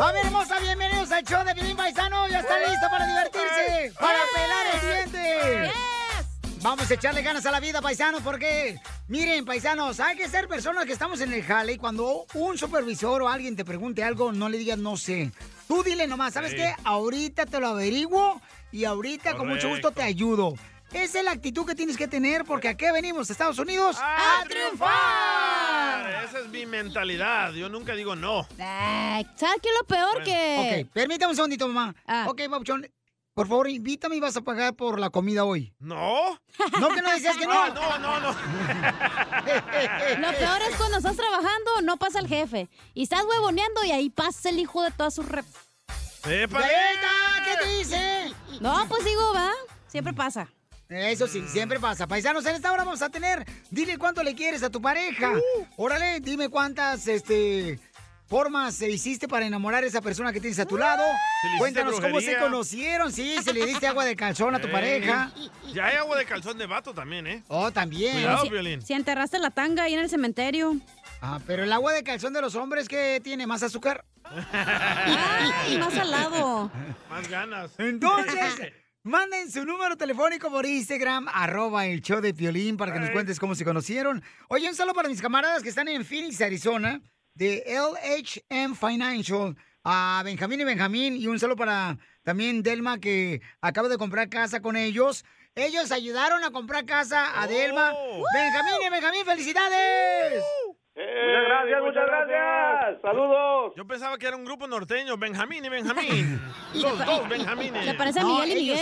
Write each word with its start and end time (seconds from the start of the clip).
Familia 0.00 0.28
hermosa, 0.28 0.58
bienvenidos 0.60 1.12
al 1.12 1.22
show 1.24 1.44
de 1.44 1.54
Pilín 1.54 1.76
Paisano. 1.76 2.26
Ya 2.26 2.40
está 2.40 2.58
listo 2.58 2.86
para 2.90 3.06
divertirse, 3.06 3.92
para 4.00 4.18
pelar 4.34 4.66
el 4.72 5.12
diente. 5.12 5.72
Vamos 6.62 6.90
a 6.90 6.94
echarle 6.94 7.20
ganas 7.20 7.44
a 7.44 7.50
la 7.50 7.60
vida, 7.60 7.82
paisanos, 7.82 8.22
porque 8.22 8.80
miren, 9.08 9.44
paisanos, 9.44 10.00
hay 10.00 10.16
que 10.16 10.26
ser 10.30 10.48
personas 10.48 10.86
que 10.86 10.94
estamos 10.94 11.20
en 11.20 11.34
el 11.34 11.42
jale 11.42 11.74
y 11.74 11.76
cuando 11.76 12.24
un 12.32 12.56
supervisor 12.56 13.20
o 13.20 13.28
alguien 13.28 13.56
te 13.56 13.64
pregunte 13.66 14.02
algo, 14.02 14.32
no 14.32 14.48
le 14.48 14.56
digas 14.56 14.78
no 14.78 14.96
sé. 14.96 15.32
Tú 15.68 15.82
dile 15.82 16.06
nomás, 16.06 16.32
¿sabes 16.32 16.52
Sí. 16.52 16.56
qué? 16.56 16.74
Ahorita 16.82 17.44
te 17.44 17.60
lo 17.60 17.68
averiguo 17.68 18.40
y 18.72 18.86
ahorita 18.86 19.36
con 19.36 19.48
mucho 19.48 19.68
gusto 19.68 19.90
te 19.90 20.02
ayudo. 20.02 20.54
Esa 20.92 21.18
es 21.20 21.24
la 21.24 21.30
actitud 21.30 21.64
que 21.66 21.74
tienes 21.74 21.96
que 21.96 22.08
tener 22.08 22.44
porque 22.44 22.68
aquí 22.68 22.84
venimos, 22.92 23.30
Estados 23.30 23.58
Unidos, 23.58 23.96
a, 24.00 24.44
triunfar. 24.48 26.24
Esa 26.24 26.40
es 26.40 26.48
mi 26.48 26.66
mentalidad. 26.66 27.52
Yo 27.52 27.68
nunca 27.68 27.94
digo 27.94 28.16
no. 28.16 28.46
Ay, 28.58 29.26
¿Sabes 29.36 29.56
qué 29.62 29.68
es 29.68 29.74
lo 29.80 29.86
peor 29.86 30.24
que...? 30.24 30.82
Ok, 30.84 30.92
permítame 30.92 31.30
un 31.30 31.36
segundito, 31.36 31.68
mamá. 31.68 31.94
Ok, 32.26 32.42
Papuchón, 32.50 32.86
por 33.34 33.46
favor, 33.46 33.70
invítame 33.70 34.16
y 34.16 34.20
vas 34.20 34.36
a 34.36 34.40
pagar 34.40 34.74
por 34.74 34.98
la 34.98 35.10
comida 35.10 35.44
hoy. 35.44 35.72
¿No? 35.78 36.38
No, 36.80 36.88
que 36.88 37.00
no 37.00 37.10
decías 37.12 37.36
que 37.36 37.46
no. 37.46 37.52
Ah, 37.52 37.70
no, 37.70 37.98
no, 37.98 38.20
no. 38.20 38.32
Lo 40.20 40.38
peor 40.38 40.62
es 40.68 40.76
cuando 40.76 40.98
estás 40.98 41.16
trabajando, 41.16 41.82
no 41.82 41.96
pasa 41.96 42.18
el 42.18 42.26
jefe. 42.26 42.68
Y 42.94 43.04
estás 43.04 43.24
huevoneando 43.24 43.84
y 43.84 43.92
ahí 43.92 44.10
pasa 44.10 44.50
el 44.50 44.58
hijo 44.58 44.82
de 44.82 44.90
toda 44.90 45.10
su 45.10 45.22
rep. 45.22 45.46
¡Épale! 46.28 46.66
¿Qué 47.44 47.56
te 47.64 47.68
dice? 47.78 48.34
No, 48.60 48.84
pues 48.88 49.04
digo, 49.04 49.32
va. 49.32 49.52
Siempre 49.86 50.12
pasa. 50.12 50.48
Eso 50.90 51.28
sí, 51.28 51.44
siempre 51.46 51.78
pasa. 51.78 52.06
Paisanos, 52.08 52.44
en 52.46 52.56
esta 52.56 52.72
hora 52.72 52.82
vamos 52.84 53.00
a 53.00 53.08
tener. 53.10 53.46
Dile 53.70 53.96
cuánto 53.96 54.22
le 54.24 54.34
quieres 54.34 54.62
a 54.64 54.70
tu 54.70 54.82
pareja. 54.82 55.32
Órale, 55.76 56.18
dime 56.20 56.48
cuántas 56.48 57.06
este, 57.06 57.78
formas 58.26 58.82
hiciste 58.82 59.28
para 59.28 59.46
enamorar 59.46 59.84
a 59.84 59.86
esa 59.86 60.00
persona 60.00 60.32
que 60.32 60.40
tienes 60.40 60.58
a 60.58 60.66
tu 60.66 60.76
lado. 60.76 61.02
¿Se 61.04 61.08
le 61.08 61.14
hiciste 61.54 61.58
Cuéntanos 61.58 62.00
cómo 62.00 62.20
se 62.20 62.36
conocieron. 62.38 63.12
Sí, 63.12 63.36
se 63.44 63.52
le 63.54 63.66
diste 63.66 63.86
agua 63.86 64.04
de 64.04 64.16
calzón 64.16 64.54
a 64.56 64.60
tu 64.60 64.66
Ey. 64.66 64.72
pareja. 64.72 65.30
Ya 65.72 65.86
hay 65.86 65.96
agua 65.96 66.18
de 66.18 66.24
calzón 66.24 66.58
de 66.58 66.66
vato 66.66 66.92
también, 66.92 67.26
¿eh? 67.28 67.44
Oh, 67.46 67.70
también. 67.70 68.14
Cuidado, 68.14 68.42
si, 68.42 68.50
Piolín. 68.50 68.82
si 68.82 68.92
enterraste 68.94 69.38
la 69.38 69.50
tanga 69.50 69.84
ahí 69.84 69.94
en 69.94 70.00
el 70.00 70.10
cementerio. 70.10 70.76
Ah, 71.22 71.38
pero 71.46 71.62
el 71.62 71.72
agua 71.72 71.92
de 71.92 72.02
calzón 72.02 72.32
de 72.32 72.40
los 72.40 72.56
hombres, 72.56 72.88
¿qué 72.88 73.20
tiene? 73.22 73.46
¿Más 73.46 73.62
azúcar? 73.62 74.04
Ay, 74.52 75.78
más 75.78 75.92
salado. 75.94 76.70
Más 77.08 77.28
ganas. 77.28 77.70
Entonces, 77.78 78.72
manden 79.02 79.50
su 79.50 79.64
número 79.64 79.96
telefónico 79.96 80.50
por 80.50 80.66
Instagram, 80.66 81.26
arroba 81.32 81.86
el 81.86 82.02
show 82.02 82.20
de 82.20 82.34
Piolín, 82.34 82.76
para 82.76 82.92
que 82.92 83.00
nos 83.00 83.10
cuentes 83.10 83.38
cómo 83.38 83.54
se 83.54 83.64
conocieron. 83.64 84.22
Oye, 84.48 84.68
un 84.68 84.74
saludo 84.74 84.94
para 84.94 85.08
mis 85.08 85.22
camaradas 85.22 85.62
que 85.62 85.70
están 85.70 85.88
en 85.88 86.04
Phoenix, 86.04 86.40
Arizona, 86.40 87.00
de 87.34 87.64
LHM 87.66 88.74
Financial, 88.74 89.56
a 89.84 90.22
Benjamín 90.24 90.60
y 90.60 90.64
Benjamín, 90.64 91.16
y 91.16 91.26
un 91.26 91.38
saludo 91.38 91.56
para 91.56 91.98
también 92.22 92.62
Delma, 92.62 92.98
que 92.98 93.40
acaba 93.60 93.88
de 93.88 93.96
comprar 93.96 94.28
casa 94.28 94.60
con 94.60 94.76
ellos. 94.76 95.24
Ellos 95.54 95.90
ayudaron 95.90 96.44
a 96.44 96.50
comprar 96.50 96.84
casa 96.84 97.40
a 97.40 97.46
Delma. 97.46 97.92
Benjamín 98.34 98.74
y 98.86 98.90
Benjamín, 98.90 99.24
felicidades. 99.24 100.44
Muchas 101.00 101.44
gracias, 101.48 101.82
muchas 101.82 102.06
gracias. 102.06 103.02
Saludos. 103.02 103.72
Yo 103.76 103.86
pensaba 103.86 104.18
que 104.18 104.26
era 104.26 104.36
un 104.36 104.44
grupo 104.44 104.66
norteño, 104.66 105.16
Benjamín 105.16 105.64
y 105.64 105.68
Benjamín. 105.68 106.40
Los 106.74 106.98
dos 107.06 107.28
Benjamines. 107.28 107.96
No, 108.22 108.42
ellos- 108.44 108.78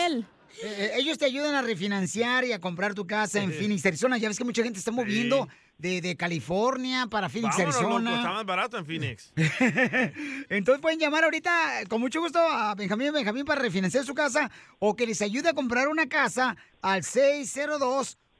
eh, 0.62 0.92
ellos 0.96 1.18
te 1.18 1.26
ayudan 1.26 1.54
a 1.54 1.62
refinanciar 1.62 2.44
y 2.44 2.52
a 2.52 2.60
comprar 2.60 2.94
tu 2.94 3.06
casa 3.06 3.40
en 3.40 3.52
Phoenix, 3.52 3.84
Arizona. 3.86 4.18
Ya 4.18 4.28
ves 4.28 4.38
que 4.38 4.44
mucha 4.44 4.62
gente 4.64 4.78
está 4.80 4.90
moviendo 4.90 5.46
de, 5.76 6.00
de 6.00 6.16
California 6.16 7.06
para 7.08 7.28
Phoenix, 7.28 7.56
Vámonos, 7.56 7.76
loco, 7.82 7.94
Arizona. 7.96 8.16
está 8.16 8.32
más 8.32 8.44
barato 8.46 8.78
en 8.78 8.86
Phoenix. 8.86 9.32
Entonces 10.48 10.80
pueden 10.82 10.98
llamar 10.98 11.24
ahorita 11.24 11.82
con 11.88 12.00
mucho 12.00 12.20
gusto 12.20 12.40
a 12.40 12.74
Benjamín 12.74 13.12
Benjamín 13.12 13.44
para 13.44 13.60
refinanciar 13.60 14.04
su 14.04 14.14
casa 14.14 14.50
o 14.80 14.96
que 14.96 15.06
les 15.06 15.22
ayude 15.22 15.50
a 15.50 15.54
comprar 15.54 15.86
una 15.88 16.08
casa 16.08 16.56
al 16.82 17.02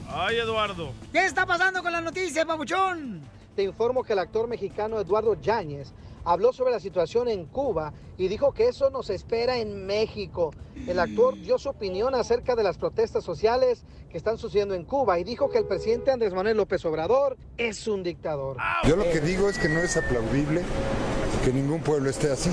Ay, 0.09 0.37
Eduardo. 0.37 0.95
¿Qué 1.13 1.25
está 1.27 1.45
pasando 1.47 1.83
con 1.83 1.91
la 1.91 2.01
noticia, 2.01 2.47
Papuchón? 2.47 3.29
Te 3.57 3.63
informo 3.63 4.05
que 4.05 4.13
el 4.13 4.19
actor 4.19 4.49
mexicano 4.49 5.01
Eduardo 5.01 5.35
Yáñez 5.41 5.93
habló 6.25 6.53
sobre 6.53 6.73
la 6.73 6.81
situación 6.81 7.29
en 7.29 7.47
Cuba 7.47 7.93
y 8.17 8.29
dijo 8.29 8.53
que 8.53 8.69
eso 8.69 8.91
nos 8.91 9.11
espera 9.11 9.59
en 9.59 9.87
México. 9.87 10.53
El 10.87 10.99
actor 10.99 11.35
dio 11.41 11.59
su 11.59 11.69
opinión 11.69 12.15
acerca 12.15 12.55
de 12.55 12.63
las 12.63 12.79
protestas 12.79 13.25
sociales 13.25 13.85
que 14.11 14.19
están 14.19 14.39
sucediendo 14.39 14.75
en 14.75 14.85
Cuba 14.85 15.19
y 15.19 15.25
dijo 15.25 15.51
que 15.51 15.59
el 15.59 15.67
presidente 15.67 16.11
Andrés 16.11 16.33
Manuel 16.33 16.57
López 16.57 16.85
Obrador 16.85 17.37
es 17.57 17.89
un 17.89 18.03
dictador. 18.03 18.57
Yo 18.85 18.97
lo 18.97 19.05
que 19.05 19.21
digo 19.21 19.49
es 19.49 19.59
que 19.59 19.69
no 19.69 19.81
es 19.81 19.97
aplaudible 19.97 20.63
que 21.45 21.53
ningún 21.53 21.81
pueblo 21.81 22.11
esté 22.11 22.31
así. 22.31 22.51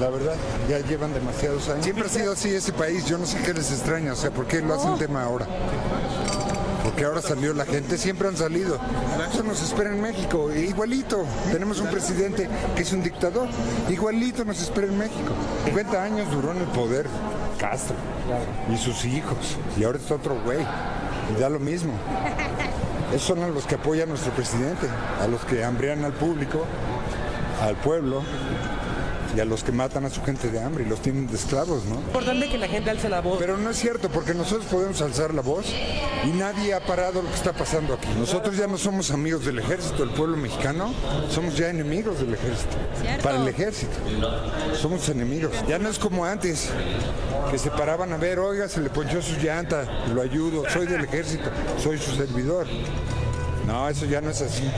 La 0.00 0.10
verdad, 0.10 0.34
ya 0.68 0.80
llevan 0.80 1.12
demasiados 1.14 1.68
años. 1.68 1.84
Siempre 1.84 2.06
ha 2.06 2.08
sido 2.08 2.32
así 2.32 2.48
ese 2.48 2.72
país, 2.72 3.06
yo 3.06 3.18
no 3.18 3.26
sé 3.26 3.40
qué 3.44 3.54
les 3.54 3.70
extraña, 3.70 4.14
o 4.14 4.16
sea, 4.16 4.30
¿por 4.30 4.46
qué 4.46 4.60
lo 4.60 4.74
hacen 4.74 4.98
tema 4.98 5.22
ahora? 5.22 5.46
Porque 6.82 7.04
ahora 7.04 7.22
salió 7.22 7.54
la 7.54 7.64
gente, 7.64 7.96
siempre 7.96 8.28
han 8.28 8.36
salido. 8.36 8.78
Eso 9.32 9.42
nos 9.42 9.62
espera 9.62 9.90
en 9.90 10.00
México, 10.00 10.52
igualito. 10.52 11.24
Tenemos 11.52 11.80
un 11.80 11.88
presidente 11.88 12.48
que 12.74 12.82
es 12.82 12.92
un 12.92 13.02
dictador, 13.02 13.48
igualito 13.88 14.44
nos 14.44 14.60
espera 14.60 14.86
en 14.86 14.98
México. 14.98 15.32
50 15.66 16.02
años 16.02 16.30
duró 16.30 16.52
en 16.52 16.58
el 16.58 16.68
poder 16.68 17.06
Castro 17.58 17.94
y 18.72 18.76
sus 18.76 19.04
hijos, 19.04 19.56
y 19.76 19.84
ahora 19.84 19.98
está 19.98 20.14
otro 20.14 20.40
güey, 20.44 20.60
y 20.60 21.40
da 21.40 21.48
lo 21.48 21.60
mismo. 21.60 21.92
Esos 23.14 23.28
son 23.28 23.42
a 23.42 23.48
los 23.48 23.66
que 23.66 23.76
apoya 23.76 24.04
a 24.04 24.06
nuestro 24.06 24.32
presidente, 24.32 24.88
a 25.20 25.26
los 25.26 25.44
que 25.44 25.62
hambrean 25.62 26.04
al 26.04 26.12
público, 26.12 26.64
al 27.60 27.76
pueblo. 27.76 28.22
Y 29.36 29.40
a 29.40 29.44
los 29.44 29.64
que 29.64 29.72
matan 29.72 30.04
a 30.04 30.10
su 30.10 30.22
gente 30.22 30.50
de 30.50 30.62
hambre 30.62 30.84
y 30.84 30.88
los 30.88 31.00
tienen 31.00 31.26
de 31.26 31.36
esclavos, 31.36 31.84
¿no? 31.84 31.96
importante 31.96 32.48
que 32.48 32.58
la 32.58 32.68
gente 32.68 32.90
alce 32.90 33.08
la 33.08 33.20
voz. 33.20 33.38
Pero 33.38 33.56
no 33.56 33.70
es 33.70 33.78
cierto, 33.78 34.08
porque 34.08 34.34
nosotros 34.34 34.66
podemos 34.66 35.00
alzar 35.00 35.32
la 35.34 35.42
voz 35.42 35.66
y 36.24 36.28
nadie 36.28 36.74
ha 36.74 36.84
parado 36.84 37.22
lo 37.22 37.28
que 37.28 37.34
está 37.34 37.52
pasando 37.52 37.94
aquí. 37.94 38.08
Nosotros 38.18 38.56
ya 38.56 38.66
no 38.66 38.78
somos 38.78 39.10
amigos 39.10 39.44
del 39.44 39.58
ejército, 39.58 40.02
el 40.02 40.10
pueblo 40.10 40.36
mexicano, 40.36 40.92
somos 41.30 41.56
ya 41.56 41.70
enemigos 41.70 42.20
del 42.20 42.34
ejército. 42.34 42.76
Cierto. 43.00 43.22
Para 43.22 43.40
el 43.40 43.48
ejército. 43.48 43.92
Somos 44.80 45.08
enemigos. 45.08 45.52
Ya 45.68 45.78
no 45.78 45.88
es 45.88 45.98
como 45.98 46.24
antes, 46.24 46.68
que 47.50 47.58
se 47.58 47.70
paraban 47.70 48.12
a 48.12 48.16
ver, 48.16 48.38
oiga, 48.38 48.68
se 48.68 48.80
le 48.80 48.90
ponchó 48.90 49.22
su 49.22 49.36
llanta, 49.36 49.84
lo 50.14 50.22
ayudo, 50.22 50.64
soy 50.70 50.86
del 50.86 51.04
ejército, 51.04 51.50
soy 51.82 51.98
su 51.98 52.14
servidor. 52.14 52.66
No, 53.66 53.88
eso 53.88 54.06
ya 54.06 54.20
no 54.20 54.30
es 54.30 54.42
así. 54.42 54.70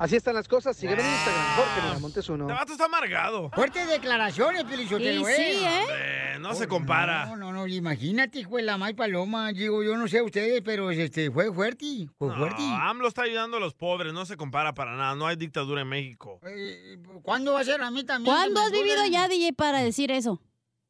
Así 0.00 0.16
están 0.16 0.34
las 0.34 0.48
cosas. 0.48 0.74
Sígueme 0.74 1.02
en 1.02 1.08
Instagram, 1.10 1.56
Jorge 1.56 1.82
Miramontes 1.82 2.28
uno. 2.30 2.48
El 2.48 2.54
vato 2.54 2.72
está 2.72 2.86
amargado. 2.86 3.50
Fuertes 3.50 3.86
declaraciones, 3.86 4.64
Pelichotelo, 4.64 5.28
¿eh? 5.28 5.34
sí, 5.36 5.62
¿eh? 5.62 5.80
Hombre, 5.82 6.38
no 6.38 6.54
se 6.54 6.66
compara. 6.66 7.26
No, 7.26 7.36
no, 7.36 7.52
no, 7.52 7.66
imagínate, 7.66 8.38
hijo 8.38 8.56
de 8.56 8.62
la 8.62 8.78
May 8.78 8.94
Paloma. 8.94 9.52
Digo, 9.52 9.82
yo 9.82 9.98
no 9.98 10.08
sé 10.08 10.22
ustedes, 10.22 10.62
pero 10.64 10.90
este, 10.90 11.30
fue 11.30 11.52
fuerte, 11.52 12.08
fue 12.18 12.28
No, 12.28 12.36
fuerte. 12.38 12.62
AMLO 12.62 13.08
está 13.08 13.24
ayudando 13.24 13.58
a 13.58 13.60
los 13.60 13.74
pobres, 13.74 14.14
no 14.14 14.24
se 14.24 14.38
compara 14.38 14.72
para 14.72 14.96
nada. 14.96 15.14
No 15.16 15.26
hay 15.26 15.36
dictadura 15.36 15.82
en 15.82 15.88
México. 15.88 16.40
Eh, 16.46 16.96
¿Cuándo 17.22 17.52
va 17.52 17.60
a 17.60 17.64
ser 17.64 17.82
a 17.82 17.90
mí 17.90 18.02
también? 18.02 18.34
¿Cuándo 18.34 18.58
has 18.58 18.72
vivido 18.72 19.04
ya, 19.04 19.28
DJ, 19.28 19.52
para 19.52 19.82
decir 19.82 20.10
eso? 20.10 20.40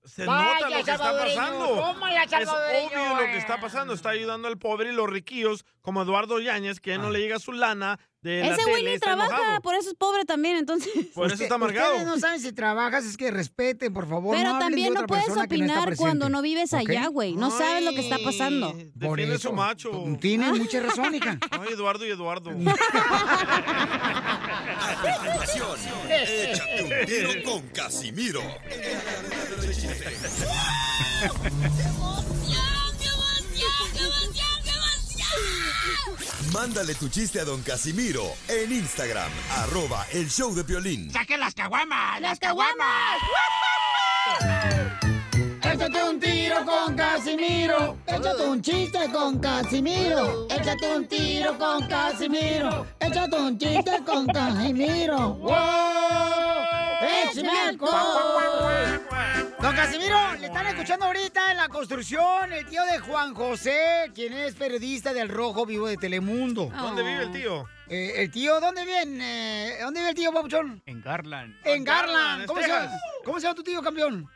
Se 0.04 0.24
Vaya, 0.24 0.54
nota 0.54 0.70
lo 0.70 0.74
que 0.76 0.80
está 0.92 0.98
pasando. 0.98 1.64
Es 1.64 2.48
obvio 2.48 3.16
lo 3.16 3.22
eh. 3.22 3.30
que 3.32 3.38
está 3.38 3.60
pasando. 3.60 3.92
Está 3.92 4.10
ayudando 4.10 4.46
al 4.46 4.56
pobre 4.56 4.90
y 4.90 4.94
los 4.94 5.10
riquillos, 5.10 5.64
como 5.82 6.02
Eduardo 6.02 6.40
Yáñez, 6.40 6.78
que 6.78 6.96
no 6.96 7.10
le 7.10 7.18
llega 7.18 7.40
su 7.40 7.52
lana 7.52 7.98
de 8.22 8.40
la 8.40 8.48
Ese 8.54 8.64
güey 8.64 8.84
ni 8.84 8.98
trabaja, 8.98 9.34
enojado. 9.34 9.60
por 9.62 9.74
eso 9.74 9.88
es 9.88 9.94
pobre 9.94 10.24
también, 10.26 10.56
entonces. 10.56 10.90
Por 11.14 11.32
eso 11.32 11.42
está 11.42 11.54
amargado. 11.54 11.92
Ustedes 11.92 12.06
no 12.06 12.18
saben 12.18 12.40
si 12.40 12.52
trabajas, 12.52 13.04
es 13.04 13.16
que 13.16 13.30
respeten, 13.30 13.94
por 13.94 14.06
favor. 14.08 14.36
Pero 14.36 14.52
no 14.52 14.58
también 14.58 14.92
no 14.92 15.06
puedes 15.06 15.28
no 15.28 15.42
opinar 15.42 15.96
cuando 15.96 16.28
no 16.28 16.42
vives 16.42 16.74
allá, 16.74 17.06
güey. 17.08 17.34
No 17.34 17.50
sabes 17.50 17.82
lo 17.84 17.92
que 17.92 18.00
está 18.00 18.18
pasando. 18.22 18.76
Por 19.00 19.20
eso. 19.20 19.38
su 19.38 19.52
macho. 19.52 19.90
Tienes 20.20 20.52
mucha 20.58 20.80
razón, 20.80 21.14
hija. 21.14 21.38
Ay, 21.50 21.68
Eduardo 21.72 22.06
y 22.06 22.10
Eduardo. 22.10 22.50
A 22.50 22.54
continuación, 25.02 25.78
échate 26.10 26.82
un 26.82 26.90
tiro 27.06 27.30
con 27.44 27.68
Casimiro. 27.68 28.42
Mándale 36.52 36.94
tu 36.94 37.08
chiste 37.08 37.40
a 37.40 37.44
don 37.44 37.62
Casimiro 37.62 38.24
en 38.48 38.72
Instagram, 38.72 39.30
arroba 39.58 40.06
el 40.12 40.28
show 40.28 40.54
de 40.54 40.62
violín. 40.62 41.10
¡Saquen 41.12 41.40
las 41.40 41.54
caguamas! 41.54 42.20
¡Las 42.20 42.38
caguamas! 42.38 43.18
Échate 45.62 46.02
un 46.02 46.20
tiro 46.20 46.64
con 46.66 46.96
Casimiro. 46.96 47.96
Échate 48.06 48.42
un 48.42 48.60
chiste 48.60 48.98
con 49.12 49.38
Casimiro. 49.38 50.48
Échate 50.50 50.96
un 50.96 51.06
tiro 51.06 51.56
con 51.56 51.88
Casimiro. 51.88 52.86
Échate 52.98 53.36
un 53.36 53.56
chiste 53.56 54.02
con 54.04 54.26
Casimiro. 54.26 55.34
¡Wow! 55.34 56.89
¡Échame 57.00 57.60
alcohol! 57.60 59.00
Don 59.60 59.74
Casimiro, 59.74 60.34
le 60.38 60.46
están 60.46 60.66
escuchando 60.66 61.06
ahorita 61.06 61.50
en 61.50 61.56
la 61.56 61.68
construcción 61.68 62.52
el 62.52 62.66
tío 62.66 62.84
de 62.84 62.98
Juan 62.98 63.34
José, 63.34 64.10
quien 64.14 64.32
es 64.32 64.54
periodista 64.54 65.12
del 65.12 65.28
Rojo 65.28 65.66
Vivo 65.66 65.86
de 65.86 65.96
Telemundo. 65.96 66.70
¿Dónde 66.74 67.02
vive 67.02 67.22
el 67.22 67.32
tío? 67.32 67.68
Eh, 67.88 68.22
el 68.22 68.30
tío, 68.30 68.60
¿dónde 68.60 68.84
viene? 68.84 69.76
¿Dónde 69.80 70.00
vive 70.00 70.10
el 70.10 70.16
tío, 70.16 70.32
Papuchón? 70.32 70.82
En 70.86 71.02
Garland. 71.02 71.56
En 71.64 71.84
Garland. 71.84 72.46
¿Cómo 72.46 72.60
se, 72.60 72.68
llama. 72.68 72.90
¿Cómo 73.24 73.38
se 73.38 73.42
llama 73.44 73.54
tu 73.54 73.62
tío, 73.62 73.82
campeón? 73.82 74.30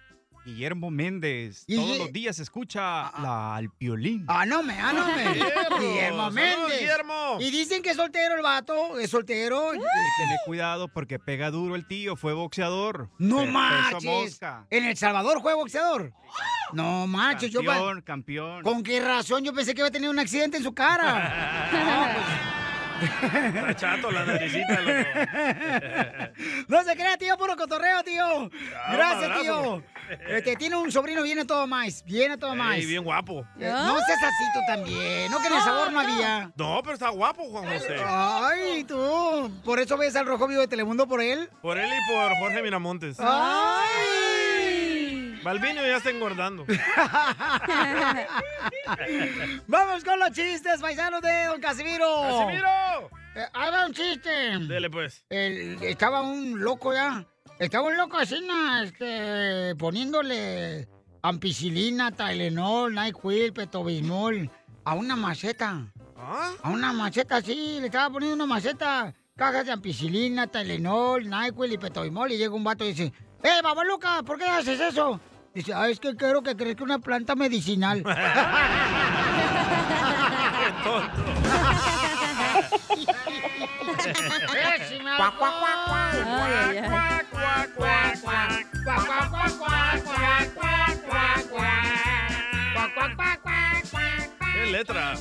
Guillermo 0.45 0.91
Méndez. 0.91 1.65
Y- 1.67 1.77
Todos 1.77 1.99
los 1.99 2.13
días 2.13 2.39
escucha 2.39 3.11
la, 3.21 3.57
al 3.57 3.71
piolín. 3.71 4.25
Ah, 4.29 4.45
no 4.45 4.63
me, 4.63 4.79
ah, 4.79 4.93
no 4.93 5.07
me. 5.07 5.33
Guillermo. 5.33 5.99
Saludos, 6.01 6.33
Méndez. 6.35 6.81
Guillermo. 6.81 7.37
Y 7.41 7.51
dicen 7.51 7.83
que 7.83 7.91
es 7.91 7.97
soltero 7.97 8.35
el 8.37 8.43
vato, 8.43 8.99
es 8.99 9.11
soltero. 9.11 9.71
Tener 9.73 10.39
cuidado 10.45 10.89
porque 10.89 11.19
pega 11.19 11.51
duro 11.51 11.77
el 11.77 11.87
tío. 11.87 12.15
Fue 12.17 12.35
boxeador. 12.35 13.09
No 13.19 13.37
Pe- 13.39 13.43
peso 13.47 13.53
marches. 13.53 14.05
mosca. 14.05 14.67
En 14.71 14.85
El 14.85 14.97
Salvador 14.97 15.39
juega 15.41 15.57
boxeador. 15.57 16.13
No 16.73 17.07
manches, 17.07 17.51
yo 17.51 17.61
pa- 17.63 17.73
Campeón, 17.75 18.03
campeón. 18.03 18.63
¿Con 18.63 18.83
qué 18.83 19.01
razón? 19.01 19.45
Yo 19.45 19.55
pensé 19.55 19.75
que 19.75 19.81
iba 19.81 19.89
a 19.89 19.93
tener 19.93 20.11
un 20.11 20.19
accidente 20.19 20.57
en 20.59 20.63
su 20.63 20.75
cara. 20.75 21.71
Está 23.05 23.75
chato 23.75 24.11
la 24.11 24.25
naricita, 24.25 24.81
loco. 24.81 26.33
no 26.69 26.85
se 26.85 26.95
crea, 26.95 27.17
tío, 27.19 27.37
puro 27.37 27.57
cotorreo, 27.57 28.03
tío. 28.05 28.51
Gracias, 28.93 29.41
tío. 29.41 29.83
Este, 30.29 30.57
tiene 30.57 30.77
un 30.77 30.91
sobrino, 30.93 31.23
viene 31.23 31.45
todo 31.45 31.67
más. 31.67 32.05
Viene 32.05 32.37
todo 32.39 32.55
más. 32.55 32.77
Ey, 32.77 32.87
bien 32.87 33.03
guapo. 33.05 33.41
Eh, 33.59 33.69
No 33.71 33.99
seas 34.01 34.23
así 34.23 34.45
tú 34.53 34.61
también. 34.67 35.31
No 35.31 35.41
que 35.41 35.47
en 35.49 35.53
el 35.55 35.63
sabor 35.63 35.93
no 35.93 36.01
había. 36.01 36.53
No, 36.57 36.81
pero 36.83 36.95
está 36.95 37.09
guapo, 37.11 37.45
Juan 37.45 37.65
José. 37.65 37.97
Ay, 38.05 38.85
tú. 38.85 39.51
Por 39.65 39.79
eso 39.81 39.97
ves 39.97 40.15
al 40.17 40.27
Rojo 40.27 40.47
Vivo 40.47 40.61
de 40.61 40.69
Telemundo 40.69 41.07
por 41.07 41.21
él. 41.21 41.49
Por 41.63 41.79
él 41.79 41.91
y 41.91 42.13
por 42.13 42.37
Jorge 42.39 42.63
Miramontes. 42.63 43.17
¡Ay! 43.21 45.41
Balvino 45.43 45.83
ya 45.87 45.97
está 45.99 46.11
engordando. 46.11 46.65
Vamos 49.67 50.05
con 50.05 50.19
los 50.19 50.31
chistes, 50.33 50.81
paisanos 50.81 51.21
de 51.23 51.45
Don 51.47 51.61
Casimiro. 51.61 52.23
¡Casimiro! 52.23 53.11
Eh, 53.37 53.47
haga 53.53 53.87
un 53.87 53.93
chiste. 53.93 54.31
Dele, 54.61 54.89
pues. 54.91 55.25
El- 55.29 55.83
estaba 55.83 56.23
un 56.23 56.61
loco 56.63 56.95
ya. 56.95 57.27
Estaba 57.59 57.89
un 57.89 57.97
loco 57.97 58.17
así, 58.17 58.37
este, 58.83 59.77
poniéndole 59.77 60.89
ampicilina, 61.23 62.11
Tylenol, 62.11 62.93
NyQuil, 62.95 63.53
Petobismol 63.53 64.51
a 64.85 64.95
una 64.95 65.15
maceta. 65.15 65.87
¿Ah? 66.17 66.51
A 66.63 66.71
una 66.71 66.93
maceta, 66.93 67.41
sí, 67.41 67.79
le 67.81 67.87
estaba 67.87 68.11
poniendo 68.11 68.35
una 68.35 68.47
maceta, 68.47 69.15
cajas 69.37 69.67
de 69.67 69.73
ampicilina, 69.73 70.49
Tylenol, 70.49 71.29
NyQuil 71.29 71.73
y 71.75 71.79
Petobismol. 71.79 72.33
Y 72.33 72.39
llega 72.39 72.55
un 72.55 72.65
vato 72.65 72.85
y 72.85 72.89
dice, 72.89 73.13
¡Eh, 73.43 73.61
babaluca, 73.63 74.23
¿por 74.25 74.39
qué 74.39 74.47
haces 74.47 74.81
eso? 74.81 75.21
Dice, 75.55 75.73
ah, 75.73 75.89
es 75.89 76.01
que 76.01 76.17
quiero 76.17 76.43
que 76.43 76.57
crezca 76.57 76.83
una 76.83 76.99
planta 76.99 77.37
medicinal. 77.37 78.03
Qué 80.65 80.73
tonto. 80.83 81.25
Letra! 94.79 95.15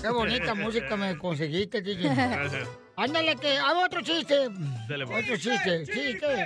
Qué 0.00 0.08
bonita 0.08 0.54
música 0.54 0.96
me 0.96 1.18
conseguiste, 1.18 1.80
DJ. 1.82 2.14
Gracias. 2.14 2.68
Ándale, 2.96 3.36
que 3.36 3.58
hago 3.58 3.82
otro 3.84 4.02
chiste. 4.02 4.48
Dele, 4.88 5.06
pues. 5.06 5.24
Otro 5.24 5.36
chiste, 5.36 5.84
chiste. 5.86 6.42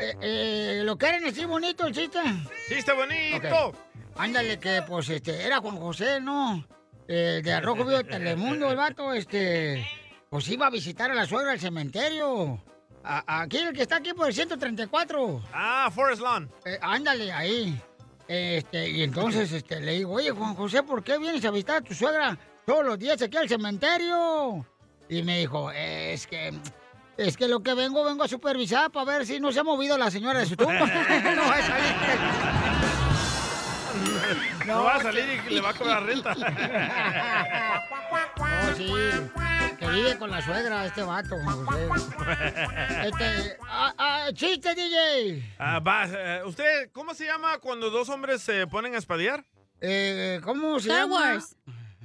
Eh, 0.00 0.14
eh, 0.20 0.82
¿Lo 0.84 0.96
quieren 0.96 1.24
así 1.26 1.44
bonito 1.44 1.86
el 1.86 1.94
chiste? 1.94 2.20
¡Chiste 2.68 2.92
bonito! 2.92 3.68
Ok. 3.68 3.76
Ándale, 4.16 4.58
que 4.58 4.82
pues 4.86 5.08
este, 5.08 5.44
era 5.44 5.58
Juan 5.58 5.76
José, 5.78 6.20
¿no? 6.20 6.64
Eh, 7.08 7.40
de 7.42 7.52
Arrojo 7.52 7.84
Vivo 7.84 8.04
Telemundo, 8.04 8.70
el 8.70 8.76
vato, 8.76 9.12
este, 9.12 9.84
pues 10.28 10.48
iba 10.48 10.66
a 10.66 10.70
visitar 10.70 11.10
a 11.10 11.14
la 11.14 11.26
suegra 11.26 11.52
al 11.52 11.60
cementerio. 11.60 12.62
A- 13.04 13.40
aquí, 13.42 13.56
el 13.56 13.72
que 13.72 13.82
está 13.82 13.96
aquí 13.96 14.12
por 14.12 14.28
el 14.28 14.34
134. 14.34 15.42
Ah, 15.52 15.90
Forest 15.92 16.22
Lawn. 16.22 16.48
Eh, 16.64 16.78
ándale, 16.80 17.32
ahí. 17.32 17.80
Este, 18.28 18.88
y 18.88 19.02
entonces 19.02 19.52
este, 19.52 19.80
le 19.80 19.92
digo, 19.92 20.12
oye, 20.12 20.30
Juan 20.30 20.54
José, 20.54 20.82
¿por 20.82 21.02
qué 21.02 21.18
vienes 21.18 21.44
a 21.44 21.50
visitar 21.50 21.76
a 21.76 21.80
tu 21.80 21.94
suegra 21.94 22.38
todos 22.64 22.84
los 22.84 22.98
días 22.98 23.20
aquí 23.20 23.36
al 23.36 23.48
cementerio? 23.48 24.66
Y 25.08 25.22
me 25.22 25.40
dijo, 25.40 25.70
es 25.70 26.26
que, 26.26 26.52
es 27.16 27.36
que 27.36 27.48
lo 27.48 27.62
que 27.62 27.74
vengo, 27.74 28.04
vengo 28.04 28.24
a 28.24 28.28
supervisar 28.28 28.90
para 28.90 29.18
ver 29.18 29.26
si 29.26 29.40
no 29.40 29.52
se 29.52 29.60
ha 29.60 29.64
movido 29.64 29.98
la 29.98 30.10
señora 30.10 30.40
de 30.40 30.46
su 30.46 30.56
tumba. 30.56 30.78
no 31.36 32.61
salir. 34.34 34.52
No 34.66 34.84
va 34.84 34.94
a 34.96 35.02
salir 35.02 35.42
y 35.48 35.54
le 35.54 35.60
va 35.60 35.70
a 35.70 35.74
cobrar 35.74 36.02
renta. 36.04 36.34
No, 38.42 38.76
sí, 38.76 38.92
que 39.78 39.86
vive 39.88 40.18
con 40.18 40.30
la 40.30 40.40
suegra 40.42 40.86
este 40.86 41.02
vato. 41.02 41.36
Este, 43.04 43.56
ah, 43.68 43.94
ah, 43.98 44.28
chiste, 44.34 44.74
DJ. 44.74 45.42
Ah, 45.58 45.80
va, 45.80 46.06
eh, 46.06 46.42
¿Usted 46.44 46.90
cómo 46.92 47.14
se 47.14 47.26
llama 47.26 47.58
cuando 47.58 47.90
dos 47.90 48.08
hombres 48.08 48.42
se 48.42 48.66
ponen 48.66 48.94
a 48.94 48.98
espadear? 48.98 49.44
Eh, 49.80 50.40
¿Cómo 50.44 50.78
se 50.80 50.88
Star 50.88 51.02
llama? 51.08 51.14
Wars. 51.32 51.56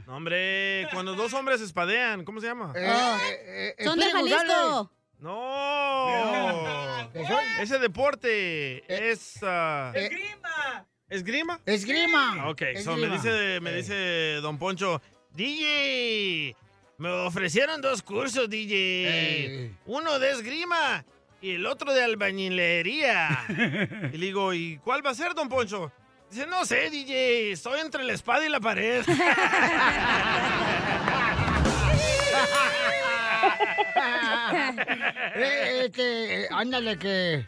No, 0.07 0.15
hombre, 0.17 0.87
cuando 0.93 1.15
dos 1.15 1.33
hombres 1.33 1.61
espadean, 1.61 2.23
¿cómo 2.25 2.39
se 2.41 2.47
llama? 2.47 2.73
Eh, 2.75 2.81
eh, 2.85 3.75
eh, 3.77 3.83
Son 3.83 3.99
de. 3.99 4.11
Jalisco. 4.11 4.91
No. 5.19 7.09
Soy- 7.13 7.45
Ese 7.59 7.79
deporte 7.79 9.11
es... 9.11 9.37
ah, 9.43 9.91
eh, 9.95 10.09
¿Esgrima? 11.09 11.59
Esgrima. 11.65 12.49
Ok, 12.49 12.61
so 12.83 12.95
me 12.97 13.07
Esgrima. 13.07 13.15
dice, 13.15 13.59
me 13.61 13.73
dice 13.73 13.95
Don 14.41 14.57
Poncho, 14.57 15.01
DJ, 15.33 16.55
me 16.97 17.09
ofrecieron 17.09 17.81
dos 17.81 18.01
cursos, 18.01 18.49
DJ. 18.49 19.71
Uno 19.85 20.19
de 20.19 20.31
esgrima 20.31 21.05
y 21.41 21.51
el 21.51 21.65
otro 21.65 21.93
de 21.93 22.03
albañilería. 22.03 23.45
y 24.13 24.17
le 24.17 24.25
digo, 24.25 24.53
¿y 24.53 24.77
cuál 24.79 25.05
va 25.05 25.11
a 25.11 25.15
ser, 25.15 25.33
don 25.33 25.47
Poncho? 25.47 25.91
Dice, 26.29 26.45
no 26.45 26.65
sé, 26.65 26.89
DJ, 26.89 27.53
estoy 27.53 27.79
entre 27.79 28.03
la 28.03 28.11
espada 28.13 28.45
y 28.45 28.49
la 28.49 28.59
pared. 28.59 29.05
Eh, 35.35 35.81
este, 35.85 36.43
eh, 36.43 36.47
ándale 36.51 36.97
que, 36.97 37.45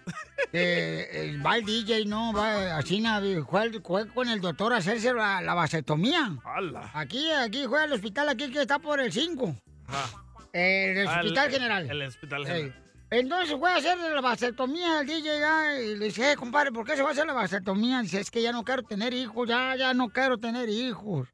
eh, 0.53 1.37
va 1.45 1.57
el 1.57 1.65
DJ, 1.65 2.05
¿no? 2.05 2.33
Va 2.33 2.77
así, 2.77 3.03
fue, 3.49 3.71
fue 3.81 4.07
con 4.09 4.29
el 4.29 4.41
doctor 4.41 4.73
a 4.73 4.77
hacerse 4.77 5.13
la, 5.13 5.41
la 5.41 5.53
vasectomía. 5.53 6.37
¡Hala! 6.43 6.91
Aquí, 6.93 7.31
aquí, 7.31 7.65
fue 7.67 7.81
al 7.81 7.93
hospital, 7.93 8.29
aquí 8.29 8.51
que 8.51 8.61
está 8.61 8.77
por 8.79 8.99
el 8.99 9.11
5. 9.11 9.55
Eh, 10.53 11.01
el 11.01 11.07
Al- 11.07 11.19
hospital 11.25 11.51
general. 11.51 11.89
El 11.89 12.01
hospital 12.03 12.45
general. 12.45 12.75
Entonces 13.11 13.57
fue 13.57 13.71
a 13.71 13.77
hacer 13.77 13.97
la 13.97 14.21
vasectomía 14.21 15.01
el 15.01 15.07
DJ 15.07 15.39
ya, 15.39 15.81
y 15.81 15.95
le 15.95 16.05
dice, 16.05 16.31
eh, 16.31 16.35
compadre, 16.35 16.71
¿por 16.71 16.85
qué 16.85 16.95
se 16.95 17.01
va 17.01 17.09
a 17.09 17.11
hacer 17.13 17.25
la 17.25 17.33
vasectomía? 17.33 18.01
Dice, 18.01 18.19
es 18.19 18.29
que 18.29 18.41
ya 18.43 18.51
no 18.51 18.63
quiero 18.63 18.83
tener 18.83 19.13
hijos, 19.15 19.49
ya, 19.49 19.75
ya 19.75 19.95
no 19.95 20.09
quiero 20.09 20.37
tener 20.37 20.69
hijos. 20.69 21.27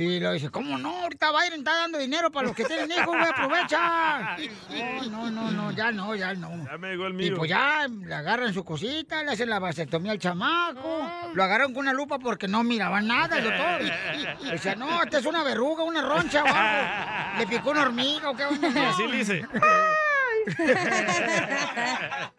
Y 0.00 0.18
le 0.18 0.32
dice, 0.32 0.48
¿cómo 0.48 0.78
no? 0.78 1.02
Ahorita 1.02 1.30
Biden 1.30 1.58
está 1.58 1.76
dando 1.76 1.98
dinero 1.98 2.30
para 2.30 2.46
los 2.46 2.56
que 2.56 2.64
tienen 2.64 2.90
hijos, 2.90 3.04
güey, 3.06 3.20
aprovecha. 3.22 4.36
No, 5.10 5.30
no, 5.30 5.30
no, 5.30 5.50
no, 5.50 5.70
ya 5.72 5.92
no, 5.92 6.14
ya 6.14 6.32
no. 6.34 6.50
Ya 6.64 6.78
me 6.78 6.88
llegó 6.90 7.06
el 7.06 7.12
Y 7.14 7.16
mío. 7.16 7.34
pues 7.36 7.50
ya 7.50 7.86
le 7.86 8.14
agarran 8.14 8.54
su 8.54 8.64
cosita, 8.64 9.22
le 9.22 9.32
hacen 9.32 9.50
la 9.50 9.58
vasectomía 9.58 10.12
al 10.12 10.18
chamaco. 10.18 11.06
Lo 11.34 11.42
agarraron 11.44 11.74
con 11.74 11.82
una 11.82 11.92
lupa 11.92 12.18
porque 12.18 12.48
no 12.48 12.62
miraba 12.62 13.02
nada 13.02 13.38
el 13.38 13.44
doctor. 13.44 14.42
Decía, 14.52 14.74
no, 14.74 15.02
esta 15.02 15.18
es 15.18 15.26
una 15.26 15.42
verruga, 15.42 15.84
una 15.84 16.00
roncha 16.00 16.44
o 16.44 16.46
algo. 16.46 17.38
Le 17.38 17.46
picó 17.46 17.70
una 17.72 17.82
hormiga 17.82 18.30
o 18.30 18.36
qué 18.36 18.44
onda. 18.46 18.68
Y 18.70 18.78
así 18.78 19.06
le 19.06 19.20
hice. 19.20 19.44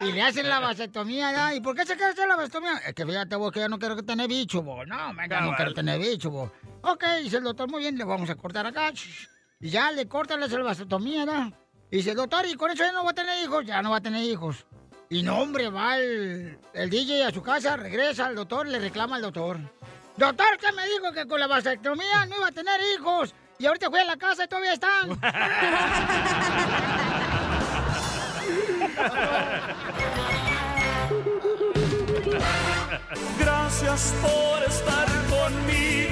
y 0.00 0.12
le 0.12 0.22
hacen 0.22 0.48
la 0.48 0.58
vasectomía 0.60 1.32
ya. 1.32 1.54
¿Y 1.54 1.60
por 1.60 1.76
qué 1.76 1.86
se 1.86 1.94
quiere 1.96 2.12
hacer 2.12 2.26
la 2.26 2.36
vasectomía? 2.36 2.78
Es 2.86 2.94
que 2.94 3.06
fíjate 3.06 3.36
vos 3.36 3.52
que 3.52 3.60
ya 3.60 3.68
no 3.68 3.78
quiero 3.78 4.02
tener 4.02 4.26
bicho, 4.28 4.62
vos. 4.62 4.86
No, 4.86 5.14
venga, 5.14 5.40
no 5.42 5.54
quiero 5.54 5.72
tener 5.74 6.00
bicho, 6.00 6.30
vos. 6.30 6.50
Ok, 6.82 7.04
dice 7.22 7.36
el 7.36 7.44
doctor, 7.44 7.70
muy 7.70 7.80
bien, 7.80 7.96
le 7.96 8.04
vamos 8.04 8.28
a 8.28 8.34
cortar 8.34 8.66
acá. 8.66 8.92
Y 9.60 9.70
ya 9.70 9.92
le 9.92 10.08
cortan, 10.08 10.40
la 10.40 10.48
vasectomía, 10.48 11.24
¿no? 11.24 11.52
Y 11.90 11.98
dice, 11.98 12.14
doctor, 12.14 12.44
¿y 12.46 12.54
con 12.54 12.70
eso 12.70 12.84
ya 12.84 12.92
no 12.92 13.04
va 13.04 13.12
a 13.12 13.14
tener 13.14 13.42
hijos? 13.44 13.64
Ya 13.64 13.80
no 13.82 13.90
va 13.90 13.98
a 13.98 14.00
tener 14.00 14.24
hijos. 14.24 14.66
Y 15.08 15.22
no, 15.22 15.40
hombre, 15.40 15.68
va 15.68 15.98
el, 15.98 16.58
el 16.72 16.90
DJ 16.90 17.24
a 17.24 17.30
su 17.30 17.42
casa, 17.42 17.76
regresa 17.76 18.26
al 18.26 18.34
doctor, 18.34 18.66
le 18.66 18.78
reclama 18.78 19.16
al 19.16 19.22
doctor. 19.22 19.58
Doctor, 20.16 20.58
¿qué 20.58 20.72
me 20.72 20.86
dijo 20.86 21.12
que 21.12 21.26
con 21.26 21.38
la 21.38 21.46
vasectomía 21.46 22.26
no 22.26 22.36
iba 22.36 22.48
a 22.48 22.52
tener 22.52 22.80
hijos? 22.96 23.34
Y 23.58 23.66
ahorita 23.66 23.90
fui 23.90 24.00
a 24.00 24.04
la 24.04 24.16
casa 24.16 24.44
y 24.44 24.48
todavía 24.48 24.72
están. 24.72 25.10
Gracias 33.38 34.14
por 34.20 34.62
estar 34.64 35.06
conmigo, 35.28 36.11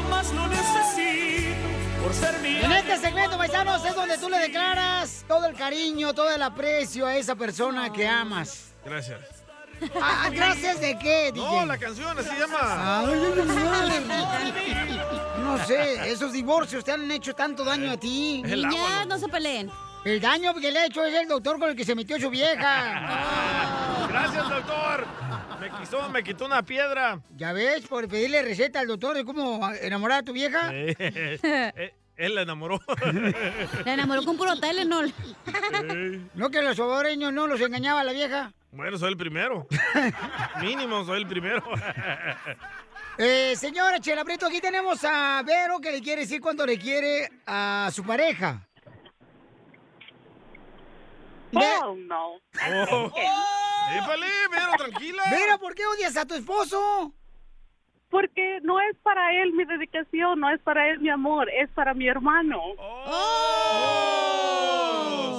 cuando 0.00 0.16
más 0.16 0.32
lo 0.32 0.46
necesito, 0.48 2.02
por 2.02 2.14
ser 2.14 2.38
mi 2.40 2.56
En 2.58 2.72
este 2.72 2.96
segmento, 2.98 3.36
paisanos, 3.36 3.84
es 3.84 3.94
donde 3.94 4.18
tú 4.18 4.28
le 4.28 4.38
declaras 4.38 5.24
todo 5.28 5.46
el 5.46 5.54
cariño, 5.54 6.14
todo 6.14 6.30
el 6.30 6.42
aprecio 6.42 7.06
a 7.06 7.16
esa 7.16 7.34
persona 7.34 7.92
que 7.92 8.06
amas. 8.06 8.72
Gracias. 8.84 9.20
Ah, 10.00 10.28
¿Gracias 10.30 10.80
de 10.80 10.98
qué, 10.98 11.32
DJ? 11.32 11.42
No, 11.42 11.66
la 11.66 11.78
canción 11.78 12.18
así 12.18 12.28
se 12.28 12.38
llama. 12.38 13.00
Ay, 13.00 13.08
ay, 13.08 14.10
ay. 14.10 15.00
No 15.42 15.64
sé, 15.64 16.10
esos 16.10 16.32
divorcios 16.32 16.84
te 16.84 16.92
han 16.92 17.10
hecho 17.10 17.34
tanto 17.34 17.64
daño 17.64 17.90
a 17.90 17.96
ti. 17.96 18.42
El 18.44 18.68
Niñas, 18.68 19.06
no 19.06 19.18
se 19.18 19.28
peleen. 19.28 19.70
El 20.04 20.20
daño 20.20 20.54
que 20.54 20.70
le 20.70 20.80
ha 20.80 20.86
hecho 20.86 21.04
es 21.04 21.14
el 21.14 21.28
doctor 21.28 21.58
con 21.58 21.70
el 21.70 21.76
que 21.76 21.84
se 21.84 21.94
metió 21.94 22.18
su 22.18 22.30
vieja. 22.30 24.06
Gracias, 24.08 24.48
doctor. 24.48 25.06
Me 25.60 25.70
quitó, 25.70 26.08
me 26.08 26.22
quitó 26.22 26.46
una 26.46 26.62
piedra. 26.62 27.20
¿Ya 27.36 27.52
ves? 27.52 27.86
Por 27.86 28.08
pedirle 28.08 28.42
receta 28.42 28.80
al 28.80 28.86
doctor 28.86 29.14
de 29.14 29.24
cómo 29.24 29.60
enamorar 29.82 30.20
a 30.20 30.22
tu 30.22 30.32
vieja. 30.32 30.70
Eh, 30.72 31.94
Él 32.16 32.34
la 32.34 32.42
enamoró. 32.42 32.80
La 33.84 33.94
enamoró 33.94 34.22
con 34.24 34.36
puro 34.36 34.58
Telenol. 34.58 35.12
No 36.34 36.50
que 36.50 36.60
los 36.60 36.76
salvadoreños 36.76 37.32
no 37.32 37.46
los 37.46 37.60
engañaba 37.60 38.04
la 38.04 38.12
vieja. 38.12 38.52
Bueno, 38.72 38.98
soy 38.98 39.10
el 39.10 39.16
primero. 39.16 39.66
Mínimo, 40.60 41.04
soy 41.04 41.22
el 41.22 41.26
primero. 41.26 41.62
Eh, 43.16 43.54
señora 43.56 44.00
Chela 44.00 44.24
Prieto, 44.24 44.46
aquí 44.46 44.60
tenemos 44.60 45.02
a 45.04 45.42
Vero 45.46 45.78
que 45.80 45.92
le 45.92 46.00
quiere 46.00 46.22
decir 46.22 46.40
cuánto 46.40 46.66
le 46.66 46.78
quiere 46.78 47.28
a 47.46 47.90
su 47.92 48.04
pareja. 48.04 48.66
Hell 51.52 52.06
no. 52.06 52.34
Oh. 52.90 53.12
¡Épale, 53.96 54.26
Vero, 54.50 54.72
tranquila! 54.76 55.22
Vero, 55.30 55.58
¿por 55.58 55.74
qué 55.74 55.86
odias 55.86 56.16
a 56.16 56.26
tu 56.26 56.34
esposo? 56.34 57.14
Porque 58.08 58.60
no 58.62 58.80
es 58.80 58.96
para 59.02 59.32
él 59.42 59.52
mi 59.52 59.64
dedicación, 59.64 60.40
no 60.40 60.50
es 60.50 60.60
para 60.62 60.88
él 60.90 61.00
mi 61.00 61.10
amor, 61.10 61.48
es 61.50 61.70
para 61.70 61.94
mi 61.94 62.08
hermano. 62.08 62.60
Oh, 62.78 63.10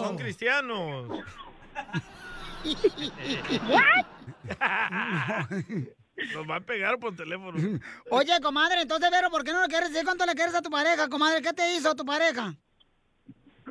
son 0.05 0.17
cristianos. 0.17 1.10
Nos 6.34 6.50
va 6.50 6.58
a 6.58 6.62
pegar 6.62 7.00
por 7.00 7.15
teléfono. 7.15 7.79
Oye, 8.10 8.39
comadre, 8.41 8.81
entonces, 8.81 9.10
Vero, 9.12 9.29
¿por 9.29 9.43
qué 9.43 9.53
no 9.53 9.62
le 9.62 9.67
quieres 9.67 9.89
decir 9.89 10.05
cuánto 10.05 10.25
le 10.25 10.34
quieres 10.34 10.55
a 10.55 10.62
tu 10.62 10.70
pareja, 10.70 11.10
comadre? 11.10 11.41
¿Qué 11.41 11.53
te 11.53 11.75
hizo 11.75 11.96
tu 11.96 12.05
pareja? 12.05 12.55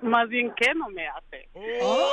Más 0.02 0.28
bien, 0.28 0.52
¿qué 0.56 0.72
no 0.74 0.88
me 0.88 1.06
hace? 1.08 1.48
Oh, 1.82 2.08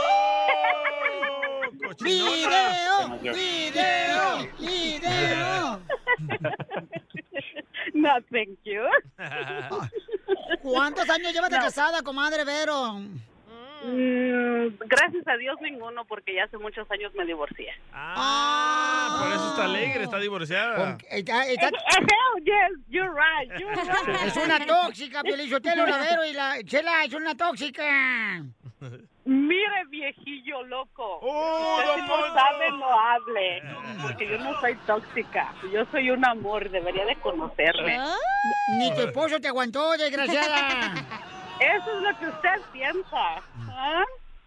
¡Video! 2.02 3.20
¡Video! 3.22 4.48
¡Video! 4.60 5.82
No, 7.94 8.10
thank 8.32 8.60
you. 8.64 8.84
¿Cuántos 10.62 11.10
años 11.10 11.34
llevas 11.34 11.50
de 11.50 11.58
No. 11.58 11.64
casada, 11.64 12.02
comadre 12.04 12.44
Vero? 12.44 13.00
Mm, 13.90 14.76
gracias 14.86 15.26
a 15.28 15.38
Dios 15.38 15.56
ninguno, 15.62 16.04
porque 16.04 16.36
ya 16.36 16.44
hace 16.44 16.58
muchos 16.58 16.90
años 16.92 17.14
me 17.16 17.26
divorcié. 17.26 17.70
Ah, 17.94 19.18
por 19.24 19.32
eso 19.32 19.50
está 19.52 19.64
alegre, 19.64 20.04
está 20.04 20.20
divorciada. 20.20 20.98
Está- 21.10 21.46
está- 21.48 21.68
Hell 21.68 22.44
yes, 22.44 22.78
you're 22.90 23.10
right, 23.10 23.50
you're 23.58 23.74
right. 23.82 24.26
Es 24.28 24.36
una 24.36 24.66
tóxica, 24.66 25.24
Pielichotelo, 25.24 25.86
la 25.86 26.00
Vero 26.00 26.26
y 26.26 26.34
la 26.34 26.62
Chela 26.66 27.06
es 27.06 27.14
una 27.14 27.36
tóxica. 27.36 28.44
Mire, 29.24 29.86
viejillo 29.90 30.64
loco. 30.64 31.20
Oh, 31.22 31.78
Usted 31.80 31.96
si 31.96 32.08
no 32.10 32.34
sabe, 32.34 32.72
no 32.72 33.00
hable. 33.00 33.64
Porque 34.02 34.30
yo 34.30 34.38
no 34.38 34.60
soy 34.62 34.76
tóxica. 34.86 35.54
Yo 35.74 35.86
soy 35.92 36.12
un 36.12 36.26
amor. 36.26 36.70
Debería 36.70 37.06
de 37.06 37.16
conocerme. 37.18 37.98
Ni 38.78 38.94
tu 38.94 39.02
esposo 39.02 39.40
te 39.40 39.48
aguantó, 39.48 39.92
desgraciada. 39.98 40.94
Eso 41.60 41.98
es 41.98 42.04
lo 42.04 42.20
que 42.20 42.28
usted 42.28 42.62
piensa. 42.72 43.42
¿ah? 43.70 44.04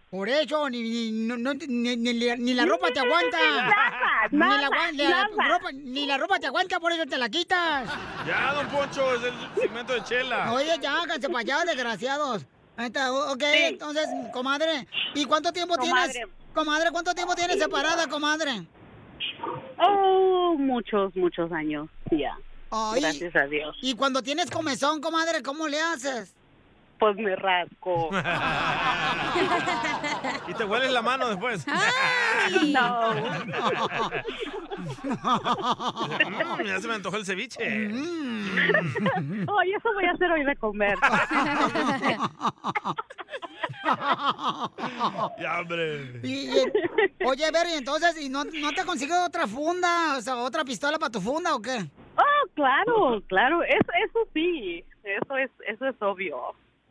Por 0.09 0.27
eso, 0.27 0.69
ni, 0.69 0.81
ni, 0.81 1.11
no- 1.11 1.37
no- 1.37 1.53
ni- 1.53 1.95
ni 1.95 2.13
la- 2.13 2.35
ni 2.35 2.53
la 2.53 2.65
ropa 2.65 2.89
te 2.91 2.99
aguanta. 2.99 3.37
Nada, 3.37 4.27
Ni 4.31 4.37
la, 4.39 4.69
nada, 4.69 4.91
la 4.91 5.27
nada. 5.35 5.57
ropa, 5.57 5.71
ni 5.71 6.05
la 6.05 6.17
ropa 6.17 6.37
te 6.39 6.47
aguanta, 6.47 6.79
por 6.81 6.91
eso 6.91 7.05
te 7.05 7.17
la 7.17 7.29
quitas. 7.29 7.89
Ya, 8.27 8.53
don 8.53 8.67
Poncho, 8.67 9.15
es 9.15 9.23
el 9.23 9.33
segmento 9.61 9.93
de 9.93 10.03
Chela. 10.03 10.51
Oye, 10.53 10.77
ya, 10.81 11.01
háganse 11.01 11.29
para 11.29 11.39
allá, 11.39 11.63
desgraciados. 11.65 12.45
Ahí 12.75 12.87
está, 12.87 13.11
ok, 13.13 13.41
Sí. 13.41 13.63
entonces, 13.63 14.07
comadre, 14.33 14.85
¿y 15.15 15.25
cuánto 15.25 15.53
tiempo 15.53 15.75
Comadre. 15.75 16.11
tienes? 16.11 16.29
Comadre, 16.53 16.91
¿cuánto 16.91 17.13
tiempo 17.13 17.33
tienes 17.35 17.57
separada, 17.59 18.07
comadre? 18.07 18.67
Oh, 19.77 20.55
muchos, 20.57 21.15
muchos 21.15 21.51
años. 21.53 21.89
Ya. 22.11 22.37
Ay. 22.69 22.99
Gracias 23.01 23.35
a 23.35 23.45
Dios. 23.47 23.77
Y 23.81 23.95
cuando 23.95 24.21
tienes 24.21 24.49
comezón, 24.51 24.99
comadre, 25.01 25.41
¿cómo 25.41 25.67
le 25.67 25.79
haces? 25.81 26.35
Pues 27.01 27.17
me 27.17 27.35
rasco. 27.35 28.09
Y 30.47 30.53
te 30.53 30.63
hueles 30.65 30.91
la 30.91 31.01
mano 31.01 31.29
después. 31.29 31.65
No. 32.67 33.13
Mm, 36.59 36.63
ya 36.65 36.79
se 36.79 36.87
me 36.87 36.93
antojó 36.95 37.17
el 37.17 37.25
ceviche. 37.25 37.63
Oye, 37.87 39.73
eso 39.77 39.93
voy 39.93 40.05
a 40.05 40.11
hacer 40.11 40.31
hoy 40.31 40.43
de 40.43 40.55
comer. 40.57 40.95
Ya, 45.39 45.59
hombre. 45.59 46.19
Y- 46.23 46.49
y- 46.51 46.71
oye, 47.25 47.51
Ver, 47.51 47.67
y 47.73 47.77
entonces, 47.77 48.19
¿y 48.21 48.29
no, 48.29 48.43
no 48.43 48.71
te 48.73 48.85
conseguido 48.85 49.25
otra 49.25 49.47
funda? 49.47 50.17
O 50.17 50.21
sea, 50.21 50.37
otra 50.37 50.63
pistola 50.63 50.97
para 50.99 51.11
tu 51.11 51.19
funda 51.21 51.55
o 51.55 51.61
qué? 51.61 51.85
Oh, 52.17 52.47
claro, 52.55 53.21
claro. 53.27 53.63
Eso, 53.63 53.91
eso 54.07 54.19
sí. 54.33 54.83
Eso 55.03 55.37
es, 55.37 55.49
eso 55.67 55.87
es 55.87 55.95
obvio. 56.01 56.37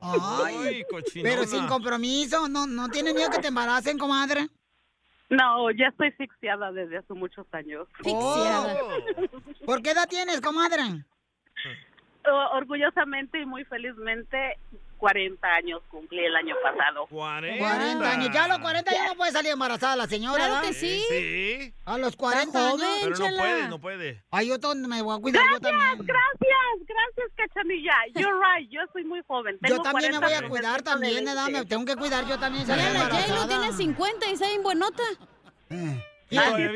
Ay, 0.01 0.85
pero 1.23 1.45
sin 1.45 1.67
compromiso, 1.67 2.49
¿no, 2.49 2.67
no 2.67 2.89
tienes 2.89 3.15
miedo 3.15 3.31
que 3.31 3.39
te 3.39 3.49
embaracen, 3.49 3.99
comadre? 3.99 4.49
No, 5.31 5.71
ya 5.71 5.87
estoy 5.89 6.09
asfixiada 6.09 6.73
desde 6.73 6.99
hace 6.99 7.15
muchos 7.15 7.47
años. 7.53 7.87
Oh. 8.05 8.67
¿Por 9.65 9.81
qué 9.83 9.93
edad 9.93 10.09
tienes, 10.09 10.41
comadre? 10.41 11.05
Orgullosamente 12.53 13.41
y 13.41 13.47
muy 13.47 13.65
felizmente 13.65 14.59
40 14.99 15.49
años 15.49 15.81
cumplí 15.89 16.19
el 16.25 16.37
año 16.37 16.55
pasado. 16.63 17.07
40 17.09 18.13
años. 18.13 18.31
Ya 18.33 18.45
a 18.45 18.49
los 18.49 18.59
40 18.59 18.93
ya 18.93 19.07
no 19.09 19.15
puede 19.15 19.33
salir 19.33 19.51
embarazada 19.53 19.97
la 19.97 20.07
señora, 20.07 20.47
Claro 20.47 20.67
que 20.67 20.75
sí. 20.75 21.03
Sí. 21.09 21.75
A 21.87 21.97
los 21.97 22.17
40 22.17 22.59
joven, 22.71 22.85
años. 22.87 22.99
Pero 23.03 23.31
no 23.31 23.37
puede, 23.39 23.69
no 23.69 23.79
puede. 23.81 24.23
Ay, 24.31 24.49
yo 24.49 24.57
me 24.75 25.03
voy 25.03 25.17
a 25.17 25.21
cuidar 25.21 25.43
yo 25.43 25.59
Gracias, 25.59 25.63
también. 25.63 26.07
gracias, 26.07 26.87
gracias, 26.87 27.33
Cachanilla. 27.37 27.95
You're 28.15 28.39
right, 28.39 28.69
yo 28.71 28.81
soy 28.93 29.05
muy 29.05 29.23
joven. 29.27 29.59
Yo 29.63 29.69
Tengo 29.69 29.83
también 29.83 30.13
me 30.13 30.19
40 30.19 30.27
voy 30.39 30.47
a 30.47 30.49
cuidar 30.51 30.83
también, 30.83 31.25
¿verdad? 31.25 31.45
20. 31.47 31.61
Me 31.61 31.67
tengo 31.67 31.85
que 31.87 31.97
cuidar 31.97 32.27
yo 32.27 32.39
también. 32.39 32.67
Mira, 32.67 32.93
la 32.93 33.07
J-Lo 33.07 33.49
tiene 33.49 33.73
50 33.73 34.29
y 34.29 34.33
está 34.33 34.47
bien 34.49 34.63
buenota. 34.63 35.03
Y 36.31 36.37
todavía- 36.37 36.73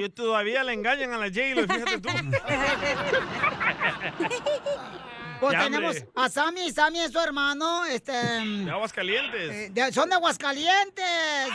Y 0.00 0.08
todavía 0.08 0.64
le 0.64 0.72
engañan 0.72 1.12
a 1.12 1.18
la 1.18 1.26
J-Lo, 1.26 1.62
fíjate 1.62 2.00
tú. 2.00 2.08
Pues 5.46 5.58
tenemos 5.64 6.04
a 6.14 6.28
Sammy, 6.28 6.70
Sammy 6.70 7.00
es 7.00 7.12
su 7.12 7.18
hermano, 7.20 7.84
este... 7.84 8.12
De 8.12 8.70
aguas 8.70 8.92
calientes. 8.92 9.50
eh, 9.50 9.68
de- 9.72 9.92
son 9.92 10.08
de 10.08 10.14
Aguascalientes. 10.24 11.48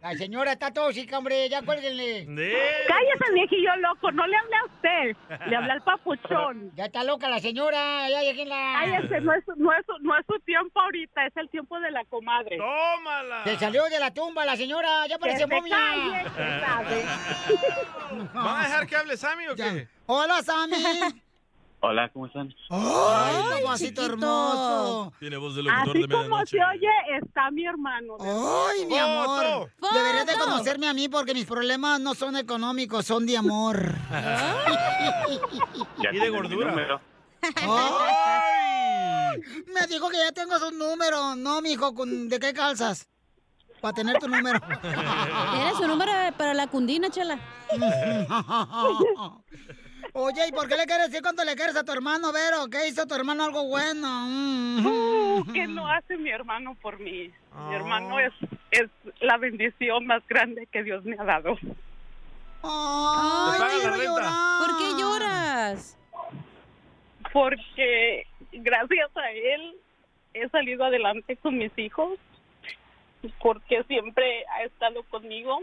La 0.00 0.14
señora 0.16 0.52
está 0.52 0.72
tóxica, 0.72 1.18
hombre, 1.18 1.48
ya 1.48 1.62
cuélguenle. 1.62 2.24
Cállese, 2.26 3.32
viejillo 3.34 3.76
loco, 3.76 4.10
no 4.12 4.26
le 4.26 4.36
hable 4.36 4.56
a 4.56 4.64
usted. 4.64 5.16
Le 5.48 5.56
hablé 5.56 5.72
al 5.72 5.82
papuchón. 5.82 6.72
Ya 6.74 6.86
está 6.86 7.04
loca 7.04 7.28
la 7.28 7.40
señora, 7.40 8.08
ya 8.08 8.20
déjenla. 8.20 8.78
Cállese, 8.80 9.20
no 9.20 9.32
es, 9.34 9.44
no, 9.56 9.72
es, 9.72 9.84
no 10.00 10.16
es 10.18 10.24
su 10.26 10.38
tiempo 10.40 10.80
ahorita, 10.80 11.26
es 11.26 11.36
el 11.36 11.48
tiempo 11.50 11.78
de 11.80 11.90
la 11.90 12.04
comadre. 12.06 12.56
¡Tómala! 12.56 13.44
Se 13.44 13.58
salió 13.58 13.84
de 13.84 13.98
la 13.98 14.12
tumba 14.14 14.44
la 14.44 14.56
señora, 14.56 15.06
ya 15.06 15.18
parece 15.18 15.46
momia. 15.46 15.76
calle, 15.76 16.24
que 16.24 16.66
sabe. 16.66 17.04
¿Van 18.34 18.46
a 18.60 18.62
dejar 18.64 18.86
que 18.88 18.96
hable 18.96 19.16
Sammy 19.16 19.46
o 19.48 19.54
qué? 19.54 19.88
Hola, 20.06 20.42
Sammy. 20.42 20.76
Hola, 21.80 22.08
¿cómo 22.12 22.26
están? 22.26 22.52
Ay, 22.70 23.36
papacito 23.62 24.04
hermoso. 24.04 25.12
Tiene 25.20 25.36
voz 25.36 25.54
de 25.54 25.60
Así 25.70 26.08
como 26.08 26.44
se 26.44 26.56
oye, 26.56 26.88
está 27.22 27.52
mi 27.52 27.64
hermano. 27.66 28.16
Ay, 28.18 28.84
mi 28.86 28.98
amor. 28.98 29.70
Deberías 29.92 30.26
de 30.26 30.34
conocerme 30.34 30.88
a 30.88 30.94
mí 30.94 31.08
porque 31.08 31.34
mis 31.34 31.44
problemas 31.46 32.00
no 32.00 32.16
son 32.16 32.36
económicos, 32.36 33.06
son 33.06 33.26
de 33.26 33.36
amor. 33.36 33.80
Ya 36.02 36.10
Y 36.12 36.18
de 36.18 36.30
gordura. 36.30 36.70
número. 36.70 37.00
Ay, 37.42 39.40
me 39.72 39.86
dijo 39.86 40.08
que 40.08 40.16
ya 40.18 40.32
tengo 40.32 40.58
su 40.58 40.70
número. 40.72 41.36
No, 41.36 41.60
mijo, 41.60 41.94
¿con- 41.94 42.28
¿de 42.28 42.40
qué 42.40 42.52
calzas? 42.52 43.06
Para 43.80 43.94
tener 43.94 44.18
tu 44.18 44.28
número. 44.28 44.58
Eres 45.60 45.76
su 45.76 45.86
número 45.86 46.12
para 46.36 46.54
la 46.54 46.66
cundina, 46.66 47.10
chela. 47.10 47.38
Oye, 50.14 50.48
¿y 50.48 50.52
por 50.52 50.68
qué 50.68 50.76
le 50.76 50.86
quieres 50.86 51.08
decir 51.08 51.22
cuánto 51.22 51.44
le 51.44 51.54
quieres 51.54 51.76
a 51.76 51.84
tu 51.84 51.92
hermano, 51.92 52.32
Vero? 52.32 52.66
¿Qué 52.70 52.88
hizo 52.88 53.06
tu 53.06 53.14
hermano 53.14 53.44
algo 53.44 53.68
bueno? 53.68 54.26
Mm. 54.26 54.86
Uh, 54.86 55.44
¿Qué 55.52 55.66
no 55.66 55.86
hace 55.86 56.16
mi 56.16 56.30
hermano 56.30 56.74
por 56.80 56.98
mí? 56.98 57.30
Mi 57.68 57.74
hermano 57.74 58.18
es, 58.18 58.32
es 58.70 58.88
la 59.20 59.36
bendición 59.36 60.06
más 60.06 60.26
grande 60.26 60.66
que 60.66 60.82
Dios 60.82 61.04
me 61.04 61.16
ha 61.18 61.24
dado. 61.24 61.56
Ay, 62.62 63.60
renta. 63.84 64.04
llorar. 64.04 64.58
¿Por 64.58 64.78
qué 64.78 65.00
lloras? 65.00 65.96
Porque 67.32 68.26
gracias 68.52 69.16
a 69.16 69.30
él 69.30 69.76
he 70.34 70.48
salido 70.48 70.84
adelante 70.84 71.36
con 71.36 71.58
mis 71.58 71.76
hijos, 71.78 72.18
porque 73.40 73.82
siempre 73.84 74.44
ha 74.50 74.62
estado 74.64 75.02
conmigo. 75.04 75.62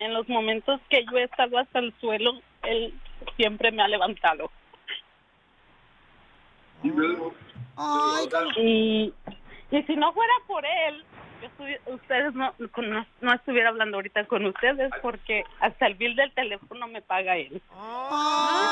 En 0.00 0.14
los 0.14 0.28
momentos 0.28 0.80
que 0.88 1.04
yo 1.10 1.18
he 1.18 1.24
estado 1.24 1.58
hasta 1.58 1.80
el 1.80 1.92
suelo, 2.00 2.40
él 2.62 2.94
siempre 3.36 3.72
me 3.72 3.82
ha 3.82 3.88
levantado. 3.88 4.50
Ay, 7.76 8.28
y, 8.56 9.14
y 9.72 9.82
si 9.82 9.96
no 9.96 10.12
fuera 10.12 10.32
por 10.46 10.64
él, 10.64 11.04
yo 11.42 11.48
estuvi- 11.48 11.80
ustedes 11.94 12.32
no, 12.34 12.54
no, 12.58 13.06
no 13.20 13.32
estuviera 13.34 13.70
hablando 13.70 13.96
ahorita 13.96 14.24
con 14.26 14.46
ustedes 14.46 14.90
porque 15.02 15.44
hasta 15.60 15.86
el 15.86 15.94
bill 15.94 16.14
del 16.14 16.32
teléfono 16.32 16.86
me 16.86 17.02
paga 17.02 17.36
él. 17.36 17.54
Y 17.54 17.62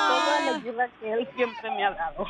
toda 0.09 0.41
la 0.53 0.57
ayuda 0.59 0.89
que 1.01 1.13
él 1.13 1.29
siempre 1.35 1.71
me 1.73 1.85
ha 1.85 1.91
dado. 1.91 2.27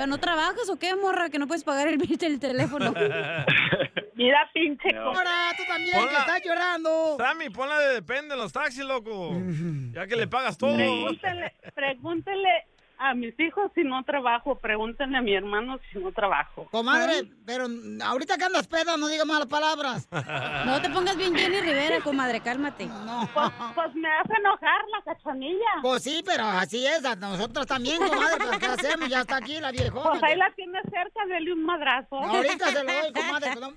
¿Pero 0.00 0.08
no 0.08 0.16
trabajas 0.18 0.66
o 0.70 0.78
qué, 0.78 0.96
morra? 0.96 1.28
Que 1.28 1.38
no 1.38 1.46
puedes 1.46 1.62
pagar 1.62 1.86
el 1.86 1.98
bill 1.98 2.16
del 2.16 2.40
teléfono. 2.40 2.94
Mira, 4.14 4.48
pinche 4.54 4.90
No. 4.94 5.08
Ahora, 5.08 5.52
tú 5.58 5.62
también, 5.68 5.94
Ponla- 5.94 6.08
que 6.08 6.16
estás 6.16 6.40
llorando. 6.42 7.16
Sammy, 7.18 7.50
ponla 7.50 7.78
de 7.80 7.94
depende 7.96 8.32
en 8.32 8.40
los 8.40 8.50
taxis, 8.50 8.82
loco. 8.82 9.34
Ya 9.92 10.06
que 10.06 10.16
le 10.16 10.26
pagas 10.26 10.56
todo. 10.56 10.74
Pregúntele, 10.74 11.52
pregúntele 11.74 12.48
a 13.02 13.14
mis 13.14 13.38
hijos 13.40 13.70
si 13.74 13.82
no 13.82 14.04
trabajo, 14.04 14.56
pregúntenle 14.58 15.16
a 15.18 15.22
mi 15.22 15.34
hermano 15.34 15.78
si 15.90 15.98
no 15.98 16.12
trabajo. 16.12 16.68
Comadre, 16.70 17.24
pero 17.46 17.66
ahorita 18.04 18.36
que 18.36 18.44
andas 18.44 18.68
peda, 18.68 18.96
no 18.98 19.08
digas 19.08 19.26
malas 19.26 19.48
palabras. 19.48 20.06
No 20.66 20.80
te 20.82 20.90
pongas 20.90 21.16
bien 21.16 21.34
Jenny 21.34 21.60
Rivera, 21.60 22.00
comadre, 22.02 22.40
cálmate. 22.40 22.86
No. 22.86 23.28
Pues, 23.32 23.50
pues 23.74 23.94
me 23.94 24.08
hace 24.08 24.32
enojar 24.38 24.80
la 24.92 25.02
cachanilla. 25.14 25.70
Pues 25.82 26.02
sí, 26.02 26.22
pero 26.24 26.44
así 26.44 26.86
es, 26.86 27.04
a 27.04 27.16
nosotros 27.16 27.66
también, 27.66 27.96
comadre, 27.98 28.36
pero 28.38 28.58
¿qué 28.58 28.66
hacemos? 28.66 29.08
Ya 29.08 29.20
está 29.22 29.36
aquí 29.36 29.58
la 29.58 29.72
viejona. 29.72 30.10
Pues 30.10 30.22
ahí 30.22 30.36
la 30.36 30.52
tiene 30.54 30.78
cerca, 30.82 31.24
dele 31.28 31.52
un 31.54 31.64
madrazo. 31.64 32.16
Ahorita 32.18 32.66
se 32.66 32.84
lo 32.84 32.92
doy, 32.92 33.12
comadre. 33.12 33.50
pero- 33.54 33.70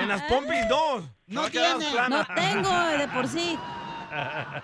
En 0.00 0.08
las 0.08 0.22
pompis 0.22 0.68
dos. 0.68 1.04
No 1.26 1.50
quedar 1.50 1.78
tiene. 1.78 2.08
No 2.08 2.24
tengo 2.34 2.70
de 2.98 3.08
por 3.08 3.26
sí. 3.26 3.58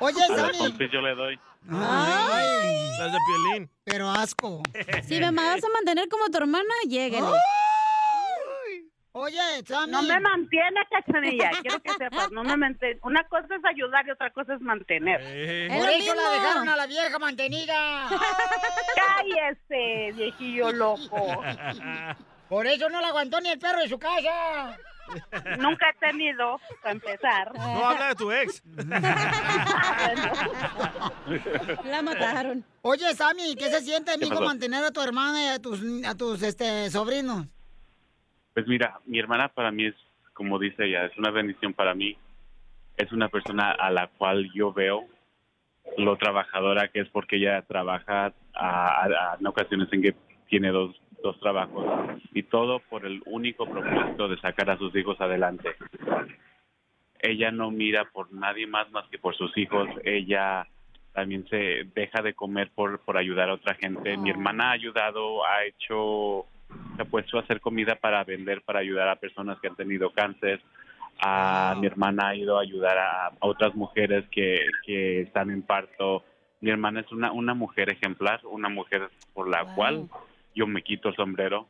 Oye, 0.01 0.27
Sammy. 0.37 0.89
yo 0.93 1.01
le 1.01 1.15
doy. 1.15 1.41
Ay, 1.71 2.89
Las 2.99 3.13
de 3.13 3.19
piolín. 3.27 3.71
pero 3.85 4.11
asco. 4.11 4.63
Si 5.05 5.19
me 5.19 5.31
vas 5.31 5.65
a 5.65 5.69
mantener 5.73 6.09
como 6.09 6.27
tu 6.27 6.39
hermana, 6.39 6.75
llégale. 6.89 7.27
Oye, 9.17 9.39
Sammy. 9.65 9.93
No 9.93 10.03
me 10.03 10.19
mantiene, 10.19 10.81
cachanilla. 10.91 11.51
Quiero 11.63 11.81
que 11.81 11.93
sepas, 11.93 12.33
no 12.33 12.43
me 12.43 12.57
mantiene. 12.57 12.99
Una 13.03 13.23
cosa 13.29 13.47
es 13.57 13.65
ayudar 13.65 14.05
y 14.07 14.11
otra 14.11 14.31
cosa 14.33 14.55
es 14.55 14.61
mantener. 14.61 15.21
Por 15.21 15.89
eso 15.89 16.15
la 16.17 16.31
dejaron 16.31 16.69
a 16.69 16.77
la 16.77 16.87
vieja 16.87 17.19
mantenida. 17.21 18.09
Cállese, 18.97 20.13
viejillo 20.17 20.73
loco. 20.73 21.45
Por 22.49 22.67
eso 22.67 22.89
no 22.91 23.01
la 23.01 23.09
aguantó 23.09 23.41
ni 23.41 23.51
el 23.51 23.59
perro 23.59 23.81
de 23.81 23.89
su 23.89 23.99
casa. 23.99 24.77
Nunca 25.59 25.90
he 25.90 25.95
tenido, 26.07 26.59
para 26.83 26.93
empezar. 26.93 27.53
No 27.55 27.87
habla 27.87 28.09
de 28.09 28.14
tu 28.14 28.33
ex. 28.33 28.62
La 31.85 32.03
mataron. 32.03 32.64
Oye, 32.83 33.14
Sammy, 33.14 33.55
¿qué 33.57 33.69
se 33.71 33.81
siente, 33.81 34.12
amigo, 34.12 34.40
mantener 34.40 34.85
a 34.85 34.90
tu 34.90 35.01
hermana 35.01 35.43
y 35.45 35.49
a 35.49 35.59
tus, 35.61 35.81
a 36.07 36.14
tus 36.17 36.43
este, 36.43 36.90
sobrinos? 36.90 37.47
Pues 38.55 38.67
mira, 38.67 39.01
mi 39.07 39.19
hermana 39.19 39.49
para 39.49 39.71
mí 39.71 39.87
es, 39.87 39.95
como 40.33 40.59
dice 40.59 40.85
ella, 40.87 41.07
es 41.07 41.17
una 41.19 41.31
bendición 41.31 41.73
para 41.75 41.95
mí. 41.95 42.17
Es 42.97 43.11
una 43.12 43.29
persona 43.29 43.73
a 43.73 43.90
la 43.90 44.07
cual 44.09 44.51
yo 44.55 44.73
veo 44.73 45.05
lo 45.99 46.17
trabajadora 46.17 46.88
que 46.88 47.01
es 47.01 47.09
porque 47.11 47.37
ella 47.37 47.62
trabaja 47.62 48.33
a, 48.55 49.05
a- 49.05 49.37
en 49.38 49.47
ocasiones 49.47 49.88
en 49.93 50.03
que 50.03 50.14
tiene 50.49 50.71
dos, 50.71 50.95
dos 51.25 51.41
trabajos 51.41 51.87
y 52.35 52.43
todo 52.43 52.81
por 52.91 53.07
el 53.07 53.23
único 53.25 53.65
propósito 53.67 54.29
de 54.29 54.39
sacar 54.41 54.69
a 54.71 54.77
sus 54.77 54.95
hijos 54.95 55.19
adelante. 55.21 55.71
Ella 57.19 57.51
no 57.51 57.71
mira 57.71 58.05
por 58.13 58.31
nadie 58.31 58.67
más 58.67 58.91
más 58.93 59.09
que 59.09 59.19
por 59.19 59.35
sus 59.35 59.57
hijos. 59.57 59.89
Ella 60.05 60.67
también 61.15 61.49
se 61.49 61.85
deja 61.95 62.21
de 62.21 62.35
comer 62.35 62.71
por, 62.75 63.01
por 63.01 63.17
ayudar 63.17 63.49
a 63.49 63.55
otra 63.55 63.75
gente. 63.75 64.19
Mi 64.19 64.29
hermana 64.29 64.69
ha 64.69 64.73
ayudado, 64.73 65.47
ha 65.47 65.65
hecho, 65.65 66.45
se 66.97 67.03
ha 67.03 67.07
puesto 67.07 67.39
a 67.39 67.41
hacer 67.41 67.61
comida 67.63 67.95
para 67.95 68.23
vender, 68.25 68.61
para 68.61 68.81
ayudar 68.81 69.09
a 69.09 69.17
personas 69.17 69.59
que 69.61 69.69
han 69.69 69.77
tenido 69.77 70.11
cáncer. 70.11 70.61
A, 71.23 71.75
Mi 71.81 71.87
hermana 71.87 72.29
ha 72.29 72.37
ido 72.37 72.59
a 72.59 72.63
ayudar 72.63 72.99
a, 72.99 73.27
a 73.29 73.47
otras 73.47 73.75
mujeres 73.75 74.27
que, 74.31 74.67
que 74.85 75.23
están 75.23 75.51
en 75.51 75.63
parto. 75.63 76.23
Mi 76.61 76.71
hermana 76.71 77.01
es 77.01 77.11
una, 77.13 77.33
una 77.33 77.55
mujer 77.55 77.91
ejemplar, 77.91 78.41
una 78.45 78.69
mujer 78.69 79.09
por 79.33 79.49
la 79.49 79.75
cual 79.75 80.11
yo 80.55 80.67
me 80.67 80.83
quito 80.83 81.09
el 81.09 81.17
sombrero, 81.17 81.67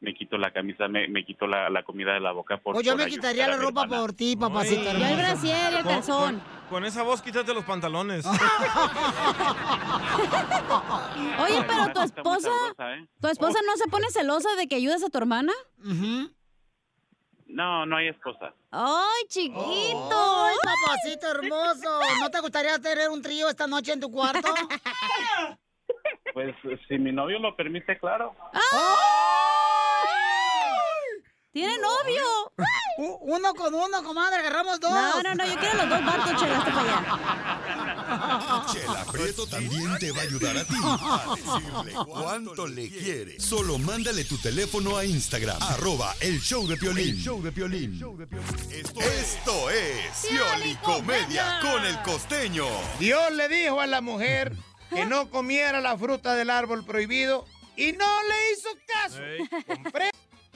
me 0.00 0.12
quito 0.14 0.36
la 0.36 0.50
camisa, 0.52 0.86
me, 0.88 1.08
me 1.08 1.24
quito 1.24 1.46
la, 1.46 1.70
la 1.70 1.82
comida 1.82 2.12
de 2.12 2.20
la 2.20 2.32
boca. 2.32 2.58
Por, 2.58 2.72
O 2.74 2.76
Pues 2.76 2.86
yo 2.86 2.92
por 2.92 3.04
me 3.04 3.10
quitaría 3.10 3.48
la 3.48 3.56
ropa 3.56 3.82
hermana. 3.84 4.02
por 4.02 4.12
ti, 4.12 4.36
papacito. 4.36 4.82
Y 4.82 5.02
el 5.02 5.16
brasier 5.16 5.74
el 5.74 5.82
Con- 5.82 5.92
calzón. 5.92 6.38
Con, 6.40 6.54
con 6.68 6.84
esa 6.84 7.02
voz 7.02 7.22
quítate 7.22 7.54
los 7.54 7.64
pantalones. 7.64 8.24
Oye, 11.40 11.64
pero 11.66 11.92
tu 11.92 12.00
esposa, 12.00 12.48
sabrosa, 12.50 12.94
¿eh? 12.96 13.06
tu 13.20 13.28
esposa 13.28 13.58
no 13.66 13.76
se 13.76 13.86
pone 13.88 14.10
celosa 14.10 14.48
de 14.56 14.66
que 14.66 14.76
ayudes 14.76 15.02
a 15.04 15.08
tu 15.10 15.18
hermana? 15.18 15.52
No, 17.46 17.86
no 17.86 17.96
hay 17.96 18.08
esposa. 18.08 18.52
Ay, 18.70 19.22
chiquito. 19.28 20.44
Ay, 20.44 20.56
papacito 20.64 21.30
hermoso. 21.30 22.00
¿No 22.20 22.30
te 22.30 22.40
gustaría 22.40 22.78
tener 22.80 23.08
un 23.10 23.22
trío 23.22 23.48
esta 23.48 23.66
noche 23.66 23.92
en 23.92 24.00
tu 24.00 24.10
cuarto? 24.10 24.48
Pues 26.34 26.54
si 26.88 26.98
mi 26.98 27.12
novio 27.12 27.38
lo 27.38 27.54
permite, 27.56 27.96
claro. 27.98 28.34
¡Tiene 31.52 31.78
novio! 31.78 32.24
U- 32.98 33.18
Uno 33.34 33.54
con 33.54 33.72
uno, 33.74 34.02
comadre, 34.02 34.38
agarramos 34.40 34.80
dos. 34.80 34.90
No, 34.90 35.22
no, 35.22 35.34
no, 35.36 35.46
yo 35.46 35.56
quiero 35.56 35.76
los 35.78 35.88
dos 35.88 36.04
barcos, 36.04 36.40
chela, 36.40 36.58
hasta 36.58 36.72
para 36.74 36.82
allá. 36.98 38.66
Chela 38.72 39.04
Prieto 39.12 39.46
también 39.46 39.98
te 39.98 40.10
va 40.10 40.18
a 40.18 40.22
ayudar 40.22 40.56
a 40.56 40.64
ti 40.64 40.74
a 40.84 41.34
decirle 41.36 41.92
cuánto 42.06 42.66
le 42.66 42.88
quiere. 42.90 43.38
Solo 43.38 43.78
mándale 43.78 44.24
tu 44.24 44.36
teléfono 44.38 44.96
a 44.96 45.04
Instagram, 45.04 45.56
arroba 45.62 46.12
el 46.20 46.40
show 46.40 46.66
de 46.66 46.76
Piolín. 46.76 47.16
show 47.16 47.40
de 47.40 47.52
Piolín. 47.52 47.94
Esto 48.72 49.70
es 49.70 50.26
Pioli 50.28 50.74
Comedia 50.82 51.60
con 51.62 51.84
el 51.84 52.00
costeño. 52.02 52.66
Dios 52.98 53.30
le 53.32 53.48
dijo 53.48 53.80
a 53.80 53.86
la 53.86 54.00
mujer 54.00 54.52
que 54.90 55.06
no 55.06 55.30
comiera 55.30 55.80
la 55.80 55.96
fruta 55.96 56.34
del 56.34 56.50
árbol 56.50 56.84
prohibido 56.84 57.46
y 57.76 57.92
no 57.92 58.22
le 58.22 58.52
hizo 58.52 58.68
caso. 58.86 59.20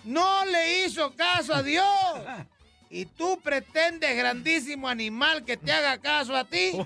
No 0.04 0.44
le 0.44 0.84
hizo 0.84 1.14
caso 1.16 1.54
a 1.54 1.62
Dios. 1.62 1.86
Y 2.90 3.04
tú 3.04 3.38
pretendes, 3.42 4.16
grandísimo 4.16 4.88
animal, 4.88 5.44
que 5.44 5.58
te 5.58 5.70
haga 5.72 5.98
caso 5.98 6.34
a 6.34 6.44
ti. 6.44 6.72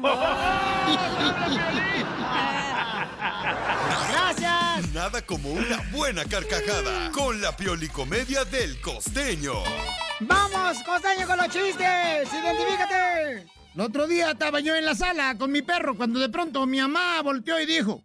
Gracias. 4.11 4.93
Nada 4.93 5.23
como 5.25 5.51
una 5.51 5.79
buena 5.93 6.25
carcajada 6.25 7.13
con 7.13 7.41
la 7.41 7.57
Pioli 7.57 7.89
Comedia 7.89 8.45
del 8.45 8.81
costeño. 8.81 9.55
¡Vamos, 10.21 10.83
costeño, 10.85 11.27
con 11.27 11.37
los 11.37 11.49
chistes! 11.49 12.29
¡Identifícate! 12.33 13.62
El 13.75 13.81
otro 13.81 14.07
día 14.07 14.33
estaba 14.33 14.61
yo 14.61 14.75
en 14.75 14.85
la 14.85 14.95
sala 14.95 15.37
con 15.39 15.51
mi 15.51 15.63
perro 15.63 15.97
cuando 15.97 16.21
de 16.21 16.29
pronto 16.29 16.67
mi 16.67 16.79
mamá 16.79 17.23
volteó 17.23 17.59
y 17.59 17.67
dijo, 17.67 18.03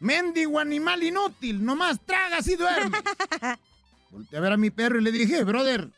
mendigo 0.00 0.60
animal 0.60 1.02
inútil, 1.02 1.64
nomás 1.64 1.98
tragas 2.04 2.46
y 2.46 2.56
duermes. 2.56 3.00
Volteé 4.10 4.38
a 4.38 4.42
ver 4.42 4.52
a 4.52 4.56
mi 4.56 4.70
perro 4.70 5.00
y 5.00 5.02
le 5.02 5.12
dije, 5.12 5.44
brother, 5.44 5.90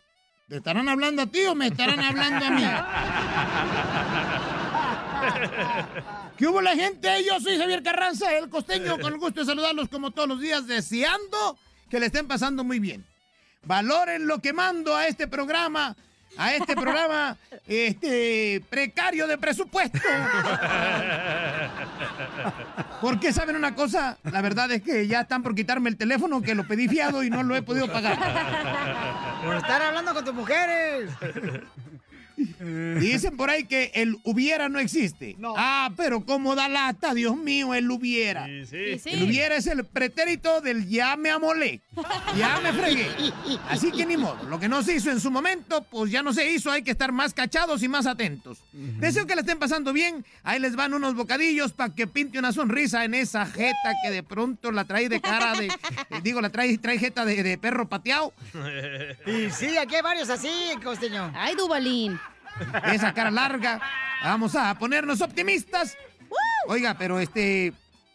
¿te 0.48 0.56
estarán 0.56 0.88
hablando 0.88 1.22
a 1.22 1.26
ti 1.26 1.44
o 1.44 1.54
me 1.54 1.68
estarán 1.68 2.00
hablando 2.00 2.44
a 2.44 2.50
mí? 2.50 2.64
¿Qué 6.38 6.46
hubo 6.46 6.62
la 6.62 6.74
gente? 6.74 7.22
Yo 7.22 7.38
soy 7.38 7.58
Javier 7.58 7.82
Carranza, 7.82 8.34
el 8.36 8.48
costeño, 8.48 8.98
con 8.98 9.12
el 9.12 9.20
gusto 9.20 9.40
de 9.40 9.46
saludarlos 9.46 9.90
como 9.90 10.10
todos 10.10 10.28
los 10.28 10.40
días, 10.40 10.66
deseando 10.66 11.58
que 11.90 12.00
le 12.00 12.06
estén 12.06 12.26
pasando 12.26 12.64
muy 12.64 12.80
bien. 12.80 13.06
Valoren 13.64 14.26
lo 14.26 14.40
que 14.40 14.54
mando 14.54 14.96
a 14.96 15.06
este 15.06 15.28
programa, 15.28 15.94
a 16.36 16.54
este 16.54 16.74
programa 16.74 17.36
este, 17.66 18.62
precario 18.68 19.26
de 19.26 19.38
presupuesto. 19.38 19.98
Porque 23.00 23.32
saben 23.32 23.56
una 23.56 23.74
cosa, 23.74 24.18
la 24.24 24.42
verdad 24.42 24.70
es 24.70 24.82
que 24.82 25.06
ya 25.06 25.22
están 25.22 25.42
por 25.42 25.54
quitarme 25.54 25.90
el 25.90 25.96
teléfono 25.96 26.42
que 26.42 26.54
lo 26.54 26.66
pedí 26.66 26.88
fiado 26.88 27.22
y 27.22 27.30
no 27.30 27.42
lo 27.42 27.56
he 27.56 27.62
podido 27.62 27.90
pagar. 27.90 28.18
Por 29.44 29.56
estar 29.56 29.82
hablando 29.82 30.14
con 30.14 30.24
tus 30.24 30.34
mujeres. 30.34 31.10
Dicen 33.00 33.36
por 33.36 33.50
ahí 33.50 33.64
que 33.64 33.90
el 33.94 34.16
hubiera 34.24 34.68
no 34.68 34.78
existe. 34.78 35.36
Ah, 35.56 35.90
pero 35.96 36.24
cómo 36.24 36.54
da 36.54 36.68
lata, 36.68 37.14
Dios 37.14 37.36
mío, 37.36 37.74
el 37.74 37.90
hubiera. 37.90 38.46
sí. 38.46 38.98
Sí. 38.98 39.10
El 39.10 39.22
hubiera 39.24 39.56
es 39.56 39.66
el 39.66 39.84
pretérito 39.84 40.60
del 40.60 40.88
ya 40.88 41.16
me 41.16 41.30
amolé. 41.30 41.80
Ya 42.36 42.60
me 42.60 42.72
fregué. 42.72 43.08
Así 43.68 43.90
que 43.92 44.06
ni 44.06 44.16
modo. 44.16 44.42
Lo 44.48 44.58
que 44.58 44.68
no 44.68 44.82
se 44.82 44.94
hizo 44.94 45.10
en 45.10 45.20
su 45.20 45.30
momento, 45.30 45.82
pues 45.90 46.10
ya 46.10 46.22
no 46.22 46.32
se 46.32 46.50
hizo. 46.50 46.70
Hay 46.70 46.82
que 46.82 46.90
estar 46.90 47.12
más 47.12 47.34
cachados 47.34 47.82
y 47.82 47.88
más 47.88 48.06
atentos. 48.06 48.58
Deseo 48.72 49.26
que 49.26 49.34
le 49.34 49.40
estén 49.40 49.58
pasando 49.58 49.92
bien. 49.92 50.24
Ahí 50.42 50.58
les 50.58 50.76
van 50.76 50.94
unos 50.94 51.14
bocadillos 51.14 51.72
para 51.72 51.94
que 51.94 52.06
pinte 52.06 52.38
una 52.38 52.52
sonrisa 52.52 53.04
en 53.04 53.14
esa 53.14 53.46
jeta 53.46 53.94
que 54.02 54.10
de 54.10 54.22
pronto 54.22 54.72
la 54.72 54.84
trae 54.84 55.08
de 55.08 55.20
cara 55.20 55.54
de. 55.54 55.66
eh, 56.10 56.20
digo, 56.22 56.40
la 56.40 56.50
trae, 56.50 56.76
trae 56.78 56.98
jeta 56.98 57.24
de, 57.24 57.42
de 57.42 57.58
perro 57.58 57.88
pateado. 57.88 58.32
Y 59.26 59.50
sí, 59.50 59.76
aquí 59.76 59.94
hay 59.96 60.02
varios 60.02 60.30
así, 60.30 60.50
costeño. 60.82 61.32
Ay, 61.34 61.54
Dubalín. 61.54 62.18
Esa 62.92 63.12
cara 63.12 63.30
larga. 63.30 63.80
Vamos 64.22 64.54
a 64.54 64.78
ponernos 64.78 65.20
optimistas. 65.20 65.96
Oiga, 66.66 66.96
pero 66.98 67.20
este. 67.20 67.72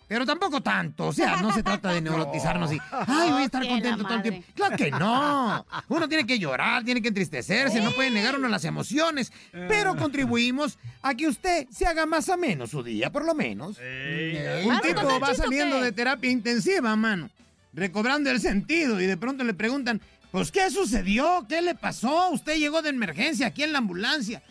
Pero 0.08 0.24
tampoco 0.24 0.62
tanto. 0.62 1.08
O 1.08 1.14
sea, 1.14 1.38
no 1.38 1.52
se 1.52 1.64
trata 1.64 1.92
de 1.92 2.02
neurotizarnos 2.02 2.72
y. 2.72 2.80
Ay, 2.92 3.32
voy 3.32 3.42
a 3.42 3.46
estar 3.46 3.62
que 3.64 3.70
contento 3.70 4.04
todo 4.04 4.14
el 4.14 4.22
tiempo. 4.22 4.48
Claro 4.54 4.78
que 4.78 4.92
no. 4.92 5.66
Uno 5.88 6.08
tiene 6.08 6.28
que 6.28 6.38
llorar, 6.38 6.84
tiene 6.84 7.02
que 7.02 7.08
entristecerse, 7.08 7.82
no 7.82 7.92
puede 7.92 8.12
negar 8.12 8.38
uno 8.38 8.48
las 8.48 8.66
emociones. 8.66 9.34
Pero 9.52 9.96
contribuimos 9.96 10.78
a 11.02 11.16
que 11.16 11.28
usted 11.28 11.68
se 11.72 11.88
haga 11.88 12.06
más 12.06 12.30
ameno 12.30 12.68
su 12.68 12.84
día, 12.84 13.12
por 13.12 13.26
lo 13.26 13.34
menos. 13.34 13.80
Un 13.80 14.68
¿Vas 14.68 14.78
a 14.78 14.82
tipo 14.82 15.20
va 15.20 15.34
saliendo 15.34 15.82
de 15.82 15.92
terapia 15.92 16.30
intensiva, 16.30 16.96
mano, 16.96 17.32
recobrando 17.74 18.30
el 18.30 18.40
sentido 18.40 19.02
y 19.02 19.08
de 19.08 19.18
pronto 19.18 19.44
le 19.44 19.54
preguntan, 19.56 20.02
pues, 20.36 20.52
¿qué 20.52 20.70
sucedió? 20.70 21.46
¿Qué 21.48 21.62
le 21.62 21.76
pasó? 21.76 22.30
Usted 22.32 22.58
llegó 22.58 22.82
de 22.82 22.90
emergencia 22.90 23.48
aquí 23.48 23.64
en 23.64 23.72
la 23.72 23.78
ambulancia. 23.78 24.44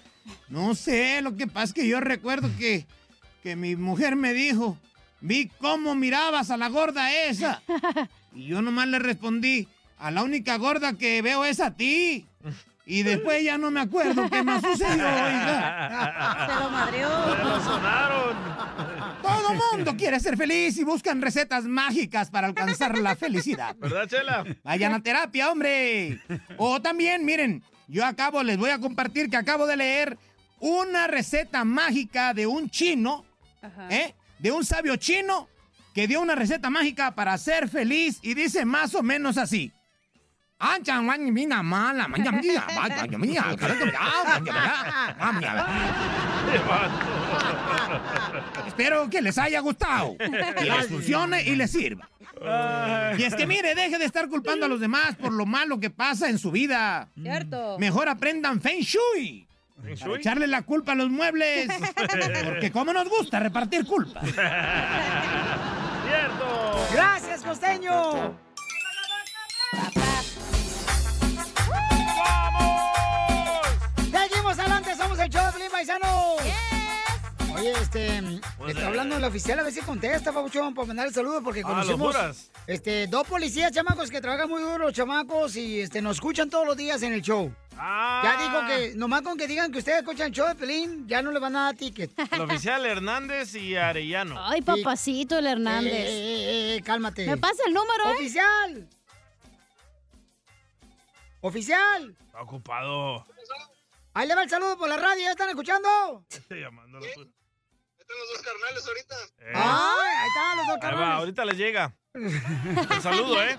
No 0.48 0.74
sé, 0.74 1.20
lo 1.20 1.36
que 1.36 1.46
pasa 1.46 1.64
es 1.64 1.72
que 1.74 1.86
yo 1.86 2.00
recuerdo 2.00 2.48
que, 2.56 2.86
que 3.42 3.54
mi 3.54 3.76
mujer 3.76 4.16
me 4.16 4.32
dijo, 4.32 4.78
vi 5.20 5.50
cómo 5.58 5.94
mirabas 5.94 6.50
a 6.50 6.56
la 6.56 6.68
gorda 6.68 7.12
esa. 7.12 7.62
Y 8.34 8.46
yo 8.46 8.62
nomás 8.62 8.88
le 8.88 8.98
respondí, 8.98 9.68
a 9.98 10.10
la 10.10 10.22
única 10.22 10.56
gorda 10.56 10.94
que 10.94 11.20
veo 11.20 11.44
es 11.44 11.60
a 11.60 11.76
ti. 11.76 12.26
Y 12.86 13.02
después 13.02 13.42
ya 13.42 13.56
no 13.56 13.70
me 13.70 13.80
acuerdo 13.80 14.28
qué 14.28 14.42
más 14.42 14.62
sucedió, 14.62 15.06
oiga. 15.06 16.46
Se 16.48 16.54
lo 16.62 16.70
madreó. 16.70 17.08
Todo 19.22 19.54
mundo 19.54 19.96
quiere 19.96 20.20
ser 20.20 20.36
feliz 20.36 20.76
y 20.76 20.84
buscan 20.84 21.22
recetas 21.22 21.64
mágicas 21.64 22.30
para 22.30 22.48
alcanzar 22.48 22.98
la 22.98 23.16
felicidad. 23.16 23.74
¿Verdad, 23.76 24.06
Chela? 24.06 24.44
Vayan 24.62 24.92
a 24.92 25.02
terapia, 25.02 25.50
hombre. 25.50 26.20
O 26.58 26.82
también, 26.82 27.24
miren, 27.24 27.62
yo 27.88 28.04
acabo, 28.04 28.42
les 28.42 28.58
voy 28.58 28.70
a 28.70 28.78
compartir 28.78 29.30
que 29.30 29.36
acabo 29.38 29.66
de 29.66 29.76
leer 29.76 30.18
una 30.60 31.06
receta 31.06 31.64
mágica 31.64 32.34
de 32.34 32.46
un 32.46 32.68
chino, 32.68 33.24
¿eh? 33.88 34.14
De 34.38 34.52
un 34.52 34.64
sabio 34.64 34.96
chino 34.96 35.48
que 35.94 36.06
dio 36.06 36.20
una 36.20 36.34
receta 36.34 36.68
mágica 36.68 37.14
para 37.14 37.38
ser 37.38 37.68
feliz 37.68 38.18
y 38.20 38.34
dice 38.34 38.66
más 38.66 38.94
o 38.94 39.02
menos 39.02 39.38
así. 39.38 39.72
Espero 48.66 49.10
que 49.10 49.20
les 49.20 49.36
haya 49.36 49.60
gustado, 49.60 50.16
que 50.16 50.64
les 50.64 50.88
funcione 50.88 51.42
y 51.42 51.56
les 51.56 51.70
sirva. 51.70 52.08
Y 53.18 53.22
es 53.22 53.34
que 53.34 53.46
mire, 53.46 53.74
deje 53.74 53.98
de 53.98 54.04
estar 54.04 54.28
culpando 54.28 54.66
a 54.66 54.68
los 54.68 54.80
demás 54.80 55.16
por 55.16 55.32
lo 55.32 55.44
malo 55.46 55.80
que 55.80 55.90
pasa 55.90 56.28
en 56.28 56.38
su 56.38 56.50
vida. 56.50 57.08
Cierto. 57.20 57.78
Mejor 57.78 58.08
aprendan 58.08 58.60
Feng 58.60 58.80
Shui. 58.80 59.46
¿Feng 59.82 59.98
Para 59.98 60.16
echarle 60.16 60.46
la 60.46 60.62
culpa 60.62 60.92
a 60.92 60.94
los 60.94 61.10
muebles. 61.10 61.68
Porque 62.44 62.70
como 62.70 62.92
nos 62.92 63.08
gusta 63.08 63.40
repartir 63.40 63.84
culpa. 63.84 64.20
¡Cierto! 64.20 64.46
¡Gracias, 66.92 67.42
costeño! 67.42 68.38
El 75.24 75.30
show 75.30 75.46
de 75.46 75.52
Pelín 75.52 75.70
Paisano! 75.70 76.34
Oye, 77.56 77.72
este, 77.80 78.20
Pues, 78.58 78.74
está 78.74 78.88
hablando 78.88 79.16
el 79.16 79.24
oficial, 79.24 79.58
a 79.60 79.62
ver 79.62 79.72
si 79.72 79.80
contesta, 79.80 80.32
Pabuchón, 80.32 80.74
para 80.74 80.88
mandar 80.88 81.06
el 81.06 81.14
saludo, 81.14 81.42
porque 81.42 81.60
Ah, 81.64 81.68
conocemos, 81.68 82.16
este, 82.66 83.06
dos 83.06 83.26
policías, 83.26 83.72
chamacos, 83.72 84.10
que 84.10 84.20
trabajan 84.20 84.48
muy 84.50 84.60
duro, 84.60 84.90
chamacos, 84.90 85.56
y, 85.56 85.80
este, 85.80 86.02
nos 86.02 86.16
escuchan 86.16 86.50
todos 86.50 86.66
los 86.66 86.76
días 86.76 87.00
en 87.02 87.12
el 87.12 87.22
show. 87.22 87.54
Ah. 87.78 88.20
Ya 88.24 88.42
dijo 88.42 88.66
que, 88.66 88.96
nomás 88.96 89.22
con 89.22 89.38
que 89.38 89.46
digan 89.46 89.72
que 89.72 89.78
ustedes 89.78 89.98
escuchan 89.98 90.26
el 90.26 90.32
show 90.32 90.46
de 90.48 90.56
Pelín, 90.56 91.06
ya 91.08 91.22
no 91.22 91.30
le 91.30 91.38
van 91.38 91.56
a 91.56 91.64
dar 91.66 91.74
ticket. 91.76 92.10
El 92.32 92.42
oficial 92.42 92.84
Hernández 92.84 93.54
y 93.54 93.76
Arellano. 93.76 94.37
Ay, 94.38 94.62
papacito, 94.62 95.38
el 95.38 95.46
Hernández. 95.46 95.92
Eh, 95.92 96.06
eh, 96.06 96.76
eh, 96.76 96.82
cálmate. 96.82 97.26
¿Me 97.26 97.37
pasa 97.37 97.62
el 97.66 97.72
número, 97.74 98.10
eh? 98.10 98.14
¡Oficial! 98.14 98.88
¡Oficial! 101.40 102.16
Está 102.26 102.42
ocupado. 102.42 103.26
Ahí 104.14 104.29
le 104.29 104.35
va 104.35 104.42
el 104.44 104.50
saludo 104.50 104.79
por 104.79 104.88
la 104.88 104.96
radio, 104.96 105.22
¿ya 105.24 105.31
están 105.33 105.48
escuchando? 105.48 106.24
Estoy 106.31 106.61
llamándolo. 106.61 107.05
pues. 107.14 107.29
Están 107.98 108.16
los 108.18 108.29
dos 108.33 108.42
carnales 108.42 108.87
ahorita. 108.87 109.16
Eh, 109.38 109.53
¡Ay! 109.55 110.16
Ahí 110.18 110.29
están 110.29 110.57
los 110.57 110.66
dos 110.66 110.68
ahí 110.68 110.74
va, 110.77 110.81
carnales. 110.81 111.18
ahorita 111.18 111.44
les 111.46 111.57
llega. 111.57 111.96
Un 112.14 113.03
saludo, 113.03 113.42
¿eh? 113.42 113.57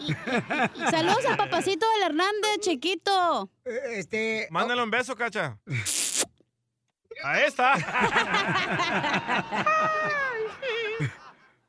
Saludos 0.92 1.26
al 1.26 1.36
papacito 1.38 1.86
del 1.92 2.04
Hernández, 2.04 2.60
chiquito. 2.62 3.50
Este. 3.66 4.48
Mándale 4.50 4.82
un 4.82 4.92
beso, 4.92 5.16
cacha. 5.16 5.60
A 7.24 7.42
esta. 7.42 7.74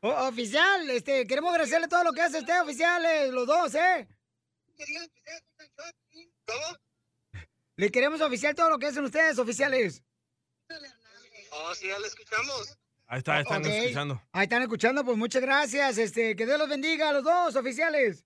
O- 0.01 0.29
oficial, 0.29 0.89
este, 0.91 1.27
queremos 1.27 1.51
agradecerle 1.51 1.89
todo 1.89 2.05
lo 2.05 2.13
que 2.13 2.21
hace 2.23 2.39
usted, 2.39 2.63
oficiales, 2.63 3.31
los 3.33 3.47
dos, 3.47 3.75
¿eh? 3.75 4.07
Le 7.77 7.91
queremos 7.91 8.23
oficial 8.23 8.55
todo 8.55 8.71
lo 8.71 8.79
que 8.79 8.87
hacen 8.87 9.05
ustedes, 9.05 9.39
oficiales. 9.39 10.03
Oh, 11.51 11.75
sí, 11.75 11.89
ya 11.89 11.99
lo 11.99 12.07
escuchamos. 12.07 12.79
Ahí 13.07 13.19
está, 13.19 13.41
están 13.41 13.65
escuchando. 13.67 14.23
Ahí 14.33 14.45
están 14.45 14.63
escuchando, 14.63 15.05
pues 15.05 15.19
muchas 15.19 15.43
gracias. 15.43 15.99
Este, 15.99 16.35
que 16.35 16.47
Dios 16.47 16.59
los 16.59 16.69
bendiga 16.69 17.11
a 17.11 17.13
los 17.13 17.23
dos, 17.23 17.55
oficiales. 17.55 18.25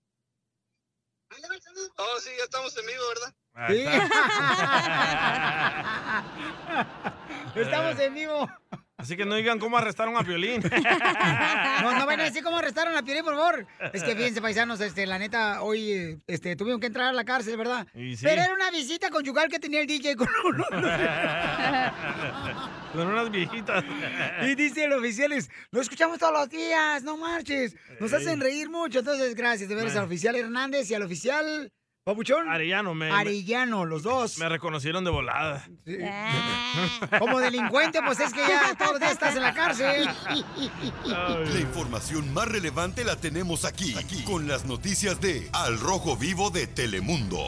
Oh, 1.97 2.19
sí, 2.19 2.29
ya 2.37 2.45
estamos 2.45 2.75
en 2.77 2.85
vivo, 2.85 3.03
¿verdad? 3.09 3.33
Sí. 3.69 3.85
Estamos 7.59 7.99
en 7.99 8.13
vivo. 8.13 8.49
Así 9.01 9.17
que 9.17 9.25
no 9.25 9.33
digan 9.35 9.57
cómo 9.57 9.77
arrestaron 9.77 10.15
a 10.15 10.23
Piolín. 10.23 10.61
No, 11.81 11.97
no 11.97 12.05
vayan 12.05 12.21
a 12.21 12.23
decir 12.25 12.43
cómo 12.43 12.57
arrestaron 12.57 12.95
a 12.95 13.01
Piolín, 13.01 13.23
por 13.23 13.35
favor. 13.35 13.65
Es 13.91 14.03
que 14.03 14.15
fíjense, 14.15 14.39
paisanos, 14.41 14.79
este, 14.81 15.07
la 15.07 15.17
neta, 15.17 15.63
hoy 15.63 16.21
este, 16.27 16.55
tuvieron 16.55 16.79
que 16.79 16.87
entrar 16.87 17.07
a 17.07 17.13
la 17.13 17.23
cárcel, 17.23 17.57
¿verdad? 17.57 17.87
Y 17.95 18.15
sí. 18.15 18.23
Pero 18.23 18.43
era 18.43 18.53
una 18.53 18.69
visita 18.69 19.09
conyugal 19.09 19.49
que 19.49 19.57
tenía 19.59 19.81
el 19.81 19.87
DJ 19.87 20.15
con 20.15 20.27
uno. 20.45 20.63
Con 22.93 23.07
unas 23.07 23.31
viejitas. 23.31 23.85
Y 24.43 24.55
dice 24.55 24.83
el 24.83 24.91
oficial, 24.93 25.31
es, 25.31 25.49
lo 25.71 25.79
escuchamos 25.79 26.19
todos 26.19 26.33
los 26.33 26.49
días, 26.49 27.03
no 27.03 27.15
marches. 27.15 27.73
Nos 28.01 28.11
hacen 28.11 28.41
reír 28.41 28.69
mucho. 28.69 28.99
Entonces, 28.99 29.33
gracias 29.33 29.69
de 29.69 29.75
veras 29.75 29.95
al 29.95 30.03
oficial 30.03 30.35
Hernández 30.35 30.91
y 30.91 30.93
al 30.93 31.03
oficial 31.03 31.71
Papuchón. 32.03 32.49
Arellano, 32.49 32.95
me. 32.95 33.11
Arellano, 33.11 33.85
los 33.85 34.01
dos. 34.01 34.39
Me 34.39 34.49
reconocieron 34.49 35.03
de 35.03 35.11
volada. 35.11 35.69
Como 37.19 37.39
delincuente, 37.39 37.99
pues 38.03 38.19
es 38.19 38.33
que 38.33 38.39
ya 38.39 38.73
todos 38.75 38.93
los 38.93 38.99
días 38.99 39.11
estás 39.11 39.35
en 39.35 39.43
la 39.43 39.53
cárcel. 39.53 40.09
La 41.05 41.59
información 41.59 42.33
más 42.33 42.47
relevante 42.47 43.03
la 43.03 43.17
tenemos 43.17 43.65
aquí, 43.65 43.95
aquí, 43.99 44.23
con 44.23 44.47
las 44.47 44.65
noticias 44.65 45.21
de 45.21 45.47
Al 45.53 45.79
Rojo 45.79 46.17
Vivo 46.17 46.49
de 46.49 46.65
Telemundo. 46.65 47.47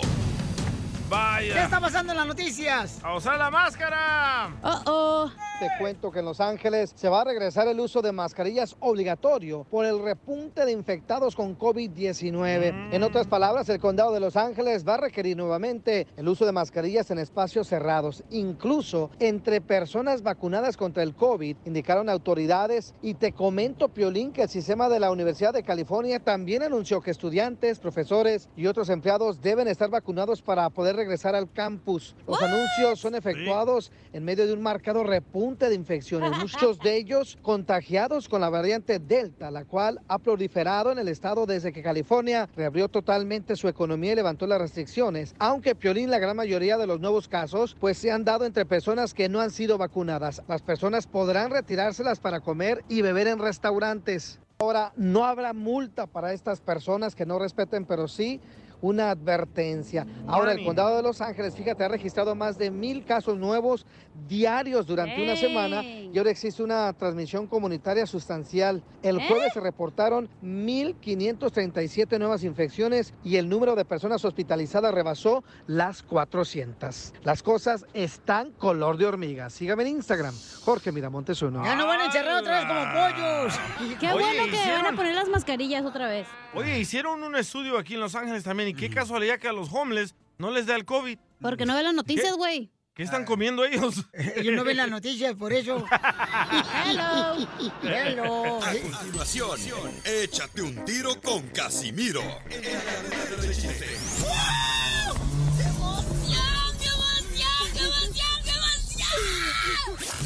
Vaya. 1.13 1.54
¿Qué 1.54 1.62
está 1.62 1.80
pasando 1.80 2.12
en 2.12 2.17
las 2.17 2.26
noticias? 2.26 2.99
¡A 3.04 3.15
usar 3.15 3.38
la 3.38 3.52
máscara! 3.52 4.52
Oh, 4.63 4.82
oh. 4.88 5.32
Te 5.60 5.69
cuento 5.78 6.12
que 6.12 6.19
en 6.19 6.26
Los 6.26 6.41
Ángeles 6.41 6.91
se 6.95 7.08
va 7.08 7.21
a 7.21 7.23
regresar 7.23 7.67
el 7.67 7.80
uso 7.80 8.02
de 8.02 8.12
mascarillas 8.12 8.76
obligatorio 8.80 9.63
por 9.69 9.86
el 9.86 10.02
repunte 10.02 10.65
de 10.65 10.71
infectados 10.71 11.36
con 11.36 11.58
COVID-19. 11.58 12.89
En 12.91 13.04
otras 13.04 13.28
palabras, 13.28 13.69
el 13.69 13.80
condado 13.80 14.12
de 14.12 14.19
Los 14.19 14.36
Ángeles 14.36 14.86
va 14.86 14.95
a 14.95 15.02
requerir 15.02 15.38
nuevamente 15.38 16.08
el 16.17 16.28
uso 16.28 16.47
de 16.47 16.52
mascarillas 16.52 17.12
en 17.12 17.19
espacios 17.19 17.67
cerrados, 17.67 18.23
incluso 18.32 19.12
entre 19.19 19.62
personas 19.62 20.23
vacunadas 20.23 20.76
contra 20.76 21.04
el 21.04 21.13
COVID, 21.13 21.58
indicaron 21.65 22.10
autoridades. 22.10 22.95
Y 23.04 23.13
te 23.13 23.32
comento, 23.32 23.89
Piolín, 23.89 24.34
que 24.34 24.41
el 24.41 24.49
sistema 24.49 24.89
de 24.89 24.99
la 24.99 25.12
Universidad 25.12 25.54
de 25.54 25.62
California 25.62 26.19
también 26.19 26.63
anunció 26.63 26.99
que 27.02 27.12
estudiantes, 27.12 27.80
profesores 27.80 28.49
y 28.58 28.65
otros 28.65 28.89
empleados 28.89 29.39
deben 29.39 29.67
estar 29.67 29.91
vacunados 29.91 30.41
para 30.41 30.69
poder 30.71 30.95
regresar 31.03 31.35
al 31.35 31.51
campus. 31.51 32.15
Los 32.25 32.41
anuncios 32.41 32.99
son 32.99 33.15
efectuados 33.15 33.91
en 34.13 34.23
medio 34.23 34.47
de 34.47 34.53
un 34.53 34.61
marcado 34.61 35.03
repunte 35.03 35.67
de 35.67 35.75
infecciones, 35.75 36.31
muchos 36.39 36.79
de 36.79 36.95
ellos 36.95 37.37
contagiados 37.41 38.29
con 38.29 38.39
la 38.39 38.49
variante 38.49 38.99
Delta, 38.99 39.51
la 39.51 39.65
cual 39.65 39.99
ha 40.07 40.17
proliferado 40.17 40.91
en 40.91 40.99
el 40.99 41.09
estado 41.09 41.45
desde 41.45 41.73
que 41.73 41.83
California 41.83 42.49
reabrió 42.55 42.87
totalmente 42.87 43.57
su 43.57 43.67
economía 43.67 44.13
y 44.13 44.15
levantó 44.15 44.47
las 44.47 44.61
restricciones, 44.61 45.35
aunque 45.39 45.75
Piolín 45.75 46.09
la 46.09 46.19
gran 46.19 46.37
mayoría 46.37 46.77
de 46.77 46.87
los 46.87 47.01
nuevos 47.01 47.27
casos 47.27 47.75
pues 47.79 47.97
se 47.97 48.11
han 48.11 48.23
dado 48.23 48.45
entre 48.45 48.65
personas 48.65 49.13
que 49.13 49.27
no 49.27 49.41
han 49.41 49.51
sido 49.51 49.77
vacunadas. 49.77 50.41
Las 50.47 50.61
personas 50.61 51.05
podrán 51.05 51.51
retirárselas 51.51 52.21
para 52.21 52.39
comer 52.39 52.83
y 52.87 53.01
beber 53.01 53.27
en 53.27 53.39
restaurantes. 53.39 54.39
Ahora, 54.59 54.93
no 54.95 55.25
habrá 55.25 55.51
multa 55.51 56.07
para 56.07 56.31
estas 56.31 56.61
personas 56.61 57.15
que 57.15 57.25
no 57.25 57.39
respeten, 57.39 57.85
pero 57.85 58.07
sí 58.07 58.39
una 58.83 59.11
advertencia. 59.11 60.05
Ahora, 60.27 60.51
el 60.51 60.63
condado 60.63 60.97
de 60.97 61.03
Los 61.03 61.21
Ángeles, 61.21 61.55
fíjate, 61.55 61.85
ha 61.85 61.87
registrado 61.87 62.35
más 62.35 62.57
de 62.57 62.69
mil 62.69 63.05
casos 63.05 63.37
nuevos 63.37 63.85
diarios 64.27 64.85
durante 64.85 65.23
una 65.23 65.35
semana 65.35 65.83
y 65.83 66.15
ahora 66.17 66.29
existe 66.29 66.61
una 66.61 66.91
transmisión 66.93 67.47
comunitaria 67.47 68.05
sustancial. 68.05 68.83
El 69.01 69.19
¿Eh? 69.19 69.25
jueves 69.27 69.53
se 69.53 69.61
reportaron 69.61 70.27
1.537 70.43 72.19
nuevas 72.19 72.43
infecciones 72.43 73.13
y 73.23 73.37
el 73.37 73.47
número 73.47 73.75
de 73.75 73.85
personas 73.85 74.23
hospitalizadas 74.25 74.93
rebasó 74.93 75.45
las 75.65 76.03
400. 76.03 77.13
Las 77.23 77.41
cosas 77.41 77.85
están 77.93 78.51
color 78.51 78.97
de 78.97 79.05
hormiga. 79.05 79.49
Sígame 79.49 79.83
en 79.83 79.89
Instagram, 79.89 80.35
Jorge 80.65 80.91
Miramontes 80.91 81.41
uno. 81.41 81.63
Ya 81.63 81.75
no 81.75 81.87
van 81.87 82.01
a 82.01 82.05
encerrar 82.07 82.41
otra 82.41 82.59
vez 82.59 82.65
como 82.67 82.81
pollos. 82.91 83.99
Qué 83.99 84.07
Oye, 84.11 84.23
bueno 84.25 84.43
que 84.51 84.71
van 84.71 84.93
a 84.93 84.95
poner 84.95 85.15
las 85.15 85.29
mascarillas 85.29 85.85
otra 85.85 86.09
vez. 86.09 86.27
Oye, 86.53 86.79
hicieron 86.79 87.23
un 87.23 87.35
estudio 87.35 87.77
aquí 87.77 87.93
en 87.93 88.01
Los 88.01 88.13
Ángeles 88.13 88.43
también. 88.43 88.72
Y 88.73 88.75
qué 88.75 88.89
casualidad 88.89 89.38
que 89.38 89.47
a 89.47 89.53
los 89.53 89.71
homeless 89.71 90.15
no 90.39 90.49
les 90.49 90.65
da 90.65 90.75
el 90.75 90.83
COVID. 90.83 91.19
Porque 91.39 91.63
no 91.65 91.75
ven 91.75 91.83
las 91.83 91.93
noticias, 91.93 92.36
güey. 92.36 92.71
¿Qué 92.95 93.03
están 93.03 93.23
comiendo 93.23 93.63
ellos? 93.65 94.03
Ellos 94.36 94.55
no 94.55 94.63
ven 94.63 94.77
las 94.77 94.89
noticias, 94.89 95.36
por 95.36 95.53
eso. 95.53 95.86
Hello. 96.86 97.47
Hello. 97.83 98.63
A 98.63 98.71
continuación, 98.75 99.91
échate 100.05 100.62
un 100.63 100.83
tiro 100.86 101.21
con 101.21 101.47
Casimiro. 101.49 102.21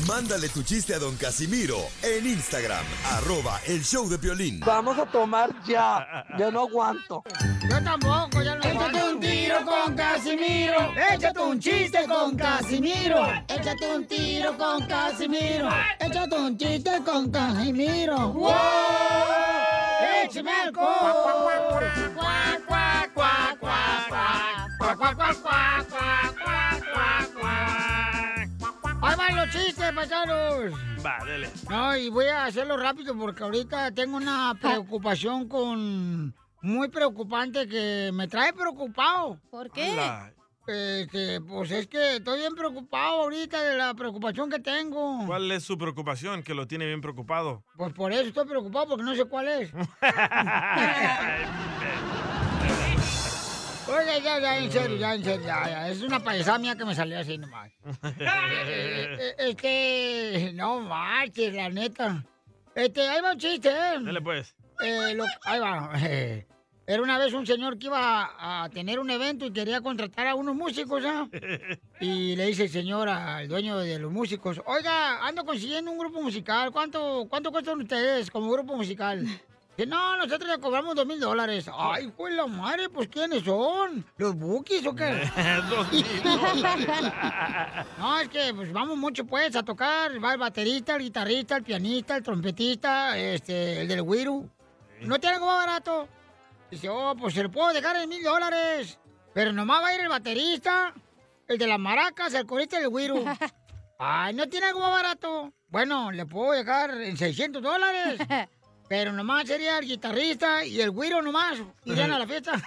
Mándale 0.08 0.48
tu 0.50 0.64
chiste 0.64 0.94
a 0.94 1.00
don 1.00 1.16
Casimiro 1.18 1.78
en 2.02 2.26
Instagram, 2.26 2.86
arroba 3.12 3.60
el 3.68 3.84
show 3.84 4.08
de 4.08 4.18
violín. 4.18 4.62
Vamos 4.62 4.98
a 4.98 5.06
tomar 5.06 5.50
ya. 5.66 6.26
Ya 6.40 6.50
no 6.50 6.62
aguanto. 6.62 7.24
Yo 7.70 7.84
tampoco, 7.84 8.42
ya 8.42 8.56
no 8.56 8.64
Échate 8.64 9.04
un 9.04 9.20
tiro 9.20 9.66
con 9.66 9.96
Casimiro. 9.96 10.94
Échate 11.12 11.40
un 11.40 11.60
chiste 11.60 12.06
con 12.08 12.38
Casimiro. 12.38 13.26
Échate 13.50 13.96
un 13.96 14.08
tiro 14.08 14.58
con 14.58 14.88
Casimiro. 14.88 15.70
Échate 16.00 16.36
un 16.36 16.58
chiste 16.58 16.92
con 17.04 17.30
Casimiro. 17.30 18.32
¡Wow! 18.32 18.54
¡Échame 20.24 20.52
alcohol! 20.52 21.84
Ahí 24.90 26.37
van 29.18 29.36
los 29.36 29.50
chistes, 29.50 29.92
paisanos. 29.94 30.74
Va, 31.06 31.26
dele. 31.26 31.50
No, 31.70 31.98
y 31.98 32.10
voy 32.10 32.28
a 32.28 32.46
hacerlo 32.46 32.78
rápido 32.78 33.18
porque 33.18 33.44
ahorita 33.44 33.92
tengo 33.92 34.18
una 34.18 34.56
preocupación 34.62 35.48
con... 35.48 36.36
Muy 36.62 36.90
preocupante 36.90 37.68
que 37.68 38.10
me 38.14 38.28
trae 38.28 38.52
preocupado. 38.52 39.40
¿Por 39.52 39.72
qué? 39.72 39.96
Este, 40.68 41.40
pues 41.40 41.72
es 41.72 41.88
que 41.88 42.18
estoy 42.18 42.40
bien 42.40 42.56
preocupado 42.56 43.22
ahorita 43.22 43.62
de 43.62 43.78
la 43.78 43.94
preocupación 43.94 44.50
que 44.50 44.60
tengo. 44.60 45.26
¿Cuál 45.26 45.50
es 45.52 45.64
su 45.64 45.78
preocupación 45.78 46.44
que 46.44 46.54
lo 46.54 46.68
tiene 46.68 46.88
bien 46.88 47.00
preocupado? 47.00 47.64
Pues 47.78 47.94
por 47.94 48.12
eso 48.12 48.24
estoy 48.24 48.48
preocupado 48.48 48.90
porque 48.90 49.04
no 49.04 49.16
sé 49.16 49.24
cuál 49.26 49.48
es. 49.48 49.72
Oye, 53.90 54.22
ya, 54.22 54.40
ya, 54.40 54.58
en 54.58 54.72
serio, 54.72 54.98
ya, 54.98 55.16
en 55.16 55.24
serio, 55.24 55.46
ya, 55.46 55.70
ya. 55.70 55.90
Es 55.90 56.02
una 56.02 56.20
payasada 56.20 56.58
mía 56.60 56.76
que 56.76 56.84
me 56.86 56.94
salió 56.94 57.20
así 57.20 57.38
nomás. 57.38 57.72
Eh, 58.70 59.36
Este, 59.38 60.52
no 60.54 60.82
marches, 60.82 61.54
la 61.54 61.70
neta. 61.70 62.24
Este, 62.76 63.08
ahí 63.08 63.22
va 63.22 63.32
un 63.32 63.38
chiste, 63.40 63.70
¿eh? 63.70 64.00
Dele 64.02 64.22
pues. 64.22 64.56
Eh, 64.84 65.14
lo- 65.16 65.26
ahí 65.46 65.60
va. 65.60 65.92
Era 66.90 67.02
una 67.02 67.18
vez 67.18 67.34
un 67.34 67.46
señor 67.46 67.78
que 67.78 67.88
iba 67.88 68.64
a 68.64 68.70
tener 68.70 69.00
un 69.00 69.10
evento 69.10 69.46
y 69.46 69.52
quería 69.52 69.82
contratar 69.82 70.28
a 70.28 70.36
unos 70.36 70.56
músicos, 70.56 71.04
¿ah? 71.06 71.28
Y 72.00 72.36
le 72.36 72.46
dice 72.48 72.64
el 72.64 72.70
señor 72.70 73.10
al 73.10 73.48
dueño 73.48 73.78
de 73.78 74.00
los 74.00 74.12
músicos, 74.12 74.62
oiga, 74.66 75.26
ando 75.26 75.44
consiguiendo 75.46 75.92
un 75.92 75.98
grupo 75.98 76.22
musical, 76.22 76.72
¿cuánto, 76.72 77.26
cuánto 77.30 77.52
cuestan 77.52 77.82
ustedes 77.82 78.30
como 78.32 78.52
grupo 78.52 78.76
musical? 78.76 79.26
Dice, 79.78 79.88
no, 79.88 80.18
nosotros 80.18 80.50
le 80.50 80.60
cobramos 80.60 80.96
dos 80.96 81.06
mil 81.06 81.20
dólares. 81.20 81.70
Ay, 81.72 82.12
pues 82.18 82.34
la 82.34 82.48
madre, 82.48 82.90
pues 82.90 83.10
¿quiénes 83.10 83.44
son? 83.44 84.04
¿Los 84.18 84.36
bookies 84.36 84.84
o 84.88 84.96
qué? 84.96 85.30
Dos 85.70 85.94
mil 85.94 86.04
No, 88.00 88.20
es 88.20 88.28
que 88.28 88.52
pues 88.56 88.74
vamos 88.74 88.98
mucho 88.98 89.24
pues 89.26 89.56
a 89.56 89.62
tocar. 89.62 90.12
Va 90.24 90.34
el 90.34 90.40
baterista, 90.40 90.96
el 90.96 91.04
guitarrista, 91.04 91.58
el 91.58 91.64
pianista, 91.64 92.16
el 92.16 92.24
trompetista, 92.24 93.16
este, 93.20 93.82
el 93.82 93.88
del 93.88 94.02
Wiru. 94.02 94.50
¿No 95.02 95.20
tiene 95.20 95.36
algo 95.36 95.46
más 95.46 95.68
barato? 95.68 96.08
Dice, 96.72 96.90
oh, 96.90 97.16
pues 97.16 97.36
se 97.36 97.44
lo 97.44 97.52
puedo 97.52 97.72
dejar 97.72 97.98
en 97.98 98.10
mil 98.10 98.24
dólares. 98.24 98.98
Pero 99.32 99.54
nomás 99.54 99.84
va 99.84 99.90
a 99.90 99.94
ir 99.94 100.02
el 100.02 100.10
baterista, 100.10 100.92
el 101.48 101.60
de 101.60 101.68
las 101.68 101.80
maracas, 101.80 102.34
el 102.34 102.48
corista 102.48 102.80
y 102.80 102.82
el 102.82 102.88
Wiru. 102.88 103.24
Ay, 104.00 104.34
¿no 104.34 104.50
tiene 104.50 104.66
algo 104.66 104.80
más 104.80 104.92
barato? 104.92 105.54
Bueno, 105.70 106.12
le 106.12 106.26
puedo 106.26 106.54
dejar 106.54 107.00
en 107.00 107.16
600 107.16 107.62
dólares. 107.62 108.20
Pero 108.88 109.12
nomás 109.12 109.48
sería 109.48 109.78
el 109.80 109.86
guitarrista 109.86 110.64
y 110.64 110.80
el 110.80 110.92
güiro 110.92 111.22
nomás. 111.22 111.60
Irían 111.86 112.12
a 112.12 112.20
la 112.20 112.28
fiesta. 112.28 112.54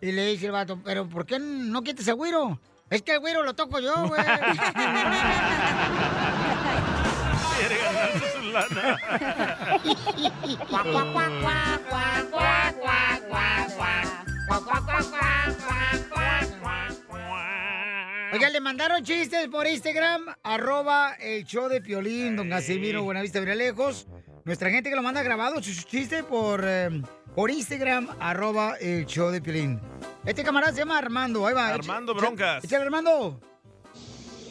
Y 0.00 0.12
le 0.12 0.26
dice 0.26 0.46
el 0.46 0.52
vato, 0.52 0.80
pero 0.82 1.06
¿por 1.06 1.26
qué 1.26 1.38
no 1.38 1.82
quites 1.82 2.08
el 2.08 2.14
güiro? 2.14 2.58
Es 2.88 3.02
que 3.02 3.12
el 3.12 3.20
güiro 3.20 3.42
lo 3.42 3.54
toco 3.54 3.78
yo, 3.78 4.08
güey. 4.08 4.22
Quiere 7.58 7.78
ganarse 7.82 8.32
su 8.32 8.42
lana. 8.50 8.98
Oiga, 18.32 18.48
le 18.48 18.60
mandaron 18.60 19.02
chistes 19.04 19.48
por 19.48 19.66
Instagram, 19.66 20.26
arroba 20.42 21.14
el 21.20 21.44
show 21.44 21.68
de 21.68 21.80
Piolín, 21.80 22.36
don 22.36 22.48
Casimiro 22.48 23.02
Buenavista 23.02 23.40
lejos. 23.40 24.06
Nuestra 24.44 24.70
gente 24.70 24.90
que 24.90 24.96
lo 24.96 25.02
manda 25.02 25.22
grabado 25.22 25.62
su 25.62 25.72
chiste 25.84 26.22
por, 26.22 26.62
eh, 26.66 27.02
por 27.34 27.50
Instagram, 27.50 28.08
arroba 28.18 28.76
el 28.80 29.06
show 29.06 29.30
de 29.30 29.40
Piolín. 29.40 29.78
Este 30.24 30.42
camarada 30.42 30.72
se 30.72 30.78
llama 30.78 30.98
Armando, 30.98 31.46
ahí 31.46 31.54
va. 31.54 31.68
Armando 31.68 32.12
Echa- 32.12 32.20
Broncas. 32.20 32.64
Échale, 32.64 32.84
Armando. 32.84 33.40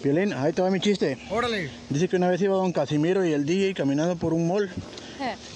Piolín, 0.04 0.32
ahí 0.34 0.54
te 0.54 0.62
va 0.62 0.70
mi 0.70 0.80
chiste. 0.80 1.18
Órale. 1.30 1.70
Dice 1.90 2.08
que 2.08 2.16
una 2.16 2.28
vez 2.30 2.42
iba 2.42 2.56
don 2.56 2.72
Casimiro 2.72 3.26
y 3.26 3.34
el 3.34 3.46
DJ 3.46 3.74
caminando 3.74 4.16
por 4.16 4.34
un 4.34 4.48
mall 4.48 4.70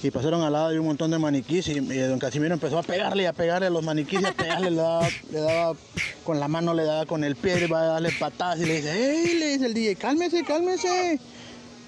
y 0.02 0.12
pasaron 0.12 0.42
al 0.42 0.52
lado 0.52 0.70
de 0.72 0.80
un 0.80 0.86
montón 0.86 1.10
de 1.12 1.18
maniquís 1.18 1.68
y, 1.70 1.78
y 1.78 1.98
don 2.00 2.20
Casimiro 2.20 2.54
empezó 2.54 2.78
a 2.80 2.84
pegarle 2.84 3.24
y 3.24 3.26
a 3.28 3.32
pegarle 3.34 3.68
a 3.68 3.70
los 3.70 3.82
maniquís 3.84 4.20
y 4.22 4.26
a 4.26 4.34
pegarle, 4.34 4.72
le 4.72 4.76
daba, 4.78 5.08
le 5.32 5.40
daba 5.40 5.78
con 6.26 6.40
la 6.42 6.50
mano, 6.50 6.74
le 6.74 6.84
daba 6.84 7.06
con 7.06 7.24
el 7.24 7.38
pie, 7.38 7.56
le 7.58 7.66
iba 7.68 7.80
a 7.80 7.86
darle 7.86 8.12
patadas 8.20 8.60
y 8.60 8.66
le 8.66 8.76
dice, 8.78 8.92
¡Ey! 8.92 9.36
Le 9.40 9.48
dice 9.54 9.66
el 9.68 9.74
DJ, 9.74 9.96
cálmese, 9.96 10.44
cálmese. 10.44 11.18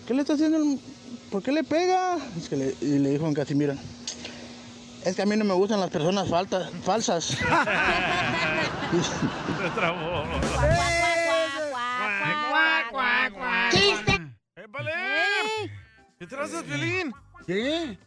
¿Qué 0.08 0.14
le 0.14 0.22
está 0.22 0.34
haciendo? 0.36 0.58
el- 0.58 0.80
¿Por 1.32 1.44
qué 1.44 1.52
le 1.52 1.64
pega? 1.64 2.18
Es 2.38 2.48
que 2.50 2.56
le, 2.56 2.76
y 2.82 3.00
le 3.00 3.10
dijo 3.10 3.26
don 3.26 3.34
Casimiro, 3.34 3.76
es 5.04 5.16
que 5.16 5.22
a 5.22 5.26
mí 5.26 5.36
no 5.36 5.46
me 5.46 5.54
gustan 5.54 5.80
las 5.80 5.90
personas 5.90 6.30
faltas, 6.30 6.72
falsas. 6.84 7.26
Se 7.36 7.38
trabó. 9.76 10.24
¡Chiste! 13.72 14.20
¡Épale! 14.56 14.92
¿Qué 16.18 16.28
traes, 16.28 16.52
Piolín? 16.64 17.14
¿Qué? 17.46 17.98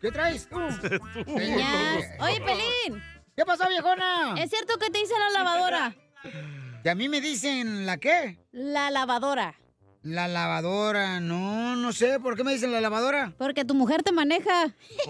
¿Qué 0.00 0.12
traes 0.12 0.46
tú? 0.48 0.56
Oye, 2.20 2.40
Pelín. 2.40 3.02
¿Qué 3.36 3.44
pasó, 3.44 3.66
viejona? 3.68 4.34
¿Es 4.38 4.50
cierto 4.50 4.78
que 4.78 4.90
te 4.90 4.98
dice 4.98 5.14
la 5.18 5.30
lavadora? 5.30 5.94
¿Y 6.84 6.88
a 6.88 6.94
mí 6.94 7.08
me 7.08 7.20
dicen 7.20 7.86
la 7.86 7.96
qué? 7.96 8.38
La 8.52 8.90
lavadora. 8.90 9.54
La 10.04 10.28
lavadora, 10.28 11.18
no, 11.18 11.76
no 11.76 11.90
sé. 11.94 12.20
¿Por 12.20 12.36
qué 12.36 12.44
me 12.44 12.52
dicen 12.52 12.70
la 12.72 12.82
lavadora? 12.82 13.32
Porque 13.38 13.64
tu 13.64 13.72
mujer 13.72 14.02
te 14.02 14.12
maneja. 14.12 14.66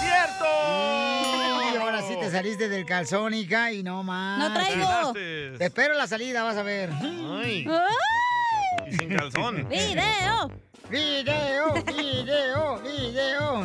¡Cierto! 0.00 0.44
Y 1.72 1.76
ahora 1.76 2.02
sí 2.02 2.16
te 2.18 2.28
saliste 2.28 2.68
del 2.68 2.84
calzón, 2.84 3.34
hija, 3.34 3.70
y 3.70 3.84
no 3.84 4.02
más. 4.02 4.40
No 4.40 4.52
traigo. 4.52 5.12
Te 5.12 5.64
espero 5.64 5.94
la 5.94 6.08
salida, 6.08 6.42
vas 6.42 6.56
a 6.56 6.64
ver. 6.64 6.90
Ay. 6.90 7.68
¡Ay! 7.70 8.88
Y 8.90 8.96
sin 8.96 9.16
calzón. 9.16 9.68
¡Video! 9.70 10.50
¡Video! 10.90 11.74
¡Video! 11.84 12.82
¡Video! 12.82 13.64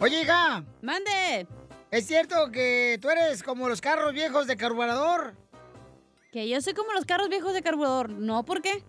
Oye, 0.00 0.22
hija. 0.22 0.64
¡Mande! 0.82 1.46
¿Es 1.92 2.08
cierto 2.08 2.50
que 2.50 2.98
tú 3.00 3.08
eres 3.08 3.44
como 3.44 3.68
los 3.68 3.80
carros 3.80 4.12
viejos 4.12 4.48
de 4.48 4.56
carburador? 4.56 5.36
Que 6.36 6.46
yo 6.46 6.60
soy 6.60 6.74
como 6.74 6.92
los 6.92 7.06
carros 7.06 7.30
viejos 7.30 7.54
de 7.54 7.62
carburador. 7.62 8.10
No, 8.10 8.44
¿por 8.44 8.60
qué? 8.60 8.84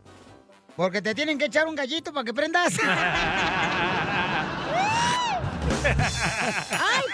Porque 0.75 1.01
te 1.01 1.15
tienen 1.15 1.37
que 1.37 1.45
echar 1.45 1.65
un 1.65 1.75
gallito 1.75 2.11
para 2.11 2.25
que 2.25 2.33
prendas. 2.33 2.73
¡Ay, 2.83 2.97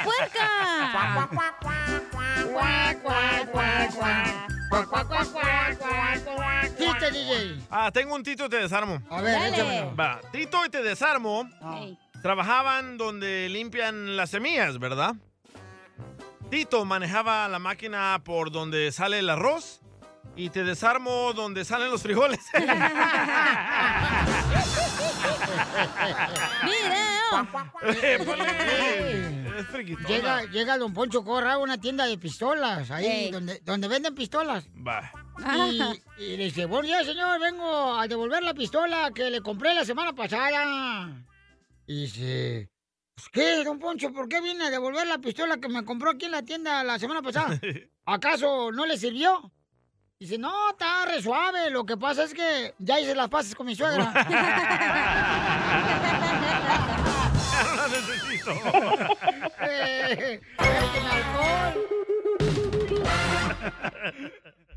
puerca! 0.03 0.49
Chiste, 6.79 7.11
DJ. 7.11 7.59
Ah, 7.69 7.91
tengo 7.93 8.15
un 8.15 8.23
Tito 8.23 8.47
y 8.47 8.49
te 8.49 8.57
desarmo. 8.57 9.03
A 9.11 9.21
ver, 9.21 9.33
Dale. 9.33 9.49
échamelo. 9.49 9.95
Va, 9.95 10.19
Tito 10.31 10.65
y 10.65 10.69
te 10.69 10.81
desarmo. 10.81 11.47
Trabajaban 12.23 12.97
donde 12.97 13.49
limpian 13.49 14.17
las 14.17 14.31
semillas, 14.31 14.79
¿verdad? 14.79 15.13
Tito 16.49 16.85
manejaba 16.85 17.47
la 17.49 17.59
máquina 17.59 18.19
por 18.25 18.51
donde 18.51 18.91
sale 18.91 19.19
el 19.19 19.29
arroz 19.29 19.82
y 20.35 20.49
te 20.49 20.63
desarmo 20.63 21.33
donde 21.33 21.63
salen 21.65 21.91
los 21.91 22.01
frijoles. 22.01 22.39
Es 29.57 29.67
friquitona. 29.67 30.07
Llega, 30.07 30.43
llega 30.45 30.77
Don 30.77 30.93
Poncho 30.93 31.23
Corra 31.23 31.53
a 31.53 31.57
una 31.57 31.79
tienda 31.79 32.05
de 32.05 32.17
pistolas, 32.17 32.89
ahí 32.91 33.29
donde, 33.31 33.59
donde 33.63 33.87
venden 33.87 34.15
pistolas. 34.15 34.67
Va. 34.75 35.11
Y, 36.17 36.23
y 36.23 36.37
le 36.37 36.45
dice, 36.45 36.65
buen 36.65 36.85
día, 36.85 37.03
señor, 37.03 37.39
vengo 37.39 37.99
a 37.99 38.07
devolver 38.07 38.43
la 38.43 38.53
pistola 38.53 39.11
que 39.13 39.29
le 39.29 39.41
compré 39.41 39.73
la 39.73 39.85
semana 39.85 40.13
pasada. 40.13 41.25
Y 41.85 42.01
dice, 42.03 42.69
"Pues, 43.15 43.29
¿qué, 43.29 43.63
don 43.63 43.79
Poncho? 43.79 44.11
¿Por 44.13 44.27
qué 44.29 44.41
viene 44.41 44.65
a 44.65 44.69
devolver 44.69 45.05
la 45.07 45.17
pistola 45.17 45.57
que 45.57 45.69
me 45.69 45.83
compró 45.83 46.11
aquí 46.11 46.25
en 46.25 46.31
la 46.31 46.43
tienda 46.43 46.83
la 46.83 46.97
semana 46.99 47.21
pasada? 47.21 47.59
¿Acaso 48.05 48.71
no 48.71 48.85
le 48.85 48.97
sirvió? 48.97 49.51
Dice, 50.23 50.37
no, 50.37 50.69
está 50.69 51.03
re 51.05 51.21
suave. 51.21 51.69
Lo 51.69 51.85
que 51.85 51.97
pasa 51.97 52.23
es 52.23 52.33
que 52.33 52.73
ya 52.79 52.97
hice 52.97 53.13
las 53.13 53.27
paces 53.27 53.53
con 53.53 53.65
mi 53.65 53.75
suegra. 53.75 54.13
No 57.65 57.75
la 57.75 57.87
necesito. 57.89 58.51
Eh, 59.65 60.41
alcohol. 60.57 61.87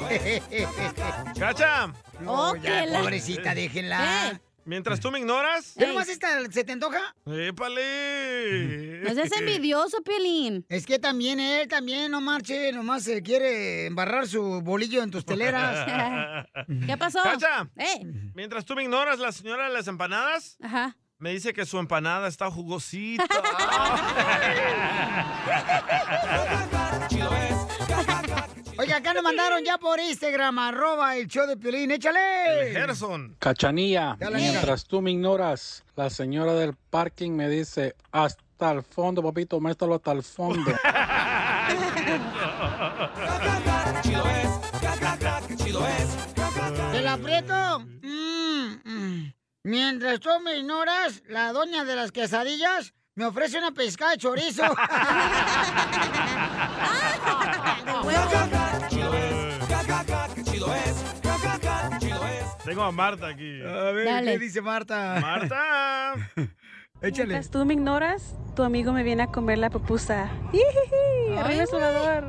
¡Cacha! 1.38 1.86
No, 2.20 2.50
Oh, 2.50 2.56
ya, 2.56 2.84
pobrecita, 3.00 3.54
déjenla. 3.54 4.40
Mientras 4.66 4.98
tú 4.98 5.12
me 5.12 5.20
ignoras. 5.20 5.74
¿Qué 5.78 5.86
nomás 5.86 6.08
esta 6.08 6.26
se 6.50 6.64
te 6.64 6.72
antoja? 6.72 6.98
¡Épale! 7.24 9.00
No 9.04 9.14
seas 9.14 9.30
envidioso, 9.40 10.02
Piolín. 10.02 10.66
Es 10.68 10.84
que 10.84 10.98
también 10.98 11.38
él, 11.38 11.68
también, 11.68 12.10
no 12.10 12.20
marche, 12.20 12.72
nomás 12.72 13.04
se 13.04 13.22
quiere 13.22 13.86
embarrar 13.86 14.26
su 14.26 14.60
bolillo 14.62 15.04
en 15.04 15.12
tus 15.12 15.24
teleras. 15.24 16.46
¿Qué 16.86 16.96
pasó? 16.96 17.22
¡Cacha! 17.22 17.70
Eh. 17.76 18.00
Mientras 18.34 18.64
tú 18.64 18.74
me 18.74 18.82
ignoras, 18.82 19.20
la 19.20 19.30
señora 19.30 19.68
de 19.68 19.72
las 19.72 19.86
empanadas 19.86 20.56
Ajá. 20.60 20.96
me 21.18 21.32
dice 21.32 21.52
que 21.52 21.64
su 21.64 21.78
empanada 21.78 22.26
está 22.26 22.50
jugosita. 22.50 23.24
Oiga, 28.78 28.96
acá 28.98 29.14
nos 29.14 29.22
mandaron 29.22 29.64
ya 29.64 29.78
por 29.78 29.98
Instagram, 29.98 30.58
arroba 30.58 31.16
el 31.16 31.26
show 31.28 31.46
de 31.46 31.56
Piolín. 31.56 31.90
¡Échale! 31.90 32.72
Gerson. 32.72 33.34
Cachanilla, 33.38 34.16
mientras 34.32 34.84
tú 34.84 35.00
me 35.00 35.12
ignoras, 35.12 35.82
la 35.96 36.10
señora 36.10 36.52
del 36.54 36.74
parking 36.74 37.30
me 37.32 37.48
dice, 37.48 37.96
hasta 38.12 38.72
el 38.72 38.82
fondo, 38.82 39.22
papito, 39.22 39.58
métalo 39.60 39.94
hasta 39.94 40.12
el 40.12 40.22
fondo. 40.22 40.70
¿Te 46.92 47.00
la 47.00 47.14
aprieto? 47.14 47.80
Mm, 48.02 48.74
mm. 48.84 49.32
Mientras 49.64 50.20
tú 50.20 50.28
me 50.44 50.58
ignoras, 50.58 51.22
la 51.28 51.52
doña 51.52 51.84
de 51.84 51.96
las 51.96 52.12
quesadillas 52.12 52.92
me 53.14 53.24
ofrece 53.24 53.56
una 53.56 53.72
pescada 53.72 54.10
de 54.12 54.18
chorizo. 54.18 54.62
Tengo 62.66 62.82
a 62.82 62.90
Marta 62.90 63.28
aquí. 63.28 63.62
A 63.62 63.92
ver, 63.92 64.24
¿qué 64.24 64.38
dice 64.40 64.60
Marta? 64.60 65.20
Marta. 65.20 66.14
Échale. 67.00 67.28
Mientras 67.28 67.48
tú 67.48 67.64
me 67.64 67.74
ignoras, 67.74 68.34
tu 68.56 68.64
amigo 68.64 68.92
me 68.92 69.04
viene 69.04 69.22
a 69.22 69.28
comer 69.28 69.58
la 69.58 69.70
pupusa. 69.70 70.28
¡Arriba 71.38 71.62
El 71.62 71.68
Salvador! 71.68 72.28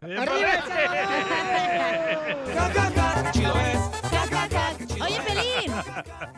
Oye, 5.01 5.21
Pelín. 5.25 5.73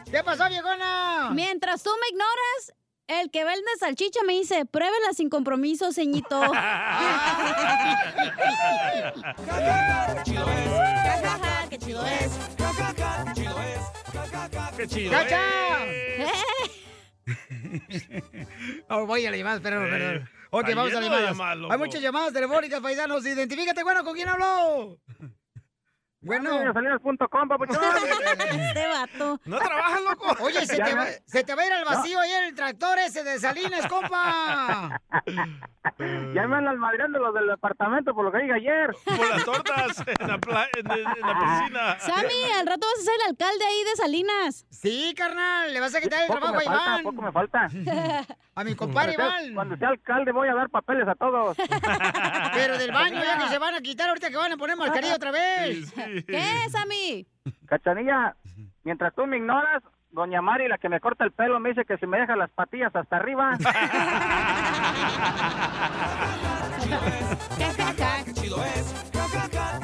¿Qué 0.10 0.24
pasó, 0.24 0.48
viejona? 0.48 1.32
Mientras 1.34 1.84
tú 1.84 1.90
me 2.00 2.08
ignoras, 2.08 2.74
el 3.08 3.30
que 3.32 3.44
vende 3.44 3.68
salchicha 3.80 4.22
me 4.26 4.32
dice, 4.32 4.66
pruébela 4.66 5.12
sin 5.14 5.30
compromiso, 5.30 5.92
ceñito. 5.92 6.40
¡Qué 10.10 10.24
chido 10.24 10.48
es! 10.48 11.70
¡Qué 11.70 11.78
chido 11.80 12.06
¡Cacha! 15.10 15.86
es! 15.86 16.30
Oh, 18.90 19.06
voy 19.06 19.26
a 19.26 19.32
la 19.32 19.38
llamada, 19.38 19.60
perdón, 19.60 19.88
Eh, 19.88 19.90
perdón. 19.90 20.30
Ok, 20.52 20.66
vamos 20.76 20.94
a 20.94 21.02
llamadas, 21.02 21.58
loco. 21.58 21.74
Hay 21.74 21.80
muchas 21.80 22.02
llamadas 22.02 22.34
telefónicas, 22.34 22.82
paisanos. 22.82 23.26
Identifícate, 23.26 23.84
bueno, 23.84 24.04
¿con 24.04 24.16
quién 24.16 24.30
habló? 24.30 24.98
Bueno. 26.22 26.74
Salidas.com, 26.74 27.48
papuchón. 27.48 27.78
Este 28.50 28.88
vato. 28.88 29.40
¿No 29.46 29.58
trabajas, 29.58 30.02
loco? 30.02 30.44
Oye, 30.44 30.66
se 30.66 30.76
te, 30.78 30.92
no. 30.92 30.98
va, 30.98 31.06
se 31.26 31.44
te 31.44 31.56
va 31.56 31.62
a 31.62 31.66
ir 31.66 31.74
al 31.74 31.86
vacío 31.86 32.20
ahí 32.20 32.32
en 32.32 32.44
el 32.46 32.56
tractor 32.56 33.00
ese 33.00 33.24
de 33.24 33.40
Salinas, 33.40 33.88
compa. 33.88 35.02
Ya 36.34 36.48
me 36.48 36.58
andan 36.58 36.78
madreando 36.78 37.20
los 37.20 37.34
del 37.34 37.48
departamento 37.48 38.14
por 38.14 38.26
lo 38.26 38.32
que 38.32 38.40
dije 38.40 38.54
ayer. 38.54 38.92
Por 39.06 39.30
las 39.30 39.46
tortas 39.46 40.04
en 40.20 40.28
la, 40.28 40.36
en, 40.78 40.92
en 40.92 41.22
la 41.22 41.40
piscina. 41.40 42.00
Sammy, 42.00 42.44
al 42.60 42.68
rato 42.68 42.86
vas 42.88 43.00
a 43.00 43.04
ser 43.04 43.14
el 43.24 43.30
alcalde 43.32 43.66
ahí 43.66 43.84
de 43.86 43.96
Salinas. 43.96 44.66
Sí, 44.70 45.14
carnal, 45.16 45.74
le 45.74 45.80
vas 45.80 45.96
a 45.96 46.02
quitar 46.02 46.22
el 46.22 46.28
Poco 46.28 46.40
trabajo 46.40 46.58
me 46.58 46.64
a 46.64 46.66
falta, 46.66 46.86
Iván. 46.92 47.04
poco 47.04 47.22
me 47.22 47.32
falta. 47.32 47.70
A 48.60 48.64
mi 48.66 48.76
compadre 48.76 49.14
Iván. 49.14 49.54
Cuando 49.54 49.78
sea 49.78 49.88
alcalde 49.88 50.34
voy 50.34 50.50
a 50.50 50.54
dar 50.54 50.70
papeles 50.70 51.08
a 51.08 51.16
todos. 51.16 51.56
Pero 52.54 52.78
del 52.78 52.92
baño 52.92 53.24
ya 53.24 53.38
que 53.38 53.48
se 53.48 53.58
van 53.58 53.74
a 53.74 53.80
quitar 53.80 54.10
ahorita 54.10 54.30
que 54.30 54.36
van 54.36 54.52
a 54.52 54.58
poner 54.58 54.76
mascarilla 54.76 55.16
otra 55.16 55.32
vez. 55.32 55.94
¿Qué, 56.28 56.44
Sammy? 56.70 57.26
Cachanilla, 57.68 58.36
mientras 58.84 59.16
tú 59.16 59.26
me 59.28 59.38
ignoras, 59.38 59.82
doña 60.12 60.42
Mari, 60.42 60.68
la 60.68 60.78
que 60.78 60.90
me 60.90 61.00
corta 61.00 61.24
el 61.24 61.32
pelo, 61.32 61.58
me 61.62 61.70
dice 61.70 61.86
que 61.86 61.96
si 62.00 62.06
me 62.06 62.20
deja 62.20 62.36
las 62.36 62.50
patillas 62.50 62.94
hasta 62.94 63.16
arriba. 63.16 63.58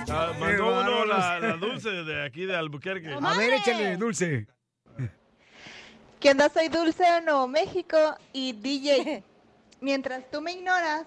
Ah, 0.07 0.31
mandó 0.39 0.81
uno 0.81 1.05
la, 1.05 1.39
la 1.39 1.57
dulce 1.57 1.89
de 1.89 2.23
aquí 2.25 2.45
de 2.45 2.55
Albuquerque. 2.55 3.13
A 3.13 3.37
ver, 3.37 3.53
échale, 3.53 3.97
dulce. 3.97 4.47
¿Qué 6.25 6.31
onda? 6.31 6.49
Soy 6.49 6.69
Dulce 6.69 7.03
de 7.03 7.21
Nuevo 7.21 7.47
México 7.47 7.95
y 8.33 8.53
DJ. 8.53 9.23
Mientras 9.79 10.23
tú 10.31 10.41
me 10.41 10.53
ignoras, 10.53 11.03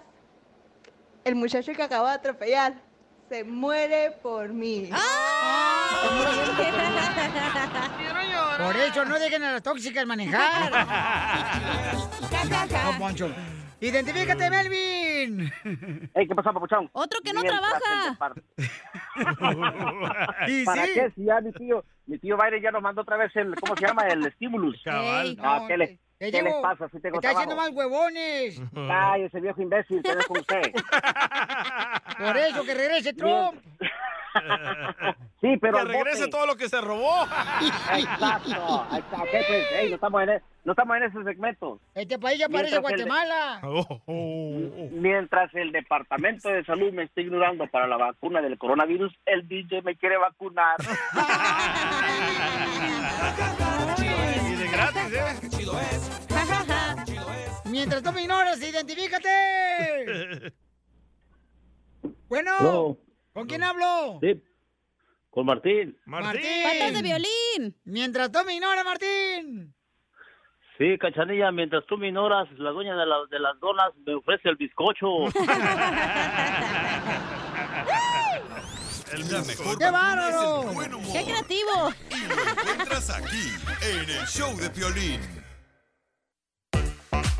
el 1.25 1.35
muchacho 1.35 1.73
que 1.73 1.83
acabo 1.83 2.07
de 2.07 2.13
atropellar 2.13 2.75
se 3.27 3.43
muere 3.43 4.11
por 4.11 4.47
mí. 4.47 4.89
Por 8.59 8.77
eso 8.77 9.03
no 9.03 9.19
dejen 9.19 9.43
a 9.43 9.51
las 9.51 9.61
tóxicas 9.61 10.05
manejar. 10.05 10.71
No, 12.85 12.97
Poncho. 12.97 13.29
Identifícate, 13.81 14.49
Melvin. 14.49 15.51
Ey, 16.13 16.27
¿qué 16.27 16.35
pasa, 16.35 16.51
papuchón? 16.51 16.89
Otro 16.91 17.19
que 17.23 17.33
no 17.33 17.41
Mientras 17.41 17.61
trabaja. 17.61 18.35
¿Y 20.47 20.65
¿Para 20.65 20.85
sí? 20.85 20.91
qué? 20.93 21.11
Si 21.15 21.25
ya 21.25 21.39
mi 21.41 21.51
tío, 21.53 21.83
mi 22.05 22.17
tío 22.19 22.35
Baile 22.37 22.61
ya 22.61 22.71
nos 22.71 22.81
mandó 22.81 23.01
otra 23.01 23.17
vez 23.17 23.35
el, 23.35 23.55
¿cómo 23.55 23.75
se 23.77 23.85
llama? 23.87 24.07
El 24.07 24.25
estímulos. 24.25 24.75
Cabal. 24.83 25.37
Ah, 25.41 25.59
No, 25.61 25.67
¿qué, 25.67 25.77
le, 25.77 25.87
te 25.87 25.99
¿qué 26.19 26.31
llevo- 26.31 26.49
les 26.49 26.55
pasa? 26.61 26.89
Si 26.89 26.99
tengo 26.99 27.15
Está 27.15 27.31
haciendo 27.31 27.55
más 27.55 27.69
huevones. 27.71 28.61
Ay, 28.89 29.23
ese 29.23 29.39
viejo 29.39 29.61
imbécil 29.61 30.01
es 30.03 30.27
con 30.27 30.37
usted. 30.39 30.73
Por 32.17 32.37
eso 32.37 32.63
que 32.63 32.73
regrese 32.73 33.13
Trump. 33.13 33.59
Sí, 35.41 35.57
pero 35.59 35.79
que 35.79 35.85
regrese 35.85 36.27
todo 36.27 36.45
lo 36.45 36.55
que 36.55 36.69
se 36.69 36.79
robó. 36.81 37.23
Exacto, 37.23 38.85
exacto. 38.93 39.23
¿Qué, 39.31 39.41
pues? 39.47 39.71
Ey, 39.73 39.89
no 39.89 39.95
estamos 39.95 40.21
en, 40.21 40.29
e- 40.29 40.41
no 40.65 40.73
estamos 40.73 40.97
en 40.97 41.03
ese 41.03 41.23
segmento. 41.23 41.79
Este 41.95 42.19
país 42.19 42.37
ya 42.37 42.47
parece 42.47 42.79
Mientras 42.79 42.93
el 42.93 42.99
de- 42.99 43.05
Guatemala. 43.09 43.59
Oh, 43.63 43.85
oh, 43.89 44.01
oh. 44.05 44.89
Mientras 44.91 45.51
el 45.55 45.71
Departamento 45.71 46.47
de 46.49 46.63
Salud 46.63 46.93
me 46.93 47.03
está 47.03 47.21
ignorando 47.21 47.65
para 47.67 47.87
la 47.87 47.97
vacuna 47.97 48.39
del 48.41 48.57
coronavirus, 48.59 49.11
el 49.25 49.47
DJ 49.47 49.81
me 49.81 49.95
quiere 49.95 50.17
vacunar. 50.17 50.75
Y 54.79 54.93
de 54.93 55.09
gratis, 55.09 55.13
¿eh? 55.13 55.35
Mientras 57.69 58.01
tú 58.03 58.11
me 58.11 58.21
ignoras, 58.23 58.61
identifícate. 58.61 60.53
Bueno, 62.29 62.51
Hello. 62.59 62.97
¿con 63.33 63.47
quién 63.47 63.63
hablo? 63.63 64.19
Sí, 64.21 64.39
con 65.31 65.47
Martín. 65.47 65.97
Martín. 66.05 66.43
Patas 66.63 66.93
de 66.93 67.01
violín. 67.01 67.75
Mientras 67.85 68.31
tú 68.31 68.37
me 68.45 68.53
ignoras, 68.53 68.85
Martín. 68.85 69.73
Sí, 70.77 70.95
cachanilla, 70.99 71.51
mientras 71.51 71.83
tú 71.87 71.97
me 71.97 72.09
ignoras, 72.09 72.47
la 72.59 72.69
dueña 72.69 72.95
de, 72.95 73.05
la- 73.07 73.25
de 73.31 73.39
las 73.39 73.59
donas 73.59 73.89
me 74.05 74.13
ofrece 74.13 74.47
el 74.47 74.57
bizcocho. 74.57 75.07
El 79.11 79.25
mejor 79.45 79.77
¡Qué 79.77 79.89
bárbaro! 79.89 80.69
el 80.69 80.75
buen 80.75 80.93
humor. 80.93 81.13
¡Qué 81.13 81.23
creativo! 81.23 81.93
Y 82.11 82.27
lo 82.27 82.41
encuentras 82.49 83.09
aquí, 83.09 83.53
en 83.81 84.09
el 84.09 84.27
show 84.27 84.55
de 84.57 84.69
Piolín. 84.69 85.21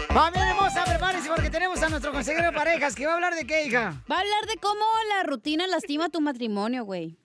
Familia 0.07 0.49
hermosa, 0.49 0.83
prepárense 0.85 1.29
porque 1.29 1.49
tenemos 1.49 1.81
a 1.83 1.89
nuestro 1.89 2.11
consejero 2.11 2.45
de 2.47 2.51
parejas 2.53 2.95
que 2.95 3.05
va 3.05 3.11
a 3.13 3.15
hablar 3.15 3.35
de 3.35 3.45
qué, 3.45 3.65
hija. 3.65 4.03
Va 4.11 4.17
a 4.17 4.19
hablar 4.21 4.45
de 4.47 4.57
cómo 4.57 4.83
la 5.15 5.23
rutina 5.23 5.67
lastima 5.67 6.09
tu 6.09 6.19
matrimonio, 6.21 6.83
güey. 6.83 7.17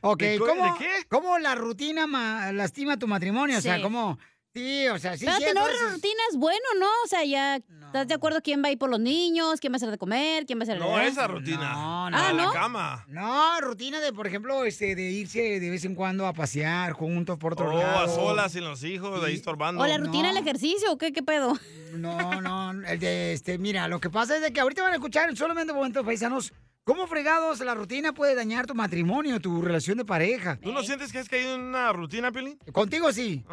Ok, 0.00 0.20
¿De 0.20 0.38
co- 0.38 0.46
¿cómo, 0.46 0.72
de 0.74 0.78
qué? 0.78 0.90
cómo 1.08 1.38
la 1.38 1.54
rutina 1.54 2.06
ma- 2.06 2.52
lastima 2.52 2.96
tu 2.98 3.06
matrimonio? 3.08 3.58
O 3.58 3.60
sea, 3.60 3.76
Sí. 3.76 3.82
¿cómo? 3.82 4.18
Sí, 4.54 4.88
o 4.88 4.98
sea, 4.98 5.16
sí, 5.16 5.24
Pero 5.24 5.36
sí. 5.38 5.44
tener 5.44 5.56
entonces- 5.56 5.80
una 5.82 5.92
rutina 5.94 6.22
es 6.30 6.36
bueno, 6.36 6.64
¿no? 6.80 6.86
O 7.04 7.06
sea, 7.06 7.24
ya 7.24 7.56
estás 7.56 8.08
de 8.08 8.14
acuerdo 8.14 8.40
quién 8.42 8.62
va 8.62 8.68
a 8.68 8.72
ir 8.72 8.78
por 8.78 8.90
los 8.90 8.98
niños, 8.98 9.60
quién 9.60 9.72
va 9.72 9.76
a 9.76 9.78
hacer 9.78 9.90
de 9.90 9.98
comer, 9.98 10.46
quién 10.46 10.58
va 10.58 10.62
a 10.62 10.64
hacer 10.64 10.78
No, 10.78 10.98
esa 11.00 11.26
rutina. 11.28 11.72
No, 11.74 12.10
La 12.10 12.24
Ah, 12.24 12.28
de 12.28 12.34
la 12.34 12.44
¿no? 12.46 12.52
cama. 12.52 13.04
No, 13.08 13.60
rutina 13.60 14.00
de, 14.00 14.12
por 14.12 14.26
ejemplo, 14.26 14.64
este, 14.64 14.94
de 14.96 15.02
irse 15.10 15.60
de 15.60 15.70
vez 15.70 15.84
en 15.84 15.94
cuando 15.94 16.26
a 16.26 16.32
pasear 16.32 16.92
juntos 16.92 17.38
por 17.38 17.52
otro 17.52 17.70
Oh, 17.72 17.78
lado. 17.78 17.98
a 18.00 18.08
solas 18.08 18.52
sin 18.52 18.64
los 18.64 18.82
hijos, 18.82 19.22
ahí 19.22 19.34
estorbando. 19.34 19.82
O 19.82 19.86
la 19.86 19.98
rutina 19.98 20.28
No. 20.28 20.34
del 20.34 20.38
ejercicio, 20.38 20.90
¿o 20.92 20.98
qué, 20.98 21.12
qué 21.12 21.22
pedo? 21.22 21.56
No, 21.92 22.40
no, 22.40 22.70
el 22.86 22.98
de 22.98 23.32
este, 23.34 23.58
mira, 23.58 23.86
lo 23.86 24.00
que 24.00 24.10
pasa 24.10 24.36
es 24.36 24.42
de 24.42 24.52
que 24.52 24.60
ahorita 24.60 24.82
van 24.82 24.92
a 24.92 24.96
escuchar 24.96 25.28
en 25.28 25.36
solamente 25.36 25.72
momentos 25.72 26.04
paisanos 26.04 26.52
cómo 26.88 27.06
fregados 27.06 27.60
la 27.60 27.74
rutina 27.74 28.14
puede 28.14 28.34
dañar 28.34 28.66
tu 28.66 28.74
matrimonio, 28.74 29.38
tu 29.40 29.60
relación 29.60 29.98
de 29.98 30.06
pareja. 30.06 30.58
¿Tú 30.58 30.72
no 30.72 30.82
sientes 30.82 31.12
que 31.12 31.18
has 31.18 31.28
caído 31.28 31.54
en 31.54 31.60
una 31.60 31.92
rutina, 31.92 32.32
Piolín? 32.32 32.58
Contigo 32.72 33.12
sí. 33.12 33.44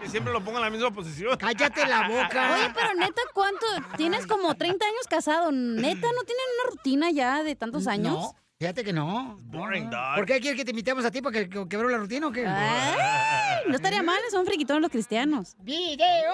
Que 0.00 0.08
siempre 0.08 0.32
lo 0.32 0.42
pongo 0.42 0.56
en 0.56 0.64
la 0.64 0.70
misma 0.70 0.90
posición. 0.90 1.36
Cállate 1.36 1.86
la 1.86 2.08
boca. 2.08 2.54
Oye, 2.54 2.72
pero 2.74 2.94
neta, 2.94 3.20
¿cuánto? 3.34 3.66
Tienes 3.98 4.26
como 4.26 4.54
30 4.54 4.82
años 4.82 5.06
casado. 5.06 5.52
¿Neta 5.52 6.06
no 6.16 6.22
tienen 6.22 6.46
una 6.62 6.70
rutina 6.70 7.10
ya 7.10 7.42
de 7.42 7.54
tantos 7.56 7.86
años? 7.86 8.14
No, 8.14 8.34
fíjate 8.58 8.82
que 8.82 8.94
no. 8.94 9.36
Boring, 9.42 9.90
dog. 9.90 10.14
¿Por 10.16 10.24
qué 10.24 10.40
quieres 10.40 10.58
que 10.58 10.64
te 10.64 10.70
invitemos 10.70 11.04
a 11.04 11.10
ti 11.10 11.20
para 11.20 11.40
que, 11.40 11.50
que 11.50 11.68
quebró 11.68 11.90
la 11.90 11.98
rutina 11.98 12.28
o 12.28 12.32
qué? 12.32 12.46
Ay, 12.46 13.64
no 13.68 13.76
estaría 13.76 14.02
mal, 14.02 14.18
son 14.30 14.46
friquitones 14.46 14.80
los 14.80 14.90
cristianos. 14.90 15.56
¡Video! 15.60 16.32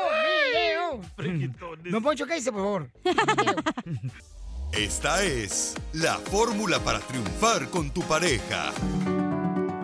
¡Video! 0.53 1.03
Friquitones. 1.17 1.93
No, 1.93 2.01
Poncho, 2.01 2.27
¿qué 2.27 2.35
dice, 2.35 2.53
por 2.53 2.63
favor? 2.63 2.91
Esta 4.73 5.23
es 5.23 5.75
la 5.93 6.15
fórmula 6.19 6.79
para 6.81 6.99
triunfar 7.01 7.69
con 7.71 7.91
tu 7.91 8.03
pareja. 8.03 8.73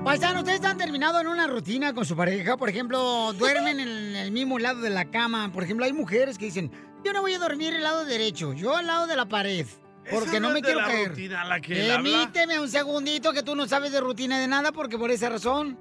Paisano, 0.04 0.40
¿ustedes 0.40 0.62
han 0.64 0.76
terminado 0.76 1.20
en 1.20 1.28
una 1.28 1.46
rutina 1.46 1.94
con 1.94 2.04
su 2.04 2.16
pareja? 2.16 2.56
Por 2.56 2.68
ejemplo, 2.68 3.32
duermen 3.34 3.78
en 3.80 4.16
el 4.16 4.32
mismo 4.32 4.58
lado 4.58 4.80
de 4.80 4.90
la 4.90 5.06
cama. 5.06 5.50
Por 5.52 5.62
ejemplo, 5.62 5.86
hay 5.86 5.92
mujeres 5.92 6.36
que 6.36 6.46
dicen, 6.46 6.70
yo 7.04 7.12
no 7.12 7.20
voy 7.22 7.34
a 7.34 7.38
dormir 7.38 7.72
al 7.74 7.82
lado 7.82 8.04
derecho, 8.04 8.52
yo 8.52 8.76
al 8.76 8.86
lado 8.86 9.06
de 9.06 9.16
la 9.16 9.26
pared. 9.26 9.66
Porque 10.10 10.40
no 10.40 10.48
no 10.48 10.54
me 10.54 10.58
es 10.58 10.62
de 10.66 10.72
quiero 10.72 10.80
la 10.80 10.86
caer. 10.88 11.08
rutina 11.10 11.42
a 11.42 11.44
la 11.44 11.60
que 11.60 11.84
él 11.84 11.90
habla. 11.92 12.02
Permíteme 12.10 12.58
un 12.58 12.68
segundito 12.68 13.32
que 13.32 13.44
tú 13.44 13.54
no 13.54 13.68
sabes 13.68 13.92
de 13.92 14.00
rutina 14.00 14.40
de 14.40 14.48
nada 14.48 14.72
porque 14.72 14.98
por 14.98 15.12
esa 15.12 15.28
razón 15.28 15.78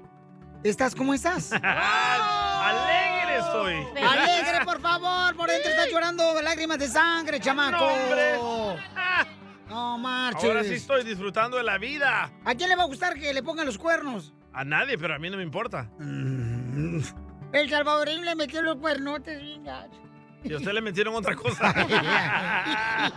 estás 0.62 0.94
como 0.94 1.12
estás. 1.12 1.50
Alegre 1.62 3.21
estoy. 3.44 4.02
Alegre, 4.02 4.64
por 4.64 4.80
favor, 4.80 5.36
por 5.36 5.50
dentro 5.50 5.70
estás 5.70 5.90
llorando 5.90 6.40
lágrimas 6.42 6.78
de 6.78 6.88
sangre, 6.88 7.40
chamaco. 7.40 7.88
No. 8.36 8.76
No 9.68 9.98
marches. 9.98 10.44
Ahora 10.44 10.64
sí 10.64 10.74
estoy 10.74 11.04
disfrutando 11.04 11.56
de 11.56 11.62
la 11.62 11.78
vida. 11.78 12.30
¿A 12.44 12.54
quién 12.54 12.68
le 12.68 12.76
va 12.76 12.82
a 12.82 12.86
gustar 12.86 13.18
que 13.18 13.32
le 13.32 13.42
pongan 13.42 13.66
los 13.66 13.78
cuernos? 13.78 14.32
A 14.52 14.64
nadie, 14.64 14.98
pero 14.98 15.14
a 15.14 15.18
mí 15.18 15.30
no 15.30 15.36
me 15.38 15.42
importa. 15.42 15.88
El 17.52 17.70
salvadoreño 17.70 18.22
le 18.22 18.34
metió 18.34 18.60
los 18.62 18.76
cuernotes, 18.76 19.40
gacho. 19.62 19.98
Y 20.44 20.52
a 20.52 20.56
usted 20.56 20.72
le 20.72 20.80
metieron 20.80 21.14
otra 21.14 21.36
cosa. 21.36 21.72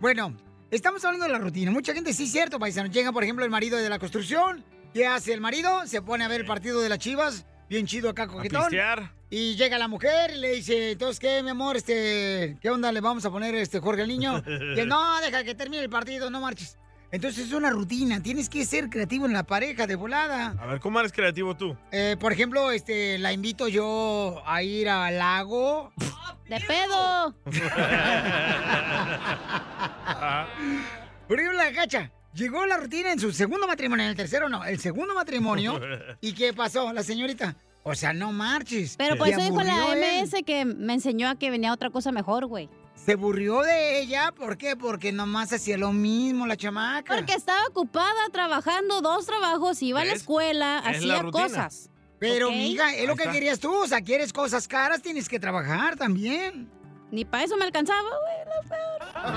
Bueno, 0.00 0.34
estamos 0.72 1.04
hablando 1.04 1.26
de 1.26 1.32
la 1.32 1.38
rutina. 1.38 1.70
Mucha 1.70 1.94
gente, 1.94 2.12
sí, 2.12 2.26
cierto, 2.26 2.58
paisano. 2.58 2.90
Llega, 2.90 3.12
por 3.12 3.22
ejemplo, 3.22 3.44
el 3.44 3.52
marido 3.52 3.78
de 3.78 3.88
la 3.88 4.00
construcción. 4.00 4.64
¿Qué 4.92 5.06
hace 5.06 5.32
el 5.32 5.40
marido? 5.40 5.86
Se 5.86 6.02
pone 6.02 6.24
a 6.24 6.28
ver 6.28 6.40
el 6.40 6.46
partido 6.46 6.80
de 6.80 6.88
las 6.88 6.98
chivas. 6.98 7.46
Bien 7.72 7.86
chido 7.86 8.10
acá, 8.10 8.26
coquetón. 8.26 8.64
pistear. 8.64 9.14
Y 9.30 9.56
llega 9.56 9.78
la 9.78 9.88
mujer 9.88 10.32
y 10.34 10.40
le 10.40 10.56
dice, 10.56 10.90
entonces, 10.90 11.18
¿qué, 11.18 11.42
mi 11.42 11.48
amor? 11.48 11.78
Este, 11.78 12.58
¿Qué 12.60 12.68
onda 12.68 12.92
le 12.92 13.00
vamos 13.00 13.24
a 13.24 13.30
poner 13.30 13.54
este 13.54 13.80
Jorge 13.80 14.02
al 14.02 14.08
niño? 14.08 14.42
Que 14.74 14.84
no, 14.84 15.18
deja 15.22 15.42
que 15.42 15.54
termine 15.54 15.82
el 15.82 15.88
partido, 15.88 16.28
no 16.28 16.42
marches. 16.42 16.76
Entonces 17.10 17.46
es 17.46 17.52
una 17.54 17.70
rutina. 17.70 18.22
Tienes 18.22 18.50
que 18.50 18.66
ser 18.66 18.90
creativo 18.90 19.24
en 19.24 19.32
la 19.32 19.44
pareja 19.44 19.86
de 19.86 19.94
volada. 19.94 20.54
A 20.60 20.66
ver, 20.66 20.80
¿cómo 20.80 21.00
eres 21.00 21.12
creativo 21.12 21.56
tú? 21.56 21.74
Eh, 21.92 22.18
por 22.20 22.34
ejemplo, 22.34 22.70
este, 22.72 23.18
la 23.18 23.32
invito 23.32 23.68
yo 23.68 24.42
a 24.44 24.62
ir 24.62 24.90
al 24.90 25.16
lago. 25.16 25.94
¡De 26.50 26.60
pedo! 26.60 27.34
Por 31.26 31.40
ejemplo, 31.40 31.58
la 31.58 31.70
gacha. 31.70 32.12
Llegó 32.34 32.64
la 32.66 32.78
rutina 32.78 33.12
en 33.12 33.18
su 33.20 33.30
segundo 33.32 33.66
matrimonio, 33.66 34.04
en 34.04 34.10
el 34.10 34.16
tercero 34.16 34.48
no, 34.48 34.64
el 34.64 34.78
segundo 34.80 35.14
matrimonio. 35.14 35.78
¿Y 36.20 36.32
qué 36.32 36.52
pasó? 36.52 36.92
La 36.92 37.02
señorita. 37.02 37.56
O 37.84 37.94
sea, 37.94 38.12
no 38.12 38.32
marches. 38.32 38.94
Pero 38.96 39.16
por 39.16 39.26
Se 39.26 39.34
eso 39.34 39.42
dijo 39.42 39.62
la 39.62 39.92
él. 39.92 40.24
MS 40.24 40.42
que 40.46 40.64
me 40.64 40.94
enseñó 40.94 41.28
a 41.28 41.34
que 41.36 41.50
venía 41.50 41.72
otra 41.72 41.90
cosa 41.90 42.12
mejor, 42.12 42.46
güey. 42.46 42.68
Se 42.94 43.12
aburrió 43.12 43.62
de 43.62 44.00
ella, 44.00 44.32
¿por 44.32 44.56
qué? 44.56 44.76
Porque 44.76 45.10
nomás 45.10 45.52
hacía 45.52 45.76
lo 45.76 45.92
mismo 45.92 46.46
la 46.46 46.56
chamaca. 46.56 47.14
Porque 47.16 47.32
estaba 47.34 47.60
ocupada 47.66 48.28
trabajando 48.32 49.00
dos 49.00 49.26
trabajos, 49.26 49.82
iba 49.82 50.00
a 50.02 50.04
la 50.04 50.12
escuela, 50.12 50.78
Es 50.88 51.04
la 51.04 51.18
hacía 51.18 51.30
cosas. 51.30 51.90
Pero, 52.20 52.48
¿Ok? 52.50 52.54
mija, 52.54 52.94
es 52.94 53.06
lo 53.08 53.16
que 53.16 53.22
está. 53.24 53.32
querías 53.32 53.58
tú. 53.58 53.74
O 53.74 53.88
sea, 53.88 54.00
quieres 54.00 54.32
cosas 54.32 54.68
caras, 54.68 55.02
tienes 55.02 55.28
que 55.28 55.40
trabajar 55.40 55.96
también. 55.96 56.70
Ni 57.10 57.24
para 57.24 57.42
eso 57.44 57.56
me 57.56 57.64
alcanzaba, 57.64 58.08
güey. 58.08 59.32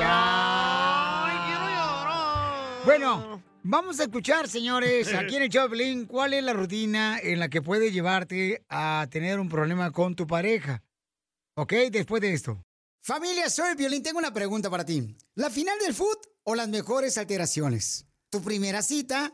Bueno, 2.86 3.43
vamos 3.63 3.99
a 3.99 4.03
escuchar, 4.03 4.47
señores, 4.47 5.11
aquí 5.15 5.36
en 5.36 5.43
el 5.43 5.49
Piolín, 5.49 6.05
cuál 6.05 6.36
es 6.36 6.43
la 6.43 6.53
rutina 6.53 7.19
en 7.19 7.39
la 7.39 7.49
que 7.49 7.63
puede 7.63 7.91
llevarte 7.91 8.63
a 8.69 9.07
tener 9.09 9.39
un 9.39 9.49
problema 9.49 9.91
con 9.91 10.15
tu 10.15 10.27
pareja. 10.27 10.83
¿Ok? 11.55 11.73
Después 11.91 12.21
de 12.21 12.33
esto. 12.33 12.63
Familia, 13.01 13.49
soy 13.49 13.75
Violín. 13.75 14.03
Tengo 14.03 14.19
una 14.19 14.33
pregunta 14.33 14.69
para 14.69 14.86
ti. 14.86 15.17
¿La 15.33 15.49
final 15.49 15.79
del 15.79 15.95
foot 15.95 16.27
o 16.43 16.53
las 16.53 16.69
mejores 16.69 17.17
alteraciones? 17.17 18.05
¿Tu 18.29 18.41
primera 18.41 18.83
cita 18.83 19.33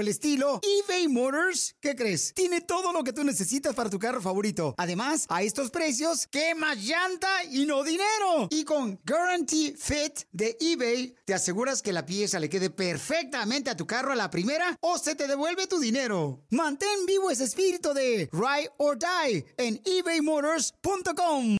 el 0.01 0.07
estilo, 0.07 0.59
eBay 0.61 1.07
Motors, 1.07 1.75
¿qué 1.79 1.95
crees? 1.95 2.33
Tiene 2.33 2.61
todo 2.61 2.91
lo 2.91 3.03
que 3.03 3.13
tú 3.13 3.23
necesitas 3.23 3.73
para 3.75 3.89
tu 3.89 3.99
carro 3.99 4.21
favorito. 4.21 4.73
Además, 4.77 5.25
a 5.29 5.43
estos 5.43 5.69
precios, 5.69 6.27
¿qué 6.27 6.55
más 6.55 6.77
llanta 6.77 7.43
y 7.49 7.65
no 7.65 7.83
dinero? 7.83 8.47
Y 8.49 8.63
con 8.63 8.99
Guarantee 9.05 9.75
Fit 9.77 10.21
de 10.31 10.57
eBay, 10.59 11.15
te 11.25 11.33
aseguras 11.33 11.81
que 11.81 11.93
la 11.93 12.05
pieza 12.05 12.39
le 12.39 12.49
quede 12.49 12.69
perfectamente 12.69 13.69
a 13.69 13.77
tu 13.77 13.85
carro 13.85 14.11
a 14.11 14.15
la 14.15 14.29
primera 14.29 14.75
o 14.81 14.97
se 14.97 15.15
te 15.15 15.27
devuelve 15.27 15.67
tu 15.67 15.79
dinero. 15.79 16.43
Mantén 16.49 17.05
vivo 17.05 17.29
ese 17.29 17.43
espíritu 17.43 17.93
de 17.93 18.29
Ride 18.31 18.71
or 18.77 18.97
Die 18.97 19.45
en 19.57 19.79
ebaymotors.com. 19.85 21.57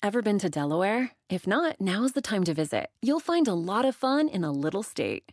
Ever 0.00 0.22
been 0.22 0.38
to 0.38 0.48
Delaware? 0.48 1.10
If 1.28 1.48
not, 1.48 1.80
now's 1.80 2.12
the 2.12 2.22
time 2.22 2.44
to 2.44 2.54
visit. 2.54 2.90
You'll 3.02 3.18
find 3.18 3.48
a 3.48 3.54
lot 3.54 3.84
of 3.84 3.96
fun 3.96 4.28
in 4.28 4.44
a 4.44 4.52
little 4.52 4.84
state. 4.84 5.32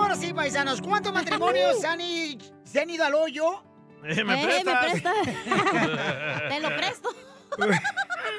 Ahora 0.11 0.23
sí, 0.23 0.33
paisanos, 0.33 0.81
¿cuántos 0.81 1.13
matrimonios 1.13 1.79
se 1.79 1.87
han, 1.87 2.01
i- 2.01 2.37
se 2.65 2.81
han 2.81 2.89
ido 2.89 3.05
al 3.05 3.13
hoyo? 3.15 3.63
Eh, 4.03 4.25
¿me 4.25 4.43
Eh, 4.43 4.45
prestas? 4.45 4.83
me 4.83 4.89
presta. 4.89 5.13
Te 6.49 6.59
lo 6.59 6.67
presto. 6.75 7.09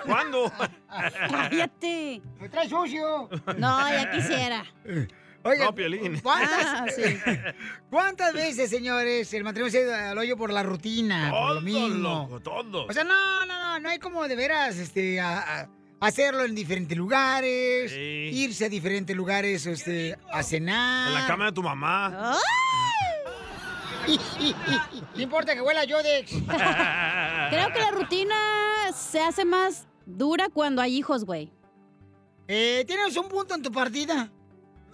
¿Cuándo? 0.05 0.53
Cállate. 1.31 2.21
¡Me 2.39 2.49
trae 2.51 2.69
sucio! 2.69 3.31
No, 3.57 3.89
ya 3.91 4.11
quisiera. 4.11 4.67
Oigan, 5.45 5.67
No, 5.69 5.75
Piolín. 5.75 6.21
¿cuántas, 6.21 6.63
Ah, 6.63 6.85
sí. 6.95 7.19
¿Cuántas 7.89 8.35
veces, 8.35 8.69
señores, 8.69 9.33
el 9.33 9.43
matrimonio 9.43 9.73
se 9.73 9.79
ha 9.79 9.81
ido 9.81 9.95
al 9.95 10.19
hoyo 10.19 10.37
por 10.37 10.53
la 10.53 10.63
rutina? 10.63 11.31
por 11.31 11.39
Todo, 11.41 11.55
lo 11.55 11.61
mismo. 11.63 11.89
loco, 12.29 12.41
todo. 12.41 12.87
O 12.87 12.93
sea, 12.93 13.03
no, 13.05 13.47
no, 13.47 13.59
no, 13.59 13.81
no 13.81 13.89
hay 13.89 13.99
como 13.99 14.29
de 14.29 14.37
veras 14.37 14.77
este, 14.77 15.23
a- 15.23 15.61
a- 15.63 15.69
hacerlo 16.03 16.45
en 16.45 16.55
diferentes 16.55 16.99
lugares, 16.99 17.91
Sí. 17.93 18.31
irse 18.33 18.67
a 18.67 18.69
diferentes 18.69 19.15
lugares 19.17 19.65
este, 19.67 20.19
a 20.33 20.43
cenar. 20.43 21.09
En 21.09 21.15
la 21.15 21.27
cama 21.27 21.47
de 21.47 21.53
tu 21.53 21.63
mamá. 21.63 22.37
No 25.15 25.23
importa 25.23 25.55
que 25.55 25.61
huela 25.61 25.83
a 25.83 25.85
Yodex. 25.85 26.31
Creo 27.51 27.73
que 27.73 27.79
la 27.79 27.91
rutina 27.93 28.35
se 28.93 29.21
hace 29.21 29.45
más 29.45 29.87
dura 30.07 30.49
cuando 30.49 30.83
hay 30.83 30.97
hijos, 30.97 31.25
güey. 31.25 31.53
Eh, 32.49 32.85
¿Tienes 32.87 33.17
un 33.17 33.29
punto 33.29 33.55
en 33.55 33.63
tu 33.63 33.71
partida? 33.71 34.29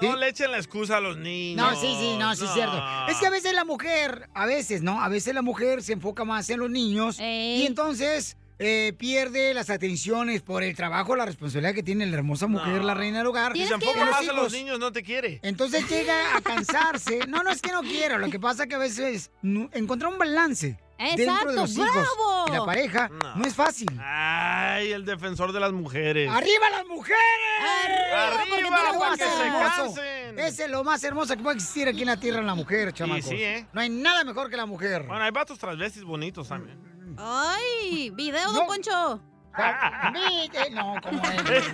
No 0.03 0.15
le 0.15 0.29
echen 0.29 0.51
la 0.51 0.59
excusa 0.59 0.99
a 0.99 1.01
los 1.01 1.17
niños. 1.17 1.57
No, 1.57 1.81
sí, 1.81 1.97
sí, 1.99 2.17
no, 2.19 2.37
sí, 2.37 2.45
es 2.45 2.53
cierto. 2.53 2.81
Es 3.09 3.17
que 3.17 3.27
a 3.27 3.31
veces 3.31 3.55
la 3.55 3.65
mujer, 3.65 4.29
a 4.35 4.45
veces, 4.45 4.83
¿no? 4.83 5.03
A 5.03 5.09
veces 5.09 5.35
la 5.35 5.43
mujer 5.43 5.83
se 5.83 5.95
enfoca 5.95 6.25
más 6.25 6.49
en 6.51 6.61
los 6.61 6.71
niños 6.71 7.19
y 7.19 7.65
entonces 7.67 8.37
eh, 8.61 8.93
pierde 8.99 9.55
las 9.55 9.71
atenciones 9.71 10.43
por 10.43 10.63
el 10.63 10.75
trabajo, 10.75 11.15
la 11.17 11.25
responsabilidad 11.27 11.75
que 11.75 11.83
tiene 11.83 12.07
la 12.07 12.17
hermosa 12.17 12.47
mujer, 12.47 12.83
la 12.83 12.95
reina 12.95 13.19
del 13.19 13.27
hogar. 13.29 13.53
Si 13.53 13.65
se 13.67 13.75
enfoca 13.75 14.05
más 14.05 14.23
en 14.27 14.35
los 14.37 14.53
niños, 14.53 14.79
no 14.79 14.91
te 14.93 15.03
quiere. 15.03 15.39
Entonces 15.43 15.89
llega 15.89 16.37
a 16.37 16.41
cansarse. 16.41 17.21
No, 17.29 17.43
no 17.43 17.51
es 17.51 17.61
que 17.63 17.71
no 17.73 17.83
quiera. 17.83 18.19
Lo 18.19 18.31
que 18.31 18.41
pasa 18.41 18.63
es 18.65 18.69
que 18.69 18.75
a 18.75 18.79
veces 18.79 19.31
no- 19.43 19.69
encontrar 19.73 20.13
un 20.13 20.19
balance 20.19 20.79
dentro 20.99 21.25
Exacto, 21.25 21.51
de 21.51 21.57
los 21.57 21.77
hijos 21.77 21.93
bravo. 21.93 22.45
y 22.49 22.51
la 22.53 22.65
pareja 22.65 23.11
no, 23.37 23.45
es 23.45 23.55
fácil. 23.55 23.89
Ay, 24.03 24.91
el 24.93 25.05
defensor 25.05 25.53
de 25.53 25.61
las 25.61 25.73
mujeres. 25.73 26.29
¡Arriba 26.31 26.71
las 26.71 26.87
mujeres! 26.87 27.19
¡Arriba, 27.63 28.61
Lo 28.61 28.71
para 28.71 28.93
más 28.99 29.19
que 29.19 29.25
se 29.25 29.43
hermoso. 29.47 30.01
Ese 30.37 30.65
es 30.65 30.71
lo 30.71 30.83
más 30.85 31.03
hermoso 31.05 31.37
que 31.37 31.43
puede 31.43 31.57
existir 31.57 31.87
aquí 31.89 32.01
en 32.01 32.07
la 32.09 32.19
tierra 32.19 32.41
en 32.41 32.47
la 32.47 32.55
mujer, 32.55 32.93
chamacos. 32.93 33.27
sí, 33.29 33.37
¿eh? 33.43 33.67
No 33.73 33.81
hay 33.81 33.89
nada 33.91 34.25
mejor 34.25 34.51
que 34.51 34.57
la 34.57 34.67
mujer. 34.67 35.05
Bueno, 35.07 35.23
hay 35.23 35.31
vatos 35.31 35.59
transvestis 35.59 36.03
bonitos 36.05 36.49
también. 36.49 36.79
Ay, 37.19 38.11
video, 38.11 38.53
don 38.53 38.67
Poncho. 38.67 39.21
A 39.55 40.11
mí, 40.13 40.49
eh, 40.53 40.71
no, 40.71 40.95
como 41.03 41.21
es. 41.25 41.65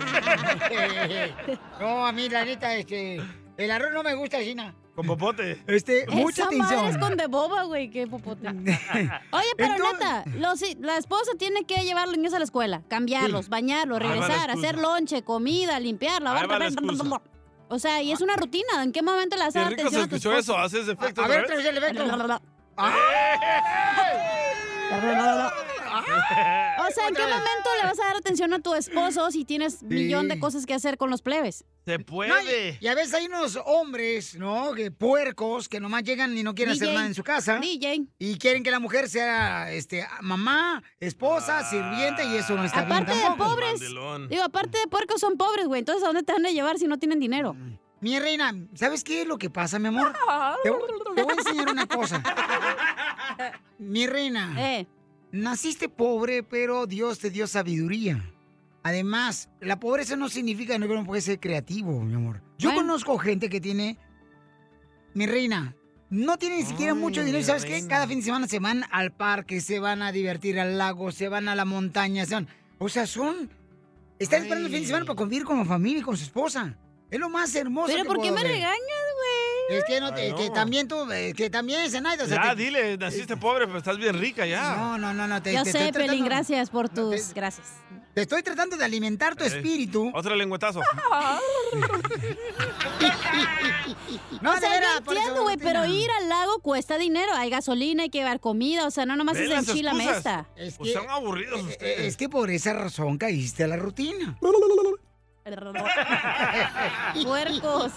No, 1.79 2.07
a 2.07 2.11
mí, 2.11 2.29
la 2.29 2.43
neta, 2.45 2.73
este, 2.75 3.21
el 3.57 3.71
arroz 3.71 3.91
no 3.93 4.01
me 4.01 4.15
gusta, 4.15 4.39
Gina. 4.39 4.73
Con 4.95 5.05
popote. 5.05 5.61
Este, 5.67 6.05
mucha 6.07 6.43
Esa 6.43 6.51
madre 6.51 6.75
es 6.77 6.81
atención. 6.81 7.01
con 7.01 7.17
de 7.17 7.27
boba, 7.27 7.63
güey, 7.63 7.89
qué 7.91 8.07
popote. 8.07 8.47
Oye, 9.31 9.45
pero 9.57 9.73
Entonces- 9.75 9.99
neta, 9.99 10.23
los- 10.37 10.75
la 10.79 10.97
esposa 10.97 11.31
tiene 11.37 11.65
que 11.65 11.83
llevar 11.83 12.03
a 12.03 12.07
los 12.07 12.17
niños 12.17 12.33
a 12.33 12.39
la 12.39 12.45
escuela, 12.45 12.81
cambiarlos, 12.87 13.49
bañarlos, 13.49 14.01
la 14.01 14.07
regresar, 14.09 14.49
hacer 14.51 14.77
lonche, 14.79 15.21
comida, 15.23 15.79
limpiar, 15.79 16.21
lavar. 16.23 16.47
La. 16.47 17.21
O 17.67 17.77
sea, 17.77 18.01
y 18.01 18.11
es 18.13 18.21
una 18.21 18.35
rutina. 18.37 18.83
¿En 18.83 18.91
qué 18.93 19.01
momento 19.03 19.35
le 19.35 19.43
vas 19.43 19.55
a 19.57 19.63
Qué 19.65 19.75
rico 19.75 19.81
se 19.89 19.97
atención 19.97 20.03
a 20.03 20.07
tu 20.07 20.15
escuchó 20.15 20.37
eso. 20.37 20.57
¿Haces 20.57 20.87
efecto 20.87 21.21
A 21.21 21.25
otra 21.25 21.27
ver, 21.27 21.39
vez? 21.41 21.47
traes 21.47 21.65
el 21.65 21.77
efecto. 21.77 22.41
O 26.77 26.91
sea, 26.93 27.07
¿en 27.07 27.15
qué 27.15 27.21
momento 27.23 27.69
le 27.81 27.87
vas 27.87 27.99
a 27.99 28.05
dar 28.05 28.15
atención 28.17 28.53
a 28.53 28.59
tu 28.59 28.73
esposo 28.75 29.31
si 29.31 29.43
tienes 29.45 29.81
millón 29.83 30.27
de 30.27 30.37
cosas 30.39 30.65
que 30.65 30.73
hacer 30.73 30.97
con 30.97 31.09
los 31.09 31.21
plebes? 31.21 31.63
Se 31.85 31.97
No, 31.97 32.05
puede. 32.05 32.77
y, 32.81 32.85
y 32.85 32.87
a 32.87 32.95
veces 32.95 33.13
hay 33.13 33.25
unos 33.27 33.57
hombres, 33.65 34.35
¿no? 34.35 34.73
Que 34.73 34.91
puercos 34.91 35.67
que 35.69 35.79
nomás 35.79 36.03
llegan 36.03 36.37
y 36.37 36.43
no 36.43 36.53
quieren 36.53 36.73
hacer 36.75 36.93
nada 36.93 37.05
en 37.07 37.15
su 37.15 37.23
casa. 37.23 37.57
DJ. 37.59 38.07
Y 38.19 38.37
quieren 38.37 38.61
que 38.63 38.71
la 38.71 38.79
mujer 38.79 39.09
sea 39.09 39.71
este, 39.71 40.05
mamá, 40.21 40.83
esposa, 40.99 41.63
sirviente 41.63 42.25
y 42.25 42.35
eso 42.35 42.55
no 42.55 42.63
está 42.65 42.81
Aparte 42.81 43.05
bien 43.13 43.17
de 43.17 43.23
tampoco. 43.23 43.49
pobres, 43.51 43.79
digo, 44.29 44.43
aparte 44.43 44.77
de 44.77 44.87
puercos 44.87 45.19
son 45.21 45.37
pobres, 45.37 45.65
güey. 45.67 45.79
Entonces, 45.79 46.03
¿a 46.03 46.07
dónde 46.07 46.23
te 46.23 46.33
van 46.33 46.45
a 46.45 46.49
llevar 46.51 46.77
si 46.77 46.87
no 46.87 46.97
tienen 46.99 47.19
dinero? 47.19 47.55
Mi 48.01 48.19
reina, 48.19 48.53
¿sabes 48.75 49.03
qué 49.03 49.21
es 49.21 49.27
lo 49.27 49.37
que 49.37 49.49
pasa, 49.49 49.79
mi 49.79 49.87
amor? 49.87 50.13
Te, 50.63 50.69
te 51.15 51.23
voy 51.23 51.33
a 51.35 51.39
enseñar 51.39 51.69
una 51.71 51.87
cosa. 51.87 52.21
Mi 53.79 54.07
reina, 54.07 54.53
Eh. 54.57 54.87
naciste 55.31 55.89
pobre, 55.89 56.43
pero 56.43 56.85
Dios 56.87 57.19
te 57.19 57.29
dio 57.29 57.47
sabiduría. 57.47 58.23
Además, 58.83 59.49
la 59.61 59.79
pobreza 59.79 60.15
no 60.15 60.29
significa 60.29 60.73
que 60.77 60.79
no 60.79 61.05
puede 61.05 61.21
ser 61.21 61.39
creativo, 61.39 61.99
mi 62.01 62.13
amor. 62.13 62.41
Yo 62.57 62.69
Bueno. 62.69 62.81
conozco 62.83 63.17
gente 63.17 63.49
que 63.49 63.59
tiene, 63.59 63.97
mi 65.13 65.25
reina, 65.25 65.75
no 66.09 66.37
tiene 66.37 66.57
ni 66.57 66.63
siquiera 66.63 66.93
mucho 66.93 67.21
dinero. 67.21 67.39
¿Y 67.39 67.41
mi 67.41 67.45
sabes 67.45 67.65
qué? 67.65 67.85
Cada 67.87 68.07
fin 68.07 68.19
de 68.19 68.25
semana 68.25 68.47
se 68.47 68.59
van 68.59 68.83
al 68.91 69.11
parque, 69.11 69.59
se 69.59 69.79
van 69.79 70.01
a 70.03 70.11
divertir 70.11 70.59
al 70.59 70.77
lago, 70.77 71.11
se 71.11 71.27
van 71.29 71.47
a 71.47 71.55
la 71.55 71.65
montaña. 71.65 72.25
Se 72.25 72.35
van- 72.35 72.47
o 72.77 72.87
sea, 72.89 73.07
son... 73.07 73.49
Están 74.19 74.43
esperando 74.43 74.67
el 74.67 74.71
fin 74.73 74.81
de 74.83 74.87
semana 74.87 75.05
para 75.05 75.17
convivir 75.17 75.43
con 75.45 75.57
la 75.57 75.65
familia 75.65 75.99
y 75.99 76.03
con 76.03 76.15
su 76.15 76.23
esposa. 76.23 76.77
Es 77.11 77.19
lo 77.19 77.27
más 77.29 77.53
hermoso 77.55 77.87
Pero 77.91 78.03
que 78.03 78.07
¿por 78.07 78.21
qué 78.21 78.31
me 78.31 78.43
ver. 78.43 78.51
regañas, 78.51 78.77
güey? 78.77 79.44
Es 79.69 79.83
que, 79.85 79.99
no, 79.99 80.07
Ay, 80.13 80.27
es 80.27 80.33
que 80.35 80.47
no. 80.47 80.53
también 80.53 80.87
tú, 80.87 81.11
eh, 81.11 81.33
que 81.35 81.49
también, 81.49 81.89
Zenaida, 81.89 82.23
o 82.23 82.27
sea, 82.27 82.43
Ya, 82.43 82.49
te- 82.55 82.61
dile, 82.63 82.97
naciste 82.97 83.35
pobre, 83.37 83.65
pero 83.65 83.79
estás 83.79 83.97
bien 83.97 84.17
rica 84.19 84.45
ya. 84.45 84.75
No, 84.75 84.97
no, 84.97 85.13
no, 85.13 85.27
no. 85.27 85.41
Te, 85.41 85.53
Yo 85.53 85.63
te 85.63 85.71
sé, 85.71 85.77
estoy 85.87 85.91
Pelín, 86.03 86.07
tratando- 86.25 86.25
gracias 86.25 86.69
por 86.69 86.89
tus... 86.89 87.33
Gracias. 87.33 87.67
Te 88.13 88.21
estoy 88.21 88.43
tratando 88.43 88.77
de 88.77 88.85
alimentar 88.85 89.35
tu 89.35 89.43
Eh. 89.43 89.47
espíritu. 89.47 90.09
Otro 90.13 90.35
lengüetazo. 90.35 90.81
No, 94.41 94.51
o 94.53 94.57
sea, 94.57 94.69
yo 94.81 94.97
entiendo, 95.11 95.43
güey, 95.43 95.57
pero 95.57 95.85
ir 95.85 96.09
al 96.21 96.29
lago 96.29 96.59
cuesta 96.59 96.97
dinero. 96.97 97.31
Hay 97.35 97.49
gasolina, 97.49 98.03
hay 98.03 98.09
que 98.09 98.19
llevar 98.19 98.39
comida. 98.39 98.85
O 98.87 98.91
sea, 98.91 99.05
no 99.05 99.15
nomás 99.15 99.37
es 99.37 99.49
las 99.49 99.67
el 99.67 99.73
chila 99.75 99.91
excusas. 99.91 100.15
mesta. 100.15 100.47
Es 100.55 100.75
Pues 100.77 100.91
que, 100.91 100.97
son 100.99 101.09
aburridos 101.09 101.59
eh, 101.61 101.63
ustedes. 101.63 101.99
es 102.01 102.17
que 102.17 102.29
por 102.29 102.49
esa 102.51 102.73
razón 102.73 103.17
caíste 103.17 103.63
a 103.63 103.67
la 103.67 103.77
rutina. 103.77 104.37
Puercos. 107.23 107.93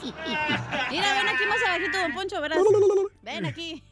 Mira, 0.91 1.15
ven 1.15 1.29
aquí 1.29 1.45
más 1.49 1.59
abajito, 1.67 1.99
don 1.99 2.13
Poncho, 2.15 2.41
verás. 2.43 2.59
Ven 3.23 3.47
aquí. 3.47 3.83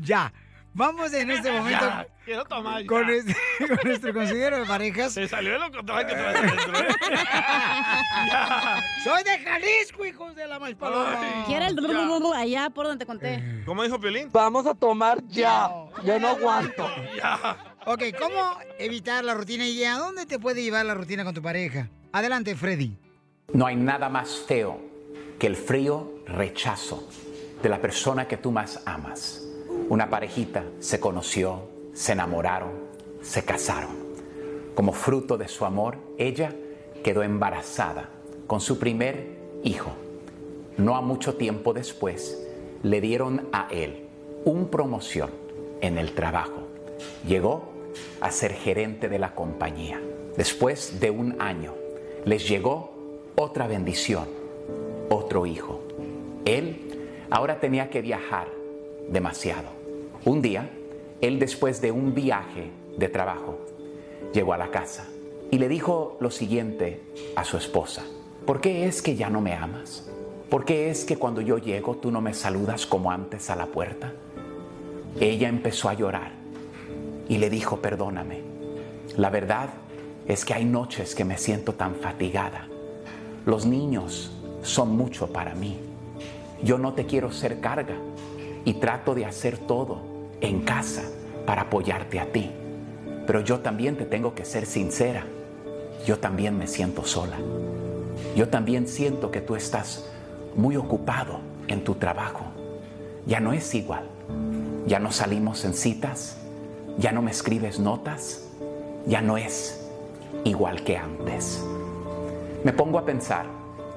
Ya, 0.00 0.30
vamos 0.74 1.12
en 1.14 1.30
este 1.30 1.50
momento 1.50 1.80
Ya, 1.86 2.06
quiero 2.26 2.44
tomar 2.44 2.82
ya. 2.82 2.86
con, 2.86 3.08
este- 3.08 3.34
con 3.68 3.78
nuestro 3.84 4.12
consejero 4.12 4.58
de 4.60 4.66
parejas. 4.66 5.14
Se 5.14 5.26
salió 5.26 5.56
lo 5.58 5.70
contrario 5.70 6.08
que 6.08 6.14
traes 6.14 6.36
adentro, 6.36 6.78
¿eh? 6.78 6.94
Soy 9.04 9.22
de 9.24 9.38
Jalisco, 9.38 10.04
hijos 10.04 10.36
de 10.36 10.46
la 10.46 10.58
malpaloma. 10.58 11.18
Ay. 11.20 11.44
Quiere 11.46 11.66
el 11.68 11.78
allá 12.36 12.68
por 12.70 12.86
donde 12.86 13.02
te 13.04 13.06
conté. 13.06 13.62
¿Cómo 13.64 13.82
dijo 13.82 13.98
Piolín? 13.98 14.28
Vamos 14.30 14.66
a 14.66 14.74
tomar 14.74 15.22
ya. 15.28 15.70
Yo 16.04 16.18
no 16.20 16.28
aguanto. 16.28 16.86
Ya. 17.16 17.56
Ok, 17.90 18.02
¿cómo 18.20 18.58
evitar 18.78 19.24
la 19.24 19.32
rutina 19.32 19.66
y 19.66 19.82
a 19.82 19.96
dónde 19.96 20.26
te 20.26 20.38
puede 20.38 20.62
llevar 20.62 20.84
la 20.84 20.92
rutina 20.92 21.24
con 21.24 21.32
tu 21.32 21.40
pareja? 21.40 21.88
Adelante, 22.12 22.54
Freddy. 22.54 22.94
No 23.54 23.64
hay 23.64 23.76
nada 23.76 24.10
más 24.10 24.44
feo 24.46 24.78
que 25.38 25.46
el 25.46 25.56
frío 25.56 26.20
rechazo 26.26 27.08
de 27.62 27.68
la 27.70 27.80
persona 27.80 28.28
que 28.28 28.36
tú 28.36 28.52
más 28.52 28.82
amas. 28.84 29.42
Una 29.88 30.10
parejita 30.10 30.64
se 30.80 31.00
conoció, 31.00 31.70
se 31.94 32.12
enamoraron, 32.12 32.72
se 33.22 33.46
casaron. 33.46 33.96
Como 34.74 34.92
fruto 34.92 35.38
de 35.38 35.48
su 35.48 35.64
amor, 35.64 35.96
ella 36.18 36.52
quedó 37.02 37.22
embarazada 37.22 38.10
con 38.46 38.60
su 38.60 38.78
primer 38.78 39.38
hijo. 39.64 39.96
No 40.76 40.94
a 40.94 41.00
mucho 41.00 41.36
tiempo 41.36 41.72
después, 41.72 42.38
le 42.82 43.00
dieron 43.00 43.48
a 43.50 43.66
él 43.70 44.08
un 44.44 44.68
promoción 44.68 45.30
en 45.80 45.96
el 45.96 46.12
trabajo. 46.12 46.68
Llegó 47.26 47.67
a 48.20 48.30
ser 48.30 48.52
gerente 48.52 49.08
de 49.08 49.18
la 49.18 49.34
compañía. 49.34 50.00
Después 50.36 51.00
de 51.00 51.10
un 51.10 51.40
año, 51.40 51.74
les 52.24 52.48
llegó 52.48 52.92
otra 53.36 53.66
bendición, 53.66 54.28
otro 55.08 55.46
hijo. 55.46 55.80
Él 56.44 56.98
ahora 57.30 57.60
tenía 57.60 57.90
que 57.90 58.02
viajar 58.02 58.48
demasiado. 59.08 59.68
Un 60.24 60.42
día, 60.42 60.70
él 61.20 61.38
después 61.38 61.80
de 61.80 61.92
un 61.92 62.14
viaje 62.14 62.70
de 62.96 63.08
trabajo, 63.08 63.58
llegó 64.32 64.52
a 64.52 64.58
la 64.58 64.70
casa 64.70 65.08
y 65.50 65.58
le 65.58 65.68
dijo 65.68 66.16
lo 66.20 66.30
siguiente 66.30 67.00
a 67.36 67.44
su 67.44 67.56
esposa. 67.56 68.04
¿Por 68.46 68.60
qué 68.60 68.86
es 68.86 69.02
que 69.02 69.16
ya 69.16 69.30
no 69.30 69.40
me 69.40 69.54
amas? 69.54 70.10
¿Por 70.50 70.64
qué 70.64 70.90
es 70.90 71.04
que 71.04 71.16
cuando 71.16 71.40
yo 71.40 71.58
llego 71.58 71.96
tú 71.96 72.10
no 72.10 72.20
me 72.20 72.34
saludas 72.34 72.86
como 72.86 73.10
antes 73.10 73.50
a 73.50 73.56
la 73.56 73.66
puerta? 73.66 74.12
Ella 75.20 75.48
empezó 75.48 75.88
a 75.88 75.94
llorar 75.94 76.37
y 77.28 77.38
le 77.38 77.50
dijo, 77.50 77.80
perdóname. 77.80 78.42
La 79.16 79.30
verdad 79.30 79.70
es 80.26 80.44
que 80.44 80.54
hay 80.54 80.64
noches 80.64 81.14
que 81.14 81.24
me 81.24 81.38
siento 81.38 81.74
tan 81.74 81.94
fatigada. 81.94 82.66
Los 83.46 83.66
niños 83.66 84.32
son 84.62 84.96
mucho 84.96 85.28
para 85.32 85.54
mí. 85.54 85.78
Yo 86.62 86.78
no 86.78 86.94
te 86.94 87.06
quiero 87.06 87.30
ser 87.30 87.60
carga 87.60 87.96
y 88.64 88.74
trato 88.74 89.14
de 89.14 89.24
hacer 89.24 89.58
todo 89.58 90.00
en 90.40 90.60
casa 90.62 91.02
para 91.46 91.62
apoyarte 91.62 92.20
a 92.20 92.30
ti. 92.32 92.50
Pero 93.26 93.40
yo 93.40 93.60
también 93.60 93.96
te 93.96 94.04
tengo 94.04 94.34
que 94.34 94.44
ser 94.44 94.66
sincera. 94.66 95.24
Yo 96.06 96.18
también 96.18 96.56
me 96.58 96.66
siento 96.66 97.04
sola. 97.04 97.36
Yo 98.36 98.48
también 98.48 98.88
siento 98.88 99.30
que 99.30 99.40
tú 99.40 99.56
estás 99.56 100.08
muy 100.56 100.76
ocupado 100.76 101.40
en 101.68 101.84
tu 101.84 101.94
trabajo. 101.94 102.44
Ya 103.26 103.40
no 103.40 103.52
es 103.52 103.74
igual. 103.74 104.04
Ya 104.86 104.98
no 104.98 105.12
salimos 105.12 105.64
en 105.64 105.74
citas. 105.74 106.36
Ya 106.98 107.12
no 107.12 107.22
me 107.22 107.30
escribes 107.30 107.78
notas. 107.78 108.48
Ya 109.06 109.22
no 109.22 109.36
es 109.36 109.88
igual 110.44 110.82
que 110.82 110.96
antes. 110.96 111.64
Me 112.64 112.72
pongo 112.72 112.98
a 112.98 113.04
pensar 113.04 113.46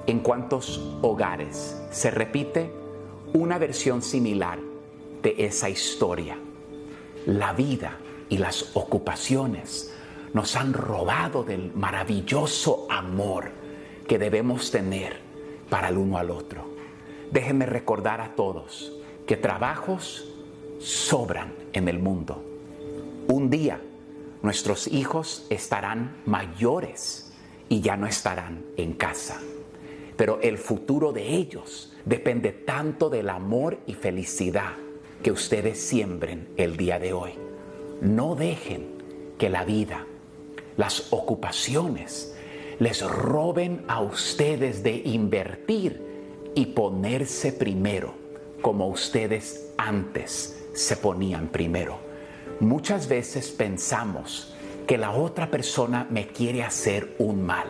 en 0.06 0.20
cuántos 0.20 0.80
hogares 1.02 1.82
se 1.92 2.12
repite 2.12 2.72
una 3.34 3.58
versión 3.58 4.02
similar 4.02 4.60
de 5.24 5.36
esa 5.38 5.70
historia. 5.70 6.38
La 7.26 7.54
vida 7.54 7.98
y 8.30 8.38
las 8.38 8.76
ocupaciones 8.76 9.94
nos 10.34 10.56
han 10.56 10.74
robado 10.74 11.44
del 11.44 11.72
maravilloso 11.74 12.86
amor 12.90 13.52
que 14.08 14.20
debemos 14.20 14.72
tener 14.72 15.20
para 15.70 15.90
el 15.90 15.98
uno 15.98 16.18
al 16.18 16.30
otro. 16.30 16.64
Déjenme 17.32 17.66
recordar 17.66 18.22
a 18.22 18.36
todos 18.36 18.94
que 19.26 19.38
trabajos 19.38 20.30
sobran 20.80 21.54
en 21.74 21.88
el 21.88 22.00
mundo. 22.00 22.51
Un 23.32 23.50
día 23.50 23.80
nuestros 24.42 24.88
hijos 24.88 25.46
estarán 25.50 26.18
mayores 26.26 27.32
y 27.70 27.80
ya 27.80 27.96
no 27.96 28.06
estarán 28.06 28.66
en 28.76 28.92
casa. 28.92 29.40
Pero 30.18 30.42
el 30.42 30.58
futuro 30.58 31.14
de 31.14 31.30
ellos 31.30 31.94
depende 32.04 32.52
tanto 32.52 33.10
del 33.10 33.30
amor 33.30 33.80
y 33.88 33.94
felicidad 33.94 34.74
que 35.24 35.32
ustedes 35.32 35.80
siembren 35.80 36.50
el 36.58 36.76
día 36.76 37.00
de 37.00 37.14
hoy. 37.14 37.32
No 38.02 38.36
dejen 38.36 39.02
que 39.38 39.50
la 39.50 39.64
vida, 39.64 40.06
las 40.76 41.14
ocupaciones, 41.14 42.36
les 42.80 43.02
roben 43.02 43.86
a 43.88 44.02
ustedes 44.02 44.84
de 44.84 45.04
invertir 45.06 46.52
y 46.54 46.66
ponerse 46.66 47.54
primero 47.54 48.14
como 48.62 48.90
ustedes 48.90 49.72
antes 49.78 50.66
se 50.74 50.98
ponían 50.98 51.48
primero. 51.48 52.11
Muchas 52.62 53.08
veces 53.08 53.50
pensamos 53.50 54.54
que 54.86 54.96
la 54.96 55.14
otra 55.14 55.50
persona 55.50 56.06
me 56.12 56.28
quiere 56.28 56.62
hacer 56.62 57.16
un 57.18 57.42
mal, 57.44 57.66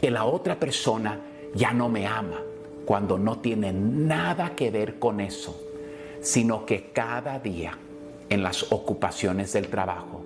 que 0.00 0.12
la 0.12 0.26
otra 0.26 0.60
persona 0.60 1.18
ya 1.56 1.72
no 1.72 1.88
me 1.88 2.06
ama, 2.06 2.40
cuando 2.84 3.18
no 3.18 3.40
tiene 3.40 3.72
nada 3.72 4.54
que 4.54 4.70
ver 4.70 5.00
con 5.00 5.20
eso, 5.20 5.60
sino 6.20 6.64
que 6.66 6.92
cada 6.92 7.40
día 7.40 7.76
en 8.28 8.44
las 8.44 8.70
ocupaciones 8.70 9.52
del 9.54 9.66
trabajo, 9.66 10.22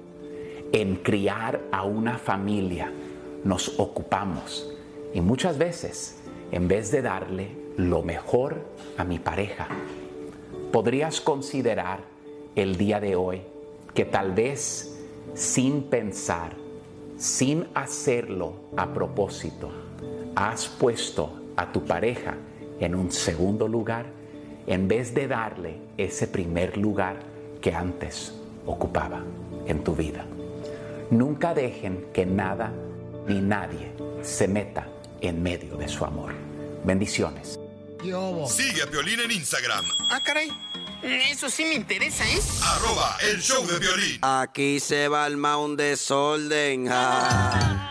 en 0.72 0.96
criar 0.96 1.62
a 1.72 1.84
una 1.84 2.18
familia, 2.18 2.92
nos 3.44 3.78
ocupamos. 3.78 4.74
Y 5.14 5.22
muchas 5.22 5.56
veces 5.56 6.18
en 6.52 6.68
vez 6.68 6.90
de 6.90 7.00
darle 7.00 7.48
lo 7.78 8.02
mejor 8.02 8.60
a 8.98 9.04
mi 9.04 9.18
pareja, 9.18 9.68
podrías 10.70 11.22
considerar 11.22 12.00
el 12.56 12.76
día 12.76 13.00
de 13.00 13.16
hoy 13.16 13.40
que 13.96 14.04
tal 14.04 14.32
vez 14.32 14.94
sin 15.34 15.82
pensar, 15.84 16.52
sin 17.16 17.66
hacerlo 17.74 18.70
a 18.76 18.92
propósito, 18.92 19.70
has 20.36 20.66
puesto 20.68 21.32
a 21.56 21.72
tu 21.72 21.84
pareja 21.84 22.36
en 22.78 22.94
un 22.94 23.10
segundo 23.10 23.66
lugar 23.66 24.06
en 24.66 24.86
vez 24.86 25.14
de 25.14 25.26
darle 25.26 25.78
ese 25.96 26.28
primer 26.28 26.76
lugar 26.76 27.16
que 27.60 27.72
antes 27.74 28.34
ocupaba 28.66 29.22
en 29.66 29.82
tu 29.82 29.94
vida. 29.96 30.26
Nunca 31.10 31.54
dejen 31.54 32.06
que 32.12 32.26
nada 32.26 32.72
ni 33.26 33.40
nadie 33.40 33.92
se 34.22 34.46
meta 34.46 34.86
en 35.20 35.42
medio 35.42 35.76
de 35.76 35.88
su 35.88 36.04
amor. 36.04 36.32
Bendiciones. 36.84 37.58
Sigue 38.46 38.82
a 38.82 38.86
Piolín 38.90 39.20
en 39.20 39.30
Instagram, 39.30 39.84
Ah, 40.10 40.20
caray. 40.24 40.48
Eso 41.06 41.48
sí 41.48 41.64
me 41.64 41.74
interesa, 41.74 42.24
¿eh? 42.24 42.40
arroba 42.64 43.16
el 43.20 43.40
show 43.40 43.64
de 43.64 43.78
violín. 43.78 44.18
Aquí 44.22 44.80
se 44.80 45.06
va 45.06 45.28
el 45.28 45.36
un 45.36 45.76
desorden. 45.76 46.88
ja. 46.88 47.88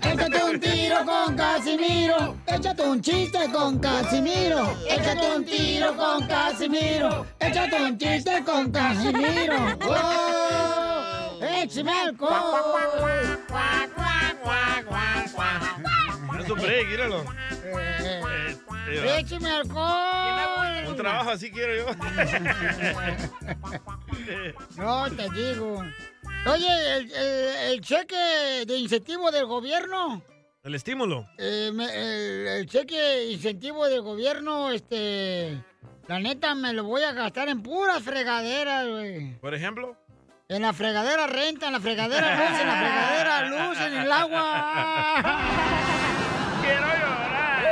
Échate 0.00 0.42
un 0.42 0.58
tiro 0.58 1.04
con 1.04 1.36
Casimiro. 1.36 2.38
Échate 2.46 2.82
un 2.82 3.02
chiste 3.02 3.50
con 3.52 3.78
Casimiro. 3.78 4.74
Échate 4.88 5.36
un 5.36 5.44
tiro 5.44 5.94
con 5.98 6.26
Casimiro. 6.26 7.26
Échate 7.40 7.82
un 7.82 7.98
chiste 7.98 8.42
con 8.42 8.72
Casimiro. 8.72 9.76
¡Wow! 9.84 11.42
¡Échame 11.42 11.92
alcohol! 11.92 12.76
Es 16.46 16.52
un 16.52 16.58
break, 16.62 16.86
míralo. 16.88 17.24
Eh, 17.64 18.56
Eh, 18.88 19.16
¡Échame 19.18 19.50
alcohol! 19.50 20.84
Un 20.88 20.96
trabajo 20.96 21.30
así 21.30 21.50
quiero 21.50 21.74
yo. 21.76 21.86
No, 24.76 25.10
te 25.10 25.28
digo. 25.30 25.84
Oye, 26.46 26.96
el, 26.96 27.10
el- 27.12 27.56
el 27.72 27.80
cheque 27.80 28.64
de 28.66 28.76
incentivo 28.76 29.30
del 29.32 29.46
gobierno, 29.46 30.22
El 30.62 30.74
estímulo. 30.76 31.26
eh, 31.38 31.70
me- 31.74 31.92
el, 31.92 32.46
el 32.60 32.66
cheque 32.66 33.24
incentivo 33.30 33.88
del 33.88 34.02
gobierno, 34.02 34.70
este, 34.70 35.60
la 36.06 36.20
neta 36.20 36.54
me 36.54 36.72
lo 36.72 36.84
voy 36.84 37.02
a 37.02 37.12
gastar 37.12 37.48
en 37.48 37.62
puras 37.62 38.00
fregaderas, 38.02 38.86
güey. 38.88 39.34
Por 39.40 39.54
ejemplo. 39.54 39.96
En 40.48 40.62
la 40.62 40.72
fregadera 40.72 41.26
renta, 41.26 41.66
en 41.66 41.72
la 41.72 41.80
fregadera 41.80 42.36
luz, 42.36 42.60
en 42.60 42.66
la 42.68 42.76
fregadera 42.76 43.40
luz, 43.68 43.80
en 43.80 43.92
el 43.94 44.12
agua. 44.12 45.82
Quiero 46.66 46.86
llorar. 46.86 47.62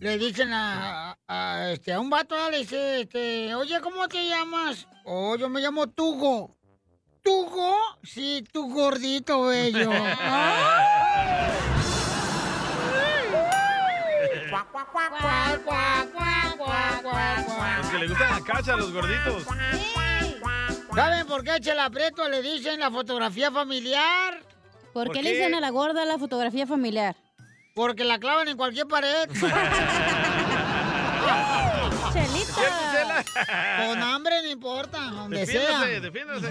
Le 0.00 0.16
dicen 0.18 0.52
a, 0.52 1.18
a, 1.26 1.70
este, 1.72 1.92
a 1.92 2.00
un 2.00 2.08
vato, 2.08 2.34
le 2.50 2.58
dice, 2.58 3.00
este, 3.02 3.54
oye, 3.54 3.80
¿cómo 3.80 4.06
te 4.08 4.28
llamas? 4.28 4.86
Oh, 5.04 5.36
yo 5.36 5.48
me 5.48 5.60
llamo 5.60 5.88
Tugo. 5.88 6.56
¿Tugo? 7.22 7.76
Sí, 8.02 8.44
tu 8.52 8.72
gordito 8.72 9.42
bello. 9.46 9.90
Ah. 10.20 11.77
Los 17.76 17.90
que 17.90 17.98
le 17.98 18.06
gustan 18.08 18.30
la 18.30 18.40
cacha 18.40 18.74
a 18.74 18.76
los 18.76 18.92
gorditos. 18.92 19.44
¿Saben 20.94 21.26
por 21.26 21.44
qué 21.44 21.50
a 21.52 21.60
Chela 21.60 21.90
Prieto 21.90 22.28
le 22.28 22.42
dicen 22.42 22.80
la 22.80 22.90
fotografía 22.90 23.50
familiar? 23.52 24.42
¿Por, 24.92 25.06
¿Por 25.06 25.14
qué? 25.14 25.22
le 25.22 25.32
dicen 25.32 25.54
a 25.54 25.60
la 25.60 25.70
gorda 25.70 26.04
la 26.04 26.18
fotografía 26.18 26.66
familiar? 26.66 27.14
Porque 27.74 28.04
la 28.04 28.18
clavan 28.18 28.48
en 28.48 28.56
cualquier 28.56 28.88
pared. 28.88 29.28
Con 33.78 34.02
hambre 34.02 34.42
no 34.42 34.50
importa, 34.50 34.98
donde 35.10 35.46
sea. 35.46 35.80
Defiéndase, 35.80 36.00
defiéndase. 36.00 36.50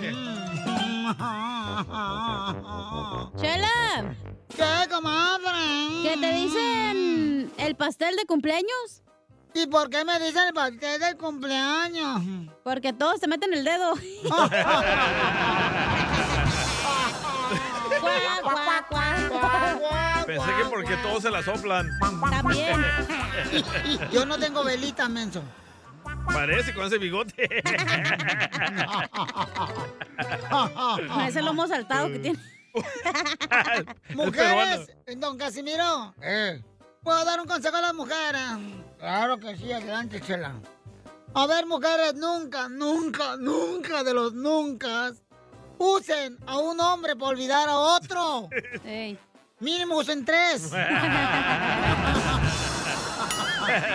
Chela. 3.40 4.16
¿Qué, 4.50 4.90
comadre? 4.90 6.02
¿Qué 6.04 6.18
te 6.20 6.32
dicen 6.34 7.52
el 7.58 7.76
pastel 7.76 8.16
de 8.16 8.26
cumpleaños? 8.26 9.04
¿Y 9.54 9.68
por 9.68 9.90
qué 9.90 10.04
me 10.06 10.20
dicen 10.20 10.48
el 10.48 10.54
pastel 10.54 11.00
del 11.00 11.18
cumpleaños? 11.18 12.22
Porque 12.64 12.94
todos 12.94 13.20
te 13.20 13.28
meten 13.28 13.54
el 13.54 13.64
dedo. 13.64 13.94
Pensé 20.26 20.46
que 20.46 20.66
porque 20.70 20.96
todos 20.98 21.24
se 21.24 21.32
la 21.32 21.42
soplan. 21.42 21.90
También. 22.30 22.86
Yo 24.12 24.26
no 24.26 24.38
tengo 24.38 24.64
velita, 24.64 25.08
menso. 25.08 25.42
Parece 26.34 26.74
con 26.74 26.86
ese 26.86 26.98
bigote. 26.98 27.48
Con 31.08 31.22
ese 31.22 31.42
lomo 31.42 31.68
saltado 31.68 32.08
que 32.08 32.20
tiene. 32.20 32.40
Mujeres, 34.16 34.90
don 35.18 35.38
Casimiro. 35.38 36.14
¿Puedo 37.04 37.26
dar 37.26 37.40
un 37.40 37.48
consejo 37.48 37.78
a 37.78 37.82
las 37.82 37.94
mujeres? 37.94 38.42
Claro 39.00 39.40
que 39.40 39.56
sí, 39.56 39.72
adelante, 39.72 40.20
Chela. 40.22 40.54
A 41.34 41.46
ver, 41.46 41.66
mujeres, 41.66 42.16
nunca, 42.16 42.68
nunca, 42.68 43.38
nunca 43.38 44.04
de 44.04 44.14
los 44.14 44.34
nunca 44.34 45.12
usen 45.78 46.38
a 46.48 46.58
un 46.58 46.80
hombre 46.80 47.16
por 47.16 47.30
olvidar 47.30 47.70
a 47.70 47.78
otro. 47.78 48.50
Mínimo 49.60 49.98
usen 49.98 50.24
tres. 50.26 50.72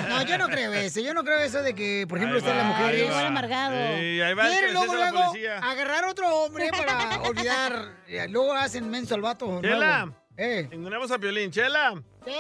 No, 0.08 0.22
yo 0.22 0.38
no 0.38 0.48
creo 0.48 0.72
eso. 0.72 1.00
Yo 1.00 1.12
no 1.14 1.24
creo 1.24 1.38
eso 1.40 1.62
de 1.62 1.74
que, 1.74 2.06
por 2.08 2.18
ejemplo, 2.18 2.38
Ahí 2.38 2.44
usted 2.44 2.56
la 2.56 2.62
va, 2.62 2.68
mujer 2.68 2.86
ahí 2.94 3.00
es 3.02 3.10
va. 3.10 3.26
amargado. 3.26 3.96
Sí, 3.98 4.20
ahí 4.20 4.34
va 4.34 4.46
el 4.46 4.52
Quiere 4.52 4.66
que 4.68 4.72
luego, 4.72 4.94
luego 4.94 5.32
agarrar 5.62 6.04
otro 6.04 6.28
hombre 6.36 6.70
para 6.70 7.20
olvidar. 7.22 7.88
Eh, 8.08 8.26
Luego 8.28 8.52
hacen 8.54 8.88
menso 8.90 9.14
al 9.14 9.20
vato. 9.22 9.60
Chela, 9.62 10.06
nuevo. 10.06 10.16
Eh. 10.36 10.68
ignoremos 10.72 11.10
a 11.10 11.18
Piolín. 11.18 11.50
Chela, 11.50 11.94
¿Qué? 12.24 12.38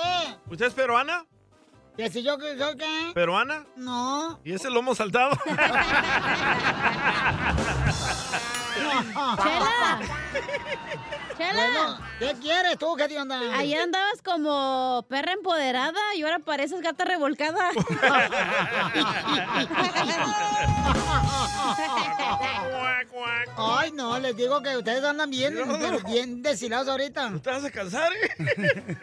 ¿usted 0.48 0.66
es 0.66 0.74
peruana? 0.74 1.24
¿Que 1.96 2.10
si 2.10 2.22
yo 2.22 2.36
soy 2.38 2.76
qué? 2.78 3.10
¿Peruana? 3.14 3.64
No. 3.76 4.40
¿Y 4.44 4.54
ese 4.54 4.70
lomo 4.70 4.94
saltado? 4.94 5.38
Chela. 8.74 10.00
Chela. 11.36 11.52
Bueno, 11.54 11.98
¿qué 12.18 12.34
quieres 12.40 12.78
tú? 12.78 12.94
¿Qué 12.96 13.08
te 13.08 13.20
onda? 13.20 13.56
Ayer 13.56 13.80
andabas 13.80 14.22
como 14.22 15.04
perra 15.08 15.32
empoderada 15.32 16.00
y 16.16 16.22
ahora 16.22 16.38
pareces 16.38 16.80
gata 16.80 17.04
revolcada. 17.04 17.70
Ay, 23.56 23.92
no, 23.92 24.18
les 24.18 24.36
digo 24.36 24.62
que 24.62 24.76
ustedes 24.76 25.04
andan 25.04 25.30
bien, 25.30 25.54
pero 25.56 26.00
bien 26.00 26.42
deshilados 26.42 26.88
ahorita. 26.88 27.30
¿No 27.30 27.40
te 27.40 27.50
vas 27.50 27.64
a 27.64 27.70
cansar, 27.70 28.10
eh? 28.12 28.30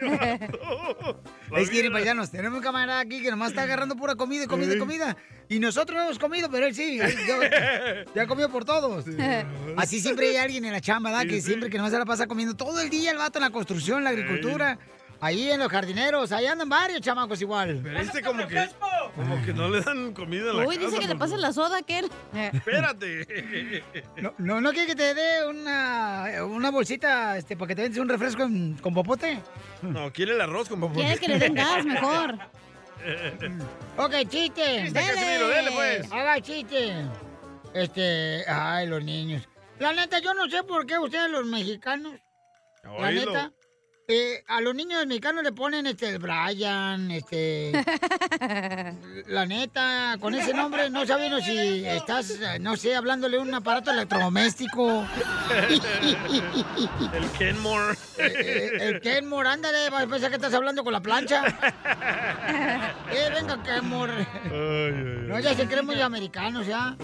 Es 1.56 1.68
que, 1.68 1.90
paisanos, 1.90 2.30
tenemos 2.30 2.58
un 2.58 2.62
camarada 2.62 3.00
aquí 3.00 3.20
que 3.20 3.30
nomás 3.30 3.50
está 3.50 3.62
agarrando 3.62 3.96
pura 3.96 4.14
comida 4.14 4.44
y 4.44 4.46
comida 4.46 4.74
y 4.74 4.78
comida. 4.78 5.16
Y 5.48 5.58
nosotros 5.58 5.96
no 5.96 6.04
hemos 6.04 6.18
comido, 6.18 6.48
pero 6.48 6.66
él 6.66 6.74
sí. 6.74 7.00
ya 8.14 8.26
comió 8.28 8.48
por 8.50 8.64
todos. 8.64 9.04
Así 9.76 10.00
siempre 10.00 10.28
hay 10.30 10.36
alguien 10.36 10.64
en 10.64 10.72
la 10.72 10.80
chamba, 10.80 11.10
¿verdad? 11.10 11.26
Que 11.26 11.40
siempre 11.40 11.68
que 11.70 11.76
nomás 11.76 11.92
se 11.92 11.98
la 11.98 12.04
pasa 12.06 12.26
comiendo 12.26 12.54
todo 12.54 12.80
el 12.80 12.90
día 12.90 13.10
el 13.10 13.18
vato 13.18 13.38
en 13.38 13.44
la 13.44 13.50
construcción, 13.50 13.98
en 13.98 14.04
la 14.04 14.10
agricultura. 14.10 14.78
Ahí 15.22 15.50
en 15.50 15.60
los 15.60 15.68
jardineros, 15.68 16.32
ahí 16.32 16.46
andan 16.46 16.66
varios 16.70 17.02
chamacos 17.02 17.42
igual. 17.42 17.80
Pero 17.82 17.98
este 18.00 18.22
como 18.22 18.46
que, 18.48 18.66
como 19.14 19.44
que 19.44 19.52
no 19.52 19.68
le 19.68 19.82
dan 19.82 20.14
comida 20.14 20.50
en 20.50 20.56
la 20.56 20.66
Uy, 20.66 20.78
dice 20.78 20.94
que 20.98 21.02
le 21.06 21.08
por 21.08 21.18
pases 21.18 21.38
la 21.40 21.52
soda 21.52 21.76
a 21.76 21.80
aquel. 21.80 22.08
Espérate. 22.34 23.84
No, 24.16 24.32
no, 24.38 24.62
¿no 24.62 24.72
quiere 24.72 24.86
que 24.86 24.94
te 24.96 25.12
dé 25.14 25.46
una, 25.46 26.26
una 26.46 26.70
bolsita 26.70 27.36
este, 27.36 27.54
para 27.54 27.68
que 27.68 27.74
te 27.76 27.82
vendes 27.82 28.00
un 28.00 28.08
refresco 28.08 28.44
en- 28.44 28.78
con 28.80 28.94
popote? 28.94 29.40
No, 29.82 30.10
quiere 30.10 30.32
el 30.32 30.40
arroz 30.40 30.70
con 30.70 30.80
popote. 30.80 31.00
Quiere 31.02 31.18
que 31.18 31.28
le 31.28 31.38
den 31.38 31.54
gas 31.54 31.84
mejor. 31.84 32.38
Ok, 33.96 34.12
chiste. 34.28 34.82
Chiste, 34.84 34.92
Casimiro, 34.92 35.48
dele, 35.48 35.70
pues. 35.72 36.12
Haga 36.12 36.40
chiste. 36.40 36.94
Este, 37.74 38.44
ay, 38.48 38.86
los 38.86 39.02
niños. 39.02 39.48
La 39.80 39.94
neta, 39.94 40.18
yo 40.18 40.34
no 40.34 40.48
sé 40.48 40.62
por 40.62 40.84
qué 40.84 40.98
ustedes 40.98 41.30
los 41.30 41.46
mexicanos, 41.46 42.12
la 42.84 43.10
neta, 43.10 43.50
eh, 44.08 44.44
a 44.46 44.60
los 44.60 44.74
niños 44.74 45.06
mexicanos 45.06 45.42
le 45.42 45.52
ponen 45.52 45.86
este, 45.86 46.10
el 46.10 46.18
Brian, 46.18 47.10
este... 47.10 47.72
la 49.28 49.46
neta, 49.46 50.18
con 50.20 50.34
ese 50.34 50.52
nombre 50.52 50.90
no 50.90 51.06
saben 51.06 51.32
uno 51.32 51.42
si 51.42 51.86
estás, 51.86 52.30
eh, 52.30 52.58
no 52.58 52.76
sé, 52.76 52.94
hablándole 52.94 53.38
un 53.38 53.54
aparato 53.54 53.90
electrodoméstico. 53.90 55.06
El 57.14 57.30
Kenmore. 57.38 57.96
Eh, 58.18 58.70
el 58.80 59.00
Kenmore, 59.00 59.48
ándale, 59.48 59.88
va 59.88 60.02
a 60.02 60.06
pensar 60.06 60.28
que 60.28 60.36
estás 60.36 60.52
hablando 60.52 60.84
con 60.84 60.92
la 60.92 61.00
plancha. 61.00 61.42
eh, 63.12 63.30
venga, 63.32 63.62
Kenmore. 63.62 64.26
No, 65.26 65.40
ya 65.40 65.54
se 65.54 65.66
creen 65.66 65.86
muy 65.86 65.98
americanos, 66.02 66.66
ya. 66.66 66.96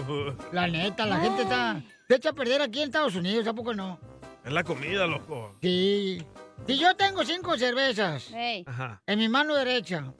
La 0.51 0.67
neta, 0.67 1.07
la 1.07 1.17
gente 1.19 1.41
está... 1.41 1.81
Se 2.07 2.15
echa 2.15 2.29
a 2.29 2.33
perder 2.33 2.61
aquí 2.61 2.79
en 2.79 2.85
Estados 2.85 3.15
Unidos, 3.15 3.45
¿a 3.47 3.53
poco 3.53 3.73
no? 3.73 3.99
Es 4.45 4.53
la 4.53 4.63
comida, 4.63 5.05
loco. 5.07 5.57
Sí. 5.61 6.25
Si 6.65 6.79
yo 6.79 6.95
tengo 6.95 7.25
cinco 7.25 7.57
cervezas 7.57 8.31
Ajá. 8.65 9.01
en 9.05 9.19
mi 9.19 9.27
mano 9.27 9.55
derecha 9.55 10.13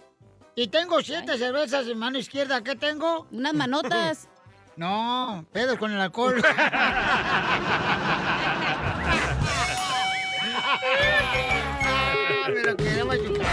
y 0.53 0.67
tengo 0.67 1.01
siete 1.01 1.37
cervezas 1.37 1.83
en 1.83 1.93
mi 1.93 1.95
mano 1.95 2.17
izquierda, 2.17 2.61
¿qué 2.61 2.75
tengo? 2.75 3.25
Unas 3.31 3.53
manotas. 3.53 4.27
No, 4.77 5.43
pedos 5.51 5.79
con 5.79 5.91
el 5.91 5.99
alcohol. 5.99 6.39
Machucar. 13.07 13.47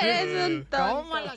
Eres 0.00 0.50
un 0.50 0.64
Tómala. 0.66 1.36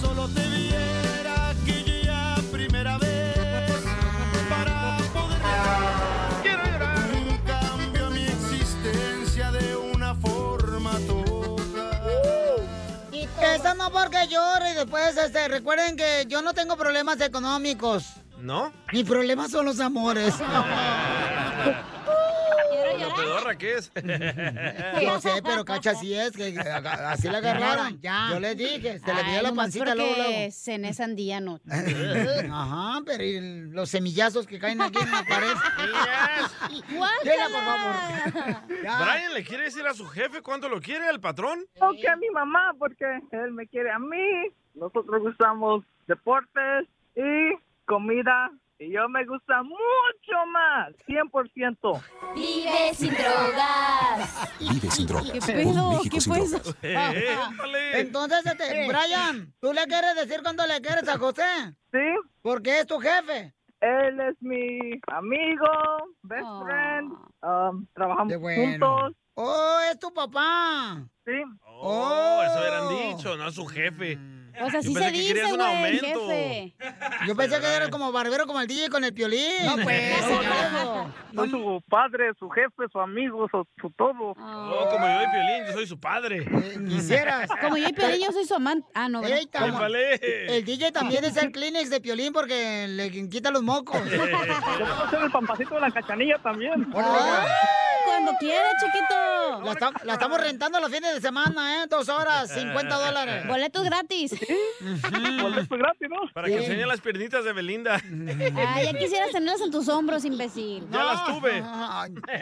Solo 0.00 0.28
te 0.28 0.40
viera 0.48 1.50
aquella 1.50 2.36
primera 2.50 2.98
vez 2.98 3.82
para 4.48 4.96
poder 5.12 5.38
quiero 6.42 6.64
llorar. 6.64 6.98
Un 7.12 7.38
cambio 7.38 8.06
a 8.06 8.10
mi 8.10 8.22
existencia 8.24 9.50
de 9.52 9.76
una 9.76 10.14
forma 10.14 10.92
total. 11.06 12.68
Eso 13.54 13.74
no 13.74 13.90
porque 13.90 14.28
llore 14.28 14.70
y 14.72 14.74
después, 14.74 15.16
este, 15.16 15.48
recuerden 15.48 15.96
que 15.96 16.24
yo 16.28 16.42
no 16.42 16.52
tengo 16.54 16.76
problemas 16.76 17.20
económicos. 17.20 18.04
¿No? 18.38 18.72
Mi 18.92 19.04
problema 19.04 19.48
son 19.48 19.66
los 19.66 19.80
amores. 19.80 20.34
Lo 23.00 23.14
pedorra 23.14 23.58
que 23.58 23.74
es. 23.74 23.92
Yo 25.02 25.20
sé, 25.20 25.42
pero 25.42 25.64
cacha 25.64 25.92
así 25.92 26.14
es, 26.14 26.32
que 26.32 26.58
así 26.58 27.28
la 27.28 27.38
agarraron. 27.38 28.00
Yo 28.00 28.40
les 28.40 28.56
dije, 28.56 28.98
se 28.98 29.14
le 29.14 29.22
veía 29.22 29.42
la 29.42 29.52
pancita 29.52 29.94
luego, 29.94 30.14
luego. 30.16 30.52
cené 30.52 30.92
sandía, 30.92 31.40
no. 31.40 31.60
Ajá, 31.68 33.00
pero 33.04 33.24
¿y 33.24 33.70
los 33.70 33.90
semillazos 33.90 34.46
que 34.46 34.58
caen 34.58 34.80
aquí 34.80 34.98
en 34.98 35.10
la 35.10 35.24
pared. 35.24 35.54
Chela, 37.22 37.46
por 37.52 37.64
favor. 37.64 38.66
Brian 38.80 39.34
le 39.34 39.44
quiere 39.44 39.64
decir 39.64 39.86
a 39.86 39.94
su 39.94 40.06
jefe 40.06 40.42
cuánto 40.42 40.68
lo 40.68 40.80
quiere, 40.80 41.08
al 41.08 41.20
patrón. 41.20 41.64
No 41.80 41.92
que 41.92 42.08
a 42.08 42.16
mi 42.16 42.30
mamá, 42.30 42.74
porque 42.78 43.04
él 43.32 43.52
me 43.52 43.66
quiere 43.66 43.90
a 43.90 43.98
mí. 43.98 44.50
Nosotros 44.74 45.20
gustamos 45.22 45.84
deportes 46.06 46.86
y 47.16 47.56
comida. 47.86 48.50
Y 48.80 48.92
yo 48.92 49.06
me 49.10 49.26
gusta 49.26 49.62
mucho 49.62 50.46
más, 50.50 50.94
100%. 51.06 52.02
Vive 52.34 52.94
sin 52.94 53.12
drogas. 53.12 54.58
Vive 54.58 54.90
sin 54.90 55.06
drogas. 55.06 55.32
¿Qué 55.32 55.40
pedo? 55.52 56.00
¿Qué 56.10 56.18
sin 56.18 56.32
fue 56.32 56.48
drogas. 56.48 56.76
eso? 56.82 57.64
Entonces, 57.92 58.46
este, 58.46 58.88
Brian, 58.88 59.52
¿tú 59.60 59.74
le 59.74 59.84
quieres 59.84 60.14
decir 60.16 60.40
cuándo 60.42 60.66
le 60.66 60.80
quieres 60.80 61.06
a 61.10 61.18
José? 61.18 61.42
Sí. 61.92 61.98
Porque 62.40 62.80
es 62.80 62.86
tu 62.86 62.98
jefe. 62.98 63.52
Él 63.82 64.18
es 64.18 64.36
mi 64.40 64.98
amigo, 65.08 65.66
best 66.22 66.48
friend. 66.64 67.12
um, 67.42 67.86
trabajamos 67.92 68.38
bueno. 68.38 68.62
juntos. 68.62 69.16
Oh, 69.34 69.78
es 69.90 69.98
tu 69.98 70.10
papá. 70.14 71.06
Sí. 71.26 71.32
Oh, 71.66 72.42
eso 72.46 72.60
hubieran 72.60 72.88
dicho, 72.88 73.36
no 73.36 73.44
a 73.44 73.52
su 73.52 73.66
jefe. 73.66 74.18
Pues 74.60 74.84
Yo 74.84 74.92
pensé 74.92 75.12
que 75.12 75.26
querías 75.26 75.52
un 75.52 75.60
aumento. 75.60 76.28
Yo 77.26 77.34
pensé 77.34 77.60
que 77.60 77.66
era 77.66 77.88
como 77.88 78.12
barbero 78.12 78.46
como 78.46 78.60
el 78.60 78.66
DJ 78.66 78.90
con 78.90 79.04
el 79.04 79.14
piolín. 79.14 79.64
No, 79.64 79.76
pues. 79.82 80.14
Soy 81.34 81.50
su 81.50 81.82
padre, 81.88 82.32
su 82.38 82.50
jefe, 82.50 82.84
su 82.92 83.00
amigo, 83.00 83.48
su, 83.50 83.66
su 83.80 83.90
todo. 83.90 84.34
Oh, 84.36 84.88
como 84.90 85.06
yo 85.06 85.22
y 85.22 85.26
Piolín, 85.30 85.66
yo 85.66 85.72
soy 85.72 85.86
su 85.86 85.98
padre. 85.98 86.44
Quisieras. 86.88 87.48
Como 87.60 87.76
yo 87.76 87.88
y 87.88 87.92
Piolín, 87.92 88.20
yo 88.20 88.32
soy 88.32 88.44
su 88.44 88.54
amante. 88.54 88.86
Ah, 88.94 89.08
no, 89.08 89.20
¿verdad? 89.20 89.38
Ey, 89.38 89.46
como- 89.46 89.84
el 89.84 90.64
DJ 90.64 90.92
también 90.92 91.24
es 91.24 91.36
el 91.36 91.52
Kleenex 91.52 91.88
de 91.90 92.00
piolín 92.00 92.32
porque 92.32 92.86
le 92.88 93.10
quita 93.28 93.50
los 93.50 93.62
mocos. 93.62 93.98
Yo 94.10 94.18
puedo 94.18 95.10
ser 95.10 95.22
el 95.22 95.30
pampacito 95.30 95.74
de 95.76 95.80
la 95.80 95.90
cachanilla 95.90 96.38
también. 96.38 96.90
Cuando 96.90 98.32
quiera, 98.38 98.68
chiquito. 98.80 100.04
La 100.04 100.12
estamos 100.14 100.40
rentando 100.40 100.80
los 100.80 100.90
fines 100.90 101.14
de 101.14 101.20
semana, 101.20 101.82
¿eh? 101.82 101.86
Dos 101.88 102.08
horas, 102.08 102.52
50 102.52 102.96
dólares. 102.96 103.46
Boletos 103.46 103.84
gratis. 103.84 104.32
Boletos 105.42 105.78
gratis, 105.78 106.08
¿no? 106.08 106.16
Para 106.32 106.48
que 106.48 106.56
enseñe 106.56 106.86
las 106.86 107.00
piernitas 107.00 107.44
de 107.44 107.52
Belinda. 107.52 107.94
Ay, 107.96 108.84
ya 108.84 108.98
quisieras 108.98 109.30
tenerlas 109.30 109.60
en 109.60 109.70
tus 109.70 109.88
hombros, 109.88 110.24
imbécil. 110.24 110.86
Ya 110.90 111.04
las 111.04 111.26
tuve. 111.26 111.62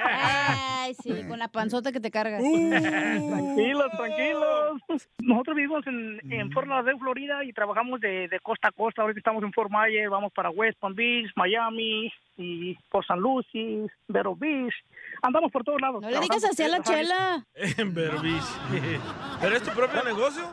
Ay, 0.03 0.95
sí, 1.03 1.25
con 1.29 1.39
la 1.39 1.49
panzota 1.49 1.93
que 1.93 2.01
te 2.01 2.11
cargas. 2.11 2.43
Tranquilos, 2.43 3.91
tranquilos. 3.97 4.83
Nosotros 5.19 5.57
vivimos 5.57 5.87
en, 5.87 6.21
en 6.33 6.53
Fort 6.53 6.67
Lauderdale, 6.69 6.99
Florida, 6.99 7.45
y 7.45 7.53
trabajamos 7.53 8.01
de, 8.01 8.29
de 8.29 8.41
costa 8.41 8.69
a 8.69 8.73
costa. 8.73 9.03
Ahorita 9.03 9.19
estamos 9.19 9.43
en 9.43 9.53
Fort 9.53 9.71
Myers, 9.71 10.11
vamos 10.11 10.33
para 10.33 10.51
West 10.51 10.79
Palm 10.79 10.95
Beach, 10.95 11.31
Miami, 11.37 12.13
y 12.37 12.75
por 12.91 13.05
San 13.05 13.19
Lucie, 13.19 13.87
Vero 14.07 14.37
Beach. 14.37 14.75
Andamos 15.23 15.51
por 15.51 15.65
todos 15.65 15.81
lados. 15.81 16.01
No 16.01 16.09
le 16.09 16.21
digas 16.21 16.45
así 16.45 16.63
a 16.63 16.69
la 16.69 16.83
chela. 16.83 17.45
En. 17.55 17.93
¿Pero 17.95 19.57
es 19.57 19.63
tu 19.63 19.71
propio 19.71 20.05
negocio? 20.05 20.45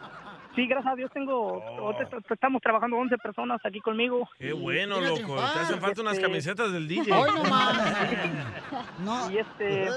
Sí, 0.56 0.68
gracias 0.68 0.94
a 0.94 0.96
Dios 0.96 1.12
tengo, 1.14 1.62
t- 2.00 2.34
estamos 2.34 2.62
trabajando 2.62 2.96
11 2.98 3.18
personas 3.18 3.60
aquí 3.66 3.82
conmigo. 3.82 4.30
Qué 4.40 4.54
bueno, 4.54 5.02
loco. 5.02 5.16
triunfar. 5.16 5.54
Te 5.54 5.60
hacen 5.60 5.82
falta 5.82 6.02
unas 6.02 6.14
Este- 6.14 6.26
camisetas 6.26 6.72
del 6.72 6.88
DJ. 6.88 7.12
Hoy 7.12 7.30
Y 9.32 9.38
este, 9.38 9.88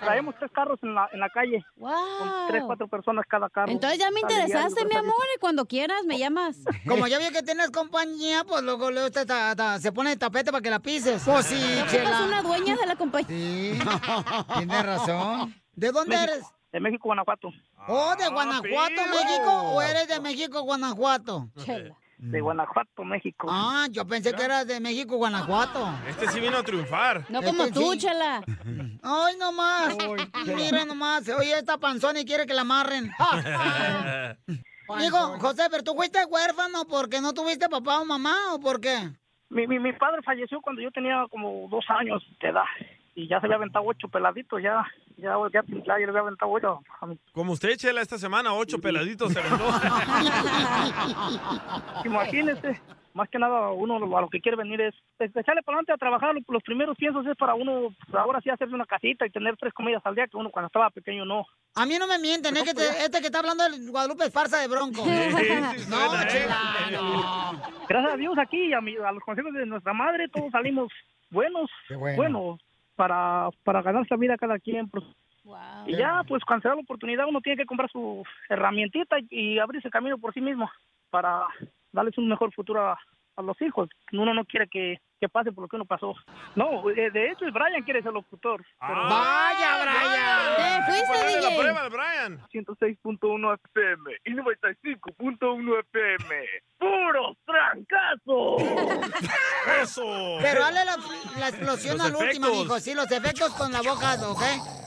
traemos 0.00 0.34
tres 0.38 0.50
carros 0.52 0.78
en 0.82 0.94
la, 0.94 1.08
en 1.12 1.20
la 1.20 1.28
calle. 1.30 1.64
Wow. 1.76 1.90
Con 2.18 2.30
tres, 2.48 2.62
cuatro 2.66 2.88
personas 2.88 3.24
cada 3.28 3.48
carro. 3.48 3.70
Entonces 3.70 3.98
ya 3.98 4.10
me 4.10 4.20
Sale 4.20 4.32
interesaste, 4.34 4.84
mi 4.86 4.96
amor, 4.96 5.14
y 5.36 5.40
cuando 5.40 5.64
quieras 5.66 6.02
me 6.06 6.18
llamas. 6.18 6.56
Como 6.88 7.06
ya 7.06 7.18
vi 7.18 7.30
que 7.30 7.42
tienes 7.42 7.70
compañía, 7.70 8.44
pues 8.44 8.62
luego, 8.62 8.90
luego 8.90 9.10
te- 9.10 9.26
ta- 9.26 9.54
ta- 9.54 9.78
se 9.78 9.92
pone 9.92 10.12
el 10.12 10.18
tapete 10.18 10.50
para 10.50 10.62
que 10.62 10.70
la 10.70 10.80
pises. 10.80 11.22
Pues 11.24 11.46
sí, 11.46 11.76
No, 11.78 11.86
chela. 11.86 12.22
una 12.24 12.42
dueña 12.42 12.76
de 12.76 12.86
la 12.86 12.96
compañía. 12.96 13.28
Sí, 13.28 13.78
tienes 14.58 14.86
razón. 14.86 15.54
¿De 15.74 15.90
dónde 15.92 16.16
México. 16.16 16.32
eres? 16.34 16.46
De 16.72 16.80
México, 16.80 17.08
Guanajuato. 17.08 17.52
¿Oh, 17.86 18.14
de 18.16 18.28
Guanajuato, 18.28 18.94
perro. 18.96 19.14
México? 19.14 19.50
¿O 19.74 19.82
eres 19.82 20.08
de 20.08 20.20
México, 20.20 20.62
Guanajuato? 20.62 21.48
De 22.18 22.40
Guanajuato, 22.40 23.04
México. 23.04 23.46
Ah, 23.50 23.86
yo 23.90 24.06
pensé 24.06 24.32
que 24.32 24.42
eras 24.44 24.66
de 24.66 24.80
México, 24.80 25.16
Guanajuato. 25.16 25.86
Este 26.08 26.28
sí 26.28 26.40
vino 26.40 26.56
a 26.56 26.62
triunfar. 26.62 27.24
No 27.28 27.42
como 27.42 27.64
Este 27.64 27.74
tú, 27.74 27.92
sí. 27.92 27.98
chela. 27.98 28.42
Ay, 29.02 29.36
nomás. 29.38 29.96
Mira 30.46 30.84
nomás. 30.84 31.28
Oye, 31.28 31.58
esta 31.58 31.76
panzona 31.78 32.20
y 32.20 32.24
quiere 32.24 32.46
que 32.46 32.54
la 32.54 32.62
amarren. 32.62 33.10
Digo, 34.98 35.18
José, 35.40 35.64
pero 35.70 35.82
tú 35.82 35.94
fuiste 35.94 36.24
huérfano 36.24 36.84
porque 36.88 37.20
no 37.20 37.32
tuviste 37.32 37.68
papá 37.68 38.00
o 38.00 38.04
mamá 38.04 38.54
o 38.54 38.60
por 38.60 38.80
qué? 38.80 39.10
Mi, 39.48 39.66
mi, 39.66 39.78
mi 39.78 39.92
padre 39.92 40.22
falleció 40.22 40.60
cuando 40.60 40.80
yo 40.82 40.90
tenía 40.90 41.26
como 41.30 41.68
dos 41.68 41.84
años 41.88 42.22
de 42.40 42.48
edad. 42.48 42.64
Y 43.14 43.28
ya 43.28 43.40
se 43.40 43.46
había 43.46 43.56
aventado 43.56 43.84
ocho 43.86 44.08
peladitos, 44.08 44.62
ya, 44.62 44.86
ya, 45.18 45.34
ya, 45.52 45.62
ya 45.86 45.96
le 45.98 46.04
había 46.08 46.20
aventado 46.20 46.50
ocho 46.50 46.80
a 47.00 47.06
mi 47.06 47.18
Como 47.32 47.52
usted, 47.52 47.76
Chela, 47.76 48.00
esta 48.00 48.16
semana, 48.16 48.54
ocho 48.54 48.78
peladitos 48.80 49.32
se 49.34 49.40
aventó. 49.40 49.66
Imagínese, 52.04 52.80
más 53.14 53.28
que 53.28 53.38
nada 53.38 53.70
uno 53.72 53.96
a 54.16 54.20
lo 54.20 54.28
que 54.30 54.40
quiere 54.40 54.56
venir 54.56 54.80
es, 54.80 54.94
es 55.18 55.34
echarle 55.36 55.62
para 55.62 55.76
adelante 55.76 55.92
a 55.92 55.96
trabajar. 55.98 56.34
Los, 56.48 56.62
primeros 56.62 56.96
piensos 56.96 57.26
es 57.26 57.36
para 57.36 57.54
uno, 57.54 57.94
pues, 58.06 58.14
ahora 58.14 58.40
sí 58.40 58.50
hacerse 58.50 58.74
una 58.74 58.86
casita 58.86 59.26
y 59.26 59.30
tener 59.30 59.56
tres 59.58 59.72
comidas 59.74 60.02
al 60.06 60.14
día, 60.14 60.26
que 60.26 60.36
uno 60.36 60.50
cuando 60.50 60.68
estaba 60.68 60.90
pequeño 60.90 61.24
no. 61.24 61.44
A 61.74 61.84
mí 61.86 61.96
no 61.98 62.06
me 62.06 62.18
mienten, 62.18 62.56
es 62.56 62.62
que 62.64 62.74
te- 62.74 63.04
este 63.04 63.20
que 63.20 63.26
está 63.26 63.40
hablando 63.40 63.64
del 63.64 63.90
Guadalupe 63.90 64.24
es 64.24 64.32
farsa 64.32 64.58
de 64.58 64.68
bronco. 64.68 65.04
no, 65.04 66.28
chela, 66.28 66.56
no. 66.92 67.52
Gracias 67.88 68.14
a 68.14 68.16
Dios 68.16 68.34
aquí, 68.38 68.72
a, 68.72 68.80
mi- 68.80 68.96
a 68.96 69.12
los 69.12 69.22
consejos 69.22 69.52
de 69.52 69.66
nuestra 69.66 69.92
madre, 69.92 70.28
todos 70.28 70.50
salimos 70.50 70.90
buenos, 71.30 71.70
Qué 71.88 71.96
bueno. 71.96 72.16
buenos 72.16 72.60
para, 72.96 73.48
para 73.64 73.82
ganarse 73.82 74.08
la 74.10 74.16
vida 74.16 74.36
cada 74.36 74.58
quien. 74.58 74.88
pues. 74.88 75.04
Y 75.86 75.96
ya, 75.96 76.22
pues, 76.28 76.44
cuando 76.44 76.62
se 76.62 76.68
da 76.68 76.74
la 76.76 76.82
oportunidad, 76.82 77.26
uno 77.28 77.40
tiene 77.40 77.56
que 77.56 77.66
comprar 77.66 77.90
su 77.90 78.22
herramientita 78.48 79.18
y, 79.18 79.26
y 79.30 79.58
abrirse 79.58 79.90
camino 79.90 80.18
por 80.18 80.32
sí 80.32 80.40
mismo 80.40 80.70
para 81.10 81.46
darles 81.90 82.16
un 82.16 82.28
mejor 82.28 82.52
futuro 82.52 82.86
a, 82.86 82.98
a 83.36 83.42
los 83.42 83.60
hijos. 83.60 83.88
Uno 84.12 84.34
no 84.34 84.44
quiere 84.44 84.68
que, 84.68 84.98
que 85.22 85.28
pase 85.28 85.52
por 85.52 85.62
lo 85.62 85.68
que 85.68 85.76
uno 85.76 85.84
pasó. 85.84 86.14
No, 86.56 86.82
de, 86.88 87.08
de 87.12 87.30
hecho, 87.30 87.44
Brian 87.52 87.84
quiere 87.84 88.02
ser 88.02 88.12
locutor. 88.12 88.60
pero- 88.80 89.02
¡Vaya, 89.08 89.78
Brian! 89.80 90.84
¡Te 90.84 90.90
fuiste, 90.90 91.06
Ponle 91.16 91.40
la 91.40 91.48
DJ! 91.48 91.60
prueba 91.60 91.82
de 91.84 91.88
Brian. 91.90 92.46
106.1 92.52 93.58
FM 93.72 94.10
y 94.24 94.30
95.1 94.32 95.78
FM. 95.92 96.44
¡Puro 96.76 97.36
trancazo! 97.46 98.56
¡Eso! 99.80 100.38
Pero 100.42 100.60
dale 100.60 100.84
la, 100.84 100.96
la 101.38 101.48
explosión 101.50 101.98
Los 101.98 102.06
al 102.06 102.16
último, 102.16 102.46
efectos. 102.46 102.64
mijo. 102.64 102.80
Sí, 102.80 102.94
los 102.94 103.10
efectos 103.12 103.52
con 103.54 103.70
la 103.70 103.80
boca, 103.80 104.14
¿ok? 104.28 104.42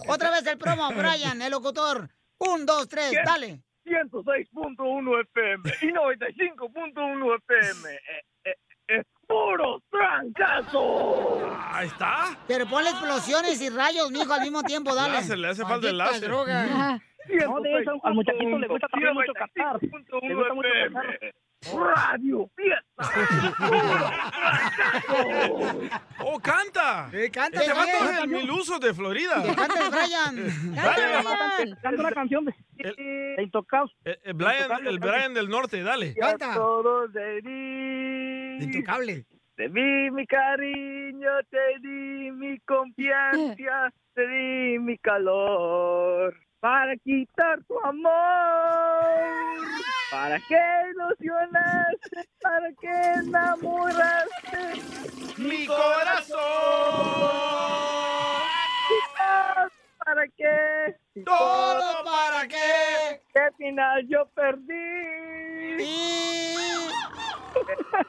Otra 0.09 0.31
vez 0.31 0.45
el 0.47 0.57
promo, 0.57 0.89
Brian, 0.97 1.41
el 1.41 1.51
locutor. 1.51 2.09
Un, 2.39 2.65
dos, 2.65 2.89
tres, 2.89 3.11
¿Qué? 3.11 3.21
dale. 3.25 3.61
106.1 3.85 5.21
FM 5.33 5.63
y 5.81 5.85
95.1 5.93 7.37
FM. 7.47 7.93
Eh, 7.95 8.23
eh, 8.45 8.55
es 8.87 9.05
puro 9.27 9.81
trancazo. 9.89 11.49
Ahí 11.71 11.87
está. 11.87 12.37
Pero 12.47 12.65
ponle 12.67 12.89
explosiones 12.89 13.61
y 13.61 13.69
rayos, 13.69 14.11
mijo, 14.11 14.33
al 14.33 14.41
mismo 14.41 14.63
tiempo, 14.63 14.93
dale. 14.95 15.13
Le 15.13 15.17
hace- 15.19 15.37
le 15.37 15.47
hace 15.49 15.63
falta 15.63 15.89
el 15.89 15.97
láser. 15.97 16.29
drogas. 16.29 16.69
No, 16.69 17.59
de 17.61 17.81
eso, 17.81 17.91
al 18.03 18.13
muchachito 18.13 18.57
le 18.59 18.67
gusta 18.67 18.87
también 18.87 19.13
mucho 19.13 19.33
cantar. 19.33 19.79
Le 19.81 20.35
gusta 20.35 20.53
mucho 20.53 20.69
cantar. 20.93 21.19
Radio 21.73 22.49
¡Oh, 26.19 26.39
canta! 26.39 27.09
canta 27.31 27.63
vato 27.73 28.11
es 28.11 28.19
el 28.21 28.27
miluso 28.29 28.77
de 28.79 28.93
Florida. 28.93 29.43
Que 29.43 29.53
cante 29.55 29.79
el 29.79 29.89
Brian. 29.89 30.35
Brian. 30.71 31.75
Canta 31.81 32.01
una 32.01 32.11
canción 32.11 32.45
de, 32.45 32.53
de 32.77 33.43
Intocable. 33.43 33.91
Eh, 34.05 34.17
eh, 34.23 34.31
Brian, 34.33 34.87
el 34.87 34.99
Brian 34.99 35.33
del 35.33 35.49
norte, 35.49 35.83
dale. 35.83 36.15
Canta. 36.15 36.53
Todos 36.53 37.11
de. 37.13 38.57
Intocable. 38.61 39.25
Te 39.55 39.67
di 39.69 40.11
mi 40.11 40.25
cariño, 40.27 41.31
te 41.49 41.79
di 41.81 42.29
mi 42.31 42.59
confianza, 42.59 43.91
te 44.13 44.27
di 44.27 44.79
mi 44.79 44.97
calor. 44.97 46.35
Para 46.65 46.97
quitar 46.97 47.59
tu 47.67 47.79
amor, 47.85 48.09
para 50.09 50.39
que 50.39 50.59
ilusionaste, 50.89 52.27
para 52.41 52.73
que 52.81 52.89
enamoraste 53.19 54.81
mi 55.37 55.67
corazón. 55.67 56.39
¿Para 60.03 60.27
qué? 60.35 60.95
Todo 61.23 62.03
para 62.03 62.47
qué. 62.47 63.21
Al 63.39 63.53
final 63.57 64.07
yo 64.07 64.27
perdí. 64.33 65.85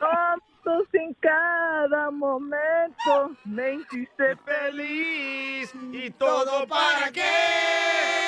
Tantos 0.01 0.95
en 0.95 1.13
cada 1.21 2.11
momento 2.11 3.37
me 3.45 3.75
hiciste 3.75 4.35
feliz. 4.47 5.75
¿Y 5.93 6.11
todo 6.13 6.67
para 6.67 7.13
qué? 7.13 8.26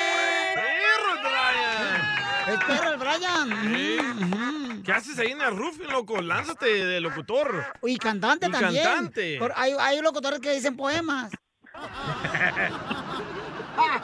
El 2.49 2.59
perro, 2.59 2.89
el 2.91 2.97
Brian. 2.97 3.73
Sí. 3.73 4.81
¿Qué 4.85 4.91
haces 4.91 5.19
ahí 5.19 5.31
en 5.31 5.41
el 5.41 5.55
roofing, 5.55 5.87
loco? 5.91 6.21
Lánzate 6.21 6.65
de 6.85 6.99
locutor. 7.01 7.65
Y 7.83 7.97
cantante 7.97 8.47
Y 8.47 8.51
también. 8.51 8.83
cantante. 8.83 9.37
Por- 9.39 9.53
hay, 9.55 9.73
hay 9.79 10.01
locutores 10.01 10.39
que 10.39 10.51
dicen 10.53 10.75
poemas. 10.75 11.31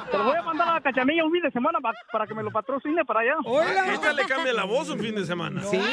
Te 0.09 0.17
lo 0.17 0.23
voy 0.23 0.37
a 0.37 0.41
mandar 0.41 0.69
a 0.69 0.73
la 0.75 0.81
cachanilla 0.81 1.25
un 1.25 1.31
fin 1.33 1.41
de 1.41 1.51
semana 1.51 1.79
pa- 1.81 1.91
para 2.11 2.25
que 2.25 2.33
me 2.33 2.41
lo 2.43 2.49
patrocine 2.51 3.03
para 3.03 3.19
allá. 3.21 3.35
Esta 3.91 4.13
le 4.13 4.25
cambia 4.25 4.53
la 4.53 4.63
voz 4.63 4.89
un 4.89 4.99
fin 4.99 5.15
de 5.15 5.25
semana. 5.25 5.61
Sí. 5.63 5.79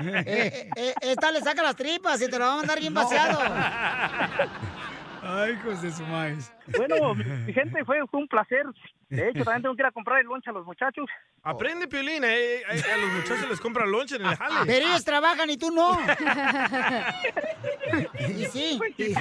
Eh, 0.00 0.70
eh, 0.76 0.94
esta 1.00 1.32
le 1.32 1.40
saca 1.40 1.60
las 1.62 1.74
tripas 1.74 2.20
y 2.22 2.28
te 2.30 2.38
lo 2.38 2.44
va 2.44 2.52
a 2.52 2.56
mandar 2.56 2.78
bien 2.78 2.94
vaciado. 2.94 3.38
Ay, 5.22 5.52
hijos 5.54 5.82
de 5.82 5.90
su 5.92 6.02
maíz. 6.04 6.52
Bueno, 6.76 7.14
mi 7.14 7.52
gente, 7.52 7.84
fue, 7.84 7.98
fue 8.10 8.20
un 8.20 8.28
placer. 8.28 8.64
De 9.08 9.30
hecho, 9.30 9.42
también 9.44 9.62
tengo 9.62 9.74
que 9.74 9.82
ir 9.82 9.86
a 9.86 9.92
comprar 9.92 10.20
el 10.20 10.26
lonche 10.26 10.50
a 10.50 10.52
los 10.52 10.66
muchachos. 10.66 11.06
Aprende, 11.42 11.88
Piolín. 11.88 12.24
eh, 12.24 12.56
eh, 12.60 12.64
a 12.92 12.96
los 12.98 13.10
muchachos 13.12 13.48
les 13.48 13.60
compran 13.60 13.90
lonche 13.90 14.16
en 14.16 14.26
el 14.26 14.36
jale. 14.36 14.66
Pero 14.66 14.86
ellos 14.86 15.04
trabajan 15.04 15.48
y 15.48 15.56
tú 15.56 15.70
no. 15.70 15.98
y 18.28 18.44
sí. 18.46 18.78
y- 18.98 19.14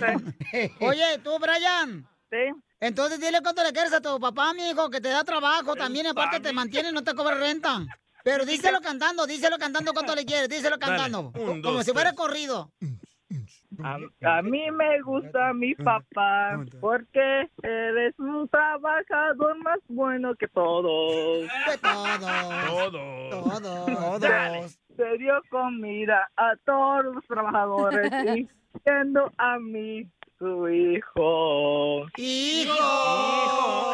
Oye, 0.84 1.20
tú, 1.24 1.38
Brian. 1.40 2.08
Sí. 2.30 2.38
Entonces 2.80 3.20
dile 3.20 3.42
cuánto 3.42 3.64
le 3.64 3.72
quieres 3.72 3.94
a 3.94 4.02
tu 4.02 4.20
papá, 4.20 4.54
mi 4.54 4.70
hijo, 4.70 4.90
que 4.90 5.02
te 5.02 5.10
da 5.10 5.24
trabajo 5.24 5.76
también, 5.76 6.08
aparte 6.08 6.40
te 6.40 6.54
mantiene 6.54 6.90
y 6.90 6.92
no 6.92 7.04
te 7.04 7.14
cobra 7.16 7.36
renta. 7.36 7.80
Pero 8.24 8.46
díselo 8.46 8.82
cantando, 8.82 9.26
díselo 9.26 9.58
cantando 9.58 9.94
cuánto 9.94 10.14
le 10.14 10.26
quieres, 10.26 10.50
díselo 10.50 10.78
Dale. 10.78 10.98
cantando. 10.98 11.32
Un, 11.40 11.62
Como 11.62 11.82
si 11.84 11.92
fuera 11.94 12.10
tres. 12.10 12.20
corrido. 12.20 12.72
A, 13.84 13.98
a 14.38 14.42
mí 14.42 14.72
me 14.72 15.02
gusta 15.02 15.54
mi 15.54 15.76
papá 15.76 16.66
porque 16.80 17.50
eres 17.64 18.18
un 18.20 18.48
trabajador 18.50 19.58
más 19.64 19.80
bueno 19.88 20.36
que 20.36 20.48
todos. 20.48 21.48
Que 21.66 21.78
todos. 21.78 22.92
Todos. 23.32 23.62
Todos. 23.86 24.80
Se 24.96 25.18
dio 25.20 25.42
comida 25.50 26.28
a 26.36 26.56
todos 26.66 27.06
los 27.16 27.26
trabajadores, 27.28 28.12
siendo 28.84 29.32
a 29.38 29.60
mí 29.60 30.10
su 30.38 30.70
hijo. 30.70 32.06
¡Hijo! 32.18 33.94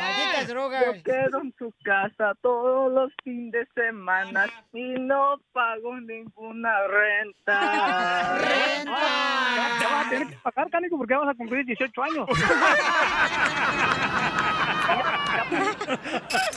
Malditas 0.00 0.48
drogas. 0.48 0.84
Yo 0.86 1.02
quedo 1.02 1.40
en 1.42 1.54
su 1.58 1.72
casa 1.84 2.34
todos 2.42 2.92
los 2.92 3.12
fines 3.22 3.52
de 3.52 3.66
semana 3.74 4.46
y 4.72 4.94
no 5.00 5.40
pago 5.52 6.00
ninguna 6.00 6.70
renta. 6.88 8.38
¡Renta! 8.38 9.78
Te 9.78 9.84
vas 9.84 10.06
a 10.06 10.10
tener 10.10 10.28
que 10.28 10.36
pagar, 10.36 10.70
Cánico, 10.70 10.96
porque 10.98 11.14
vas 11.14 11.28
a 11.28 11.34
cumplir 11.34 11.64
18 11.66 12.02
años. 12.02 12.26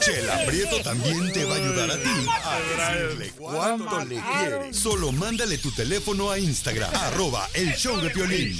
Chela 0.00 0.38
Prieto 0.46 0.80
también 0.82 1.32
te 1.32 1.44
va 1.44 1.54
a 1.54 1.58
ayudar 1.58 1.90
a 1.90 1.96
ti 1.96 2.26
a 2.44 2.94
decirle 2.96 3.32
cuánto 3.36 4.04
le 4.04 4.20
quiere. 4.20 4.72
Solo 4.72 5.12
mándale 5.12 5.58
tu 5.58 5.70
teléfono 5.72 6.30
a 6.30 6.38
Instagram, 6.38 6.90
arroba 6.94 7.46
el 7.54 7.74
show 7.74 8.00
de 8.00 8.10
Piolín. 8.10 8.56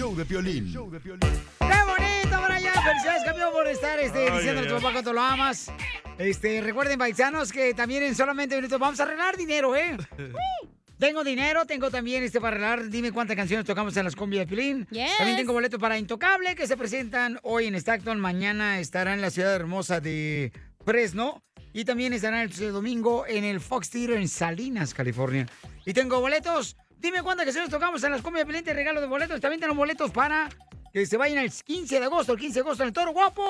Piolín. 0.50 0.72
¡Qué 0.72 1.76
bonito, 1.86 2.42
Brian! 2.46 2.74
Felicidades, 2.82 3.24
campeón, 3.24 3.52
por 3.52 3.68
estar 3.68 3.98
este, 4.00 4.28
Ay, 4.28 4.38
diciéndole 4.38 4.66
a 4.66 4.70
tu 4.70 4.76
ay, 4.76 4.80
papá 4.80 4.92
cuánto 4.92 5.12
lo 5.12 5.20
amas. 5.20 5.70
Este, 6.18 6.60
recuerden, 6.60 6.98
paisanos, 6.98 7.52
que 7.52 7.72
también 7.74 8.02
en 8.02 8.14
solamente 8.14 8.56
minutos 8.56 8.78
vamos 8.78 8.98
a 8.98 9.04
arreglar 9.04 9.36
dinero, 9.36 9.76
¿eh? 9.76 9.96
Tengo 10.98 11.24
dinero, 11.24 11.64
tengo 11.64 11.90
también 11.90 12.22
este 12.22 12.42
para 12.42 12.56
arreglar. 12.56 12.90
Dime 12.90 13.10
cuántas 13.10 13.34
canciones 13.34 13.64
tocamos 13.64 13.96
en 13.96 14.04
las 14.04 14.14
cumbias 14.14 14.46
de 14.46 14.54
Pilín. 14.54 14.86
Yes. 14.90 15.16
También 15.16 15.38
tengo 15.38 15.54
boletos 15.54 15.80
para 15.80 15.96
Intocable 15.96 16.54
que 16.54 16.66
se 16.66 16.76
presentan 16.76 17.38
hoy 17.42 17.68
en 17.68 17.74
Stockton. 17.74 18.20
Mañana 18.20 18.80
estará 18.80 19.14
en 19.14 19.22
la 19.22 19.30
ciudad 19.30 19.54
hermosa 19.54 20.00
de 20.00 20.52
Fresno. 20.84 21.42
Y 21.72 21.86
también 21.86 22.12
estará 22.12 22.42
el 22.42 22.50
domingo 22.50 23.24
en 23.26 23.44
el 23.44 23.60
Fox 23.60 23.88
Theater 23.88 24.18
en 24.18 24.28
Salinas, 24.28 24.92
California. 24.92 25.46
Y 25.86 25.94
tengo 25.94 26.20
boletos. 26.20 26.76
Dime 27.00 27.22
cuántas 27.22 27.46
canciones 27.46 27.70
tocamos 27.70 28.04
en 28.04 28.12
las 28.12 28.20
cumbias 28.20 28.46
de 28.46 28.74
regalo 28.74 29.00
de 29.00 29.06
boletos. 29.06 29.40
También 29.40 29.58
tengo 29.58 29.74
boletos 29.74 30.10
para 30.10 30.50
que 30.92 31.06
se 31.06 31.16
vayan 31.16 31.38
el 31.38 31.50
15 31.50 31.98
de 31.98 32.04
agosto. 32.04 32.32
El 32.34 32.38
15 32.38 32.54
de 32.54 32.60
agosto 32.60 32.82
en 32.82 32.88
el 32.88 32.92
Toro 32.92 33.12
Guapo. 33.12 33.42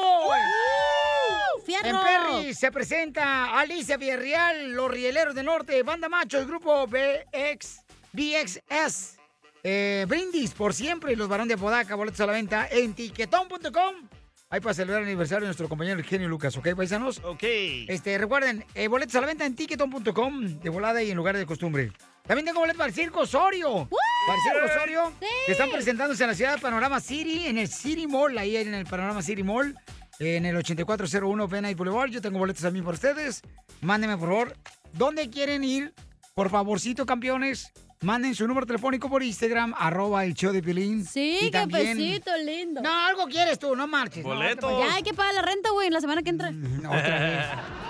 ¡Fierro! 1.66 1.88
En 1.88 1.96
Perry 1.96 2.55
se 2.55 2.70
presenta 2.70 3.59
Alicia 3.59 3.96
Villarreal, 3.96 4.72
Los 4.72 4.88
Rieleros 4.88 5.34
del 5.34 5.46
Norte, 5.46 5.82
Banda 5.82 6.09
Macho, 6.09 6.38
el 6.38 6.46
grupo 6.46 6.86
BX, 6.86 7.80
BXS, 8.12 9.18
eh, 9.64 10.07
Brindis 10.09 10.53
por 10.53 10.72
siempre 10.72 11.12
y 11.12 11.16
los 11.16 11.28
Barón 11.28 11.48
de 11.48 11.55
Apodaca, 11.55 11.96
boletos 11.96 12.20
a 12.20 12.26
la 12.26 12.32
venta 12.32 12.68
en 12.70 12.94
tiquetón.com. 12.94 14.09
Ahí 14.48 14.61
para 14.61 14.74
celebrar 14.74 15.03
el 15.03 15.09
aniversario 15.09 15.42
de 15.42 15.46
nuestro 15.46 15.68
compañero 15.68 15.98
el 15.98 16.05
genio 16.05 16.28
Lucas, 16.28 16.57
¿ok, 16.57 16.74
paisanos? 16.74 17.20
Ok. 17.24 17.42
Este, 17.42 18.16
recuerden, 18.16 18.64
eh, 18.74 18.88
boletos 18.88 19.14
a 19.16 19.20
la 19.20 19.26
venta 19.26 19.44
en 19.44 19.55
tiquetón.com 19.55 20.61
de 20.61 20.70
volada 20.70 21.03
y 21.03 21.11
en 21.11 21.16
lugares 21.16 21.40
de 21.40 21.46
costumbre. 21.46 21.92
También 22.31 22.47
tengo 22.47 22.61
boletos 22.61 22.78
para 22.78 22.87
el 22.91 22.95
Circo 22.95 23.22
Osorio. 23.22 23.89
Para 24.24 24.39
el 24.39 24.45
Circo 24.45 24.66
Osorio, 24.72 25.12
que 25.47 25.51
están 25.51 25.68
presentándose 25.68 26.22
en 26.22 26.31
la 26.31 26.37
ciudad 26.37 26.55
de 26.55 26.61
Panorama 26.61 27.01
City, 27.01 27.49
en 27.49 27.59
el 27.59 27.66
City 27.66 28.07
Mall, 28.07 28.39
ahí 28.39 28.57
en 28.57 28.72
el 28.72 28.87
Panorama 28.87 29.20
City 29.20 29.43
Mall, 29.43 29.76
en 30.20 30.47
el 30.47 30.57
8401 30.57 31.49
Penay 31.49 31.74
Boulevard. 31.74 32.09
Yo 32.11 32.22
tengo 32.22 32.39
boletos 32.39 32.64
a 32.64 32.70
mí 32.70 32.83
por 32.83 32.95
ustedes. 32.95 33.43
Mándenme, 33.81 34.16
por 34.16 34.28
favor, 34.28 34.57
¿dónde 34.93 35.28
quieren 35.28 35.64
ir? 35.64 35.93
Por 36.33 36.51
favorcito, 36.51 37.05
campeones. 37.05 37.72
Manden 38.03 38.37
su 38.37 38.47
número 38.47 38.64
telefónico 38.64 39.11
por 39.11 39.24
Instagram, 39.24 39.74
arroba 39.76 40.24
el 40.24 40.35
show 40.35 40.53
de 40.53 40.62
Pilín. 40.62 41.05
Sí, 41.05 41.51
qué 41.51 41.66
pesito 41.66 42.31
lindo. 42.45 42.81
No, 42.81 43.07
algo 43.07 43.26
quieres 43.26 43.59
tú, 43.59 43.74
no 43.74 43.89
marches. 43.89 44.22
no, 44.22 44.31
Boletos. 44.31 44.72
vayas. 44.72 44.89
Ya 44.89 44.95
hay 44.95 45.03
que 45.03 45.14
pagar 45.14 45.35
la 45.35 45.43
renta, 45.43 45.70
güey, 45.70 45.91
la 45.91 46.01
semana 46.01 46.22
que 46.22 46.31
entra. 46.31 46.53
Otra 46.87 47.18
vez. 47.18 47.47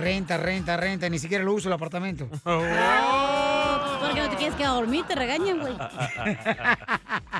Renta, 0.00 0.36
renta, 0.36 0.76
renta. 0.76 1.08
Ni 1.08 1.18
siquiera 1.18 1.44
lo 1.44 1.54
uso 1.54 1.68
el 1.68 1.74
apartamento. 1.74 2.28
Oh, 3.78 3.98
Porque 4.00 4.20
no 4.20 4.30
te 4.30 4.36
quieres 4.36 4.54
quedar 4.56 4.72
a 4.72 4.74
dormir, 4.74 5.04
te 5.06 5.14
regañan, 5.14 5.60
güey. 5.60 5.74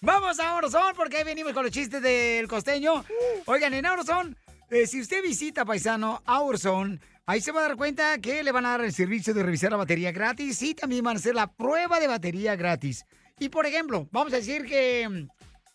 Vamos 0.00 0.40
a 0.40 0.54
Orozón, 0.54 0.94
porque 0.96 1.18
ahí 1.18 1.24
venimos 1.24 1.52
con 1.52 1.64
los 1.64 1.72
chistes 1.72 2.02
del 2.02 2.48
costeño. 2.48 3.04
Oigan, 3.46 3.74
en 3.74 3.86
Orozón, 3.86 4.36
eh, 4.70 4.86
si 4.86 5.00
usted 5.00 5.22
visita, 5.22 5.64
paisano, 5.64 6.22
a 6.26 6.40
Orozón, 6.40 7.00
ahí 7.26 7.40
se 7.40 7.52
va 7.52 7.60
a 7.60 7.68
dar 7.68 7.76
cuenta 7.76 8.18
que 8.18 8.42
le 8.42 8.52
van 8.52 8.66
a 8.66 8.70
dar 8.70 8.80
el 8.82 8.92
servicio 8.92 9.34
de 9.34 9.42
revisar 9.42 9.70
la 9.70 9.76
batería 9.76 10.12
gratis 10.12 10.60
y 10.62 10.74
también 10.74 11.04
van 11.04 11.16
a 11.16 11.18
hacer 11.18 11.34
la 11.34 11.46
prueba 11.48 12.00
de 12.00 12.08
batería 12.08 12.56
gratis. 12.56 13.04
Y, 13.38 13.48
por 13.48 13.66
ejemplo, 13.66 14.08
vamos 14.12 14.32
a 14.32 14.36
decir 14.36 14.64
que 14.64 15.26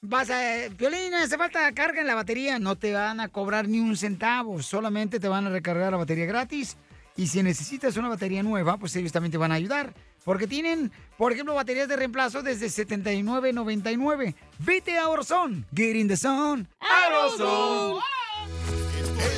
vas 0.02 0.30
a... 0.30 0.70
Piolín, 0.76 1.14
hace 1.14 1.38
falta 1.38 1.72
carga 1.74 2.02
en 2.02 2.08
la 2.08 2.16
batería. 2.16 2.60
No 2.60 2.76
te 2.76 2.94
van 2.94 3.20
a 3.20 3.30
cobrar 3.30 3.68
ni 3.68 3.80
un 3.80 3.96
centavo, 3.98 4.62
solamente 4.62 5.20
te 5.20 5.28
van 5.28 5.48
a 5.48 5.50
recargar 5.50 5.92
la 5.92 5.98
batería 5.98 6.26
gratis. 6.26 6.78
Y 7.16 7.28
si 7.28 7.42
necesitas 7.42 7.98
una 7.98 8.10
batería 8.10 8.44
nueva, 8.44 8.78
pues 8.78 8.96
ellos 8.96 9.12
también 9.12 9.32
te 9.32 9.38
van 9.38 9.52
a 9.52 9.56
ayudar. 9.56 9.94
Porque 10.24 10.46
tienen, 10.46 10.92
por 11.18 11.32
ejemplo, 11.32 11.56
baterías 11.56 11.88
de 11.88 11.96
reemplazo 11.96 12.44
desde 12.44 12.68
79.99. 12.68 14.36
Vete 14.60 14.98
a 14.98 15.08
Orozón. 15.08 15.66
Get 15.74 15.96
in 15.96 16.08
the 16.08 16.18
zone. 16.18 16.68
Orozone. 17.10 18.02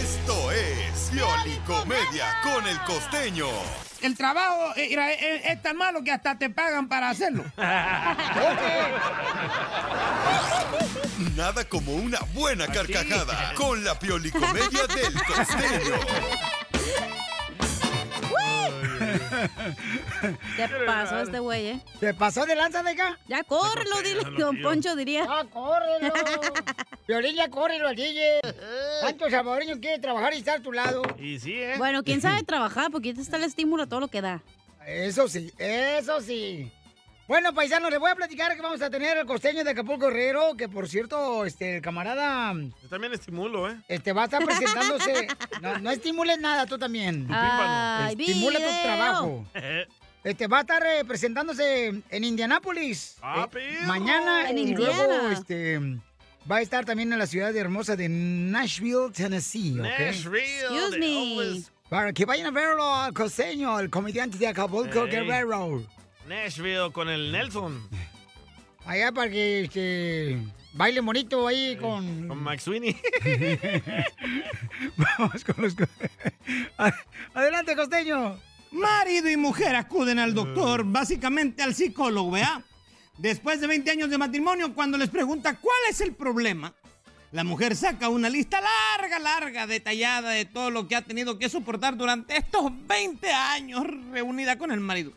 Esto 0.01 0.38
es 1.09 1.15
Piolicomedia 1.15 2.37
con 2.43 2.67
el 2.67 2.79
costeño. 2.81 3.47
El 4.01 4.15
trabajo 4.15 4.73
eh, 4.75 4.87
mira, 4.89 5.11
es, 5.11 5.45
es 5.45 5.61
tan 5.61 5.77
malo 5.77 6.03
que 6.03 6.11
hasta 6.11 6.37
te 6.37 6.49
pagan 6.49 6.87
para 6.87 7.09
hacerlo. 7.09 7.43
Nada 11.35 11.65
como 11.65 11.93
una 11.93 12.19
buena 12.33 12.67
carcajada 12.67 13.53
con 13.55 13.83
la 13.83 13.97
Piolicomedia 13.99 14.87
del 14.87 15.13
costeño. 15.23 15.95
¿Qué 20.55 20.67
pasó 20.85 21.19
este 21.19 21.39
güey, 21.39 21.67
eh? 21.67 21.81
¿Te 21.99 22.13
pasó 22.13 22.45
de 22.45 22.55
lanza, 22.55 22.79
acá? 22.79 23.19
Ya 23.27 23.43
córrelo, 23.43 24.01
dile, 24.01 24.21
don 24.37 24.61
Poncho 24.61 24.95
diría. 24.95 25.25
¡Ya 25.25 25.45
córrelo! 25.49 26.13
Violín, 27.07 27.35
ya 27.35 27.49
córrelo 27.49 27.87
al 27.87 27.95
DJ. 27.95 28.41
¿Cuántos 29.01 29.31
salvadoreños 29.31 29.79
quiere 29.79 29.99
trabajar 29.99 30.33
y 30.33 30.37
estar 30.37 30.59
a 30.59 30.61
tu 30.61 30.71
lado? 30.71 31.01
Y 31.17 31.39
sí, 31.39 31.53
¿eh? 31.53 31.75
Bueno, 31.77 32.03
quién 32.03 32.21
sabe 32.21 32.43
trabajar, 32.45 32.91
porque 32.91 33.09
está 33.09 33.37
el 33.37 33.43
estímulo 33.43 33.83
a 33.83 33.87
todo 33.87 33.99
lo 33.99 34.07
que 34.07 34.21
da. 34.21 34.41
Eso 34.85 35.27
sí, 35.27 35.51
eso 35.57 36.21
sí. 36.21 36.71
Bueno, 37.29 37.53
paisanos, 37.53 37.91
les 37.91 37.99
voy 37.99 38.09
a 38.09 38.15
platicar 38.15 38.55
que 38.55 38.61
vamos 38.63 38.81
a 38.81 38.89
tener 38.89 39.15
el 39.15 39.27
costeño 39.27 39.63
de 39.63 39.69
Acapulco 39.69 40.07
Guerrero, 40.07 40.57
que 40.57 40.67
por 40.67 40.89
cierto, 40.89 41.45
este, 41.45 41.75
el 41.75 41.81
camarada, 41.83 42.51
Yo 42.55 42.89
también 42.89 43.13
estimulo, 43.13 43.69
¿eh? 43.69 43.77
este, 43.87 44.13
va 44.13 44.23
a 44.23 44.25
estar 44.25 44.43
presentándose. 44.43 45.27
No, 45.61 45.77
no 45.77 45.91
estimules 45.91 46.39
nada, 46.39 46.65
tú 46.65 46.79
también. 46.79 47.27
Ay, 47.29 48.15
Estimula 48.17 48.57
tu 48.57 48.65
video. 48.65 48.81
trabajo. 48.81 49.45
Este, 50.23 50.47
va 50.47 50.57
a 50.57 50.61
estar 50.61 50.83
eh, 50.85 51.05
presentándose 51.05 52.01
en 52.09 52.23
Indianápolis. 52.23 53.15
Ah, 53.21 53.47
eh, 53.55 53.77
mañana 53.85 54.49
En 54.49 54.57
y 54.57 54.61
Indiana. 54.61 54.93
luego, 55.07 55.29
este, 55.29 55.79
va 56.51 56.57
a 56.57 56.61
estar 56.61 56.83
también 56.83 57.13
en 57.13 57.19
la 57.19 57.25
ciudad 57.27 57.55
hermosa 57.55 57.95
de 57.95 58.09
Nashville, 58.09 59.11
Tennessee, 59.13 59.79
¿ok? 59.79 59.85
Nashville. 59.85 60.61
Excuse 60.61 60.91
de 60.91 60.99
me. 60.99 61.63
Para 61.89 62.11
que 62.11 62.25
vayan 62.25 62.47
a 62.47 62.51
verlo 62.51 62.93
al 62.93 63.13
costeño, 63.13 63.79
el 63.79 63.89
comediante 63.89 64.37
de 64.37 64.47
Acapulco 64.47 65.05
Ey. 65.05 65.11
Guerrero. 65.11 65.83
Nashville 66.29 66.91
con 66.91 67.09
el 67.09 67.31
Nelson. 67.31 67.89
Allá 68.85 69.11
para 69.11 69.31
que 69.31 69.61
este, 69.61 70.37
baile 70.73 71.01
bonito 71.01 71.47
ahí 71.47 71.75
con... 71.75 72.27
Con 72.27 72.43
Max 72.43 72.63
Sweeney. 72.63 72.95
Vamos 74.95 75.43
con 75.43 75.55
los... 75.57 75.75
Adelante, 77.33 77.75
costeño. 77.75 78.39
Marido 78.69 79.27
y 79.27 79.37
mujer 79.37 79.75
acuden 79.75 80.19
al 80.19 80.35
doctor, 80.35 80.83
básicamente 80.83 81.63
al 81.63 81.73
psicólogo, 81.73 82.29
¿vea? 82.29 82.63
Después 83.17 83.59
de 83.59 83.65
20 83.65 83.89
años 83.89 84.11
de 84.11 84.19
matrimonio, 84.19 84.75
cuando 84.75 84.99
les 84.99 85.09
pregunta 85.09 85.57
cuál 85.59 85.79
es 85.89 85.99
el 85.99 86.13
problema, 86.13 86.75
la 87.31 87.43
mujer 87.43 87.75
saca 87.75 88.07
una 88.07 88.29
lista 88.29 88.61
larga, 88.61 89.17
larga, 89.17 89.65
detallada 89.65 90.29
de 90.29 90.45
todo 90.45 90.69
lo 90.69 90.87
que 90.87 90.95
ha 90.95 91.01
tenido 91.01 91.39
que 91.39 91.49
soportar 91.49 91.97
durante 91.97 92.37
estos 92.37 92.71
20 92.87 93.31
años 93.31 93.83
reunida 94.11 94.59
con 94.59 94.71
el 94.71 94.79
marido. 94.79 95.11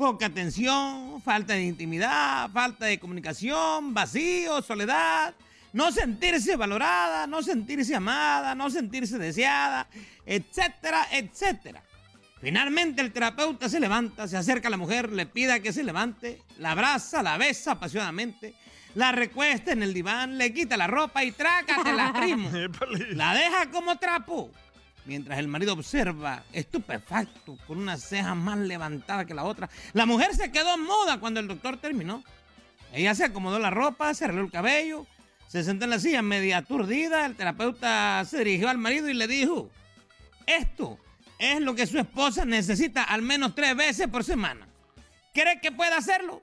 Poca 0.00 0.24
atención, 0.24 1.20
falta 1.20 1.52
de 1.52 1.62
intimidad, 1.62 2.48
falta 2.52 2.86
de 2.86 2.98
comunicación, 2.98 3.92
vacío, 3.92 4.62
soledad, 4.62 5.34
no 5.74 5.92
sentirse 5.92 6.56
valorada, 6.56 7.26
no 7.26 7.42
sentirse 7.42 7.94
amada, 7.94 8.54
no 8.54 8.70
sentirse 8.70 9.18
deseada, 9.18 9.88
etcétera, 10.24 11.06
etcétera. 11.12 11.82
Finalmente 12.40 13.02
el 13.02 13.12
terapeuta 13.12 13.68
se 13.68 13.78
levanta, 13.78 14.26
se 14.26 14.38
acerca 14.38 14.68
a 14.68 14.70
la 14.70 14.78
mujer, 14.78 15.12
le 15.12 15.26
pide 15.26 15.60
que 15.60 15.70
se 15.70 15.84
levante, 15.84 16.40
la 16.56 16.70
abraza, 16.70 17.22
la 17.22 17.36
besa 17.36 17.72
apasionadamente, 17.72 18.54
la 18.94 19.12
recuesta 19.12 19.72
en 19.72 19.82
el 19.82 19.92
diván, 19.92 20.38
le 20.38 20.54
quita 20.54 20.78
la 20.78 20.86
ropa 20.86 21.22
y 21.24 21.32
trácatela, 21.32 22.14
primo. 22.14 22.50
La 23.10 23.34
deja 23.34 23.70
como 23.70 23.98
trapo. 23.98 24.50
Mientras 25.06 25.38
el 25.38 25.48
marido 25.48 25.72
observa, 25.72 26.44
estupefacto, 26.52 27.56
con 27.66 27.78
una 27.78 27.96
ceja 27.96 28.34
más 28.34 28.58
levantada 28.58 29.24
que 29.24 29.34
la 29.34 29.44
otra, 29.44 29.68
la 29.92 30.06
mujer 30.06 30.34
se 30.34 30.52
quedó 30.52 30.76
muda 30.78 31.18
cuando 31.18 31.40
el 31.40 31.48
doctor 31.48 31.78
terminó. 31.78 32.22
Ella 32.92 33.14
se 33.14 33.24
acomodó 33.24 33.58
la 33.58 33.70
ropa, 33.70 34.12
se 34.14 34.24
arregló 34.24 34.42
el 34.44 34.50
cabello, 34.50 35.06
se 35.48 35.64
sentó 35.64 35.84
en 35.84 35.90
la 35.90 35.98
silla 35.98 36.22
media 36.22 36.58
aturdida. 36.58 37.24
El 37.26 37.34
terapeuta 37.36 38.24
se 38.24 38.38
dirigió 38.38 38.68
al 38.68 38.78
marido 38.78 39.08
y 39.08 39.14
le 39.14 39.26
dijo: 39.26 39.70
Esto 40.46 40.98
es 41.38 41.60
lo 41.60 41.74
que 41.74 41.86
su 41.86 41.98
esposa 41.98 42.44
necesita 42.44 43.02
al 43.02 43.22
menos 43.22 43.54
tres 43.54 43.74
veces 43.74 44.06
por 44.08 44.22
semana. 44.22 44.66
¿Cree 45.32 45.60
que 45.60 45.72
puede 45.72 45.94
hacerlo? 45.94 46.42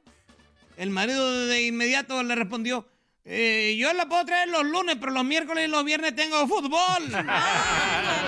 El 0.78 0.90
marido 0.90 1.46
de 1.46 1.68
inmediato 1.68 2.24
le 2.24 2.36
respondió: 2.36 2.88
"Eh, 3.26 3.76
Yo 3.78 3.92
la 3.94 4.08
puedo 4.08 4.26
traer 4.26 4.48
los 4.48 4.64
lunes, 4.66 4.96
pero 5.00 5.12
los 5.12 5.26
miércoles 5.26 5.68
y 5.68 5.72
los 5.72 5.84
viernes 5.84 6.16
tengo 6.16 6.48
fútbol. 6.48 7.04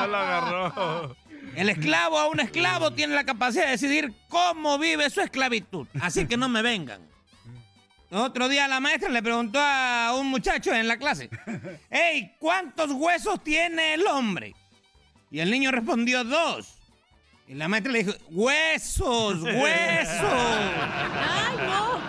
No 0.00 0.06
lo 0.06 0.16
agarró. 0.16 1.16
El 1.56 1.68
esclavo 1.68 2.18
a 2.18 2.28
un 2.28 2.40
esclavo 2.40 2.92
tiene 2.92 3.14
la 3.14 3.24
capacidad 3.24 3.64
de 3.64 3.72
decidir 3.72 4.12
cómo 4.28 4.78
vive 4.78 5.10
su 5.10 5.20
esclavitud. 5.20 5.86
Así 6.00 6.26
que 6.26 6.36
no 6.36 6.48
me 6.48 6.62
vengan. 6.62 7.00
Otro 8.10 8.48
día 8.48 8.66
la 8.66 8.80
maestra 8.80 9.08
le 9.08 9.22
preguntó 9.22 9.60
a 9.60 10.14
un 10.18 10.26
muchacho 10.26 10.72
en 10.72 10.88
la 10.88 10.96
clase, 10.96 11.30
hey, 11.90 12.34
¿cuántos 12.40 12.90
huesos 12.90 13.42
tiene 13.44 13.94
el 13.94 14.06
hombre? 14.06 14.54
Y 15.30 15.38
el 15.38 15.50
niño 15.50 15.70
respondió 15.70 16.24
dos. 16.24 16.76
Y 17.46 17.54
la 17.54 17.68
maestra 17.68 17.92
le 17.92 18.04
dijo, 18.04 18.18
huesos, 18.30 19.42
huesos. 19.42 20.24
¡Ay, 21.28 21.56
no! 21.66 22.00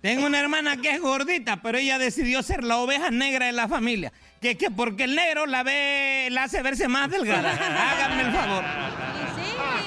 Tengo 0.00 0.26
una 0.26 0.38
hermana 0.38 0.76
que 0.76 0.90
es 0.90 1.00
gordita, 1.00 1.62
pero 1.62 1.78
ella 1.78 1.98
decidió 1.98 2.42
ser 2.42 2.62
la 2.62 2.78
oveja 2.78 3.10
negra 3.10 3.46
de 3.46 3.52
la 3.52 3.66
familia. 3.68 4.12
Que 4.40 4.52
es 4.52 4.58
que 4.58 4.70
porque 4.70 5.04
el 5.04 5.14
negro 5.14 5.46
la 5.46 5.62
ve, 5.62 6.28
la 6.30 6.44
hace 6.44 6.62
verse 6.62 6.88
más 6.88 7.10
delgada. 7.10 7.52
Háganme 7.52 8.22
el 8.22 8.32
favor. 8.32 8.64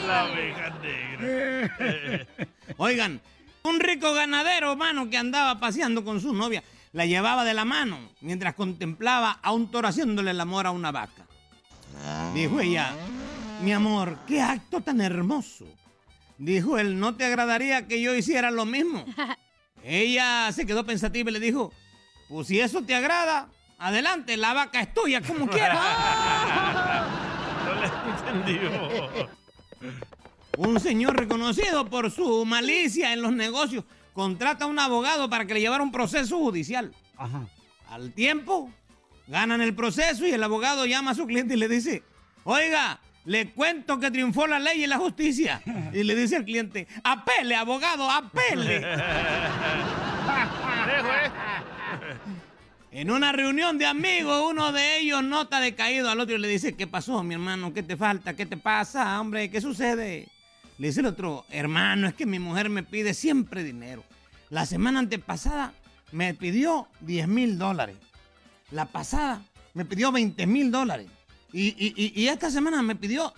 La 0.08 0.26
oveja 0.26 0.70
negra. 0.82 2.26
Oigan, 2.78 3.22
un 3.64 3.80
rico 3.80 4.14
ganadero, 4.14 4.76
mano, 4.76 5.10
que 5.10 5.18
andaba 5.18 5.60
paseando 5.60 6.04
con 6.04 6.20
su 6.20 6.34
novia, 6.34 6.64
la 6.93 7.06
llevaba 7.06 7.43
de 7.43 7.54
la 7.54 7.66
mano 7.66 8.00
mientras 8.22 8.56
contemplaba 8.56 9.39
a 9.43 9.52
un 9.52 9.70
toro 9.70 9.88
haciéndole 9.88 10.32
el 10.32 10.41
amor 10.41 10.66
a 10.66 10.72
una 10.72 10.91
vaca. 10.91 11.28
Dijo 12.34 12.60
ella, 12.60 12.93
mi 13.62 13.74
amor, 13.74 14.18
qué 14.28 14.41
acto 14.41 14.82
tan 14.82 15.02
hermoso. 15.02 15.66
Dijo 16.38 16.78
él, 16.78 17.00
¿no 17.00 17.16
te 17.16 17.26
agradaría 17.26 17.88
que 17.88 18.02
yo 18.02 18.16
hiciera 18.16 18.50
lo 18.50 18.65
mismo? 18.65 19.06
Ella 19.84 20.52
se 20.53 20.65
quedó 20.65 20.86
pensativa 20.86 21.30
y 21.30 21.34
le 21.34 21.40
dijo, 21.40 21.73
pues 22.30 22.48
si 22.48 22.60
eso 22.60 22.82
te 22.84 22.95
agrada, 22.95 23.49
adelante, 23.80 24.38
la 24.38 24.53
vaca 24.53 24.81
es 24.81 24.93
tuya, 24.93 25.22
como 25.22 25.47
quieras. 25.47 25.80
No 27.65 27.76
le 27.76 28.41
entendió. 28.41 28.72
Un 30.57 30.80
señor 30.80 31.18
reconocido 31.18 31.89
por 31.89 32.10
su 32.10 32.45
malicia 32.45 33.14
en 33.14 33.22
los 33.22 33.31
negocios 33.31 33.84
contrata 34.14 34.65
a 34.65 34.68
un 34.68 34.80
abogado 34.80 35.30
para 35.30 35.45
que 35.45 35.53
le 35.53 35.61
llevara 35.61 35.84
un 35.84 35.91
proceso 35.91 36.38
judicial. 36.38 36.93
Al 37.89 38.14
tiempo, 38.14 38.72
ganan 39.27 39.61
el 39.61 39.76
proceso 39.76 40.26
y 40.26 40.31
el 40.31 40.43
abogado 40.43 40.85
llama 40.85 41.11
a 41.11 41.15
su 41.15 41.27
cliente 41.27 41.53
y 41.53 41.57
le 41.57 41.68
dice, 41.68 42.03
oiga, 42.43 42.99
le 43.26 43.51
cuento 43.51 43.99
que 43.99 44.11
triunfó 44.11 44.47
la 44.47 44.60
ley 44.60 44.84
y 44.84 44.88
la 44.88 44.97
justicia. 44.97 45.61
Y 45.93 46.03
le 46.03 46.15
dice 46.15 46.38
al 46.38 46.45
cliente, 46.45 46.88
apele, 47.03 47.56
abogado, 47.56 48.10
apele. 48.10 48.81
En 52.91 53.11
una 53.11 53.32
reunión 53.32 53.78
de 53.78 53.86
amigos, 53.86 54.49
uno 54.49 54.72
de 54.72 54.99
ellos 54.99 55.24
nota 55.24 55.60
decaído 55.60 56.10
al 56.10 56.20
otro 56.20 56.36
y 56.36 56.40
le 56.40 56.48
dice, 56.48 56.74
¿qué 56.76 56.88
pasó, 56.88 57.22
mi 57.24 57.36
hermano? 57.36 57.72
¿Qué 57.74 57.84
te 57.84 57.95
falta? 57.95 58.36
¿Qué 58.36 58.45
te 58.48 58.57
pasa, 58.57 59.20
hombre? 59.22 59.52
¿Qué 59.52 59.61
sucede? 59.61 60.28
Le 60.80 60.88
dice 60.88 61.02
el 61.02 61.06
otro, 61.06 61.45
hermano, 61.49 62.07
es 62.07 62.16
que 62.16 62.26
mi 62.26 62.40
mujer 62.40 62.70
me 62.70 62.82
pide 62.82 63.14
siempre 63.14 63.64
dinero. 63.64 64.03
La 64.49 64.66
semana 64.66 64.99
antepasada 64.99 65.74
me 66.11 66.34
pidió 66.34 66.88
10 67.02 67.28
mil 67.28 67.60
dólares. 67.60 67.95
La 68.72 68.86
pasada 68.86 69.44
me 69.76 69.86
pidió 69.86 70.11
20 70.11 70.48
mil 70.48 70.72
dólares. 70.72 71.07
Y, 71.53 71.68
y- 71.78 72.14
y- 72.16 72.28
esta 72.28 72.49
semana 72.49 72.82
me 72.82 72.95
pidió 72.95 73.34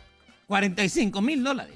45 0.47 1.21
mil 1.21 1.43
dólares. 1.43 1.75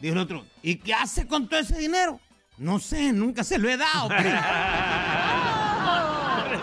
Dijo 0.00 0.12
el 0.14 0.20
otro, 0.20 0.46
¿y 0.62 0.76
qué 0.76 0.94
hace 0.94 1.26
con 1.26 1.48
todo 1.48 1.58
ese 1.58 1.78
dinero? 1.78 2.20
No 2.58 2.78
sé, 2.78 3.12
nunca 3.12 3.42
se 3.42 3.58
lo 3.58 3.68
he 3.68 3.76
dado. 3.76 4.08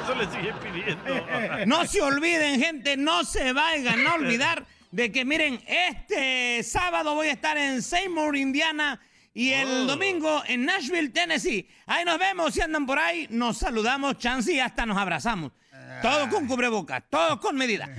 eso 0.06 0.15
le 0.15 0.26
sigue 0.32 0.53
pidiendo. 0.53 1.65
No 1.65 1.86
se 1.86 2.02
olviden, 2.02 2.60
gente, 2.61 2.95
no 2.98 3.23
se 3.23 3.52
vayan 3.53 4.06
a 4.07 4.14
olvidar 4.15 4.65
de 4.91 5.11
que, 5.11 5.26
miren, 5.26 5.61
este 5.68 6.64
sábado 6.64 7.14
voy 7.15 7.27
a 7.27 7.32
estar 7.34 7.57
en 7.57 7.82
Seymour, 7.82 8.36
Indiana, 8.38 8.99
y 9.34 9.52
el 9.52 9.68
Oh. 9.68 9.86
domingo 9.86 10.44
en 10.48 10.65
Nashville, 10.65 11.10
Tennessee. 11.10 11.68
Ahí 11.86 12.06
nos 12.06 12.18
vemos, 12.18 12.53
si 12.53 12.61
andan 12.61 12.86
por 12.86 12.98
ahí, 12.99 13.27
nos 13.30 13.57
saludamos, 13.57 14.18
chance 14.18 14.53
y 14.53 14.60
hasta 14.61 14.86
nos 14.86 14.98
abrazamos. 14.98 15.52
Todo 16.02 16.30
con 16.30 16.48
cubrebocas, 16.48 17.03
todo 17.10 17.40
con 17.40 17.56
medida. 17.57 17.90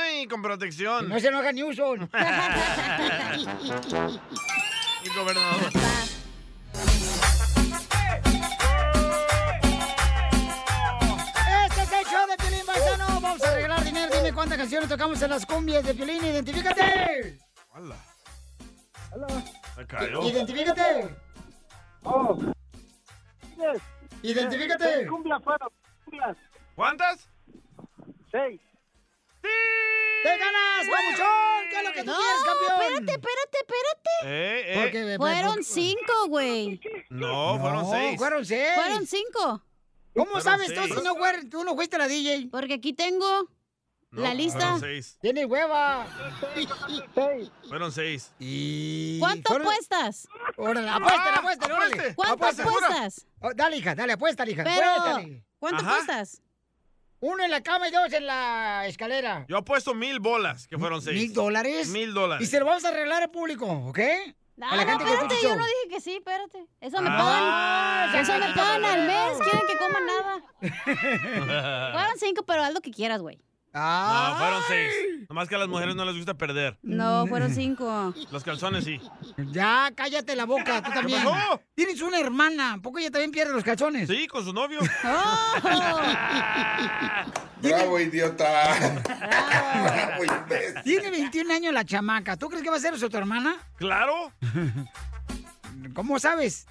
Ay, 0.00 0.26
con 0.26 0.40
protección. 0.42 1.08
No 1.08 1.18
se 1.18 1.28
enoja 1.28 1.50
Newsom. 1.52 2.08
El 5.04 5.12
gobernador. 5.16 5.70
Cuántas 14.34 14.58
canciones 14.58 14.88
tocamos 14.88 15.20
en 15.22 15.30
las 15.30 15.44
cumbias 15.46 15.84
de 15.84 15.94
Piolín. 15.94 16.24
Identifícate. 16.24 17.38
Hola. 17.70 17.96
Se 19.76 19.86
cayó. 19.86 20.22
Identifícate. 20.22 21.16
Oh. 22.02 22.38
Identifícate. 24.22 25.06
Cumbia 25.06 25.40
fueron, 25.40 25.68
cumbias. 26.04 26.36
¿Cuántas? 26.74 27.28
Seis. 28.30 28.60
¡Te 30.22 30.36
ganas, 30.36 30.86
papuchón! 30.88 31.68
¿Qué 31.70 31.76
es 31.78 31.84
lo 31.84 31.92
que 31.92 32.00
tú 32.00 32.10
No, 32.10 32.16
quieres, 32.16 32.44
campeón? 32.44 32.80
espérate, 32.82 33.12
espérate, 33.12 33.58
espérate. 33.58 34.10
Eh, 34.24 34.64
eh. 34.66 34.82
Porque- 34.82 35.16
Fueron 35.16 35.48
porque- 35.50 35.62
cinco, 35.64 36.12
güey. 36.28 36.80
No, 37.10 37.58
fueron 37.60 37.90
seis. 37.90 38.18
fueron 38.18 38.44
seis. 38.44 38.68
Fueron 38.74 39.06
cinco. 39.06 39.62
¿Cómo 40.14 40.24
Fueron 40.32 40.42
sabes 40.42 40.74
tú 40.74 40.82
si 40.82 41.02
no, 41.04 41.14
tú 41.50 41.62
no 41.64 41.74
fuiste 41.76 41.96
a 41.96 42.00
la 42.00 42.08
DJ? 42.08 42.48
Porque 42.50 42.74
aquí 42.74 42.92
tengo 42.92 43.48
No, 44.10 44.22
la 44.22 44.32
lista. 44.34 44.58
Fueron 44.60 44.80
seis. 44.80 45.18
Tiene 45.20 45.44
hueva. 45.44 46.06
Fueron 47.68 47.92
seis. 47.92 48.32
Y... 48.38 49.18
¿Cuánto 49.20 49.48
fueron- 49.50 49.66
apuestas? 49.68 50.28
Órale, 50.56 50.88
apuéstale, 50.88 51.30
Ah, 51.30 51.38
apuéstale, 51.38 51.72
órale. 51.74 51.92
apueste. 51.94 52.14
¿Cuánto 52.14 52.34
Apuesta. 52.34 52.62
apuestas? 52.62 53.26
Oh, 53.40 53.50
dale, 53.54 53.76
hija, 53.76 53.94
dale, 53.94 54.12
apuesta, 54.14 54.48
hija. 54.48 54.64
Pero, 54.64 54.90
Apuéstale. 54.90 55.44
¿cuánto 55.58 55.82
Ajá. 55.82 55.90
apuestas? 55.92 56.42
Uno 57.20 57.44
en 57.44 57.50
la 57.50 57.62
cama 57.62 57.88
y 57.88 57.90
dos 57.90 58.12
en 58.12 58.26
la 58.26 58.86
escalera. 58.86 59.44
Yo 59.48 59.56
apuesto 59.58 59.92
mil 59.94 60.20
bolas, 60.20 60.66
que 60.68 60.78
fueron 60.78 61.02
seis. 61.02 61.20
¿Mil 61.20 61.32
dólares? 61.34 61.88
Mil 61.88 62.10
Y 62.10 62.12
dólares. 62.12 62.48
se 62.48 62.60
lo 62.60 62.64
vamos 62.66 62.84
a 62.84 62.88
arreglar 62.90 63.22
al 63.24 63.30
público, 63.30 63.66
¿ok? 63.66 63.98
No, 64.56 64.68
a 64.70 64.76
la 64.76 64.84
no, 64.84 64.90
gente 64.98 65.04
espérate, 65.04 65.34
yo 65.42 65.54
no 65.56 65.64
dije 65.64 65.88
que 65.90 66.00
sí, 66.00 66.14
espérate. 66.16 66.66
Eso 66.80 67.00
me 67.02 67.08
Ah, 67.12 68.08
pagan. 68.12 68.22
Eso 68.24 68.32
me 68.38 68.54
pagan 68.54 68.84
al 68.84 69.06
mes. 69.06 69.38
Quieren 69.38 69.66
que 69.68 69.76
coma 69.78 70.00
nada. 70.00 71.92
Fueron 71.92 72.18
cinco, 72.18 72.42
pero 72.44 72.62
haz 72.64 72.72
lo 72.72 72.80
que 72.80 72.90
quieras, 72.90 73.20
güey. 73.20 73.40
Ah. 73.74 74.36
fueron 74.38 74.62
seis. 74.68 75.26
Nomás 75.28 75.48
que 75.48 75.54
a 75.54 75.58
las 75.58 75.68
mujeres 75.68 75.94
no 75.94 76.04
les 76.04 76.16
gusta 76.16 76.34
perder. 76.34 76.78
No, 76.82 77.26
fueron 77.26 77.54
cinco. 77.54 78.14
Los 78.30 78.42
calzones 78.42 78.84
sí. 78.84 79.00
Ya, 79.50 79.90
cállate 79.94 80.34
la 80.34 80.46
boca, 80.46 80.82
tú 80.82 80.90
también. 80.92 81.22
pasó? 81.22 81.60
Tienes 81.74 82.00
una 82.00 82.18
hermana. 82.18 82.74
¿A 82.74 82.78
poco 82.78 82.98
ella 82.98 83.10
también 83.10 83.30
pierde 83.30 83.52
los 83.52 83.62
calzones? 83.64 84.08
Sí, 84.08 84.26
con 84.26 84.44
su 84.44 84.52
novio. 84.52 84.80
Oh. 85.04 86.00
Bravo, 87.60 87.98
idiota. 88.00 89.02
Bravo, 89.04 90.24
imbécil. 90.24 90.82
Tiene 90.84 91.10
21 91.10 91.52
años 91.52 91.74
la 91.74 91.84
chamaca. 91.84 92.36
¿Tú 92.36 92.48
crees 92.48 92.62
que 92.62 92.70
va 92.70 92.76
a 92.76 92.80
ser 92.80 92.94
eso 92.94 93.10
tu 93.10 93.16
hermana? 93.16 93.56
Claro, 93.76 94.32
¿Cómo 95.94 96.18
sabes? 96.18 96.66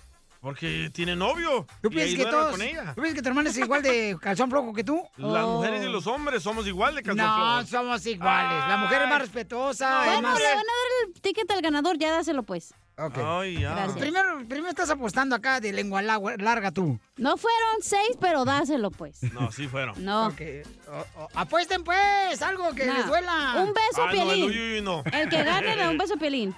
Porque 0.48 0.90
tiene 0.94 1.14
novio. 1.16 1.68
¿Tú 1.82 1.90
piensas, 1.90 2.16
que 2.16 2.26
todos, 2.26 2.52
con 2.52 2.62
ella. 2.62 2.94
¿Tú 2.96 3.02
piensas 3.02 3.16
que 3.16 3.22
tu 3.22 3.28
hermana 3.28 3.50
es 3.50 3.58
igual 3.58 3.82
de 3.84 4.18
calzón 4.22 4.50
flojo 4.50 4.74
que 4.74 4.84
tú? 4.86 5.04
Las 5.18 5.44
Oh. 5.44 5.56
mujeres 5.58 5.84
y 5.84 5.88
los 5.92 6.08
hombres 6.08 6.42
somos 6.42 6.66
igual 6.68 6.96
de 6.96 7.04
calzón 7.04 7.26
No, 7.26 7.36
flojo. 7.36 7.66
somos 7.68 8.06
iguales. 8.06 8.68
La 8.70 8.78
mujer 8.78 9.02
es 9.02 9.08
más 9.10 9.16
Ay. 9.16 9.20
respetuosa. 9.22 9.90
No, 9.90 10.02
es 10.04 10.08
Bueno, 10.14 10.30
más... 10.30 10.40
le 10.40 10.46
van 10.46 10.58
a 10.58 10.62
dar 10.62 11.08
el 11.14 11.22
ticket 11.22 11.52
al 11.52 11.62
ganador, 11.62 11.98
ya 11.98 12.12
dáselo 12.14 12.44
pues. 12.44 12.74
Ok. 13.00 13.18
Ay, 13.18 13.60
ya. 13.60 13.72
Gracias. 13.76 13.98
Primero, 14.00 14.38
primero 14.48 14.70
estás 14.70 14.90
apostando 14.90 15.36
acá 15.36 15.60
de 15.60 15.72
lengua 15.74 16.02
la- 16.02 16.20
larga 16.38 16.72
tú. 16.72 16.98
No 17.18 17.36
fueron 17.38 17.76
seis, 17.82 18.18
pero 18.22 18.46
dáselo 18.46 18.90
pues. 18.90 19.22
No, 19.34 19.52
sí 19.52 19.68
fueron. 19.68 20.04
No. 20.04 20.28
Ok. 20.28 20.42
O- 20.88 21.22
o- 21.24 21.28
apuesten 21.36 21.84
pues, 21.84 22.42
algo 22.42 22.74
que 22.74 22.86
No. 22.86 22.94
les 22.94 23.06
duela. 23.06 23.56
Un 23.58 23.74
beso, 23.74 24.02
Ah, 24.02 24.06
no, 24.06 24.12
el 24.12 24.18
Piolín. 24.18 24.46
uy, 24.46 24.74
uy, 24.78 24.82
no. 24.82 25.04
El 25.12 25.28
que 25.30 25.44
gane 25.44 25.76
le 25.76 25.84
da 25.84 25.90
un 25.92 25.98
beso, 25.98 26.16
Piolín. 26.18 26.56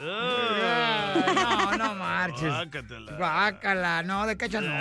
No, 0.00 1.76
no 1.76 1.94
marches. 1.94 2.52
Guácatela. 2.52 3.12
Guácala, 3.16 4.02
no, 4.02 4.26
de 4.26 4.36
cacha 4.36 4.60
no. 4.60 4.74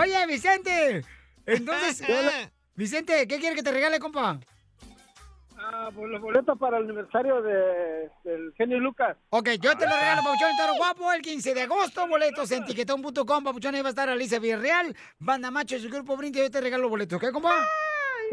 Oye, 0.00 0.26
Vicente. 0.26 1.04
Entonces, 1.46 2.02
Vicente, 2.74 3.26
¿qué 3.26 3.38
quiere 3.38 3.54
que 3.54 3.62
te 3.62 3.72
regale, 3.72 3.98
compa? 3.98 4.38
Ah, 5.64 5.90
pues 5.94 6.08
los 6.10 6.20
boletos 6.20 6.58
para 6.58 6.78
el 6.78 6.84
aniversario 6.84 7.40
de, 7.40 8.10
del 8.24 8.52
genio 8.56 8.80
Lucas. 8.80 9.16
Ok, 9.30 9.50
yo 9.60 9.76
te 9.76 9.86
lo 9.86 9.94
regalo, 9.94 10.22
Papuchón, 10.22 10.50
el 10.50 10.56
toro 10.56 10.74
guapo, 10.74 11.12
el 11.12 11.22
15 11.22 11.54
de 11.54 11.62
agosto, 11.62 12.08
boletos 12.08 12.50
en 12.50 12.64
tiquetón.com, 12.64 13.44
Papuchón, 13.44 13.74
ahí 13.76 13.80
va 13.82 13.88
a 13.88 13.90
estar 13.90 14.08
Alicia 14.08 14.40
Villarreal, 14.40 14.96
Banda 15.20 15.52
Macho 15.52 15.76
y 15.76 15.80
su 15.80 15.88
grupo 15.88 16.16
Brindis, 16.16 16.42
yo 16.42 16.50
te 16.50 16.60
regalo 16.60 16.82
los 16.82 16.90
boletos, 16.90 17.22
¿ok, 17.22 17.30
compa? 17.32 17.54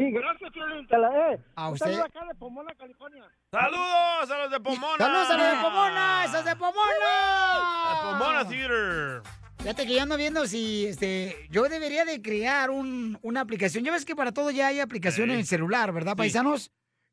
Sí, 0.00 0.10
gracias, 0.12 0.50
Piolín, 0.50 0.86
te 0.86 0.96
la 0.96 1.32
eh. 1.32 1.38
A 1.56 1.68
usted. 1.68 1.84
saludo 1.84 2.04
acá 2.04 2.24
de 2.26 2.34
Pomona, 2.36 2.74
California. 2.74 3.22
¡Saludos 3.50 4.30
a 4.30 4.38
los 4.38 4.50
de 4.50 4.60
Pomona! 4.60 4.96
¡Saludos 4.96 5.30
a 5.30 5.36
los 5.36 5.46
de 5.56 5.62
Pomona! 5.62 6.24
¡Esos 6.24 6.44
de 6.46 6.56
Pomona! 6.56 8.00
Pomona 8.02 8.48
Theater. 8.48 9.22
Fíjate 9.58 9.86
que 9.86 9.94
yo 9.94 10.02
ando 10.02 10.16
viendo 10.16 10.46
si 10.46 10.86
este, 10.86 11.46
yo 11.50 11.64
debería 11.68 12.06
de 12.06 12.22
crear 12.22 12.70
un, 12.70 13.18
una 13.20 13.42
aplicación. 13.42 13.84
Ya 13.84 13.92
ves 13.92 14.06
que 14.06 14.16
para 14.16 14.32
todo 14.32 14.50
ya 14.50 14.68
hay 14.68 14.80
aplicación 14.80 15.26
Sí. 15.28 15.32
en 15.34 15.38
el 15.40 15.46
celular, 15.46 15.92
¿verdad, 15.92 16.12
Sí. 16.12 16.16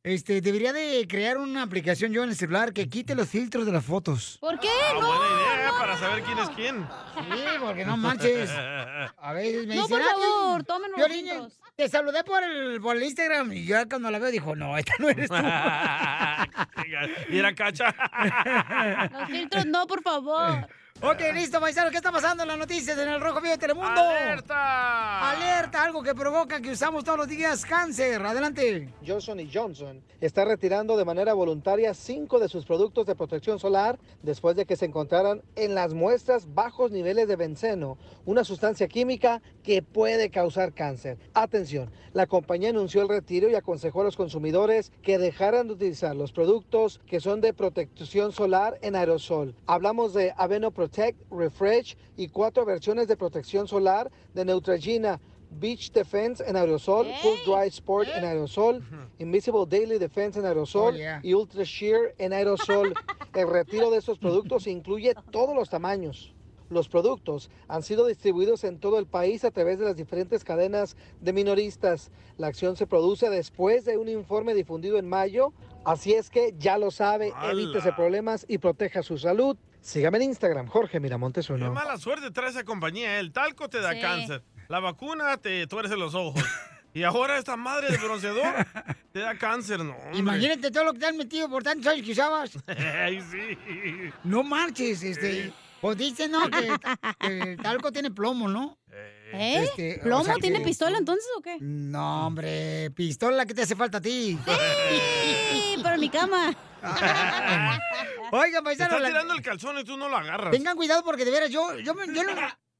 Este, 0.08 0.40
debería 0.40 0.72
de 0.72 1.06
crear 1.06 1.38
una 1.38 1.64
aplicación 1.64 2.14
yo 2.14 2.24
en 2.24 2.30
el 2.30 2.36
celular 2.38 2.72
que 2.72 2.88
quite 2.88 3.14
los 3.14 3.28
filtros 3.28 3.66
de 3.66 3.74
las 3.74 3.84
fotos. 3.84 4.38
¿Por 4.40 4.58
qué? 4.58 4.70
Ah, 4.70 4.94
no. 4.94 5.06
buena 5.06 5.26
idea, 5.60 5.72
para 5.78 5.98
saber 5.98 6.24
quién 6.24 6.38
es 6.40 6.50
quién. 6.52 6.88
Sí, 7.36 7.44
porque 7.60 7.84
no 7.86 7.98
manches. 7.98 8.50
A 8.50 9.34
veces 9.34 9.68
me 9.68 9.76
No, 9.76 9.82
dicen, 9.86 10.00
por 10.00 10.02
"Ah, 10.08 10.12
favor, 10.14 10.64
tomen 10.64 10.92
los 10.92 10.98
Piolín, 11.06 11.26
filtros. 11.26 11.60
te 11.76 11.90
saludé 11.90 12.24
por 12.24 12.42
el, 12.42 12.80
por 12.80 12.96
el 12.96 13.04
Instagram 13.04 13.52
y 13.52 13.66
yo 13.66 13.76
cuando 13.90 14.10
la 14.10 14.20
veo 14.20 14.32
dijo, 14.32 14.56
no, 14.56 14.78
esta 14.78 14.94
no 15.00 15.10
eres 15.10 15.28
tú. 15.30 15.36
y 17.34 17.38
era 17.40 17.54
cacha. 17.54 17.94
Los 19.12 19.28
filtros 19.30 19.66
no, 19.66 19.86
por 19.88 20.02
favor. 20.02 20.68
ok, 21.02 21.22
listo, 21.34 21.60
paisano, 21.60 21.92
¿qué 21.92 21.98
está 21.98 22.12
pasando 22.12 22.44
en 22.44 22.50
las 22.50 22.58
noticias 22.58 22.98
en 22.98 23.08
el 23.10 23.22
Rojo 23.22 23.40
Vivo 23.40 23.52
de 23.52 23.58
Telemundo? 23.58 24.02
¡Alerta! 24.02 25.32
Alerta, 25.32 25.84
algo 25.84 26.02
que 26.02 26.16
provoca 26.16 26.62
que 26.62 26.72
usamos 26.72 27.04
todos 27.04 27.18
los 27.20 27.28
días 27.28 27.66
cáncer. 27.66 28.22
Adelante. 28.22 28.90
Johnson 29.06 29.40
Johnson 29.52 30.02
está 30.22 30.46
retirando 30.46 30.98
de 30.98 31.06
manera 31.06 31.34
voluntaria 31.34 31.94
cinco 31.94 32.40
de 32.40 32.50
sus 32.50 32.66
productos 32.66 33.06
de 33.06 33.16
protección 33.16 33.60
solar 33.60 34.00
después 34.24 34.56
de 34.56 34.66
que 34.66 34.76
se 34.76 34.86
encontraran 34.86 35.44
en 35.56 35.76
las 35.76 35.94
muestras 35.94 36.54
bajos 36.54 36.92
niveles 36.92 37.28
de 37.28 37.36
benceno, 37.36 37.98
una 38.26 38.44
sustancia 38.44 38.88
química 38.88 39.42
que 39.64 39.82
puede 39.82 40.30
causar 40.30 40.74
cáncer. 40.74 41.18
Atención, 41.34 41.92
la 42.14 42.26
compañía 42.26 42.70
anunció 42.70 43.02
el 43.02 43.10
retiro 43.10 43.50
y 43.50 43.56
aconsejó 43.56 44.02
a 44.02 44.06
los 44.06 44.18
consumidores 44.18 44.92
que 45.04 45.20
dejaran 45.20 45.68
de 45.68 45.74
utilizar 45.74 46.16
los 46.16 46.32
productos 46.32 47.00
que 47.06 47.20
son 47.20 47.42
de 47.42 47.54
protección 47.54 48.32
solar 48.32 48.80
en 48.82 48.96
aerosol. 48.96 49.56
Hablamos 49.68 50.14
de 50.14 50.34
Aveno 50.38 50.72
Protect, 50.88 51.20
Refresh 51.32 51.98
y 52.16 52.30
cuatro 52.30 52.64
versiones 52.66 53.08
de 53.10 53.18
protección 53.18 53.68
solar 53.68 54.10
de 54.34 54.46
Neutrogena. 54.46 55.20
Beach 55.50 55.92
Defense 55.94 56.44
en 56.46 56.58
aerosol, 56.58 57.08
Full 57.22 57.38
Dry 57.46 57.68
Sport 57.70 58.10
en 58.18 58.26
aerosol, 58.26 58.84
Invisible 59.18 59.66
Daily 59.66 59.98
Defense 59.98 60.38
en 60.40 60.46
aerosol 60.46 60.94
Oh, 60.94 60.98
yeah. 60.98 61.20
y 61.24 61.34
Ultra 61.34 61.64
Sheer 61.64 62.16
en 62.18 62.34
aerosol. 62.34 62.94
El 63.34 63.50
retiro 63.50 63.90
de 63.90 63.98
estos 64.00 64.18
productos 64.20 64.68
incluye 64.68 65.14
todos 65.32 65.56
los 65.56 65.70
tamaños. 65.70 66.34
Los 66.70 66.90
productos 66.90 67.50
han 67.70 67.82
sido 67.82 68.06
distribuidos 68.08 68.66
en 68.66 68.78
todo 68.78 69.00
el 69.00 69.06
país 69.08 69.46
a 69.46 69.52
través 69.52 69.80
de 69.80 69.86
las 69.86 69.96
diferentes 69.96 70.44
cadenas 70.44 70.98
de 71.22 71.32
minoristas. 71.32 72.12
La 72.38 72.48
acción 72.48 72.76
se 72.76 72.86
produce 72.88 73.30
después 73.30 73.86
de 73.86 73.98
un 73.98 74.10
informe 74.10 74.54
difundido 74.54 74.98
en 74.98 75.08
mayo, 75.08 75.54
así 75.88 76.14
es 76.14 76.30
que 76.30 76.54
ya 76.58 76.78
lo 76.78 76.92
sabe, 76.92 77.32
¡Hala! 77.36 77.52
evítese 77.54 77.92
problemas 77.94 78.46
y 78.48 78.58
proteja 78.60 79.02
su 79.04 79.18
salud. 79.18 79.58
Sígame 79.82 80.18
en 80.18 80.24
Instagram, 80.24 80.68
Jorge 80.68 81.00
Miramontes 81.00 81.48
Qué 81.48 81.54
uno. 81.54 81.72
mala 81.74 81.98
suerte 81.98 82.30
trae 82.32 82.50
esa 82.50 82.64
compañía. 82.64 83.20
El 83.20 83.32
talco 83.32 83.70
te 83.70 83.80
da 83.80 83.94
Sí. 83.94 84.02
cáncer. 84.02 84.44
La 84.68 84.80
vacuna 84.80 85.38
te 85.38 85.66
tuerce 85.68 85.96
los 85.96 86.14
ojos. 86.16 86.36
Y 86.94 87.04
ahora 87.04 87.38
esta 87.38 87.56
madre 87.58 87.92
de 87.92 87.98
bronceador 87.98 88.56
te 89.12 89.20
da 89.20 89.38
cáncer, 89.38 89.82
¿no? 89.84 89.94
hombre. 89.98 90.18
Imagínate 90.18 90.72
todo 90.72 90.84
lo 90.86 90.94
que 90.94 91.00
te 91.00 91.06
han 91.06 91.18
metido 91.18 91.48
por 91.48 91.62
tantos 91.62 91.86
años 91.94 92.04
que 92.04 92.14
usabas. 92.14 92.52
Ay, 92.68 93.22
sí. 93.22 93.56
No 94.24 94.42
marches, 94.42 95.04
este. 95.04 95.52
Pues 95.80 95.96
dicen, 95.96 96.32
¿no? 96.32 96.50
Que, 96.50 96.74
que 97.20 97.40
el 97.52 97.58
talco 97.62 97.92
tiene 97.92 98.10
plomo, 98.10 98.48
¿no? 98.48 98.80
Eh, 98.92 99.17
¿Eh? 99.34 99.64
Este, 99.64 100.00
o 100.00 100.04
¿Plomo 100.04 100.24
sea 100.26 100.36
tiene 100.36 100.60
que- 100.60 100.66
pistola 100.66 100.98
entonces 100.98 101.26
o 101.38 101.42
qué? 101.42 101.58
No, 101.60 102.28
hombre, 102.28 102.92
pistola 102.92 103.46
que 103.46 103.54
te 103.54 103.64
hace 103.64 103.76
falta 103.76 103.98
a 103.98 104.02
ti. 104.02 104.38
Sí, 105.52 105.76
pero 105.84 105.96
en 105.96 106.00
mi 106.02 106.10
cama. 106.10 106.56
Oigan, 108.32 108.64
paisano, 108.64 108.90
está 108.96 109.00
la- 109.00 109.08
tirando 109.10 109.34
el 109.34 109.42
calzón 109.42 109.78
y 109.80 109.84
tú 109.84 109.98
no 109.98 110.10
lo 110.10 110.18
agarras. 110.18 110.52
tengan 110.52 110.76
cuidado 110.76 111.04
porque 111.04 111.26
de 111.26 111.32
veras 111.32 111.50
yo, 111.50 111.78
yo, 111.80 111.94
yo, 112.14 112.24
no, 112.24 112.32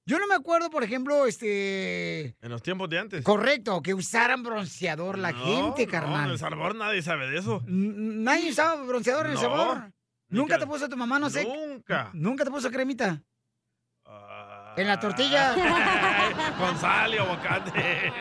yo 0.06 0.20
no 0.20 0.28
me 0.28 0.36
acuerdo, 0.36 0.70
por 0.70 0.84
ejemplo, 0.84 1.26
este... 1.26 2.36
En 2.42 2.50
los 2.50 2.62
tiempos 2.62 2.90
de 2.90 3.00
antes. 3.00 3.24
Correcto, 3.24 3.82
que 3.82 3.94
usaran 3.94 4.44
bronceador 4.44 5.18
la 5.18 5.32
No, 5.32 5.46
gente, 5.46 5.86
No, 5.86 5.92
carnal. 5.92 6.26
en 6.26 6.32
El 6.32 6.40
Salvador 6.40 6.76
nadie 6.76 7.02
sabe 7.02 7.30
de 7.30 7.40
eso. 7.40 7.62
N- 7.68 7.94
¿Nadie 8.24 8.52
usaba 8.52 8.82
bronceador 8.84 9.26
en 9.26 9.32
El 9.34 9.36
No. 9.36 9.42
Salvador? 9.42 9.78
¿Nunca 9.78 9.92
Nunca. 10.30 10.60
te 10.60 10.68
puso 10.68 10.90
tu 10.90 10.98
mamá, 10.98 11.20
no 11.20 11.30
sé? 11.30 11.46
Nunca. 11.46 12.10
¿Nunca 12.14 12.44
te 12.44 12.52
puso 12.52 12.70
cremita? 12.70 13.24
En 14.78 14.88
la 14.88 15.00
tortilla. 15.00 15.56
Con 16.58 16.80
sal 16.80 17.14
y 17.14 17.18
aguacate. 17.18 18.14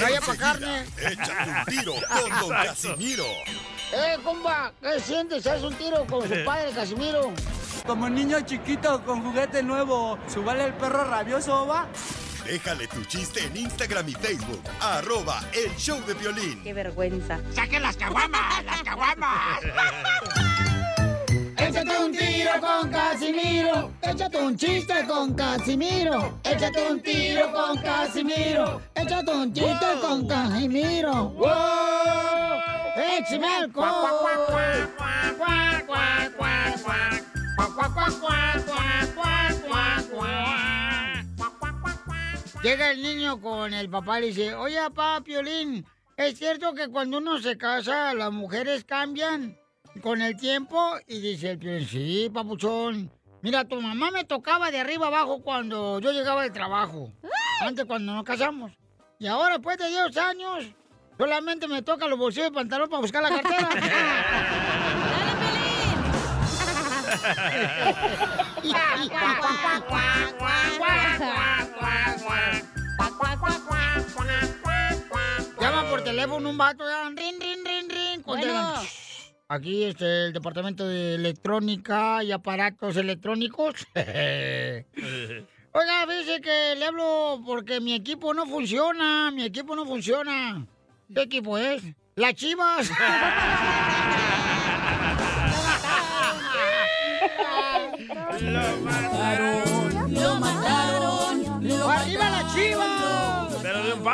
Vaya 0.00 0.20
pa' 0.20 0.36
carne. 0.36 0.84
Échate 0.98 1.50
un 1.50 1.64
tiro 1.66 1.94
con 1.94 2.40
Don. 2.40 2.50
Casimiro. 2.50 3.24
¡Eh, 3.92 4.18
compa! 4.24 4.72
¿Qué 4.82 4.98
sientes? 4.98 5.46
¿Haz 5.46 5.62
un 5.62 5.74
tiro 5.74 6.04
con 6.06 6.28
su 6.28 6.44
padre, 6.44 6.72
Casimiro? 6.74 7.32
Como 7.86 8.08
niño 8.08 8.40
chiquito 8.40 9.04
con 9.04 9.22
juguete 9.22 9.62
nuevo, 9.62 10.18
¿subale 10.26 10.64
el 10.64 10.72
perro 10.74 11.04
rabioso, 11.04 11.66
va? 11.66 11.86
Déjale 12.44 12.88
tu 12.88 13.04
chiste 13.04 13.44
en 13.44 13.56
Instagram 13.56 14.08
y 14.08 14.12
Facebook. 14.12 14.62
Arroba 14.80 15.40
El 15.52 15.74
Show 15.76 16.04
de 16.06 16.14
Violín. 16.14 16.62
Qué 16.64 16.74
vergüenza. 16.74 17.38
¡Saquen 17.54 17.82
las 17.82 17.96
caguamas! 17.96 18.64
¡Las 18.64 18.82
caguamas! 18.82 19.60
Un 22.04 22.12
tiro 22.12 22.50
con 22.60 22.90
Casimiro. 22.90 23.90
Échate 24.02 24.36
un 24.36 24.54
chiste 24.58 25.06
con 25.08 25.32
Casimiro. 25.34 26.38
Échate 26.44 26.90
un 26.90 27.00
tiro 27.00 27.50
con 27.50 27.78
Casimiro. 27.78 28.82
Échate 28.94 29.30
un 29.30 29.50
chiste 29.54 29.86
con 30.02 30.26
Casimiro. 30.28 31.30
¡Wow! 31.30 31.48
¡Échame! 32.96 33.72
Llega 42.62 42.90
el 42.90 43.02
niño 43.02 43.40
con 43.40 43.72
el 43.72 43.88
papá 43.88 44.18
y 44.18 44.20
le 44.20 44.26
dice, 44.28 44.54
oye, 44.54 44.76
papá, 44.76 45.22
Piolín, 45.24 45.86
¿es 46.18 46.36
cierto 46.36 46.74
que 46.74 46.88
cuando 46.88 47.16
uno 47.16 47.38
se 47.38 47.56
casa 47.56 48.12
las 48.12 48.30
mujeres 48.30 48.84
cambian 48.84 49.56
con 50.00 50.22
el 50.22 50.36
tiempo? 50.36 50.96
Y 51.06 51.20
dice 51.20 51.50
el 51.50 51.58
Piolín, 51.58 51.88
sí, 51.88 52.30
papuchón. 52.32 53.10
Mira, 53.42 53.64
tu 53.64 53.80
mamá 53.80 54.10
me 54.10 54.24
tocaba 54.24 54.70
de 54.70 54.80
arriba 54.80 55.08
abajo 55.08 55.42
cuando 55.42 56.00
yo 56.00 56.12
llegaba 56.12 56.42
del 56.42 56.52
trabajo, 56.52 57.12
antes 57.60 57.84
cuando 57.84 58.14
nos 58.14 58.24
casamos. 58.24 58.72
Y 59.18 59.26
ahora, 59.26 59.54
después 59.54 59.76
de 59.78 59.88
10 59.88 60.16
años, 60.16 60.64
solamente 61.18 61.68
me 61.68 61.82
toca 61.82 62.08
los 62.08 62.18
bolsillos 62.18 62.46
del 62.46 62.54
pantalón 62.54 62.88
para 62.88 63.02
buscar 63.02 63.22
la 63.22 63.28
cartera. 63.28 63.68
Llama 75.60 75.90
por 75.90 76.02
teléfono 76.02 76.50
un 76.50 76.58
vato, 76.58 76.84
ya, 76.88 77.04
rin, 77.10 77.40
rin, 77.40 77.64
rin, 77.64 77.90
rin. 77.90 78.22
Bueno. 78.24 78.74
Aquí 79.48 79.84
este 79.84 80.26
el 80.26 80.32
departamento 80.32 80.86
de 80.88 81.16
electrónica 81.16 82.24
y 82.24 82.32
aparatos 82.32 82.96
electrónicos. 82.96 83.86
Oiga, 83.94 84.86
dice 86.08 86.40
que 86.40 86.74
le 86.78 86.86
hablo 86.86 87.42
porque 87.44 87.80
mi 87.80 87.92
equipo 87.94 88.32
no 88.32 88.46
funciona, 88.46 89.30
mi 89.30 89.44
equipo 89.44 89.76
no 89.76 89.84
funciona. 89.84 90.66
¿Qué 91.14 91.20
equipo 91.22 91.58
es? 91.58 91.82
Las 92.16 92.34
Chivas. 92.34 92.90
Lo 98.40 98.76
mataron, 98.80 100.14
lo 100.14 100.34
mataron, 100.40 101.44
¡Arriba 101.90 102.30
la 102.30 102.46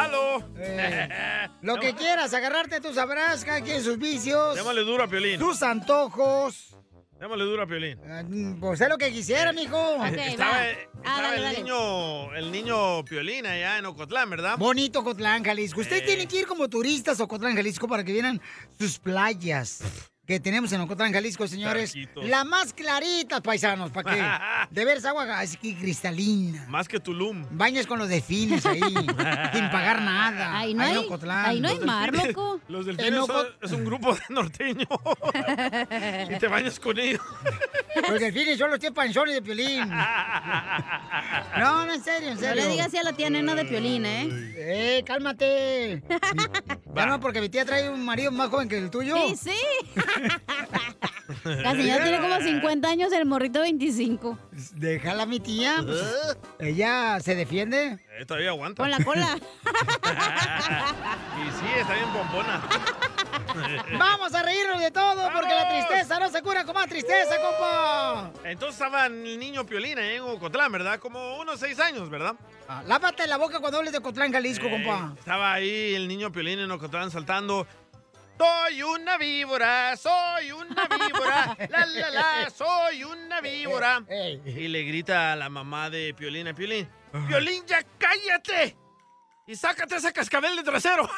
palo. 0.05 0.44
Eh, 0.59 1.09
Lo 1.62 1.78
que 1.78 1.94
quieras, 1.94 2.32
agarrarte 2.35 2.81
tú 2.81 2.93
sabrás, 2.94 3.44
cada 3.44 3.60
quien 3.60 3.82
sus 3.82 3.98
vicios, 3.98 4.56
Démosle 4.56 4.82
duro 4.82 5.05
a 5.05 5.09
Piolín. 5.09 5.39
tus 5.39 5.62
antojos. 5.62 6.77
Démosle 7.18 7.44
duro 7.44 7.62
a 7.62 7.66
Piolín. 7.66 7.98
Ah, 8.09 8.22
Pues 8.60 8.81
es 8.81 8.89
lo 8.89 8.97
que 8.97 9.10
quisiera, 9.12 9.52
mijo. 9.52 10.02
estaba 10.06 10.66
estaba 10.70 11.35
el, 11.36 11.56
niño, 11.59 12.35
el 12.35 12.51
niño 12.51 13.05
Piolín 13.05 13.44
allá 13.47 13.77
en 13.78 13.85
Ocotlán, 13.86 14.31
¿verdad? 14.31 14.56
Bonito 14.56 15.01
Ocotlán, 15.01 15.44
Jalisco. 15.44 15.81
Ustedes 15.81 16.02
Eh. 16.02 16.06
tienen 16.06 16.27
que 16.28 16.39
ir 16.40 16.47
como 16.47 16.68
turistas 16.68 17.20
a 17.20 17.24
Ocotlán, 17.24 17.55
Jalisco, 17.55 17.86
para 17.89 18.05
que 18.05 18.12
vieran 18.12 18.40
sus 18.78 18.98
playas 18.98 19.82
que 20.31 20.39
tenemos 20.39 20.70
en 20.73 20.81
Ocotlán, 20.82 21.12
Jalisco, 21.12 21.48
señores. 21.48 21.93
Charquitos. 21.93 22.24
La 22.28 22.44
más 22.44 22.73
claritas, 22.73 23.40
paisanos, 23.40 23.90
para 23.90 24.15
que 24.15 24.70
de 24.74 24.85
veras 24.85 25.05
agua 25.05 25.24
así 25.40 25.57
que 25.57 25.74
cristalina. 25.77 26.66
Más 26.69 26.86
que 26.86 27.01
Tulum. 27.01 27.44
Bañas 27.51 27.85
con 27.85 27.98
los 27.98 28.09
delfines 28.09 28.65
ahí, 28.65 28.78
sin 29.52 29.70
pagar 29.73 30.01
nada. 30.01 30.57
Ahí 30.57 30.73
no 30.73 30.85
en 30.85 30.90
hay- 30.90 30.97
Ocotlán. 30.98 31.47
ahí 31.47 31.61
no 31.61 31.69
hay 31.69 31.81
mar, 31.81 32.15
loco. 32.15 32.61
Los 32.69 32.86
delfines 32.86 33.12
son- 33.27 33.28
Oco- 33.31 33.47
es 33.61 33.73
un 33.73 33.85
grupo 33.85 34.15
de 34.15 34.20
norteños. 34.28 34.86
y 36.31 36.39
te 36.39 36.47
bañas 36.47 36.78
con 36.78 36.97
ellos. 36.97 37.20
Los 38.09 38.20
delfines 38.20 38.57
son 38.57 38.70
los 38.70 38.78
tíos 38.78 38.93
panzones 38.93 39.35
de 39.35 39.43
Piolín. 39.43 39.89
No, 41.59 41.86
no, 41.86 41.93
en 41.93 42.05
serio, 42.05 42.28
en 42.28 42.35
No 42.36 42.40
serio. 42.40 42.62
le 42.62 42.69
digas 42.70 42.94
a 42.94 43.02
la 43.02 43.12
tía 43.15 43.31
nena 43.31 43.57
de 43.57 43.65
Piolín, 43.65 44.07
¿eh? 44.07 44.28
¡Eh, 44.57 45.02
cálmate! 45.05 46.05
Ya 46.94 47.07
no, 47.07 47.19
porque 47.19 47.40
mi 47.40 47.48
tía 47.48 47.65
trae 47.65 47.90
un 47.90 48.05
marido 48.05 48.31
más 48.31 48.48
joven 48.51 48.69
que 48.69 48.78
el 48.78 48.90
tuyo. 48.90 49.16
Sí, 49.28 49.36
sí. 49.51 50.19
La 51.44 51.72
señora 51.72 52.02
tiene 52.02 52.18
como 52.20 52.40
50 52.40 52.88
años, 52.88 53.12
el 53.12 53.24
morrito 53.24 53.60
25. 53.60 54.36
Déjala, 54.74 55.26
mi 55.26 55.38
tía. 55.38 55.76
pues, 55.84 56.36
ella 56.59 57.20
se 57.20 57.34
defiende. 57.36 57.98
Eh, 58.18 58.26
todavía 58.26 58.51
aguanta. 58.51 58.82
Con 58.82 58.90
la 58.90 59.02
cola. 59.05 59.38
y 61.38 61.51
sí, 61.52 61.66
está 61.78 61.94
bien 61.94 62.09
pompona. 62.12 62.60
Vamos 63.98 64.34
a 64.34 64.42
reírnos 64.42 64.80
de 64.80 64.90
todo, 64.90 65.30
porque 65.32 65.55
la 65.55 65.68
tristeza 65.68 66.18
no 66.18 66.28
se 66.30 66.42
cura 66.42 66.64
con 66.64 66.74
más 66.74 66.88
tristeza, 66.88 67.36
compa. 67.40 68.30
Entonces 68.44 68.80
estaba 68.80 69.06
el 69.06 69.38
niño 69.38 69.64
Piolín 69.64 69.98
ahí 69.98 70.16
en 70.16 70.22
Ocotlán, 70.22 70.70
¿verdad? 70.72 70.98
Como 70.98 71.38
unos 71.38 71.59
seis 71.60 71.78
años, 71.80 72.10
¿verdad? 72.10 72.34
Ah, 72.68 72.82
lávate 72.86 73.26
la 73.26 73.36
boca 73.36 73.59
cuando 73.60 73.78
hables 73.78 73.92
de 73.92 74.01
Cotlán, 74.01 74.32
Jalisco, 74.32 74.66
Eh, 74.66 74.70
compa. 74.70 75.14
Estaba 75.18 75.52
ahí 75.55 75.94
el 75.94 76.06
niño 76.06 76.30
Piolín 76.30 76.59
en 76.60 76.70
Ocotlán 76.70 77.10
saltando. 77.10 77.66
Soy 78.41 78.83
una 78.83 79.19
víbora, 79.19 79.95
soy 79.99 80.51
una 80.53 80.89
víbora, 80.89 81.55
la 81.69 81.85
la 81.85 82.11
la, 82.11 82.49
soy 82.49 83.05
una 83.05 83.43
víbora. 83.43 84.03
Y 84.47 84.69
le 84.69 84.83
grita 84.85 85.33
a 85.33 85.37
la 85.37 85.51
mamá 85.51 85.91
de 85.91 86.15
Piolín 86.15 86.49
a 86.49 86.55
Piolín, 86.55 86.89
Piolín, 87.29 87.67
ya 87.67 87.85
cállate. 87.99 88.79
Y 89.47 89.55
sácate 89.57 89.97
ese 89.97 90.11
cascabel 90.15 90.57
de 90.57 90.62
trasero. 90.62 91.03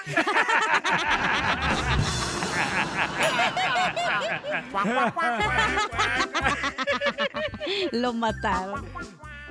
Lo 7.92 8.12
mataron. 8.14 8.84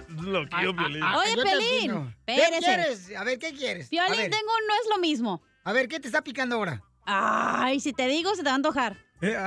Loquillo 0.09 0.75
Piolín. 0.75 1.03
Oye, 1.03 1.31
entiendo. 1.31 2.13
¿Qué 2.25 2.35
espérese. 2.35 2.65
quieres? 2.65 3.15
A 3.15 3.23
ver, 3.23 3.39
¿qué 3.39 3.53
quieres? 3.53 3.87
Piolín, 3.87 4.29
tengo 4.29 4.51
un 4.59 4.67
no 4.67 4.73
es 4.73 4.89
lo 4.89 4.97
mismo. 4.97 5.41
A 5.63 5.71
ver, 5.71 5.87
¿qué 5.87 6.01
te 6.01 6.07
está 6.07 6.21
picando 6.21 6.57
ahora? 6.57 6.83
Ay, 7.05 7.79
si 7.79 7.93
te 7.93 8.07
digo, 8.07 8.31
se 8.35 8.43
te 8.43 8.49
va 8.49 8.51
a 8.51 8.55
antojar. 8.55 8.97
Piolín, 9.19 9.43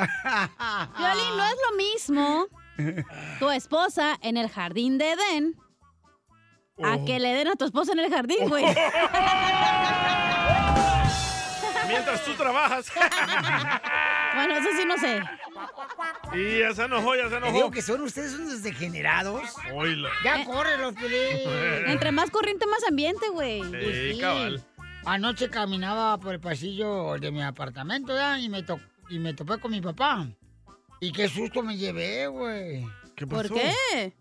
no 1.37 1.45
es 1.45 1.57
lo 1.71 1.77
mismo 1.77 2.47
tu 3.39 3.51
esposa 3.51 4.19
en 4.23 4.37
el 4.37 4.49
jardín 4.49 4.99
de 4.99 5.13
Edén 5.13 5.55
a 6.83 6.95
Oh. 6.97 7.05
que 7.05 7.21
le 7.21 7.33
den 7.35 7.47
a 7.49 7.55
tu 7.55 7.65
esposa 7.65 7.93
en 7.93 8.01
el 8.01 8.11
jardín, 8.13 8.49
güey. 8.49 8.65
Mientras 11.89 12.25
tú 12.25 12.33
trabajas. 12.35 12.91
bueno, 14.35 14.55
eso 14.57 14.69
sí 14.77 14.85
no 14.87 14.97
sé. 14.99 15.23
Y 16.33 16.59
ya 16.61 16.75
se 16.75 16.85
enojó, 16.85 17.15
ya 17.15 17.25
se 17.25 17.31
Te 17.31 17.37
enojó. 17.37 17.53
digo 17.53 17.71
que 17.71 17.83
son 17.83 18.01
ustedes 18.03 18.35
unos 18.35 18.63
degenerados. 18.63 19.55
Oílo. 19.73 20.09
Ya 20.25 20.45
corre 20.45 20.79
los. 20.79 20.95
Entre 21.87 22.11
más 22.11 22.31
corriente, 22.31 22.67
más 22.67 22.83
ambiente, 22.89 23.29
güey. 23.29 23.63
Sí, 24.15 24.19
cabal. 24.21 24.65
Anoche 25.07 25.51
caminaba 25.51 26.19
por 26.19 26.35
el 26.35 26.41
pasillo 26.41 27.19
de 27.19 27.31
mi 27.31 27.43
apartamento 27.43 28.15
¿ya? 28.15 28.39
y 28.39 28.49
me, 28.49 28.63
to- 28.63 28.81
y 29.11 29.19
me 29.19 29.35
topé 29.35 29.59
con 29.59 29.71
mi 29.71 29.81
papá. 29.81 30.27
Y 31.01 31.13
qué 31.13 31.29
susto 31.29 31.63
me 31.63 31.77
llevé, 31.77 32.27
güey. 32.29 32.87
¿Qué 33.15 33.27
¿Por 33.27 33.53
qué? 33.53 34.15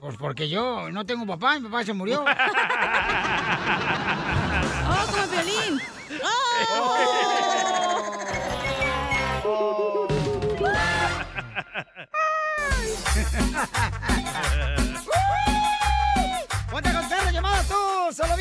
Pues 0.00 0.16
porque 0.16 0.48
yo 0.48 0.90
no 0.90 1.06
tengo 1.06 1.24
papá, 1.26 1.58
mi 1.60 1.68
papá 1.68 1.84
se 1.84 1.92
murió. 1.92 2.24
¡Oh, 4.88 5.06
como 5.10 5.26
Piolín! 5.28 5.80
¡Ponte 16.70 16.92
con 16.92 17.08
perro 17.08 17.30
llamada 17.30 17.62
tú! 17.64 17.74
¡Solo 18.14 18.36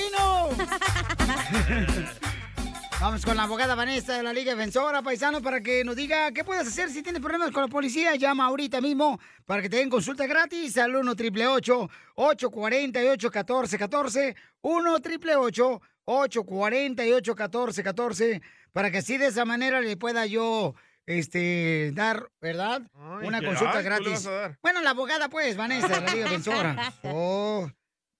Vamos 3.02 3.26
con 3.26 3.36
la 3.36 3.44
abogada 3.44 3.74
Vanessa 3.74 4.16
de 4.16 4.22
la 4.22 4.32
Liga 4.32 4.54
Defensora, 4.54 5.02
paisano, 5.02 5.42
para 5.42 5.60
que 5.62 5.84
nos 5.84 5.96
diga 5.96 6.32
qué 6.32 6.44
puedes 6.44 6.68
hacer 6.68 6.90
si 6.92 7.02
tienes 7.02 7.20
problemas 7.20 7.50
con 7.52 7.64
la 7.64 7.68
policía. 7.68 8.16
Llama 8.16 8.46
ahorita 8.46 8.80
mismo 8.80 9.20
para 9.48 9.64
que 9.64 9.70
te 9.70 9.78
den 9.78 9.90
consulta 9.90 10.28
gratis 10.28 10.78
al 10.78 10.96
1 10.96 11.12
888 11.12 11.90
848 12.16 13.28
1414 13.32 14.36
1 14.62 14.94
888 14.94 15.82
848 16.06 17.36
1414 17.36 18.42
para 18.72 18.92
que 18.92 19.00
así 19.00 19.18
de 19.18 19.28
esa 19.28 19.46
manera 19.46 19.82
le 19.82 19.98
pueda 19.98 20.28
yo 20.28 20.76
este 21.06 21.92
dar, 21.94 22.30
¿verdad? 22.40 22.84
Ay, 22.94 23.28
Una 23.28 23.42
consulta 23.42 23.80
Ay, 23.80 23.84
¿tú 23.84 23.90
le 23.90 24.12
gratis. 24.12 24.30
Bueno, 24.62 24.82
la 24.82 24.92
abogada 24.92 25.28
pues, 25.30 25.58
Vanessa 25.58 25.88
de 25.88 26.02
la 26.02 26.14
Liga 26.14 26.26
Defensora. 26.26 26.94
Oh, 27.04 27.68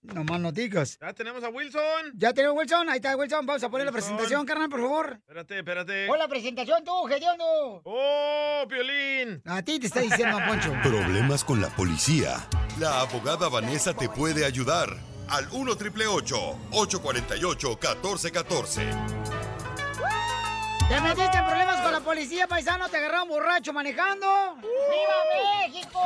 no 0.02 0.24
más 0.24 0.40
noticas. 0.40 0.98
Ya 1.00 1.14
tenemos 1.14 1.44
a 1.44 1.50
Wilson. 1.50 2.14
Ya 2.16 2.34
tenemos 2.34 2.58
Wilson, 2.58 2.90
ahí 2.90 2.98
está 2.98 3.16
Wilson. 3.16 3.46
Vamos 3.46 3.64
a 3.64 3.70
poner 3.70 3.86
la 3.86 3.92
presentación, 3.92 4.46
carnal, 4.46 4.70
por 4.70 4.82
favor. 4.82 5.18
Espérate, 5.22 5.60
espérate. 5.60 6.10
Hola, 6.10 6.28
presentación 6.28 6.84
tú, 6.84 6.92
Gediondo. 7.08 7.82
¡Oh, 7.84 8.66
Piolín! 8.68 9.42
A 9.46 9.62
ti 9.62 9.80
te 9.80 9.88
está 9.88 10.02
diciendo, 10.02 10.40
Poncho. 10.48 10.74
Problemas 10.84 11.44
con 11.44 11.62
la 11.62 11.70
policía. 11.70 12.48
La 12.80 13.02
abogada 13.02 13.50
Vanessa 13.50 13.94
te 13.94 14.10
puede 14.10 14.46
ayudar. 14.46 14.90
Al 15.30 15.48
1 15.52 15.72
848 15.72 16.58
1414 17.70 18.82
¿Te 20.90 21.00
metiste 21.00 21.38
en 21.38 21.46
problemas 21.46 21.82
con 21.82 21.92
la 21.94 22.02
policía, 22.02 22.48
paisano? 22.48 22.90
¿Te 22.90 22.98
agarraron 22.98 23.30
borracho 23.30 23.72
manejando? 23.72 24.28
¡Viva 24.58 25.66
México! 25.66 26.00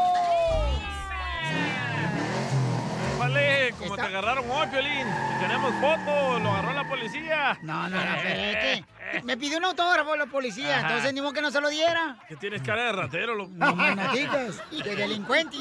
Vale, 3.17 3.73
como 3.79 3.95
te 3.95 4.01
agarraron 4.01 4.49
hoy, 4.49 4.67
Piolín. 4.67 5.07
Y 5.07 5.41
tenemos 5.41 5.73
foto, 5.75 6.39
lo 6.39 6.51
agarró 6.51 6.73
la 6.73 6.87
policía. 6.87 7.57
No, 7.61 7.89
no, 7.89 7.97
no, 7.97 8.11
pero 8.21 8.39
es 8.41 8.57
que 8.57 9.21
me 9.23 9.37
pidió 9.37 9.57
un 9.57 9.65
autógrafo 9.65 10.15
la 10.15 10.25
policía, 10.25 10.77
Ajá. 10.79 10.87
entonces 10.87 11.13
ni 11.13 11.21
modo 11.21 11.33
que 11.33 11.41
no 11.41 11.51
se 11.51 11.61
lo 11.61 11.69
diera. 11.69 12.17
Que 12.27 12.35
tienes 12.35 12.61
cara 12.61 12.85
de 12.85 12.91
ratero, 12.91 13.35
loco. 13.35 13.51
No 13.53 13.75
más 13.75 13.95
noticas, 13.95 14.61
de 14.71 14.95
delincuente. 14.95 15.57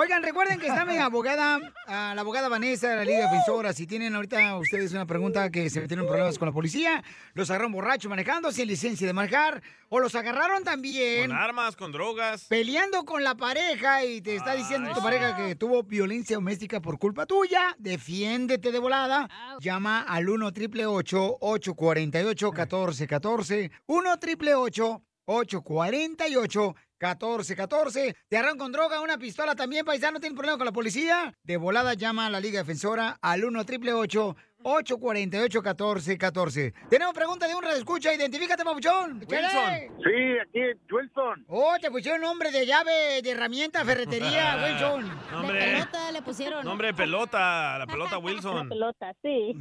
Oigan, 0.00 0.22
recuerden 0.22 0.60
que 0.60 0.68
está 0.68 0.84
mi 0.84 0.96
abogada, 0.96 1.58
ah, 1.88 2.12
la 2.14 2.20
abogada 2.20 2.48
Vanessa 2.48 2.88
de 2.88 2.94
la 2.98 3.04
Liga 3.04 3.22
Defensora. 3.22 3.72
Si 3.72 3.84
tienen 3.84 4.14
ahorita 4.14 4.56
ustedes 4.56 4.92
una 4.92 5.06
pregunta 5.06 5.50
que 5.50 5.68
se 5.70 5.80
metieron 5.80 6.04
en 6.04 6.08
problemas 6.08 6.38
con 6.38 6.46
la 6.46 6.52
policía, 6.52 7.02
los 7.34 7.50
agarraron 7.50 7.72
borrachos 7.72 8.08
manejando 8.08 8.52
sin 8.52 8.68
licencia 8.68 9.08
de 9.08 9.12
manejar, 9.12 9.60
o 9.88 9.98
los 9.98 10.14
agarraron 10.14 10.62
también 10.62 11.30
Con 11.30 11.36
armas, 11.36 11.74
con 11.74 11.90
drogas. 11.90 12.44
peleando 12.44 13.04
con 13.04 13.24
la 13.24 13.34
pareja 13.34 14.04
y 14.04 14.20
te 14.20 14.36
está 14.36 14.54
diciendo 14.54 14.94
tu 14.94 15.02
pareja 15.02 15.34
que 15.34 15.56
tuvo 15.56 15.82
violencia 15.82 16.36
doméstica 16.36 16.80
por 16.80 17.00
culpa 17.00 17.26
tuya, 17.26 17.74
defiéndete 17.76 18.70
de 18.70 18.78
volada. 18.78 19.28
Llama 19.58 20.02
al 20.02 20.28
1 20.28 20.46
888 20.46 21.38
848 21.40 22.46
1414 22.52 23.72
1 23.88 24.12
888 24.12 25.02
848 25.30 26.74
1414 27.00 28.16
Te 28.28 28.36
agarran 28.36 28.58
con 28.58 28.72
droga, 28.72 29.00
una 29.00 29.18
pistola 29.18 29.54
también, 29.54 29.84
paisano, 29.84 30.20
¿tienen 30.20 30.36
problema 30.36 30.58
con 30.58 30.66
la 30.66 30.72
policía? 30.72 31.36
De 31.42 31.56
volada 31.56 31.94
llama 31.94 32.26
a 32.26 32.30
la 32.30 32.40
Liga 32.40 32.58
Defensora 32.60 33.18
al 33.22 33.44
1 33.44 33.60
888 33.60 34.36
848 34.68 35.62
1414 35.62 36.74
Tenemos 36.90 37.14
pregunta 37.14 37.46
de 37.48 37.54
un 37.54 37.64
escucha, 37.68 38.12
identifícate, 38.14 38.64
papuchón. 38.64 39.22
Échale. 39.22 39.90
Sí, 40.02 40.38
aquí 40.42 40.60
Wilson. 40.90 41.44
Oh, 41.48 41.76
te 41.80 41.90
pusieron 41.90 42.20
nombre 42.20 42.50
de 42.50 42.66
llave, 42.66 43.22
de 43.22 43.30
herramienta, 43.30 43.84
ferretería, 43.84 44.58
Wilson. 44.64 45.18
Nombre, 45.32 45.58
pelota 45.60 46.12
le 46.12 46.22
pusieron. 46.22 46.64
nombre 46.64 46.88
de 46.88 46.94
pelota, 46.94 47.78
la 47.78 47.86
pelota 47.86 48.18
Wilson. 48.18 48.68
pelota, 48.70 49.14
sí. 49.22 49.54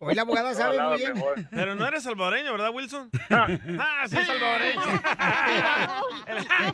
Hoy 0.00 0.14
la 0.14 0.22
abogada 0.22 0.54
sabe 0.54 0.80
muy 0.80 0.98
bien. 0.98 1.14
Pero 1.50 1.74
no 1.74 1.86
eres 1.86 2.02
salvadoreño, 2.02 2.52
¿verdad, 2.52 2.70
Wilson? 2.72 3.10
ah, 3.30 4.04
sí, 4.08 4.16
salvadoreño. 4.16 4.80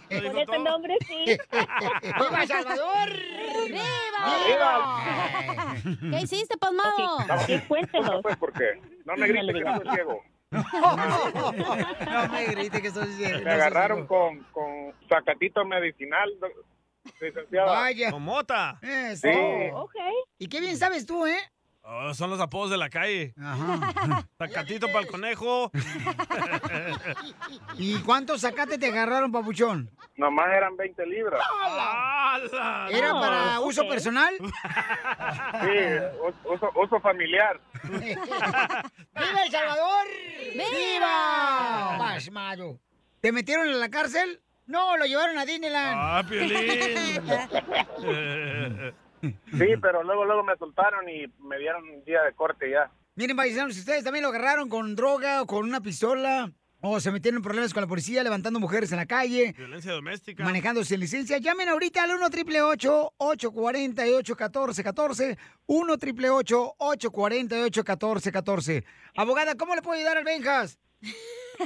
Con 0.09 0.27
ese 0.27 0.47
todo. 0.47 0.59
nombre 0.65 0.97
sí. 1.06 1.24
¡Viva 1.55 2.47
Salvador! 2.47 3.11
¡Viva! 4.47 5.74
¿Qué 6.11 6.20
hiciste, 6.23 6.56
pasmado? 6.56 7.19
Cuéntenos. 7.74 8.22
Pues 8.22 8.36
porque 8.36 8.80
no 9.05 9.16
me 9.16 9.26
grites 9.26 9.55
que 9.55 9.64
no 9.64 9.76
soy 9.76 9.88
ciego. 9.94 10.22
No 10.51 12.28
me 12.32 12.44
grite 12.46 12.82
que 12.82 12.90
soy 12.90 13.12
ciego. 13.14 13.44
Me 13.44 13.51
agarraron 13.51 14.06
con, 14.06 14.38
con 14.52 14.92
sacatito 15.09 15.64
medicinal, 15.64 16.30
licenciada. 17.20 17.66
Vaya. 17.66 18.12
Con 18.12 18.22
mota. 18.22 18.78
Eso. 18.80 19.28
Sí. 19.28 19.38
Ok. 19.72 19.94
Y 20.38 20.46
qué 20.46 20.60
bien 20.60 20.76
sabes 20.76 21.05
tú, 21.06 21.26
¿eh? 21.26 21.38
Oh, 21.86 22.15
son 22.15 22.31
los 22.31 22.40
apodos 22.40 22.70
de 22.70 22.78
la 22.78 22.89
calle. 22.89 23.35
Ajá. 23.39 24.27
Sacatito 24.39 24.86
para 24.86 25.01
el 25.01 25.06
conejo. 25.06 25.70
¿Y 27.77 27.98
cuántos 27.98 28.40
sacates 28.40 28.78
te 28.78 28.86
agarraron, 28.86 29.31
papuchón? 29.31 29.90
Nomás 30.16 30.47
eran 30.56 30.78
20 30.78 31.06
libras. 31.06 31.43
¡Hala! 31.62 32.89
¿Era 32.90 33.09
No, 33.09 33.20
para 33.20 33.61
uso 33.61 33.86
personal? 33.86 34.32
Sí, 35.61 35.69
uso, 36.52 36.70
uso 36.74 37.01
familiar. 37.01 37.61
¡Viva 37.85 39.43
El 39.44 39.51
Salvador! 39.51 40.06
¡Viva! 40.52 41.97
Pasmado. 41.98 42.81
¿Te 43.20 43.31
metieron 43.32 43.69
en 43.69 43.78
la 43.81 43.89
cárcel? 43.90 44.40
No, 44.66 44.97
lo 44.97 45.05
llevaron 45.05 45.36
a 45.39 45.44
Disneyland. 45.44 45.97
¡Ah, 45.98 46.23
Piolín! 46.28 47.23
Sí, 49.51 49.66
pero 49.82 50.02
luego 50.02 50.24
luego 50.24 50.42
me 50.42 50.56
soltaron 50.56 51.09
y 51.09 51.26
me 51.40 51.59
dieron 51.59 51.88
un 51.88 52.05
día 52.05 52.22
de 52.22 52.32
corte 52.34 52.70
ya. 52.70 52.90
Miren, 53.16 53.36
paisanos, 53.36 53.74
si 53.74 53.80
ustedes 53.80 54.02
también 54.05 54.22
lo 54.24 54.30
agarraron 54.30 54.68
con 54.68 54.96
droga 54.96 55.42
o 55.42 55.46
con 55.46 55.64
una 55.64 55.80
pistola, 55.80 56.51
o 56.80 57.01
se 57.01 57.10
metieron 57.10 57.38
en 57.38 57.42
problemas 57.42 57.72
con 57.72 57.80
la 57.80 57.86
policía 57.86 58.22
levantando 58.22 58.60
mujeres 58.60 58.92
en 58.92 58.98
la 58.98 59.06
calle, 59.06 59.55
Violencia 59.56 59.92
doméstica. 59.92 60.44
manejando 60.44 60.84
sin 60.84 61.01
licencia, 61.01 61.38
llamen 61.38 61.68
ahorita 61.68 62.02
al 62.02 62.10
1 62.10 62.26
888 62.26 63.12
848 63.16 64.32
1414 64.34 65.38
1 65.66 65.92
888 65.94 66.74
848 66.78 67.80
1414 67.80 68.84
Abogada, 69.16 69.55
¿cómo 69.55 69.74
le 69.74 69.80
puedo 69.82 69.96
ayudar 69.98 70.18
al 70.18 70.24
Benjas? 70.24 70.78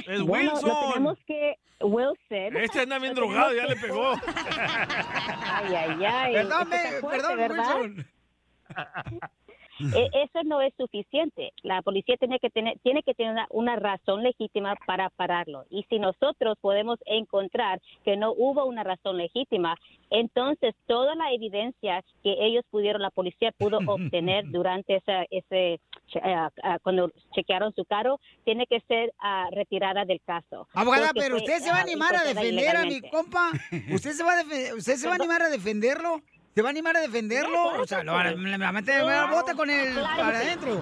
Es 0.05 0.21
Bueno, 0.21 0.51
lo 0.51 0.57
Wilson. 0.61 0.89
tenemos 0.93 1.17
que... 1.25 1.55
Wilson. 1.81 2.57
Este 2.57 2.81
anda 2.81 2.99
bien 2.99 3.15
drogado, 3.15 3.53
ya 3.53 3.63
que- 3.63 3.69
le 3.69 3.75
pegó. 3.77 4.13
Ay, 4.13 5.75
ay, 5.75 6.05
ay. 6.05 6.33
Perdón. 6.33 6.67
Wilson. 7.01 8.07
E- 9.79 10.09
Eso 10.13 10.43
no 10.43 10.61
es 10.61 10.73
suficiente. 10.77 11.53
La 11.63 11.81
policía 11.81 12.17
tiene 12.17 12.39
que 12.39 12.49
tener, 12.49 12.77
tiene 12.79 13.03
que 13.03 13.13
tener 13.13 13.33
una, 13.33 13.47
una 13.49 13.75
razón 13.75 14.23
legítima 14.23 14.75
para 14.85 15.09
pararlo. 15.09 15.65
Y 15.69 15.83
si 15.89 15.99
nosotros 15.99 16.57
podemos 16.61 16.99
encontrar 17.05 17.81
que 18.03 18.17
no 18.17 18.31
hubo 18.33 18.65
una 18.65 18.83
razón 18.83 19.17
legítima, 19.17 19.75
entonces 20.09 20.75
toda 20.87 21.15
la 21.15 21.31
evidencia 21.33 22.03
que 22.23 22.35
ellos 22.39 22.65
pudieron, 22.69 23.01
la 23.01 23.11
policía 23.11 23.51
pudo 23.51 23.79
obtener 23.87 24.49
durante 24.49 24.97
esa, 24.97 25.23
ese, 25.29 25.79
ah, 26.23 26.49
cuando 26.83 27.11
chequearon 27.33 27.73
su 27.75 27.85
carro, 27.85 28.19
tiene 28.43 28.65
que 28.67 28.81
ser 28.81 29.13
ah, 29.19 29.47
retirada 29.51 30.05
del 30.05 30.21
caso. 30.21 30.67
Abogada, 30.73 31.11
pero 31.13 31.37
fue, 31.37 31.45
usted 31.45 31.59
se 31.59 31.69
va 31.69 31.77
a 31.77 31.79
ah, 31.79 31.83
animar 31.83 32.15
a 32.15 32.23
defender 32.23 32.75
a 32.75 32.85
mi 32.85 33.01
compa. 33.01 33.51
¿Usted 33.91 34.11
se 34.11 34.23
va 34.23 34.39
a, 34.39 34.75
usted 34.75 34.95
se 34.95 35.07
va 35.07 35.13
a 35.13 35.15
animar 35.15 35.41
a 35.41 35.49
defenderlo? 35.49 36.21
¿Se 36.55 36.61
va 36.61 36.69
a 36.69 36.71
animar 36.71 36.97
a 36.97 37.01
defenderlo? 37.01 37.79
O 37.81 37.87
sea, 37.87 38.03
lo, 38.03 38.21
le 38.23 38.35
le 38.35 38.57
va 38.57 38.69
a 38.69 38.71
meter 38.71 39.03
la 39.03 39.25
bota 39.27 39.53
con 39.53 39.67
Claro 39.67 40.17
para 40.17 40.39
adentro. 40.39 40.81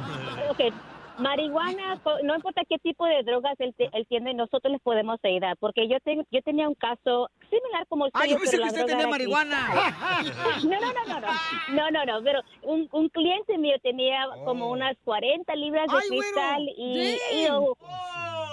Ok, 0.49 0.73
Marihuana, 1.19 1.99
no 2.23 2.35
importa 2.35 2.61
qué 2.69 2.77
tipo 2.77 3.05
de 3.05 3.23
drogas 3.23 3.55
él, 3.59 3.73
él 3.77 4.05
tiene, 4.07 4.33
nosotros 4.33 4.71
les 4.71 4.81
podemos 4.81 5.19
ayudar. 5.23 5.57
Porque 5.59 5.87
yo 5.87 5.99
tengo, 6.01 6.23
yo 6.31 6.41
tenía 6.41 6.67
un 6.67 6.75
caso 6.75 7.29
similar 7.49 7.85
como 7.89 8.05
el 8.05 8.11
Ah, 8.13 8.25
yo 8.27 8.37
pensé 8.37 8.57
que 8.57 8.61
la 8.63 8.67
usted 8.67 8.85
tenía 8.85 9.07
marihuana. 9.07 9.67
No, 10.63 10.79
no, 10.79 10.93
no, 10.93 11.05
no, 11.05 11.19
no, 11.19 11.27
no, 11.69 11.91
no, 11.91 12.05
no, 12.05 12.23
pero 12.23 12.41
un, 12.63 12.87
un 12.91 13.09
cliente 13.09 13.57
mío 13.57 13.75
tenía 13.81 14.25
como 14.45 14.69
unas 14.71 14.95
40 15.03 15.55
libras 15.55 15.87
de 15.87 15.93
Oh. 15.93 15.99
Ay, 15.99 16.09
cristal 16.09 16.61
y, 16.77 17.17
y. 17.33 17.47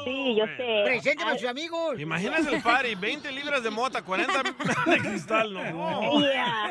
sí, 0.05 0.36
yo 0.36 0.47
sé. 0.56 0.82
Presénteme 0.85 1.31
a 1.32 1.39
sus 1.39 1.48
amigos. 1.48 1.98
Imaginas 2.01 2.47
el 2.47 2.62
party, 2.62 2.94
20 2.94 3.32
libras 3.32 3.62
de 3.62 3.70
mota, 3.70 4.02
40 4.02 4.32
de 4.86 4.98
cristal, 5.01 5.52
no. 5.52 6.20
Yeah. 6.20 6.70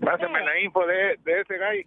Pásame 0.00 0.44
la 0.44 0.60
info 0.60 0.86
de, 0.86 1.16
de 1.24 1.40
ese 1.40 1.58
gay. 1.58 1.84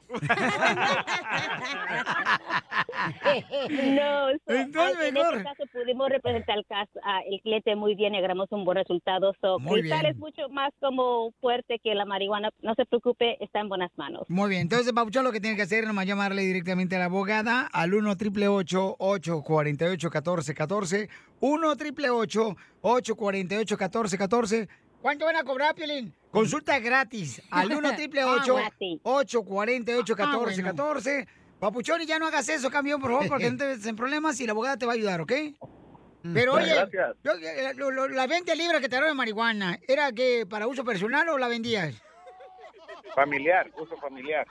No, 3.96 4.30
so, 4.48 4.54
Entonces, 4.54 5.08
en 5.08 5.14
mejor. 5.14 5.34
este 5.38 5.44
caso 5.44 5.64
pudimos 5.72 6.10
representar 6.10 6.58
el 6.58 6.66
caso, 6.66 6.92
el 7.30 7.42
cliente 7.42 7.76
muy 7.76 7.96
bien 7.96 8.14
y 8.16 8.18
agarramos 8.18 8.48
un 8.52 8.66
buen 8.66 8.78
resultado. 8.78 9.34
So, 9.42 9.60
Muy 9.60 9.82
cristal 9.82 10.02
bien. 10.02 10.12
es 10.14 10.18
mucho 10.18 10.50
más 10.50 10.72
como 10.80 11.32
fuerte 11.42 11.80
que 11.84 11.94
la 11.96 12.06
marihuana. 12.06 12.50
No 12.62 12.74
se 12.76 12.86
preocupe, 12.86 13.38
está 13.44 13.60
en 13.60 13.70
buenas 13.70 13.92
manos. 13.98 14.24
Muy 14.30 14.50
bien, 14.50 14.62
entonces, 14.64 14.92
Papuchón, 14.94 15.24
lo 15.24 15.32
que 15.32 15.40
tiene 15.40 15.56
que 15.56 15.64
hacer 15.64 15.80
es 15.84 15.88
nomás 15.88 16.06
llamarle 16.06 16.42
directamente 16.44 16.96
a 16.96 17.00
la 17.00 17.06
abogada 17.06 17.68
al 17.72 17.94
1 17.94 18.10
888 18.12 18.96
848 19.00 20.10
1414 20.32 21.10
1 21.40 21.68
888 21.70 22.58
848 22.82 23.76
1414 23.78 24.70
¿Cuánto 25.02 25.26
van 25.26 25.38
a 25.38 25.44
cobrar, 25.46 25.74
Piolín? 25.76 26.14
Consulta 26.32 26.78
gratis 26.80 27.42
al 27.52 27.72
1 27.72 27.90
888 27.90 29.00
848 29.04 30.16
1414 30.16 31.28
Papuchón, 31.60 32.02
y 32.02 32.06
ya 32.06 32.20
no 32.20 32.28
hagas 32.28 32.48
eso, 32.48 32.70
campeón, 32.70 33.02
por 33.02 33.12
favor, 33.12 33.28
porque 33.28 33.52
no 33.52 33.58
te 33.58 33.66
metas 33.68 33.86
en 33.86 33.96
problemas 33.98 34.40
y 34.40 34.46
la 34.46 34.54
abogada 34.54 34.78
te 34.78 34.86
va 34.86 34.94
a 34.94 34.96
ayudar, 34.96 35.20
¿ok? 35.20 35.34
Pero 36.34 36.54
oye, 36.54 36.74
yo- 37.24 37.32
eh, 37.34 37.74
lo- 37.76 38.08
la 38.08 38.28
20 38.28 38.56
libras 38.56 38.80
que 38.82 38.88
te 38.90 38.96
dieron 38.96 39.10
de 39.10 39.16
marihuana, 39.16 39.78
¿era 39.88 40.12
que 40.14 40.46
para 40.50 40.68
uso 40.68 40.84
personal 40.86 41.28
o 41.30 41.38
la 41.38 41.48
vendías? 41.50 41.96
Familiar, 43.16 43.72
uso 43.78 43.98
familiar. 43.98 44.48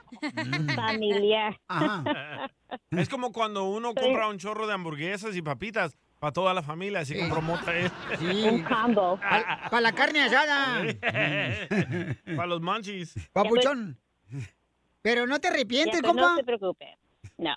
Familiar. 0.75 1.59
Es 2.91 3.09
como 3.09 3.31
cuando 3.31 3.65
uno 3.65 3.93
compra 3.93 4.27
un 4.27 4.37
chorro 4.37 4.67
de 4.67 4.73
hamburguesas 4.73 5.35
y 5.35 5.41
papitas 5.41 5.97
para 6.19 6.33
toda 6.33 6.53
la 6.53 6.61
familia, 6.61 6.99
así 6.99 7.17
compró 7.17 7.41
mota 7.41 7.75
él. 7.75 7.91
Un 8.51 8.63
combo. 8.63 9.19
Para 9.19 9.81
la 9.81 9.93
carne 9.93 10.23
asada. 10.23 10.83
para 12.35 12.47
los 12.47 12.61
manchis. 12.61 13.15
Papuchón. 13.31 13.97
Pero 15.01 15.25
no 15.25 15.39
te 15.39 15.47
arrepientes, 15.47 16.01
pero 16.01 16.09
compa. 16.09 16.29
No 16.29 16.35
se 16.35 16.43
preocupe. 16.43 16.97
No. 17.37 17.55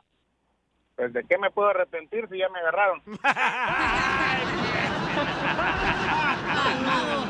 Pues 0.95 1.13
de 1.13 1.25
qué 1.25 1.39
me 1.39 1.51
puedo 1.51 1.71
arrepentir 1.71 2.29
si 2.31 2.39
ya 2.39 2.49
me 2.49 2.61
agarraron. 2.61 3.03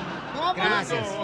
Gracias. 0.54 1.18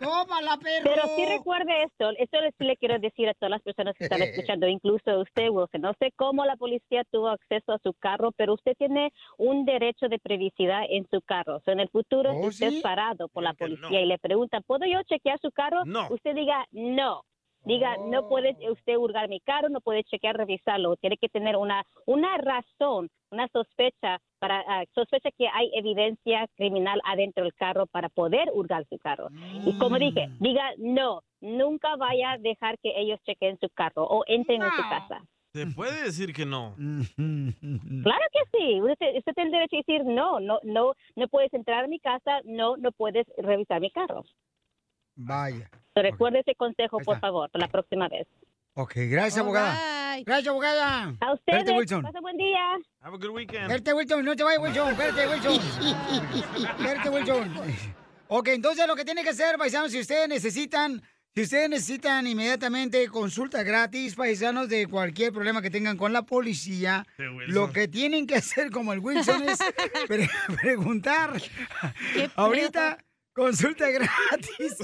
Tómala, 0.00 0.56
perro. 0.58 0.84
Pero 0.84 1.02
sí 1.16 1.26
recuerde 1.26 1.82
esto, 1.84 2.10
esto 2.18 2.38
sí 2.58 2.64
le 2.64 2.76
quiero 2.76 2.98
decir 2.98 3.28
a 3.28 3.34
todas 3.34 3.50
las 3.50 3.62
personas 3.62 3.94
que 3.96 4.04
están 4.04 4.22
escuchando, 4.22 4.66
incluso 4.66 5.10
a 5.10 5.18
usted, 5.18 5.48
Wilson. 5.50 5.80
No 5.80 5.92
sé 5.98 6.12
cómo 6.16 6.44
la 6.44 6.56
policía 6.56 7.04
tuvo 7.10 7.28
acceso 7.28 7.72
a 7.72 7.78
su 7.82 7.92
carro, 7.94 8.32
pero 8.32 8.54
usted 8.54 8.74
tiene 8.76 9.12
un 9.38 9.64
derecho 9.64 10.08
de 10.08 10.18
privacidad 10.18 10.82
en 10.88 11.06
su 11.10 11.20
carro. 11.22 11.56
O 11.56 11.60
sea, 11.60 11.74
en 11.74 11.80
el 11.80 11.88
futuro, 11.88 12.30
¿Oh, 12.30 12.42
si 12.42 12.48
usted 12.48 12.70
sí? 12.70 12.76
es 12.76 12.82
parado 12.82 13.28
por 13.28 13.42
la 13.42 13.54
policía 13.54 14.00
y 14.00 14.06
le 14.06 14.18
preguntan, 14.18 14.62
¿puedo 14.66 14.86
yo 14.86 15.02
chequear 15.04 15.38
su 15.40 15.50
carro? 15.50 15.84
No. 15.84 16.08
Usted 16.10 16.34
diga, 16.34 16.66
no. 16.72 17.22
Diga, 17.64 17.96
no 17.98 18.26
puede 18.26 18.56
usted 18.70 18.96
hurgar 18.96 19.28
mi 19.28 19.38
carro, 19.40 19.68
no 19.68 19.82
puede 19.82 20.02
chequear, 20.04 20.36
revisarlo. 20.36 20.96
Tiene 20.96 21.18
que 21.18 21.28
tener 21.28 21.56
una, 21.56 21.84
una 22.06 22.38
razón, 22.38 23.10
una 23.30 23.48
sospecha, 23.48 24.18
para 24.40 24.64
ah, 24.66 24.84
sospecha 24.94 25.30
que 25.38 25.46
hay 25.46 25.70
evidencia 25.74 26.48
criminal 26.56 27.00
adentro 27.04 27.44
del 27.44 27.54
carro 27.54 27.86
para 27.86 28.08
poder 28.08 28.48
hurgar 28.52 28.84
su 28.88 28.98
carro. 28.98 29.28
Y 29.64 29.78
como 29.78 29.96
dije, 29.98 30.26
Mm. 30.28 30.38
diga, 30.42 30.64
no, 30.78 31.22
nunca 31.40 31.94
vaya 31.96 32.32
a 32.32 32.38
dejar 32.38 32.76
que 32.82 32.90
ellos 32.98 33.20
chequen 33.24 33.58
su 33.60 33.68
carro 33.70 34.04
o 34.04 34.24
entren 34.26 34.62
en 34.62 34.70
su 34.70 34.82
casa. 34.82 35.22
Se 35.52 35.66
puede 35.66 36.04
decir 36.04 36.32
que 36.32 36.46
no. 36.46 36.74
Claro 37.16 38.24
que 38.32 38.58
sí. 38.58 38.80
Usted, 38.80 39.16
usted 39.18 39.32
tiene 39.34 39.48
el 39.50 39.52
derecho 39.52 39.76
a 39.76 39.82
decir 39.84 40.04
no, 40.04 40.40
no, 40.40 40.58
no, 40.62 40.94
no 41.16 41.28
puedes 41.28 41.52
entrar 41.52 41.84
a 41.84 41.88
mi 41.88 41.98
casa, 42.00 42.40
no, 42.44 42.76
no 42.76 42.92
puedes 42.92 43.26
revisar 43.36 43.80
mi 43.80 43.90
carro. 43.90 44.24
Vaya. 45.16 45.68
Recuerde 45.94 46.40
ese 46.40 46.54
consejo, 46.54 46.98
por 47.04 47.18
favor, 47.20 47.50
para 47.50 47.66
la 47.66 47.70
próxima 47.70 48.08
vez. 48.08 48.26
Ok, 48.74 48.92
gracias, 49.10 49.38
abogada. 49.38 49.74
Gracias, 50.26 50.48
abogada. 50.48 51.14
A 51.20 51.32
ustedes. 51.32 51.58
Espérate, 51.60 51.72
Wilson. 51.72 52.02
Pasa 52.02 52.20
buen 52.20 52.36
día. 52.36 52.58
Have 53.00 53.14
a 53.14 53.18
good 53.18 53.30
weekend. 53.34 53.62
Espérate, 53.70 53.92
Wilson, 53.94 54.24
no 54.24 54.36
te 54.36 54.42
vayas, 54.44 54.62
Wilson. 54.62 54.90
Espérate, 54.90 55.26
Wilson. 55.28 55.60
Espérate, 56.78 57.08
Wilson. 57.10 57.52
Ok, 58.28 58.48
entonces 58.48 58.86
lo 58.86 58.94
que 58.96 59.04
tiene 59.04 59.22
que 59.22 59.30
hacer, 59.30 59.56
paisanos, 59.58 59.90
si 59.90 60.00
ustedes 60.00 60.28
necesitan, 60.28 61.02
si 61.34 61.42
ustedes 61.42 61.68
necesitan 61.68 62.26
inmediatamente 62.26 63.08
consulta 63.08 63.62
gratis, 63.62 64.14
paisanos, 64.14 64.68
de 64.68 64.86
cualquier 64.86 65.32
problema 65.32 65.60
que 65.62 65.70
tengan 65.70 65.96
con 65.96 66.12
la 66.12 66.22
policía, 66.22 67.04
lo 67.48 67.72
que 67.72 67.88
tienen 67.88 68.26
que 68.26 68.36
hacer, 68.36 68.70
como 68.70 68.92
el 68.92 69.00
Wilson, 69.00 69.48
es 69.48 69.58
pre- 70.08 70.30
preguntar. 70.60 71.40
Ahorita, 72.36 72.98
consulta 73.32 73.88
gratis 73.90 74.76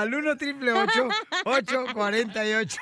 al 0.00 0.14
1 0.14 0.36
triple 0.36 0.72
848 0.72 2.80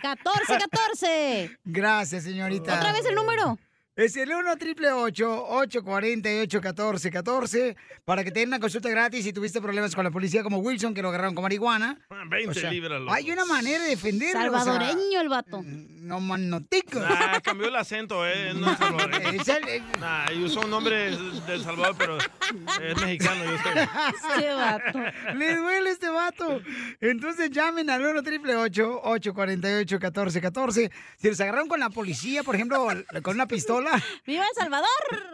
14, 0.00 0.58
14. 0.58 1.58
Gracias, 1.64 2.24
señorita. 2.24 2.76
¿Otra 2.76 2.92
vez 2.92 3.06
el 3.06 3.14
número? 3.14 3.58
Es 3.96 4.14
el 4.16 4.30
1 4.30 4.56
triple 4.58 4.92
848 4.92 6.60
1414 6.60 7.76
para 8.04 8.22
que 8.24 8.30
te 8.30 8.40
den 8.40 8.50
una 8.50 8.60
consulta 8.60 8.90
gratis 8.90 9.24
si 9.24 9.32
tuviste 9.32 9.58
problemas 9.62 9.94
con 9.94 10.04
la 10.04 10.10
policía 10.10 10.42
como 10.42 10.58
Wilson, 10.58 10.92
que 10.92 11.00
lo 11.00 11.08
agarraron 11.08 11.34
con 11.34 11.40
marihuana. 11.42 11.98
20 12.28 12.50
O 12.50 12.54
sea, 12.54 12.70
libras. 12.70 13.00
Hay 13.10 13.30
una 13.30 13.46
manera 13.46 13.82
de 13.84 13.88
defenderlo. 13.90 14.48
o 14.50 14.50
sea, 14.52 14.64
Salvadoreño 14.64 15.18
el 15.22 15.28
vato. 15.30 15.62
no 15.64 16.20
manotico. 16.20 17.00
Ah, 17.02 17.40
cambió 17.42 17.68
el 17.68 17.76
acento, 17.76 18.26
¿eh? 18.26 18.52
No 18.54 18.70
es 18.70 18.76
salvadoreño. 18.78 19.30
El- 19.30 19.82
Nah, 19.98 20.30
yo 20.30 20.48
soy 20.50 20.64
un 20.66 20.72
hombre 20.74 21.16
del 21.46 21.62
Salvador, 21.64 21.94
pero 21.96 22.18
es 22.18 23.00
mexicano, 23.00 23.44
yo 23.44 23.56
sé. 23.56 23.88
Este 24.36 24.52
vato. 24.52 24.98
Le 25.36 25.56
duele 25.56 25.90
este 25.90 26.10
vato. 26.10 26.60
Entonces 27.00 27.50
llamen 27.50 27.88
al 27.88 28.04
1 28.04 28.22
triple 28.22 28.56
848 28.56 29.96
1414 29.96 30.90
Si 31.16 31.28
los 31.28 31.40
agarraron 31.40 31.68
con 31.68 31.80
la 31.80 31.88
policía, 31.88 32.42
por 32.42 32.54
ejemplo, 32.56 32.86
con 33.22 33.34
una 33.36 33.46
pistola. 33.46 33.85
¡Viva 34.26 34.44
El 34.44 34.54
Salvador! 34.54 34.86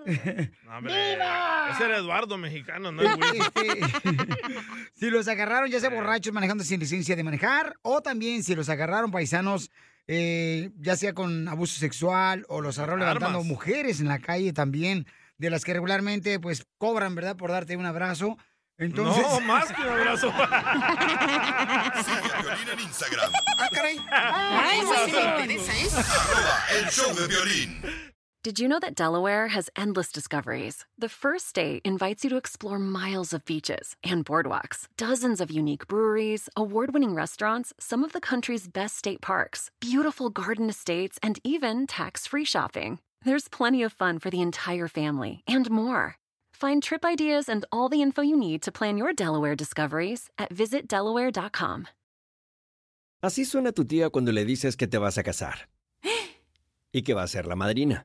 No, 0.64 0.78
hombre, 0.78 1.12
Ese 1.12 1.84
era 1.84 1.98
Eduardo 1.98 2.38
mexicano, 2.38 2.90
no 2.92 3.02
si 4.94 5.10
los 5.10 5.28
agarraron 5.28 5.70
ya 5.70 5.80
sea 5.80 5.90
borrachos 5.90 6.32
manejando 6.32 6.64
sin 6.64 6.80
licencia 6.80 7.14
de 7.14 7.22
manejar 7.22 7.76
o 7.82 8.00
también 8.00 8.42
si 8.42 8.54
los 8.54 8.70
agarraron 8.70 9.10
paisanos 9.10 9.70
eh, 10.06 10.70
ya 10.78 10.96
sea 10.96 11.12
con 11.12 11.46
abuso 11.46 11.78
sexual 11.78 12.46
o 12.48 12.62
los 12.62 12.78
agarraron 12.78 13.00
levantando 13.00 13.44
mujeres 13.44 14.00
en 14.00 14.08
la 14.08 14.18
calle 14.18 14.54
también 14.54 15.06
de 15.36 15.50
las 15.50 15.64
que 15.64 15.74
regularmente 15.74 16.40
pues 16.40 16.66
cobran 16.78 17.14
verdad 17.14 17.36
por 17.36 17.50
darte 17.50 17.76
un 17.76 17.84
abrazo. 17.86 18.38
Entonces 18.78 19.22
No, 19.22 19.40
más 19.40 19.70
que 19.72 19.82
un 19.82 19.88
abrazo. 19.88 20.32
Violín 22.42 22.68
en 22.72 22.80
Instagram. 22.80 23.32
ah 23.58 23.68
caray. 23.72 23.98
Ay, 24.10 24.80
eso 24.80 24.94
sí 25.04 25.12
me 25.12 25.20
interesa, 25.44 25.72
¿eh? 25.78 25.88
Arroba 26.08 26.64
el 26.78 26.88
show 26.88 27.14
de 27.14 27.26
violín. 27.28 28.11
Did 28.44 28.59
you 28.59 28.66
know 28.66 28.81
that 28.81 28.97
Delaware 28.97 29.47
has 29.55 29.70
endless 29.77 30.10
discoveries? 30.10 30.85
The 30.98 31.09
first 31.09 31.47
state 31.47 31.81
invites 31.85 32.24
you 32.24 32.31
to 32.31 32.36
explore 32.36 32.77
miles 32.81 33.32
of 33.32 33.44
beaches 33.44 33.94
and 34.02 34.27
boardwalks, 34.27 34.89
dozens 34.97 35.40
of 35.40 35.52
unique 35.52 35.86
breweries, 35.86 36.48
award 36.56 36.93
winning 36.93 37.14
restaurants, 37.14 37.73
some 37.78 38.02
of 38.02 38.12
the 38.12 38.20
country's 38.20 38.66
best 38.66 38.98
state 38.98 39.20
parks, 39.20 39.70
beautiful 39.78 40.28
garden 40.28 40.69
estates, 40.69 41.20
and 41.23 41.39
even 41.44 41.86
tax 41.86 42.27
free 42.27 42.44
shopping. 42.44 42.98
There's 43.24 43.47
plenty 43.47 43.85
of 43.85 43.93
fun 43.93 44.19
for 44.19 44.28
the 44.28 44.40
entire 44.40 44.89
family 44.89 45.44
and 45.47 45.70
more. 45.70 46.16
Find 46.52 46.82
trip 46.82 47.05
ideas 47.05 47.48
and 47.48 47.64
all 47.70 47.89
the 47.89 48.02
info 48.02 48.23
you 48.23 48.36
need 48.36 48.60
to 48.62 48.73
plan 48.73 48.97
your 48.98 49.12
Delaware 49.12 49.55
discoveries 49.55 50.31
at 50.36 50.52
visitdelaware.com. 50.52 51.86
Así 53.23 53.44
suena 53.44 53.70
tu 53.70 53.85
tía 53.85 54.10
cuando 54.10 54.32
le 54.32 54.44
dices 54.44 54.77
que 54.77 54.89
te 54.89 54.98
vas 54.98 55.16
a 55.16 55.23
casar. 55.23 55.69
Y 56.93 57.02
que 57.02 57.14
va 57.14 57.23
a 57.23 57.28
ser 57.28 57.47
la 57.47 57.55
madrina. 57.55 58.05